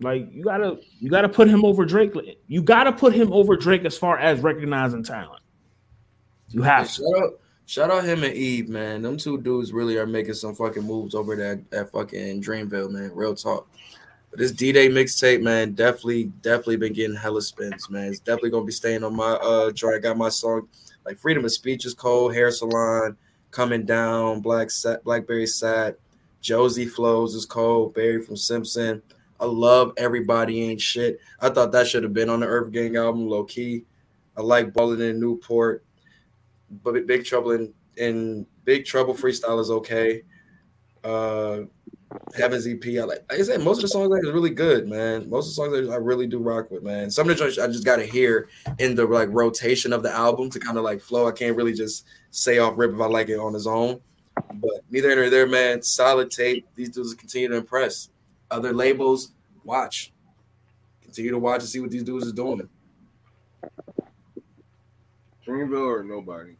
[0.00, 2.12] Like you gotta you gotta put him over Drake.
[2.46, 5.42] You gotta put him over Drake as far as recognizing talent.
[6.50, 7.32] You have to.
[7.68, 9.02] Shout out, him and Eve, man.
[9.02, 13.10] Them two dudes really are making some fucking moves over that that fucking Dreamville, man.
[13.12, 13.68] Real talk.
[14.30, 18.06] But this D Day mixtape, man, definitely, definitely been getting hella spins, man.
[18.06, 19.96] It's definitely gonna be staying on my uh joint.
[19.96, 20.66] I got my song
[21.04, 23.18] like Freedom of Speech is cold, Hair Salon,
[23.50, 25.96] Coming Down, Black Sat, Blackberry Sap,
[26.40, 29.02] Josie Flows is cold, Barry from Simpson.
[29.40, 31.20] I love Everybody Ain't Shit.
[31.38, 33.84] I thought that should have been on the Earth Gang album, low key.
[34.38, 35.84] I like Ballin' in Newport,
[36.82, 40.22] but Big Trouble in, in Big Trouble freestyle is okay.
[41.04, 41.62] Uh
[42.34, 43.24] Heaven's EP, I like.
[43.30, 45.28] Like I said, most of the songs like is really good, man.
[45.28, 47.10] Most of the songs I really do rock with, man.
[47.10, 48.48] Some of the joints I just gotta hear
[48.78, 51.28] in the like rotation of the album to kind of like flow.
[51.28, 54.00] I can't really just say off rip if I like it on its own.
[54.54, 55.82] But neither here nor there, man.
[55.82, 56.66] Solid tape.
[56.74, 58.08] These dudes continue to impress.
[58.50, 59.32] Other labels,
[59.64, 60.12] watch.
[61.02, 62.68] Continue to watch and see what these dudes is doing.
[65.48, 66.52] Dreamville or nobody.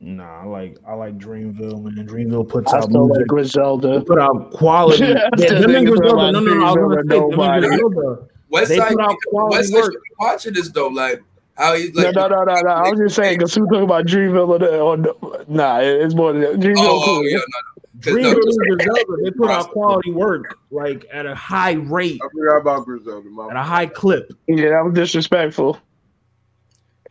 [0.00, 2.06] Nah, I like I like Dreamville, man.
[2.06, 3.18] Dreamville puts I out still music.
[3.20, 3.98] like Griselda.
[4.00, 5.04] They put out quality.
[5.04, 6.32] I yeah, still them think and it's Griselda.
[6.32, 6.66] No, no, no.
[6.66, 7.66] I was gonna say them and nobody.
[7.68, 8.28] Griselda.
[8.50, 9.92] West They Side, put out quality West Side should work.
[9.94, 10.88] be watching this though.
[10.88, 11.22] Like
[11.56, 12.68] how he's like, no, no, no, no.
[12.70, 14.58] I was just saying because who talking about Dreamville or,
[14.96, 16.54] the, or nah, it's more than that.
[16.54, 16.78] Dreamville.
[16.78, 17.18] oh, cool.
[17.18, 18.00] oh yeah, no, no.
[18.02, 19.22] 'Cause Dreamville no, and Griselda.
[19.22, 23.28] They put out quality work like at a high rate, I forgot about Griselda.
[23.30, 24.32] My at a high clip.
[24.48, 25.78] Yeah, that was disrespectful.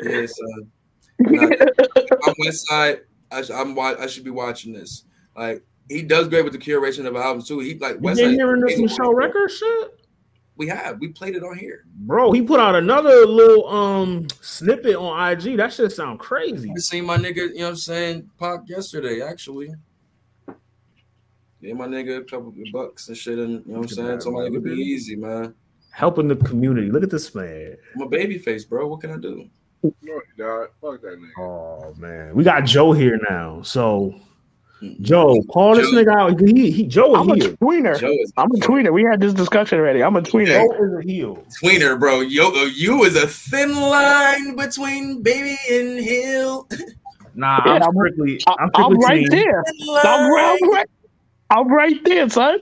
[0.04, 0.72] Yeah, son.
[1.30, 1.50] Nah,
[2.24, 3.02] I'm West Side.
[3.32, 5.06] I, sh- I'm wa- I should be watching this.
[5.36, 7.60] Like he does great with the curation of albums too.
[7.60, 8.36] He like You West been Side.
[8.36, 9.90] hearing this Michelle Record shit?
[10.58, 11.00] We have.
[11.00, 11.86] We played it on here.
[11.96, 15.58] Bro, he put out another little um snippet on IG.
[15.58, 16.72] That shit sound crazy.
[16.76, 19.74] I seen my nigga, you know what I'm saying, Pac yesterday, actually.
[21.62, 24.22] Yeah, my nigga a couple of bucks and shit, and you know what I'm saying?
[24.22, 25.54] Somebody could be easy, man.
[25.92, 26.90] Helping the community.
[26.90, 27.78] Look at this man.
[27.96, 28.88] I'm a baby face, bro.
[28.88, 29.48] What can I do?
[29.84, 30.68] No, he.
[30.82, 31.30] Fuck that nigga.
[31.40, 33.62] Oh man, we got Joe here now.
[33.64, 34.14] So,
[35.02, 36.40] Joe, call this nigga out.
[36.40, 37.54] He, he Joe I'm a is here.
[37.58, 38.00] tweener.
[38.00, 38.92] Joe is I'm a tweener.
[38.94, 40.04] We had this discussion already.
[40.04, 40.66] I'm a tweener.
[40.68, 41.44] Joe is a heel.
[41.64, 42.22] tweener, bro.
[42.22, 46.68] Yo, uh, you is a thin line between baby and hill.
[47.34, 48.42] Nah, Yeah, I'm I'm- strictly.
[48.46, 49.64] I, I'm, I'm right there.
[50.04, 50.90] I'm, right- I'm right.
[51.50, 52.60] I'm right there, son.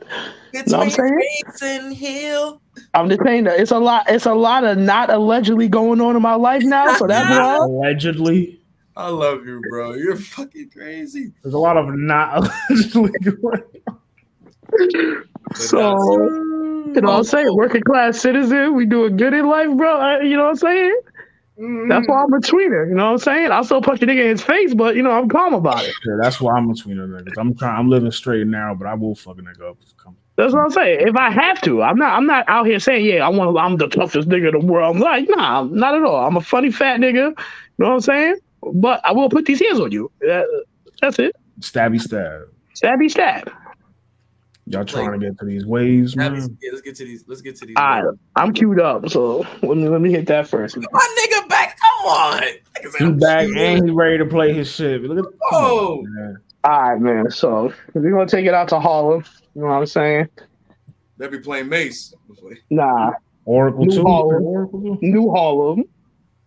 [0.53, 1.19] between know what I'm saying?
[1.63, 2.61] And hill.
[2.93, 4.09] I'm just saying that it's a lot.
[4.09, 6.95] It's a lot of not allegedly going on in my life now.
[6.95, 7.55] So that's why.
[7.55, 8.59] Allegedly,
[8.95, 9.93] I love you, bro.
[9.93, 11.31] You're fucking crazy.
[11.43, 13.11] there's a lot of not allegedly.
[13.21, 13.99] going on.
[15.55, 15.91] So
[16.95, 17.55] you know what I'm saying?
[17.55, 18.75] Working class citizen.
[18.75, 20.21] We doing good in life, bro.
[20.21, 20.99] You know what I'm saying?
[21.89, 22.87] That's why I'm a tweener.
[22.87, 23.51] You know what I'm saying?
[23.51, 25.93] I'll still punch a nigga in his face, but you know I'm calm about it.
[26.07, 27.33] Yeah, that's why I'm a the niggas.
[27.37, 27.77] I'm trying.
[27.77, 29.77] I'm living straight and narrow, but I will fuck a nigga up.
[29.97, 30.15] Come.
[30.39, 31.05] That's what I'm saying.
[31.05, 32.13] If I have to, I'm not.
[32.15, 33.57] I'm not out here saying, yeah, I want.
[33.57, 34.95] I'm the toughest nigga in the world.
[34.95, 36.25] I'm like, nah, not at all.
[36.25, 37.13] I'm a funny fat nigga.
[37.31, 37.35] You
[37.77, 38.35] know what I'm saying?
[38.75, 40.09] But I will put these hands on you.
[40.21, 40.45] That-
[41.01, 41.35] that's it.
[41.59, 42.43] Stabby stab.
[42.73, 43.51] Stabby stab.
[44.65, 47.25] Y'all trying to get to these waves, Yeah, let's get to these.
[47.27, 47.75] Let's get to these.
[47.77, 50.77] All right, I'm queued up, so let me let me hit that first.
[50.77, 51.77] My nigga back.
[51.79, 52.41] Come on.
[52.77, 55.01] Niggas He ain't- back and he ready to play his shit.
[55.03, 56.37] Look at Oh, man.
[56.63, 57.29] All right, man.
[57.31, 59.23] So we're gonna take it out to Harlem.
[59.55, 60.29] You know what I'm saying?
[61.17, 62.13] they be playing Mace.
[62.69, 63.11] Nah,
[63.45, 64.03] Oracle New too.
[64.05, 64.43] Harlem.
[64.43, 64.97] Oracle.
[65.01, 65.83] New Harlem.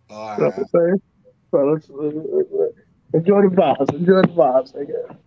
[0.09, 0.57] All You know right.
[0.57, 1.01] what I'm saying?
[1.51, 3.93] So let's, uh, enjoy the vibes.
[3.93, 5.17] Enjoy the vibes, nigga.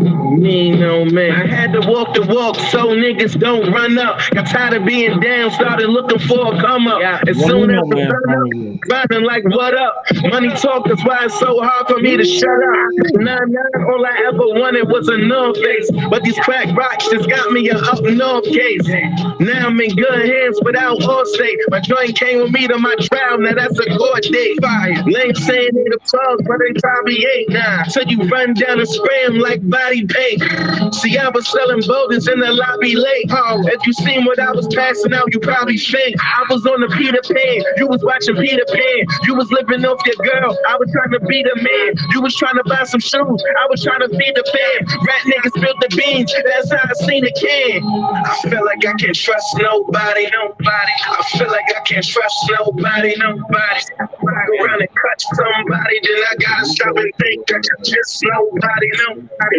[0.00, 1.32] Me no man.
[1.32, 4.20] I had to walk the walk so niggas don't run up.
[4.32, 7.00] Got tired of being down, started looking for a come up.
[7.26, 9.26] As soon as know, the man, sun up, you?
[9.26, 9.94] Like what up?
[10.30, 12.90] Money talk, that's why it's so hard for me to shut up.
[13.14, 15.90] Nine nine, all I ever wanted was a north face.
[16.10, 18.86] But these crack rocks just got me a up north case.
[19.40, 21.58] Now I'm in good hands without all state.
[21.70, 24.60] My joint came with me to my trial, now that's a court date.
[24.60, 25.02] Fire.
[25.06, 27.50] Lame saying they the plug, but they probably ain't.
[27.50, 27.84] Nah.
[27.84, 32.50] So you run down and spray 'em like See, I was selling boulders in the
[32.52, 33.30] lobby late.
[33.30, 36.80] Oh, if you seen what I was passing out, you probably think I was on
[36.80, 37.62] the Peter Pan.
[37.76, 39.00] You was watching Peter Pan.
[39.24, 40.58] You was living off your girl.
[40.68, 41.94] I was trying to be the man.
[42.12, 43.40] You was trying to buy some shoes.
[43.62, 44.80] I was trying to feed the fam.
[45.06, 46.34] Rat niggas spilled the beans.
[46.34, 47.82] That's how I seen it can.
[48.26, 50.94] I feel like I can't trust nobody, nobody.
[51.06, 53.82] I feel like I can't trust nobody, nobody.
[54.00, 54.06] I
[54.46, 58.90] go around and cut somebody, then I gotta stop and think that you're just nobody,
[59.06, 59.58] nobody,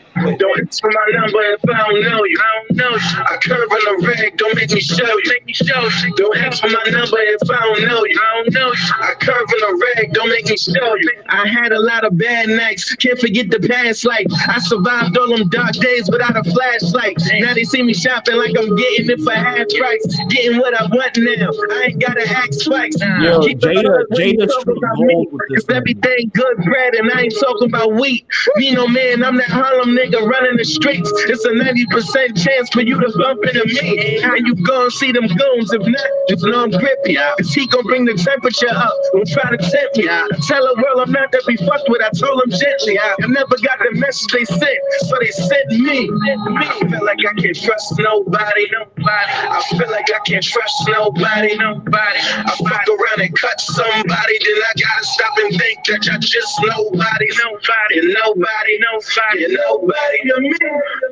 [0.37, 2.37] Don't answer my number if I don't know you.
[2.39, 3.23] I don't know you.
[3.25, 5.23] I curve on the rag, don't make me show you.
[5.27, 6.15] Make me show you.
[6.15, 8.19] Don't answer my number if I don't know you.
[8.21, 8.93] I don't know you.
[9.01, 11.11] I curve on the rag, don't make me show you.
[11.29, 14.25] I had a lot of bad nights, can't forget the past life.
[14.47, 17.17] I survived all them dark days without a flashlight.
[17.39, 20.05] Now they see me shopping like I'm getting it for half price.
[20.29, 21.49] Getting what I want now.
[21.75, 22.95] I ain't gotta ask twice.
[23.21, 25.27] Yo, Keep it Jada- up when Jada talk Street about gold me.
[25.31, 28.25] with this Cause everything good bread and I ain't talking about wheat.
[28.57, 31.09] You know, man, I'm that Harlem nigga running the streets.
[31.27, 34.21] It's a 90% chance for you to bump into me.
[34.21, 35.73] And you gon' see them goons.
[35.73, 37.15] If not, just know I'm grippy.
[37.15, 38.93] Cause he gon' bring the temperature up.
[39.13, 40.07] Don't try to tempt me.
[40.47, 42.01] Tell the world I'm not to be fucked with.
[42.01, 42.99] I told them gently.
[42.99, 46.09] I never got the message they sent, so they sent me.
[46.09, 46.31] me.
[46.57, 49.31] I feel like I can't trust nobody, nobody.
[49.51, 52.19] I feel like I can't trust nobody, nobody.
[52.19, 56.53] I fuck around and cut somebody, then I gotta stop and think that you're just
[56.63, 60.53] nobody, nobody, nobody, nobody, nobody to me.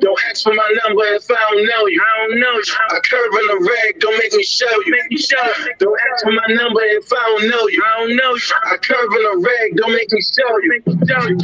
[0.00, 2.00] Don't ask for my number if I don't know you.
[2.00, 2.62] I don't know you.
[2.90, 4.92] I curve in the rag, don't make me show you.
[4.92, 5.74] Make me show you.
[5.78, 7.82] Don't ask for my number if I don't know you.
[7.84, 8.54] I don't know you.
[8.64, 10.68] I curve in the rag, don't make me show you.
[10.70, 11.36] Make me show you.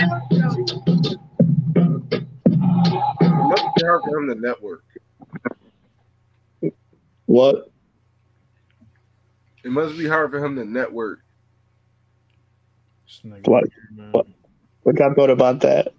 [3.21, 4.85] It must be hard for him to network.
[7.27, 7.71] What?
[9.67, 11.19] It must be hard for him to network.
[13.47, 13.65] What?
[14.13, 14.27] What?
[14.85, 15.93] What y'all thought about that?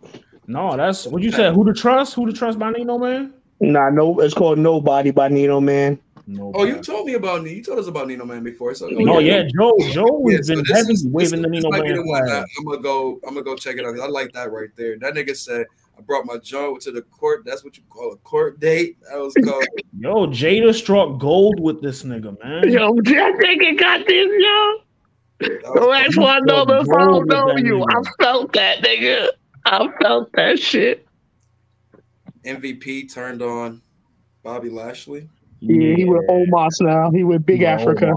[0.47, 1.53] No, that's what you said.
[1.53, 2.13] Who to trust?
[2.13, 3.33] Who to trust by Nino Man?
[3.59, 5.99] Nah, no, it's called Nobody by Nino Man.
[6.27, 6.53] No.
[6.55, 7.55] Oh, you told me about Nino.
[7.57, 8.73] You told us about Nino Man before.
[8.73, 9.73] So No, oh, yeah, Joe.
[9.91, 11.87] Joe Yeah, has so been this heavy is- this waving the is- Nino this be
[11.87, 13.19] Man the one I'm gonna go.
[13.27, 13.99] I'm gonna go check it out.
[13.99, 14.97] I like that right there.
[14.97, 15.65] That nigga said
[15.98, 17.43] I brought my joint to the court.
[17.45, 18.98] That's what you call a court date.
[19.09, 19.66] That was called.
[20.00, 22.72] Yo, Jada struck gold with this nigga, man.
[22.72, 24.77] Yo, that nigga got this, yo.
[25.76, 27.84] Don't ask for a number if I don't know you.
[27.84, 29.30] I felt that, nigga.
[29.66, 31.08] I felt that shit.
[32.43, 33.82] MVP turned on
[34.43, 35.30] Bobby Lashley.
[35.59, 37.09] Yeah, he with Omos now.
[37.11, 38.13] He with Big Africa.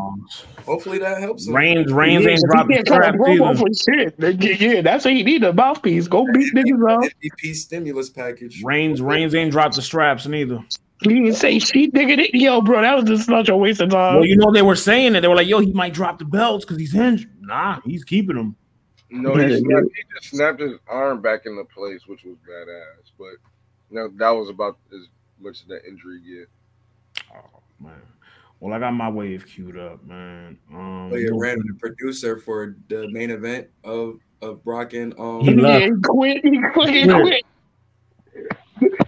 [0.67, 1.55] Hopefully that helps him.
[1.55, 3.59] Reigns, Reigns Yeah, ain't he dropped the can't cut a strap promo either.
[3.59, 4.61] for shit.
[4.61, 6.07] Yeah, that's what he need a mouthpiece.
[6.07, 7.11] Go beat niggas up.
[7.23, 8.63] MVP stimulus package.
[8.63, 10.63] Reigns, Reigns ain't dropped the straps neither.
[11.03, 12.29] He didn't say shit, nigga.
[12.35, 14.17] Yo, bro, that was just such a waste of time.
[14.17, 16.27] Well, you know they were saying that they were like, "Yo, he might drop the
[16.27, 18.55] belts because he's injured." Nah, he's keeping them.
[19.09, 23.11] No, he, snapped, he just snapped his arm back into place, which was badass.
[23.19, 23.33] But
[23.91, 25.09] you know, that was about as
[25.41, 26.49] much as that injury get.
[27.81, 28.01] Man.
[28.61, 30.59] Well, I got my wave queued up, man.
[30.73, 35.41] Um, Oh yeah, random the producer for the main event of of Brock and um.
[35.43, 35.85] He left.
[35.85, 36.45] he quit.
[36.45, 37.21] He fucking Yeah.
[37.21, 37.45] quit.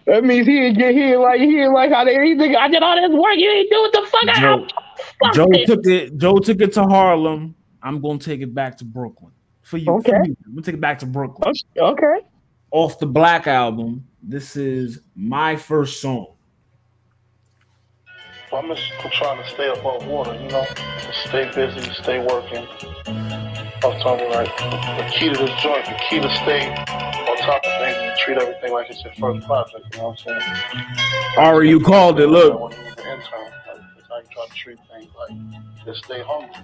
[0.06, 2.68] That means he ain't get here like he ain't like how they he think I
[2.68, 3.36] did all this work.
[3.36, 4.72] You ain't do what the fuck Joe, out.
[5.18, 5.66] Fuck Joe this.
[5.66, 6.16] took it.
[6.16, 7.54] Joe took it to Harlem.
[7.82, 9.92] I'm gonna take it back to Brooklyn for you.
[9.92, 10.10] Okay.
[10.10, 10.36] For you.
[10.46, 11.54] I'm gonna take it back to Brooklyn.
[11.76, 12.20] Okay.
[12.70, 14.06] Off the Black album.
[14.22, 16.34] This is my first song.
[18.54, 20.66] I'm just trying to stay above water, you know,
[21.26, 22.66] stay busy, stay working.
[23.06, 27.36] I was telling you, like, the key to this joint, the key to stay on
[27.38, 30.40] top of things and treat everything like it's your first project, you know what I'm
[30.42, 30.86] saying?
[31.38, 32.26] Ari, you called it.
[32.26, 32.60] Look.
[32.60, 35.34] When you was intern, like, that's how you try to treat things, like,
[35.86, 36.62] just stay hungry.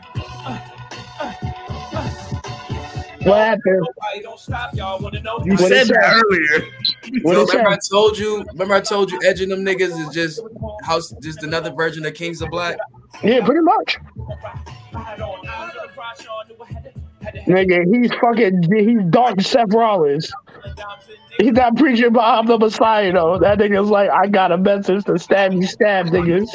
[3.22, 3.80] What happened?
[3.80, 5.40] Nobody don't stop, y'all wanna know.
[5.44, 6.20] You What said that say?
[6.56, 6.70] earlier.
[7.22, 8.44] What Yo, it remember I told you?
[8.52, 10.40] Remember I told you, edging them niggas is just
[10.84, 12.78] house, just another version of Kings of Black.
[13.22, 13.98] Yeah, pretty much.
[17.46, 20.30] Nigga, he's fucking he's dark Seth Rollins.
[21.38, 23.38] He's not preaching about I'm the Messiah though.
[23.38, 26.48] That nigga's like, I got a message to stab you, stab niggas.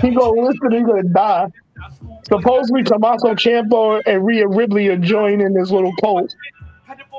[0.00, 1.46] He gonna listen, he gonna die.
[2.24, 6.34] Supposedly Tommaso Ciampa and Rhea Ripley are joining this little cult.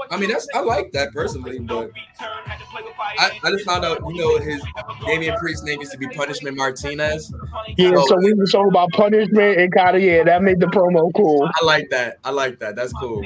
[0.09, 4.37] I mean, that's I like that personally, but I, I just found out, you know,
[4.39, 4.61] his
[5.05, 7.33] Damian Priest's name used to be Punishment Martinez.
[7.77, 10.65] Yeah, So, so we were talking about punishment and kind of yeah, that made the
[10.67, 11.49] promo cool.
[11.61, 12.19] I like that.
[12.23, 12.75] I like that.
[12.75, 13.23] That's cool.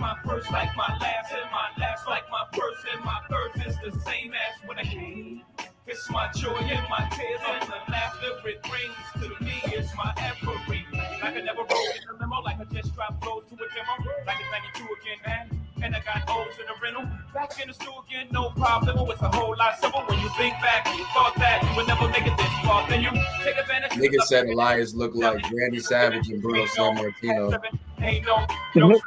[0.00, 3.76] My first like my last, and my last like my first, and my first is
[3.84, 5.42] the same as when I came.
[5.86, 9.60] It's my joy and my tears and the laughter it brings to me.
[9.64, 10.86] It's my everything.
[10.92, 14.10] Like I never rode in a limo, like I just dropped flows to a demo,
[14.26, 15.60] like it's 92 again, man.
[15.82, 17.04] And I got O's in the rental.
[17.34, 18.96] Back in the stool again, no problem.
[18.98, 20.86] Oh, it's a whole lot simple when you think back.
[20.96, 22.88] You thought that you would never make it this far.
[22.88, 23.10] Then you
[23.44, 23.92] take advantage.
[23.92, 27.60] Niggas said Elias looked like Randy Savage and Bruno Sammartino.
[28.00, 28.46] Ain't no,
[28.76, 29.00] no,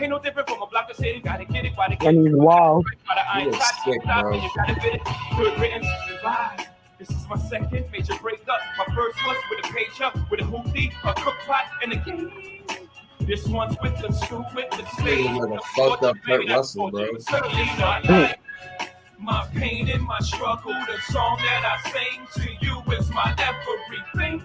[0.00, 1.20] ain't no different from a block of city.
[1.20, 2.30] Gotta get it, gotta get And it.
[2.30, 2.86] he's wild.
[3.38, 4.34] You look sick, bro.
[4.34, 5.02] You gotta get it.
[5.36, 5.86] Good riddance.
[6.08, 6.66] Goodbye.
[6.98, 8.60] This is my second major breakup.
[8.78, 11.96] My first was with a page up, with a hoopty, a cook pot, and a
[11.96, 12.62] game.
[13.20, 15.26] This one's with the scoop, with the stage.
[15.26, 17.18] Nigga look like a fucked up Kurt Russell, bro.
[17.18, 18.12] Certainly not hmm.
[18.12, 18.40] like
[19.18, 20.72] my pain and my struggle.
[20.72, 24.42] The song that I sing to you is my everything.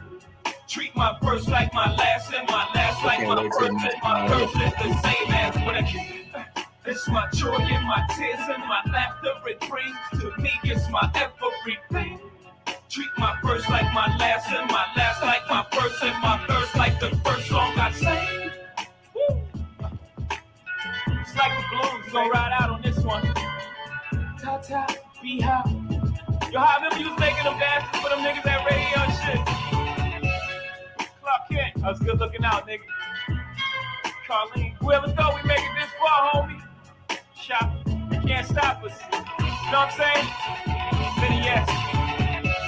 [0.71, 4.71] Treat my first like my last, and my last like my first, my first is
[4.79, 5.81] the same as when I
[6.85, 10.49] it's my joy and my tears and my laughter it brings to me.
[10.63, 12.21] It's my everything.
[12.87, 16.73] Treat my first like my last and my last like my first and my first
[16.77, 18.51] like the first song I sang.
[19.13, 19.41] Woo.
[21.19, 23.23] It's like the balloons go right out on this one.
[24.41, 24.87] Ta ta,
[25.21, 25.63] be high.
[26.49, 29.57] Yo, how I remember you was making them dances for them niggas at radio and
[29.57, 29.70] shit.
[31.31, 32.81] I was good looking out, nigga.
[34.27, 36.61] Carlene, whoever thought we make it this far, homie.
[37.39, 38.99] Shop, you can't stop us.
[39.11, 39.17] You
[39.71, 40.27] know what I'm saying?
[41.21, 41.67] Many yes.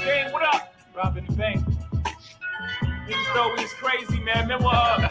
[0.05, 0.73] Gang, what up?
[0.95, 1.65] Robbing the bank.
[3.05, 4.43] Niggas thought we was crazy, man.
[4.43, 5.09] Remember, uh,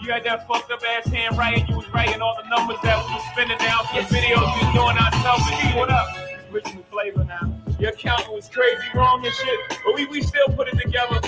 [0.00, 1.66] you had that fucked up ass hand handwriting.
[1.66, 4.64] You was writing all the numbers that we was spinning down for the videos we
[4.64, 5.42] was doing ourselves.
[5.50, 6.06] And what up?
[6.52, 7.52] Original flavor now.
[7.80, 11.20] Your accountant was crazy wrong and shit, but we, we still put it together.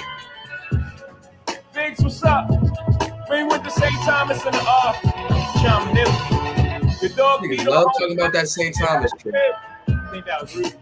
[1.77, 2.49] Biggs, what's up?
[3.31, 3.93] We went to St.
[4.05, 4.93] Thomas in the uh,
[5.63, 6.01] Chum New.
[7.07, 8.75] Your dog Niggas beat love talking about that St.
[8.75, 9.35] Thomas trip.
[9.37, 10.75] I think that was rude.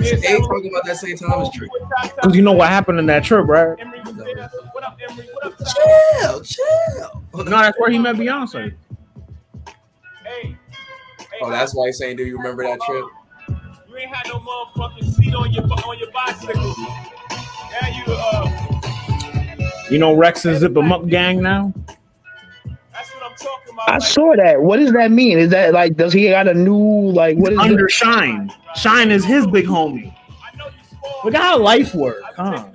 [0.00, 1.16] They they talking about that St.
[1.18, 1.70] Thomas trip.
[2.16, 3.78] Because you know what happened in that trip, right?
[3.78, 4.00] Emery.
[4.00, 5.28] What up, Emery?
[5.32, 5.54] What up,
[6.20, 7.24] Chill, chill.
[7.34, 8.74] No, that's where he met Beyonce.
[10.24, 10.56] Hey,
[11.42, 13.04] Oh, that's why he's saying, do you remember that trip?
[13.88, 16.74] you ain't had no motherfucking seat on your on your bicycle.
[17.70, 18.66] Now you uh,
[19.90, 21.72] You know Rex is Zip 'em Up gang now?
[22.92, 23.90] that's what I'm talking about.
[23.90, 24.60] I saw that.
[24.62, 25.38] What does that mean?
[25.38, 26.78] Is that like does he got a new
[27.10, 27.90] like what is Under it?
[27.90, 28.52] Shine.
[28.76, 30.14] Shine is his big homie.
[31.24, 32.66] Look at how life work, huh?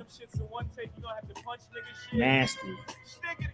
[2.12, 2.58] Nasty.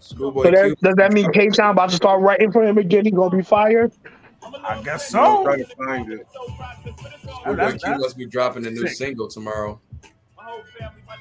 [0.01, 3.05] Schoolboy So that, does that mean K Town about to start writing for him again?
[3.05, 3.93] He gonna be fired?
[4.65, 5.45] I guess I'm so.
[5.45, 6.27] trying to find it.
[6.31, 8.97] Schoolboy That's- Q must be dropping a new sick.
[8.97, 9.81] single tomorrow.
[10.37, 11.15] My whole family, my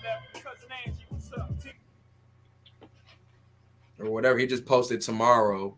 [4.02, 4.38] Or whatever.
[4.40, 5.78] He just posted tomorrow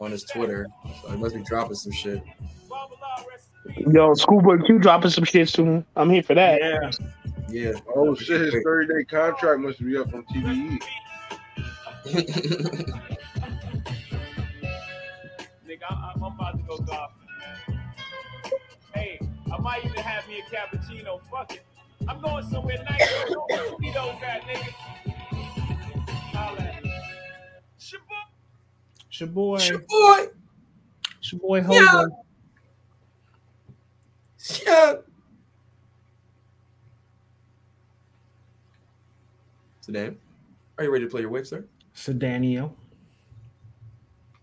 [0.00, 0.66] on his Twitter.
[1.02, 2.22] So he must be dropping some shit.
[2.68, 3.86] Babala, rest in peace.
[3.92, 5.84] Yo, Schoolboy Q dropping some shit soon.
[5.96, 6.60] I'm here for that.
[6.60, 6.90] Yeah.
[7.48, 7.72] Yeah.
[7.94, 10.40] Oh shit, his 30 day contract must be up from E.
[10.40, 10.78] TDE.
[15.66, 17.26] Nigga, I, I'm about to go golfing,
[17.68, 17.80] man.
[18.94, 19.20] Hey,
[19.52, 21.20] I might even have me a cappuccino.
[21.30, 21.62] Fuck it.
[22.08, 23.12] I'm going somewhere nice.
[23.20, 24.74] I'm going to Speedo's at, nigga.
[29.20, 29.56] It's your boy.
[29.56, 30.26] It's your boy.
[31.18, 32.04] It's your boy Yeah.
[34.66, 34.94] Yeah.
[39.82, 40.16] Sedan,
[40.78, 41.66] are you ready to play your wave, sir?
[41.94, 42.72] Sedanio.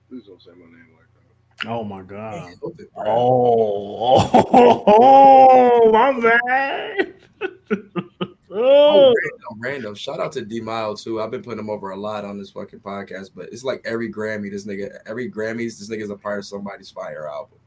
[0.10, 1.68] Please don't say my name like that.
[1.68, 2.34] Oh my god.
[2.36, 3.04] Hey, hold it, bro.
[3.08, 4.84] Oh, oh,
[5.82, 7.16] oh, my bad.
[8.50, 9.14] Oh, oh.
[9.14, 9.96] random, random.
[9.96, 11.22] Shout out to D'Mile too.
[11.22, 14.12] I've been putting him over a lot on this fucking podcast, but it's like every
[14.12, 17.60] Grammy, this nigga, every Grammys, this nigga's a part of somebody's fire album.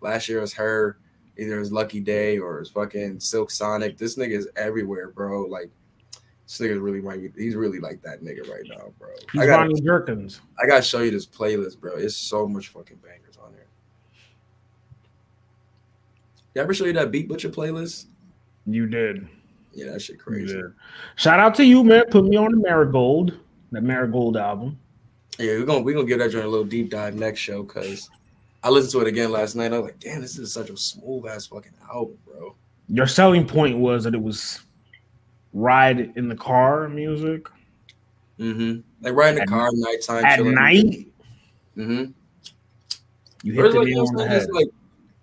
[0.00, 0.98] Last year was her,
[1.36, 3.98] either his Lucky Daye or his fucking Silk Sonic.
[3.98, 5.42] This nigga is everywhere, bro.
[5.42, 5.70] Like
[6.46, 7.42] This nigga really might be.
[7.42, 9.10] He's really like that nigga right now, bro.
[9.32, 10.40] He's I gotta, Ronnie Jerkins.
[10.62, 11.96] I gotta show you this playlist, bro.
[11.96, 13.66] It's so much fucking bangers on there.
[16.54, 18.06] Did I ever show you that Beat Butcher playlist?
[18.66, 19.28] You did.
[19.72, 20.54] Yeah, that shit crazy.
[20.54, 20.72] did.
[21.16, 22.04] Shout out to you, man.
[22.10, 23.32] Put me on the Marigold,
[23.70, 24.78] the Marigold album.
[25.38, 28.10] Yeah, we're gonna we're gonna give that joint a little deep dive next show because
[28.64, 29.72] I listened to it again last night.
[29.72, 32.56] I was like, damn, this is such a smooth ass fucking album, bro.
[32.88, 34.60] Your selling point was that it was
[35.52, 37.46] ride in the car music
[38.38, 38.80] Mm-hmm.
[39.04, 40.54] Like right in the At- car, nighttime, at chilling.
[40.54, 41.06] night.
[41.76, 42.04] Mm-hmm.
[43.42, 44.68] You hit the like, nail on the head, like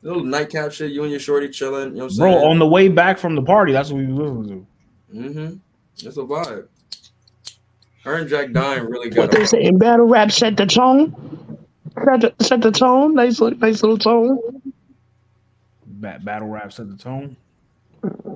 [0.07, 0.91] little nightcap shit.
[0.91, 1.91] You and your shorty chilling.
[1.91, 2.31] You know what I'm bro.
[2.31, 2.47] saying?
[2.47, 4.67] On the way back from the party, that's what we listened to.
[5.15, 5.55] Mm-hmm.
[6.03, 6.67] That's a vibe.
[8.03, 11.57] Her and Jack Dine really What they say in battle rap set the tone.
[12.05, 13.15] Set the, set the tone.
[13.15, 14.39] Nice, nice little tone.
[15.87, 17.35] Ba- battle rap set the tone.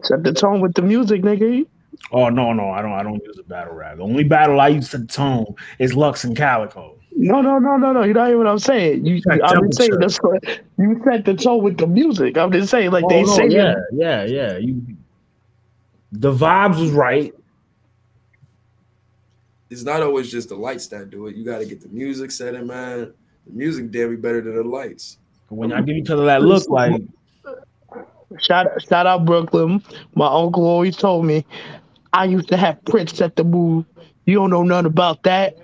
[0.04, 1.68] Set the tone with the music, nigga.
[2.12, 2.94] Oh no, no, I don't.
[2.94, 3.98] I don't use a battle rap.
[3.98, 6.99] The only battle I use to the tone is Lux and Calicoe.
[7.22, 8.04] No, no, no, no, no.
[8.04, 9.06] You don't hear what I'm saying.
[9.06, 10.42] You, Set I'm just saying that's what
[10.78, 12.38] you set the tone with the music.
[12.38, 14.58] I'm just saying, like Oh, they no, say, yeah, yeah, yeah.
[14.58, 14.82] You,
[16.14, 17.34] the vibes was right.
[19.70, 21.36] It's not always just the lights that do it.
[21.36, 23.14] You got to get the music set in, man.
[23.46, 25.18] The music dare be better than the lights.
[25.50, 27.02] When y'all give each other that look, like
[28.40, 29.84] Shout shout out Brooklyn.
[30.16, 31.46] My uncle always told me
[32.14, 33.84] I used to have Prince at the move.
[34.26, 35.58] You don't know nothing about that.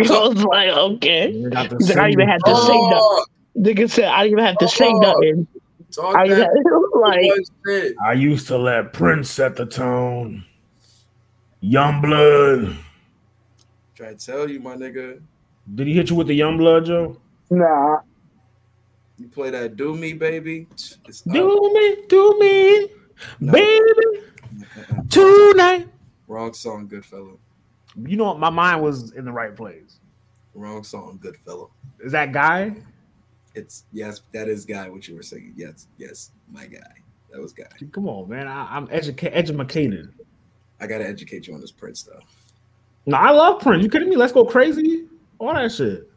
[0.10, 1.30] I was like, okay.
[1.32, 3.24] you got He's like, I didn't even have to say nothing.
[3.58, 5.46] Nigga said I didn't even have to say nothing.
[5.90, 6.50] talk I that
[7.66, 7.96] like.
[8.04, 10.44] I used to let Prince set the tone.
[11.60, 12.76] Young blood.
[13.94, 15.20] Try to tell you, my nigga.
[15.74, 17.16] Did he hit you with the young blood, Joe?
[17.50, 17.98] nah.
[19.18, 22.88] You play that "Do Me, Baby." It's not- Do me, do me,
[23.40, 23.52] No.
[23.52, 24.24] baby,
[25.10, 25.88] tonight.
[26.26, 27.38] Wrong song, good fellow.
[27.96, 28.38] You know, what?
[28.38, 29.98] my mind was in the right place.
[30.54, 31.70] Wrong song, good fellow.
[32.00, 32.76] Is that guy?
[33.54, 34.88] It's yes, that is guy.
[34.88, 35.54] What you were saying?
[35.56, 36.78] Yes, yes, my guy.
[37.30, 37.66] That was guy.
[37.92, 38.48] Come on, man.
[38.48, 40.12] I, I'm educa- educated.
[40.80, 42.20] I gotta educate you on this Prince though.
[43.06, 43.82] No, I love Prince.
[43.82, 44.16] You kidding me?
[44.16, 45.06] Let's go crazy.
[45.38, 46.10] All that shit.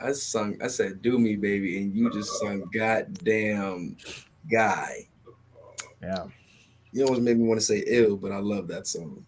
[0.00, 0.58] I sung.
[0.62, 3.96] I said "Do Me, Baby," and you just sung "Goddamn
[4.50, 5.08] Guy."
[6.02, 6.26] Yeah.
[6.92, 9.24] You almost made me want to say "ill," but I love that song.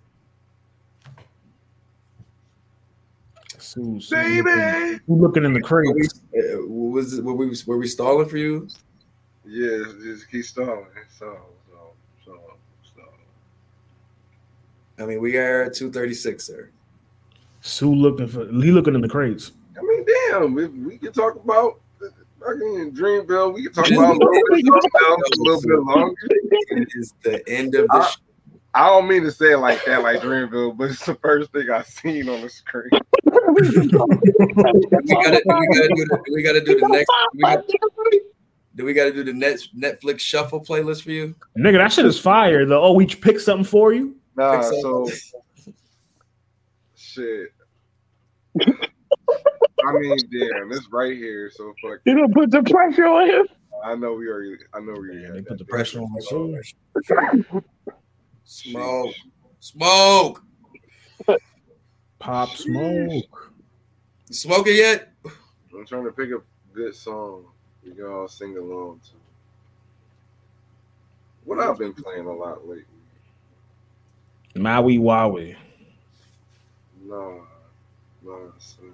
[3.69, 4.51] Sue, Sue Baby.
[4.51, 6.21] Looking, looking in the Were we, crates.
[6.35, 8.67] uh, was it, were we were we stalling for you?
[9.45, 10.87] Yeah, just keep stalling.
[11.19, 11.37] So,
[11.71, 11.93] so,
[12.25, 12.39] so,
[12.97, 13.03] so.
[15.03, 16.71] I mean, we are at two thirty six, sir.
[17.61, 19.53] Sue looking for Lee looking in the crates.
[19.77, 21.81] I mean, damn, if we can talk about
[22.41, 26.15] fucking Dreamville, we could talk about a little bit, a little bit longer.
[26.71, 27.95] It is the end of the.
[27.97, 28.17] I- sh-
[28.75, 31.69] I don't mean to say it like that, like Dreamville, but it's the first thing
[31.71, 32.91] I seen on the screen.
[33.55, 37.11] We gotta, we gotta do the, we gotta do the next.
[37.35, 37.65] We got,
[38.75, 41.35] do we gotta do the next Netflix shuffle playlist for you?
[41.57, 42.65] Nigga, that shit is fire.
[42.65, 44.17] The oh, we pick something for you.
[44.37, 45.11] Nah, Pick so
[46.95, 47.53] shit.
[48.61, 51.51] I mean, damn, it's right here.
[51.53, 52.01] So fuck.
[52.05, 53.47] You gonna put the pressure on him?
[53.85, 54.59] I know we already.
[54.75, 55.21] I know we already.
[55.23, 56.61] Yeah, they put the pressure on Sue.
[58.45, 59.15] Smoke,
[59.61, 60.43] smoke.
[62.19, 63.53] Pop smoke.
[64.29, 65.13] You smoking yet?
[65.75, 66.41] I'm trying to pick a
[66.75, 67.45] good song
[67.85, 69.11] we can all sing along to.
[71.45, 72.85] What I've been playing a lot lately.
[74.55, 75.57] Maui Wowie.
[77.07, 77.39] Nah,
[78.25, 78.93] nah, son.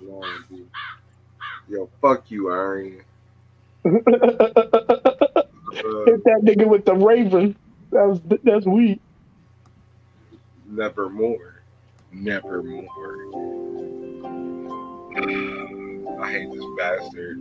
[0.00, 0.68] Nah, dude.
[1.68, 3.02] Yo, fuck you, Arian.
[3.84, 4.04] Hit
[5.84, 7.56] Uh, that nigga with the raven.
[7.92, 9.00] That was that's weak.
[10.66, 11.55] nevermore.
[12.22, 12.86] Nevermore.
[16.18, 17.38] I hate this bastard.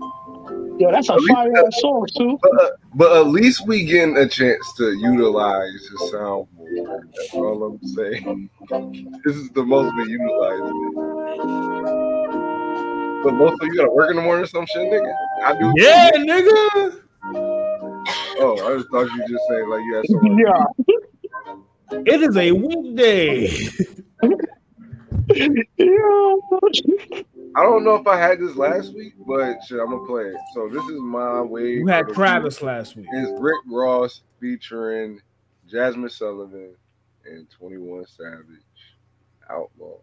[0.77, 2.37] Yo, that's a fire ass song too.
[2.41, 7.03] But, uh, but at least we getting a chance to utilize his soundboard.
[7.15, 8.49] That's all I'm saying.
[9.25, 10.95] this is the most we utilize it.
[13.23, 15.13] But Loso, you gotta work in the morning or some shit, nigga.
[15.43, 15.73] I do.
[15.77, 17.01] Yeah, nigga.
[18.37, 20.37] Oh, I just thought you just saying like you had something.
[20.37, 20.65] Yeah.
[22.05, 23.49] It is a weekday.
[25.27, 26.41] Yo.
[27.55, 30.35] I don't know if I had this last week, but shit, I'm gonna play it.
[30.53, 31.75] So this is my way.
[31.75, 33.07] You had for the Travis last week.
[33.11, 35.21] It's Rick Ross featuring
[35.71, 36.75] Jazmine Sullivan
[37.25, 38.45] and 21 Savage
[39.49, 39.99] Outlawz.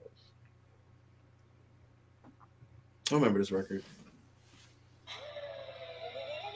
[3.10, 3.84] I remember this record.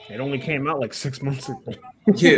[0.09, 1.73] It only came out like six months ago.
[2.15, 2.37] Yeah,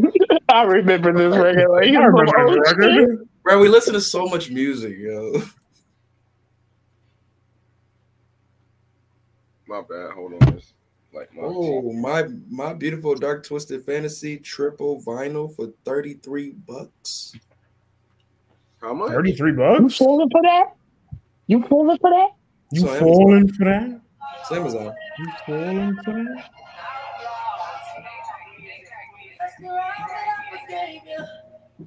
[0.48, 1.70] I remember this record.
[1.70, 3.28] Like, I remember this record.
[3.42, 5.42] Bro, we listen to so much music, yo.
[9.68, 10.12] My bad.
[10.12, 10.48] Hold on.
[10.54, 10.72] It's
[11.12, 17.32] like my Oh, my my beautiful dark twisted fantasy triple vinyl for 33 bucks.
[18.80, 19.10] How much?
[19.10, 19.80] 33 bucks.
[19.80, 20.64] You falling for that?
[21.48, 22.28] You falling for that?
[22.72, 23.08] You So Amazon.
[23.08, 24.00] falling for that?
[24.40, 24.94] It's Amazon.
[25.18, 26.50] You falling for that?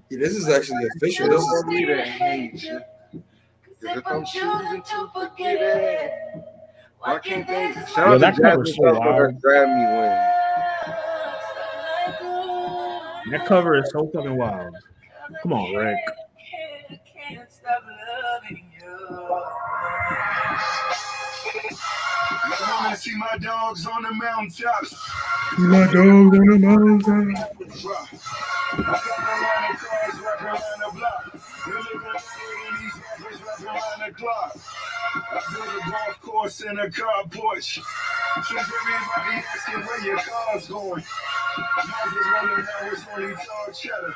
[0.10, 1.28] Yeah, this is actually official.
[1.28, 2.80] This don't is want me to hate you.
[3.82, 6.44] 'Cause if I'm choosing to forget it,
[7.00, 9.36] why can't they shout Yo, out that to cover's so for wild.
[13.32, 14.76] That cover is so fucking wild.
[15.44, 15.98] Come on, Rick.
[22.42, 24.96] I wanna see my dogs on the mountaintops.
[25.58, 27.36] My dog on the mountain.
[27.38, 31.24] I got a cars wrapped around the block.
[31.68, 32.20] You look better
[32.64, 34.52] than these rappers wrapped around the clock.
[35.16, 37.80] I built a golf course and a car porch.
[38.48, 41.04] Since everybody asking where your car's going.
[41.58, 44.16] Might as well now it's only tall cheddar.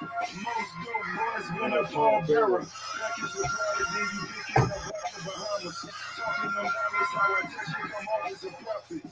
[0.00, 2.64] Most dope boys been a pallbearer.
[2.64, 5.78] Package the product, then you pick it up out the Bahamas.
[6.16, 9.04] Talking them dollars, how I touch it, come off as a profit.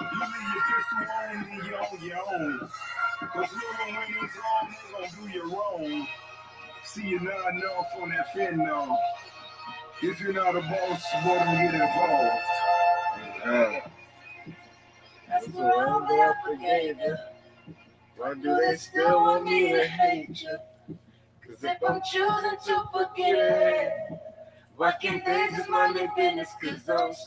[0.00, 2.70] You leave your pistol on, then you on your own.
[3.32, 6.06] Cause little when it's on, they gon' do you wrong.
[6.84, 8.96] See you nodding off on that fentanyl.
[10.00, 12.42] If you're not a boss, boy, don't get involved.
[13.44, 13.80] Yeah.
[15.28, 17.16] That's wrong, I forgave you.
[18.16, 20.56] Why do they still want me to hate you?
[21.44, 23.92] Cause if I'm choosing to forget it,
[24.76, 26.50] why can't they just mind their business?
[26.62, 27.26] Cause I'm stuck,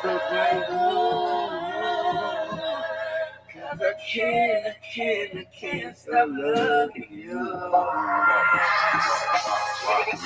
[0.00, 1.07] stuck like glue.
[3.80, 7.38] I can't, I can't, I can't stop loving you.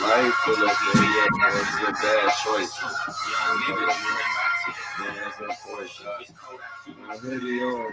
[0.00, 1.26] Life full of yeah,
[1.60, 2.74] it's a bad choice.
[3.30, 3.98] Young niggas,
[5.26, 6.30] it's unfortunate.
[7.08, 7.92] I really on.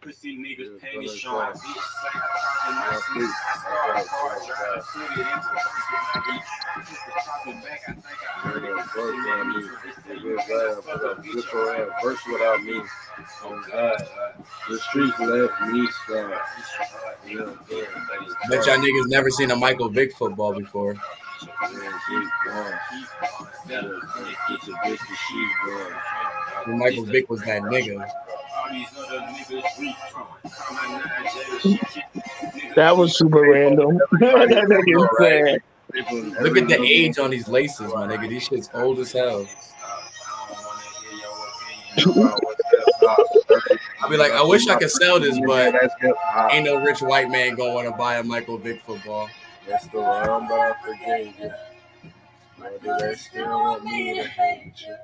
[0.00, 1.52] Pussy niggas panty showing.
[1.52, 3.32] Bitch, say I talk in my.
[3.46, 6.42] I start hard trying to put it into verse with my beat.
[6.66, 8.74] I put the chopping back, I think I heard it.
[8.96, 9.62] Work on me.
[10.22, 12.74] Real glad I put up good that verse without me.
[12.78, 13.98] Oh, oh God,
[14.68, 16.38] the streets left me scarred.
[17.26, 17.84] Yeah, yeah,
[18.48, 20.96] Bet y'all niggas never seen a Michael Vick football before.
[21.42, 22.74] Yeah, keep going.
[23.68, 23.82] Yeah,
[24.48, 25.94] Get your bitch to sheep going.
[26.64, 28.00] When Michael Vick was that nigga.
[28.00, 29.96] All these other niggas weak.
[30.12, 32.74] Call my nine jail shit.
[32.76, 33.98] That was super random.
[34.20, 35.58] that nigga said.
[36.42, 38.28] Look at the age on these laces, my nigga.
[38.28, 39.46] These shit's old as hell.
[44.02, 45.74] I'll be like, I wish I could sell this, but
[46.50, 49.28] ain't no rich white man gonna want to buy a Michael Vick football.
[49.68, 51.50] That's the wrong, but I forgave you.
[52.58, 54.96] Why do they still want me to hate you?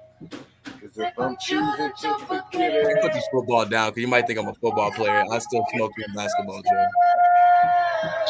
[0.64, 4.38] Cause if I'm choosing to forget Put it, this football down because you might think
[4.38, 5.24] I'm a football player.
[5.30, 6.86] I still smoke in basketball, Joe.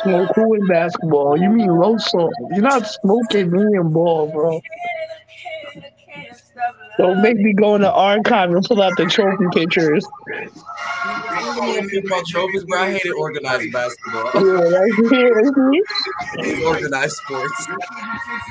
[0.02, 1.38] Smoke who in basketball?
[1.40, 2.32] You mean low salt?
[2.50, 4.60] You're not smoking me in ball, bro.
[6.98, 10.06] Don't make me go in the archive and pull out the trophy pictures.
[11.54, 12.80] Football trophies, bro.
[12.80, 14.24] I hated organized basketball.
[14.34, 14.98] Yeah, that's
[16.38, 16.64] it.
[16.64, 17.66] organized sports.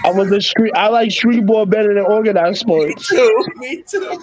[0.05, 0.71] I was a street.
[0.75, 3.07] I like street ball better than organized sports.
[3.07, 3.45] too.
[3.55, 4.21] Me too.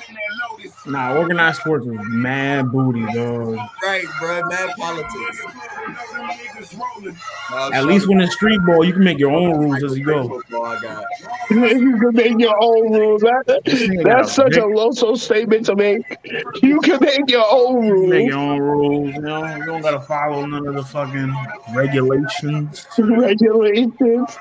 [0.87, 3.59] Nah, organized sports is mad booty, dog.
[3.83, 4.41] Right, bro.
[4.49, 5.43] Mad politics.
[7.73, 10.29] At least when it's street ball, you can make your own rules as you go.
[10.29, 11.05] Football I got.
[11.51, 13.23] you can make your own rules.
[13.23, 13.45] That-
[14.05, 16.03] that's such a loso statement to make.
[16.63, 18.11] You can make your own You rules.
[18.11, 19.15] Make your own rules.
[19.15, 21.35] You know, you don't gotta follow none of the fucking
[21.75, 22.87] regulations.
[22.99, 24.39] Regulations.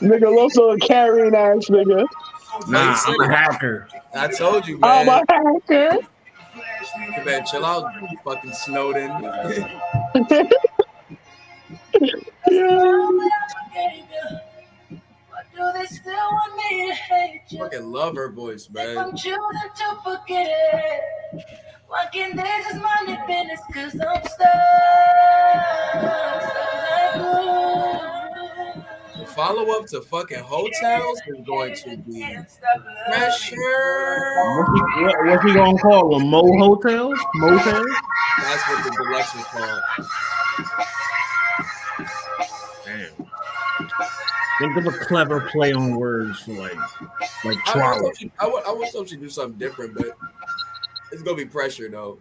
[0.00, 2.06] Nigga, Loso a carrying ass nigga.
[2.66, 3.88] Nah, I'm a hacker.
[4.14, 5.24] I told you, I'm man.
[5.28, 5.98] a hacker.
[7.16, 7.92] You better chill out,
[8.24, 9.10] fucking Snowden.
[9.22, 9.32] What
[15.54, 17.58] do they still want me to hate you?
[17.58, 19.16] fucking love her voice, I'm man.
[19.16, 19.38] choosing
[19.76, 21.44] to forget it.
[21.86, 23.60] Why can't they just mind their business?
[23.72, 24.48] Cause I'm stuck.
[29.38, 32.26] The follow up to fucking Heaux Tales is going to be
[33.06, 33.56] pressure.
[34.56, 36.26] What's he, what, what's gonna call them?
[36.26, 37.16] Mo Heaux Tales?
[37.36, 37.86] Motels?
[38.40, 39.80] That's what the deluxe was called.
[42.84, 43.12] Damn.
[44.58, 46.76] Think of a clever play on words for like,
[47.44, 48.00] like I trolley.
[48.00, 50.18] was, I, was, I was hoping to do something different, but
[51.12, 52.18] it's gonna be pressure though.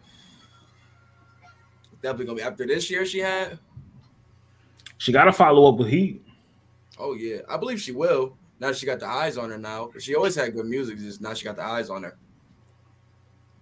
[2.03, 3.07] Definitely gonna be after this year.
[3.07, 3.57] She had.
[4.99, 6.26] She got to follow up with Heat.
[6.99, 8.37] Oh yeah, I believe she will.
[8.59, 9.91] Now she got the eyes on her now.
[9.99, 12.17] She always had good music, just now she got the eyes on her.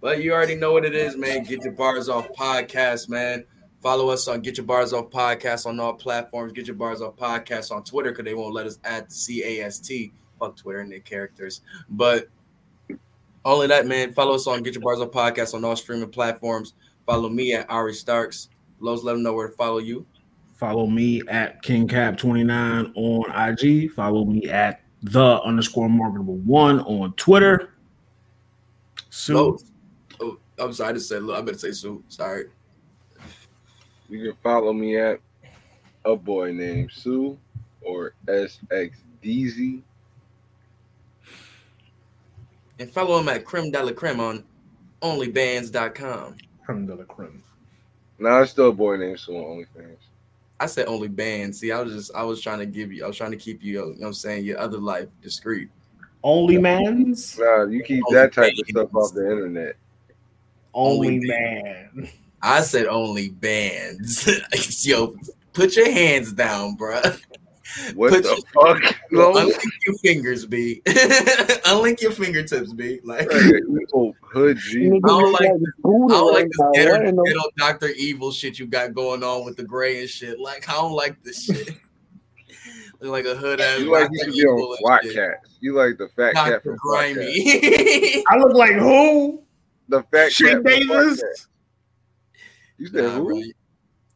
[0.00, 1.44] But you already know what it is, man.
[1.44, 3.44] Get your bars off podcast, man.
[3.82, 6.52] Follow us on Get Your Bars Off Podcast on all platforms.
[6.52, 9.66] Get Your Bars Off Podcast on Twitter because they won't let us add C A
[9.66, 10.12] S T.
[10.40, 11.60] Fuck Twitter and their characters.
[11.90, 12.28] But
[13.44, 14.12] only that, man.
[14.12, 16.74] Follow us on Get Your Bars Off Podcast on all streaming platforms.
[17.06, 18.48] Follow me at Ari Starks.
[18.80, 20.04] Los, let them know where to follow you.
[20.56, 23.92] Follow me at KingCap29 on IG.
[23.92, 27.74] Follow me at the underscore marketable one on Twitter.
[29.10, 29.34] Sue.
[29.34, 29.64] Los.
[30.20, 30.90] Oh, I'm sorry.
[30.90, 32.02] I just said, look, I better say Sue.
[32.08, 32.46] Sorry.
[34.08, 35.20] You can follow me at
[36.06, 37.38] a boy named Sue
[37.82, 39.82] or SXDZ.
[42.78, 44.44] And follow him at Creme de la Creme on
[45.02, 46.36] onlybands.com.
[46.64, 47.42] Creme de la creme.
[48.18, 49.96] Nah, it's still a boy named Sue on OnlyFans.
[50.58, 51.60] I said only bands.
[51.60, 53.62] See, I was just I was trying to give you, I was trying to keep
[53.62, 55.68] you, you know what I'm saying, your other life discreet.
[56.22, 57.38] Only man's?
[57.38, 59.76] Nah, you keep that type of stuff off the internet.
[60.74, 62.08] Only man.
[62.42, 64.28] I said only bands.
[64.86, 65.14] Yo,
[65.52, 67.20] put your hands down, bruh.
[67.94, 68.96] What Put the your- fuck?
[69.10, 69.32] Yo, No.
[69.34, 70.82] unlink your fingers, B.
[70.86, 73.00] unlink your fingertips, B.
[73.04, 74.88] Like I Evil hood G.
[75.04, 75.52] don't like, I
[75.84, 79.64] don't like this ghetto, the- ghetto Doctor Evil shit you got going on with the
[79.64, 80.38] gray and shit.
[80.40, 81.68] Like I don't like this shit.
[83.00, 83.80] Look like a hood ass.
[83.80, 84.24] You like you Dr.
[84.24, 85.14] should be on Evil and SWAT shit.
[85.14, 85.56] Cats.
[85.60, 86.60] You like the fat cat Dr.
[86.62, 88.24] from SWAT Grimy.
[88.28, 89.42] I look like who?
[89.88, 91.22] The fat Shay cat from Davis?
[92.78, 93.24] You said Nah, who?
[93.26, 93.36] bro.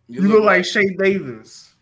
[0.08, 1.74] You, look like Shay Davis.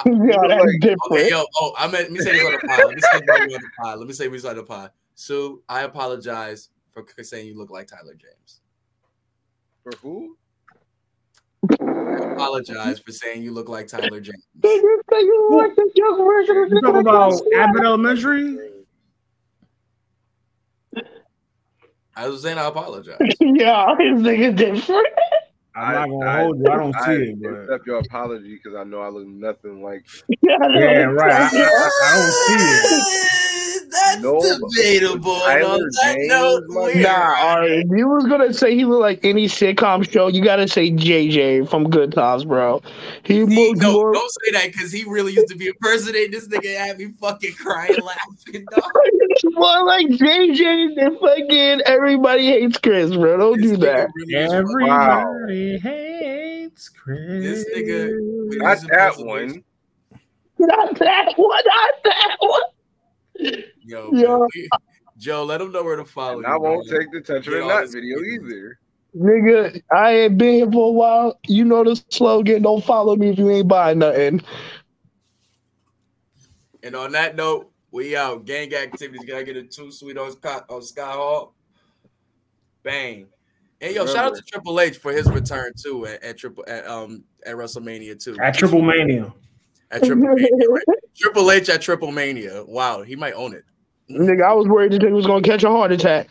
[0.06, 1.00] Yeah, that's like- different.
[1.10, 2.78] Okay, yo, oh, I meant, let me say this on the pod.
[2.78, 3.98] Let me say this on the pod.
[3.98, 4.90] Let me say this on the pod.
[5.14, 8.60] Sue, I apologize for saying you look like Tyler James.
[9.82, 10.36] For who?
[11.80, 14.46] I apologize for saying you look like Tyler James.
[14.60, 18.58] Did you say you like the young version of You talking about Abbott Elementary?
[22.14, 23.18] I was saying I apologize.
[23.40, 25.06] Yeah, his nigga different.
[25.74, 26.68] I'm not gonna hold you.
[26.70, 30.04] I don't see it, but accept your apology because I know I look nothing like.
[30.42, 31.32] Yeah, yeah, right.
[31.32, 33.44] I, I, I don't see it.
[33.90, 35.34] That's No, debatable.
[35.46, 39.24] And Tyler on that note, Nah, Ari, if you was gonna say he looked like
[39.24, 42.82] any sitcom show, you gotta say JJ from Good Times, bro.
[43.24, 44.12] He See, no, more.
[44.12, 46.98] don't say that because he really used to be a impersonating this nigga and had
[46.98, 48.66] me fucking crying laughing.
[48.70, 48.82] Dog.
[49.52, 53.36] more like JJ than fucking everybody hates Chris, bro.
[53.36, 54.08] Don't This do that.
[54.14, 57.64] really was Everybody hates Chris.
[57.64, 59.64] This nigga- with Not that one.
[60.58, 61.62] Not that one.
[61.64, 62.62] Not that one.
[63.38, 64.38] Yo, Yeah.
[64.38, 64.80] man,
[65.18, 66.48] Joe, let them know where to follow And you.
[66.48, 67.00] I won't man.
[67.00, 68.78] take the touch of Get the all nut this video either.
[69.16, 71.38] Nigga, I ain't been here for a while.
[71.46, 72.62] You know the slogan.
[72.62, 74.42] Don't follow me if you ain't buying nothing.
[76.82, 78.44] And on that note, we out.
[78.44, 79.24] Gang activities.
[79.26, 81.54] Gotta get it too sweet on Sky, on Scott Hall.
[82.82, 83.26] Bang.
[83.80, 86.86] And yo, shout out to Triple H for his return too at, at Triple at
[86.86, 88.36] um at WrestleMania too.
[88.40, 89.32] At Triple Mania.
[89.90, 90.84] At Triple Mania, right?
[91.16, 92.64] Triple H at Triple Mania.
[92.64, 93.64] Wow, he might own it.
[94.10, 96.28] Nigga, I was worried that he was gonna catch a heart attack.